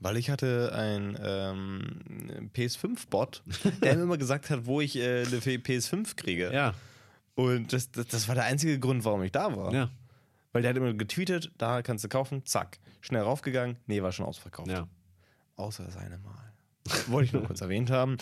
Weil 0.01 0.16
ich 0.16 0.30
hatte 0.30 0.72
einen 0.74 1.16
ähm, 1.22 2.51
PS5-Bot, 2.55 3.45
der 3.82 3.97
mir 3.97 4.03
immer 4.03 4.18
gesagt 4.18 4.51
hat, 4.51 4.66
wo 4.66 4.80
ich 4.80 4.97
äh, 4.97 5.20
eine 5.20 5.38
PS5 5.38 6.16
kriege. 6.16 6.51
Ja, 6.53 6.74
Und 7.34 7.72
das, 7.72 7.90
das, 7.90 8.06
das 8.08 8.28
war 8.28 8.34
der 8.34 8.44
einzige 8.44 8.78
Grund, 8.78 9.04
warum 9.04 9.22
ich 9.22 9.32
da 9.32 9.56
war. 9.56 9.72
ja, 9.72 9.90
Weil 10.52 10.62
der 10.62 10.70
hat 10.70 10.76
immer 10.76 10.92
getweetet, 10.92 11.50
da 11.58 11.82
kannst 11.82 12.04
du 12.04 12.08
kaufen, 12.08 12.44
zack. 12.44 12.78
Schnell 13.00 13.22
raufgegangen, 13.22 13.78
nee, 13.86 14.02
war 14.02 14.12
schon 14.12 14.26
ausverkauft. 14.26 14.70
ja. 14.70 14.86
Außer 15.56 15.84
das 15.84 15.96
eine 15.96 16.18
Mal. 16.18 16.52
Wollte 17.08 17.26
ich 17.26 17.32
nur 17.32 17.44
kurz 17.44 17.60
erwähnt 17.60 17.90
haben. 17.90 18.16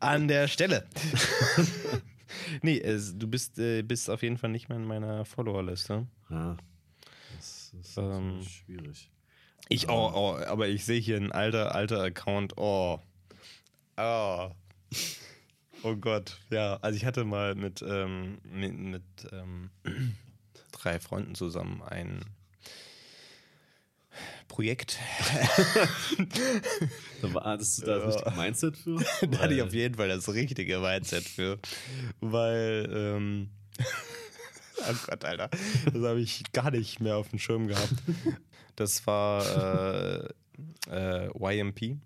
An 0.00 0.28
der 0.28 0.46
Stelle. 0.48 0.86
nee, 2.62 2.78
es, 2.78 3.16
du 3.18 3.26
bist, 3.28 3.58
äh, 3.58 3.82
bist 3.82 4.10
auf 4.10 4.22
jeden 4.22 4.36
Fall 4.38 4.50
nicht 4.50 4.68
mehr 4.68 4.78
in 4.78 4.84
meiner 4.84 5.24
Followerliste. 5.24 6.06
ja. 6.30 6.56
Das 7.36 7.72
ist 7.80 7.96
Ähm, 7.96 8.42
schwierig. 8.44 9.10
Ich, 9.68 9.88
oh, 9.88 10.12
oh, 10.14 10.36
aber 10.46 10.68
ich 10.68 10.84
sehe 10.84 11.00
hier 11.00 11.16
ein 11.16 11.32
alter, 11.32 11.74
alter 11.74 12.02
Account. 12.02 12.58
Oh. 12.58 12.98
Oh. 13.96 14.50
Oh 15.82 15.96
Gott. 15.96 16.38
Ja, 16.50 16.76
also 16.82 16.96
ich 16.96 17.04
hatte 17.04 17.24
mal 17.24 17.54
mit, 17.54 17.82
ähm, 17.86 18.38
mit, 18.44 18.72
mit 18.78 19.02
ähm, 19.32 19.70
drei 20.72 21.00
Freunden 21.00 21.34
zusammen 21.34 21.82
ein 21.82 22.24
Projekt. 24.48 24.98
Da 27.22 27.32
war, 27.34 27.44
hattest 27.44 27.80
du 27.82 27.86
da 27.86 27.98
das 27.98 28.14
Ja. 28.16 28.20
richtige 28.20 28.36
Mindset 28.40 28.76
für? 28.76 28.96
da 29.28 29.38
hatte 29.38 29.54
ich 29.54 29.62
auf 29.62 29.72
jeden 29.72 29.94
Fall 29.94 30.08
das 30.08 30.28
richtige 30.28 30.80
Mindset 30.80 31.24
für. 31.24 31.58
Weil, 32.20 32.88
ähm, 32.92 33.50
oh 34.88 34.94
Gott, 35.06 35.24
Alter, 35.24 35.48
das 35.86 36.02
habe 36.02 36.20
ich 36.20 36.42
gar 36.52 36.70
nicht 36.72 37.00
mehr 37.00 37.16
auf 37.16 37.28
dem 37.28 37.38
Schirm 37.38 37.68
gehabt. 37.68 37.94
Das 38.76 39.06
war 39.06 40.26
äh, 40.26 40.28
äh, 40.90 41.30
YMP, 41.38 41.98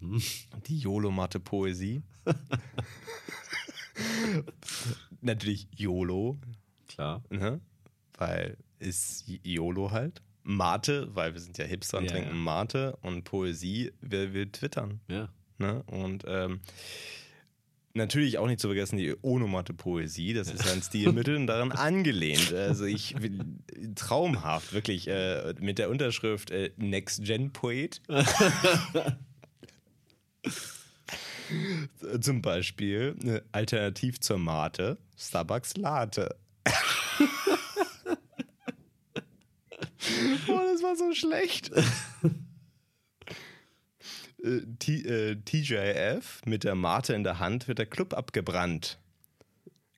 Mhm. 0.00 0.22
die 0.66 0.78
YOLO-Matte 0.78 1.38
Poesie. 1.40 2.02
Natürlich 5.20 5.68
YOLO, 5.76 6.38
Klar. 6.88 7.22
ne? 7.30 7.60
weil 8.18 8.56
ist 8.78 9.24
YOLO 9.44 9.90
halt. 9.90 10.22
Mate, 10.44 11.08
weil 11.14 11.34
wir 11.34 11.40
sind 11.40 11.56
ja 11.58 11.64
Hipster 11.64 11.98
und 11.98 12.04
Ja, 12.06 12.10
trinken 12.12 12.30
ja. 12.30 12.34
Mate 12.34 12.96
und 13.02 13.22
Poesie, 13.24 13.92
wir, 14.00 14.34
wir 14.34 14.50
twittern. 14.50 15.00
Ja. 15.08 15.28
Ne? 15.58 15.84
Und 15.84 16.24
ähm, 16.26 16.60
natürlich 17.94 18.38
auch 18.38 18.48
nicht 18.48 18.58
zu 18.58 18.66
vergessen 18.66 18.96
die 18.96 19.14
Onomate-Poesie. 19.22 20.34
Das 20.34 20.48
ist 20.48 20.66
ein 20.68 20.82
Stilmittel 20.82 21.36
und 21.36 21.46
daran 21.46 21.70
angelehnt. 21.72 22.52
Also 22.52 22.84
ich 22.86 23.14
bin 23.14 23.62
traumhaft, 23.94 24.72
wirklich 24.72 25.06
äh, 25.06 25.54
mit 25.60 25.78
der 25.78 25.90
Unterschrift 25.90 26.50
äh, 26.50 26.72
Next 26.76 27.24
Gen 27.24 27.52
Poet. 27.52 28.02
Zum 32.20 32.42
Beispiel 32.42 33.16
äh, 33.24 33.40
alternativ 33.52 34.20
zur 34.20 34.38
Mate 34.38 34.98
Starbucks 35.16 35.76
Latte. 35.76 36.34
oh, 40.48 40.60
das 40.72 40.82
war 40.82 40.96
so 40.96 41.12
schlecht. 41.14 41.70
Äh, 44.44 44.62
T- 44.80 45.02
äh, 45.02 45.36
TJF 45.36 46.40
mit 46.46 46.64
der 46.64 46.74
Mate 46.74 47.14
in 47.14 47.22
der 47.22 47.38
Hand 47.38 47.68
wird 47.68 47.78
der 47.78 47.86
Club 47.86 48.12
abgebrannt. 48.12 48.98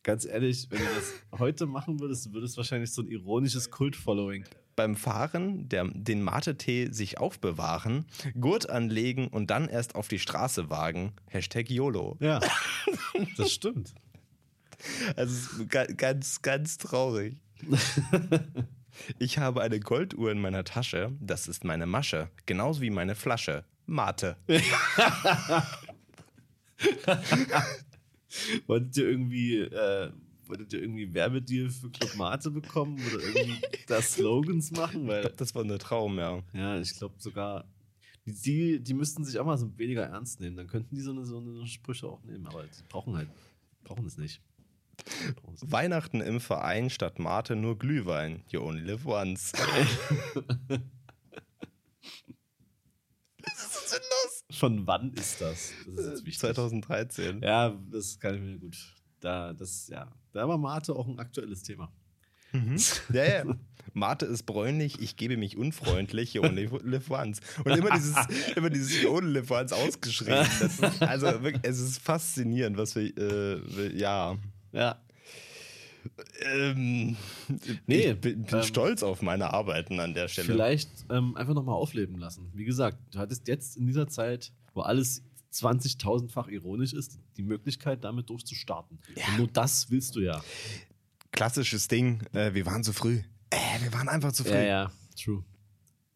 Ganz 0.02 0.26
ehrlich, 0.26 0.66
wenn 0.68 0.80
du 0.80 0.84
das 0.94 1.12
heute 1.38 1.64
machen 1.64 1.98
würdest, 1.98 2.26
du 2.26 2.32
würdest 2.34 2.58
wahrscheinlich 2.58 2.92
so 2.92 3.00
ein 3.00 3.08
ironisches 3.08 3.70
Kult-Following. 3.70 4.44
Beim 4.76 4.96
Fahren 4.96 5.68
der, 5.68 5.84
den 5.84 6.22
Mate-Tee 6.22 6.88
sich 6.90 7.18
aufbewahren, 7.18 8.06
Gurt 8.40 8.68
anlegen 8.68 9.28
und 9.28 9.50
dann 9.50 9.68
erst 9.68 9.94
auf 9.94 10.08
die 10.08 10.18
Straße 10.18 10.70
wagen. 10.70 11.12
Hashtag 11.28 11.70
YOLO. 11.70 12.16
Ja. 12.20 12.40
Das 13.36 13.52
stimmt. 13.52 13.94
Also 15.16 15.66
ganz, 15.66 16.42
ganz 16.42 16.78
traurig. 16.78 17.36
Ich 19.18 19.38
habe 19.38 19.60
eine 19.62 19.80
Golduhr 19.80 20.30
in 20.30 20.40
meiner 20.40 20.62
Tasche. 20.64 21.10
Das 21.20 21.48
ist 21.48 21.64
meine 21.64 21.84
Masche. 21.86 22.30
Genauso 22.46 22.80
wie 22.80 22.90
meine 22.90 23.16
Flasche. 23.16 23.64
Mate. 23.86 24.36
Wolltet 28.66 28.96
ihr 28.96 29.08
irgendwie, 29.08 29.58
äh, 29.60 30.10
wolltet 30.48 30.72
ihr 30.72 30.80
irgendwie 30.80 31.12
Werbedeal 31.12 31.68
für 31.68 31.90
Club 31.90 32.14
Mate 32.16 32.50
bekommen 32.50 33.00
oder 33.06 33.22
irgendwie 33.22 33.60
da 33.86 34.00
Slogans 34.00 34.70
machen? 34.72 35.06
Weil, 35.06 35.32
Das 35.36 35.54
war 35.54 35.64
ein 35.64 35.78
Traum, 35.78 36.18
ja. 36.18 36.42
ja, 36.52 36.78
ich 36.78 36.94
glaube 36.96 37.14
sogar, 37.18 37.68
die, 38.26 38.80
die, 38.80 38.94
müssten 38.94 39.24
sich 39.24 39.38
auch 39.38 39.44
mal 39.44 39.58
so 39.58 39.78
weniger 39.78 40.04
ernst 40.04 40.40
nehmen. 40.40 40.56
Dann 40.56 40.66
könnten 40.66 40.94
die 40.94 41.02
so 41.02 41.10
eine, 41.10 41.24
so 41.24 41.38
eine 41.38 41.66
Sprüche 41.66 42.06
auch 42.08 42.22
nehmen, 42.24 42.46
aber 42.46 42.64
die 42.64 42.82
brauchen 42.88 43.16
halt, 43.16 43.28
brauchen 43.82 44.06
es 44.06 44.16
nicht. 44.16 44.40
Weihnachten 45.60 46.20
im 46.20 46.40
Verein 46.40 46.88
statt 46.88 47.18
Mate 47.18 47.56
nur 47.56 47.78
Glühwein. 47.78 48.44
You 48.48 48.60
only 48.60 48.82
live 48.82 49.04
once. 49.06 49.52
Was 53.42 53.76
ist 53.76 53.92
denn 53.92 54.00
los? 54.00 54.44
Von 54.58 54.86
wann 54.86 55.12
ist 55.12 55.40
das? 55.40 55.72
Das 55.86 55.96
ist 55.96 56.06
jetzt 56.06 56.24
wichtig. 56.24 56.38
2013. 56.40 57.42
Ja, 57.42 57.76
das 57.90 58.18
kann 58.18 58.36
ich 58.36 58.40
mir 58.40 58.58
gut. 58.58 58.94
Da, 59.24 59.54
das, 59.54 59.88
ja. 59.88 60.06
Da 60.32 60.46
war 60.46 60.58
Mate 60.58 60.94
auch 60.94 61.08
ein 61.08 61.18
aktuelles 61.18 61.62
Thema. 61.62 61.90
Mhm. 62.52 62.76
Ja, 63.12 63.24
ja. 63.24 63.44
Mate 63.94 64.26
ist 64.26 64.42
bräunlich, 64.42 65.00
ich 65.00 65.16
gebe 65.16 65.38
mich 65.38 65.56
unfreundlich, 65.56 66.34
live 66.34 67.10
once. 67.10 67.40
Und 67.64 67.72
immer 67.72 67.90
dieses, 67.96 68.16
immer 68.56 68.68
dieses 68.68 69.02
live 69.02 69.50
once 69.50 69.72
ausgeschrieben. 69.72 70.46
Ist, 70.60 70.84
also 71.02 71.42
wirklich, 71.42 71.62
es 71.62 71.80
ist 71.80 72.02
faszinierend, 72.02 72.76
was 72.76 72.96
wir, 72.96 73.16
äh, 73.16 73.96
ja. 73.96 74.36
Ja. 74.72 74.98
Ähm, 76.42 77.16
Nee, 77.86 78.10
ich 78.10 78.20
bin, 78.20 78.42
bin 78.42 78.56
ähm, 78.56 78.62
stolz 78.62 79.02
auf 79.02 79.22
meine 79.22 79.54
Arbeiten 79.54 80.00
an 80.00 80.12
der 80.12 80.28
Stelle. 80.28 80.48
Vielleicht 80.48 80.90
ähm, 81.08 81.34
einfach 81.34 81.54
nochmal 81.54 81.76
aufleben 81.76 82.18
lassen. 82.18 82.50
Wie 82.52 82.66
gesagt, 82.66 82.98
du 83.14 83.20
hattest 83.20 83.48
jetzt 83.48 83.78
in 83.78 83.86
dieser 83.86 84.06
Zeit, 84.06 84.52
wo 84.74 84.82
alles 84.82 85.22
20.000-fach 85.54 86.48
ironisch 86.48 86.92
ist, 86.92 87.18
die 87.36 87.42
Möglichkeit, 87.42 88.02
damit 88.04 88.28
durchzustarten. 88.30 88.98
Und 89.28 89.38
nur 89.38 89.46
das 89.48 89.90
willst 89.90 90.16
du 90.16 90.20
ja. 90.20 90.42
Klassisches 91.30 91.88
Ding, 91.88 92.22
äh, 92.32 92.54
wir 92.54 92.66
waren 92.66 92.82
zu 92.84 92.92
früh. 92.92 93.20
Äh, 93.50 93.82
wir 93.82 93.92
waren 93.92 94.08
einfach 94.08 94.32
zu 94.32 94.44
früh. 94.44 94.52
Ja, 94.52 94.62
ja, 94.62 94.92
true. 95.16 95.44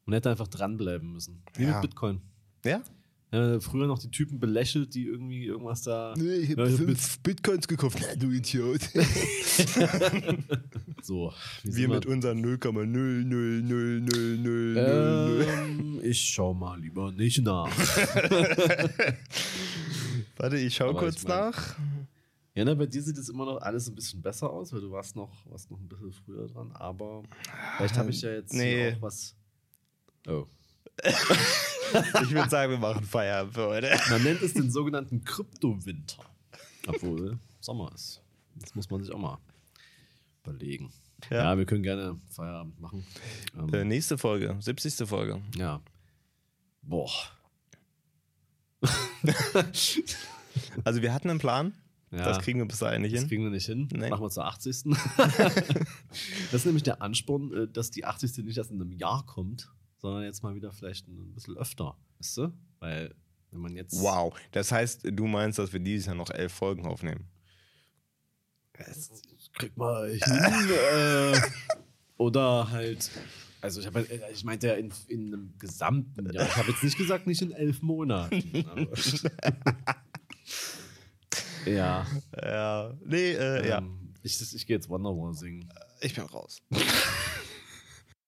Und 0.06 0.12
hätte 0.12 0.30
einfach 0.30 0.48
dranbleiben 0.48 1.12
müssen. 1.12 1.42
Wie 1.54 1.64
Ja. 1.64 1.72
mit 1.72 1.82
Bitcoin. 1.82 2.20
Ja? 2.64 2.82
Äh, 3.30 3.60
früher 3.60 3.86
noch 3.86 3.98
die 3.98 4.10
Typen 4.10 4.40
belächelt, 4.40 4.94
die 4.94 5.04
irgendwie 5.04 5.44
irgendwas 5.44 5.82
da. 5.82 6.14
ich 6.16 6.48
Ja, 6.48 6.64
ich 6.64 6.78
hab 6.80 7.22
Bitcoins 7.22 7.68
gekauft. 7.68 7.98
Na, 8.00 8.14
du 8.16 8.30
Idiot. 8.30 8.80
So. 11.02 11.32
Wir 11.64 11.88
mit 11.88 12.06
unseren 12.06 12.44
0,0000000. 12.44 14.76
Ähm, 14.76 16.00
ich 16.02 16.20
schau 16.20 16.54
mal 16.54 16.78
lieber 16.80 17.10
nicht 17.12 17.42
nach. 17.42 17.68
Warte, 20.36 20.58
ich 20.58 20.74
schau 20.74 20.92
kurz 20.94 21.24
nach. 21.26 21.76
Ja, 22.54 22.64
na, 22.64 22.74
bei 22.74 22.86
dir 22.86 23.02
sieht 23.02 23.18
es 23.18 23.28
immer 23.28 23.44
noch 23.44 23.60
alles 23.60 23.88
ein 23.88 23.94
bisschen 23.94 24.20
besser 24.20 24.50
aus, 24.50 24.72
weil 24.72 24.80
du 24.80 24.90
warst 24.90 25.14
noch, 25.14 25.30
warst 25.46 25.70
noch 25.70 25.78
ein 25.78 25.88
bisschen 25.88 26.12
früher 26.12 26.48
dran, 26.48 26.72
aber 26.72 27.22
vielleicht 27.76 27.96
habe 27.96 28.10
ich 28.10 28.20
ja 28.22 28.32
jetzt 28.32 28.52
Nee. 28.52 28.94
auch 28.94 29.02
was. 29.02 29.36
Oh. 30.26 30.46
Ich 32.22 32.30
würde 32.32 32.50
sagen, 32.50 32.72
wir 32.72 32.78
machen 32.78 33.02
Feierabend 33.02 33.54
für 33.54 33.66
heute. 33.68 33.88
Man 34.10 34.22
nennt 34.22 34.42
es 34.42 34.52
den 34.52 34.70
sogenannten 34.70 35.24
Kryptowinter. 35.24 36.22
Obwohl 36.86 37.38
Sommer 37.60 37.90
ist. 37.94 38.20
Das 38.56 38.74
muss 38.74 38.90
man 38.90 39.02
sich 39.02 39.14
auch 39.14 39.18
mal 39.18 39.38
überlegen. 40.50 40.92
Ja. 41.30 41.36
Ja, 41.52 41.58
wir 41.58 41.66
können 41.66 41.82
gerne 41.82 42.20
Feierabend 42.30 42.78
machen. 42.80 43.04
Ähm, 43.56 43.74
Äh, 43.74 43.84
nächste 43.84 44.18
Folge, 44.18 44.56
70. 44.60 45.06
Folge. 45.08 45.42
ja. 45.56 45.80
Boah. 46.82 47.10
Also 50.84 51.02
wir 51.02 51.12
hatten 51.12 51.30
einen 51.30 51.38
Plan. 51.38 51.74
Ja. 52.10 52.24
Das 52.24 52.38
kriegen 52.40 52.58
wir 52.58 52.66
bis 52.66 52.78
dahin 52.78 53.02
nicht 53.02 53.12
Das 53.14 53.20
hin. 53.20 53.28
kriegen 53.28 53.42
wir 53.44 53.50
nicht 53.50 53.66
hin. 53.66 53.88
Nee. 53.92 54.08
Machen 54.08 54.22
wir 54.22 54.30
zur 54.30 54.46
80. 54.46 54.84
das 55.16 56.54
ist 56.54 56.64
nämlich 56.64 56.82
der 56.82 57.02
Ansporn, 57.02 57.52
äh, 57.52 57.68
dass 57.68 57.90
die 57.90 58.04
80. 58.04 58.44
nicht 58.44 58.56
erst 58.56 58.70
in 58.70 58.80
einem 58.80 58.92
Jahr 58.92 59.24
kommt, 59.26 59.70
sondern 59.98 60.24
jetzt 60.24 60.42
mal 60.42 60.54
wieder 60.54 60.72
vielleicht 60.72 61.06
ein 61.06 61.34
bisschen 61.34 61.56
öfter. 61.56 61.96
Weißt 62.18 62.38
du? 62.38 62.52
Weil, 62.80 63.14
wenn 63.50 63.60
man 63.60 63.76
jetzt. 63.76 64.00
Wow. 64.00 64.34
Das 64.52 64.72
heißt, 64.72 65.02
du 65.12 65.26
meinst, 65.26 65.58
dass 65.58 65.72
wir 65.72 65.80
dieses 65.80 66.06
Jahr 66.06 66.14
noch 66.16 66.30
elf 66.30 66.52
Folgen 66.52 66.86
aufnehmen? 66.86 67.28
Das 69.58 69.66
kriegt 69.66 69.76
man 69.76 70.08
hin. 70.10 70.20
äh, 70.22 71.40
oder 72.16 72.70
halt. 72.70 73.10
Also, 73.60 73.80
ich, 73.80 73.86
hab, 73.86 73.94
halt- 73.96 74.08
ich 74.32 74.44
meinte 74.44 74.68
ja 74.68 74.74
in, 74.74 74.92
in 75.08 75.26
einem 75.34 75.54
gesamten 75.58 76.30
Jahr. 76.32 76.46
Ich 76.46 76.56
habe 76.56 76.70
jetzt 76.70 76.84
nicht 76.84 76.96
gesagt, 76.96 77.26
nicht 77.26 77.42
in 77.42 77.50
elf 77.52 77.82
Monaten. 77.82 78.42
Ja. 81.66 82.06
Ja. 82.42 82.94
Nee, 83.04 83.32
äh, 83.32 83.68
ja. 83.68 83.78
Ähm, 83.78 84.14
ich 84.22 84.40
ich 84.54 84.66
gehe 84.66 84.76
jetzt 84.76 84.88
Wonderwall 84.88 85.34
singen. 85.34 85.68
Ich 86.00 86.14
bin 86.14 86.24
raus. 86.24 86.62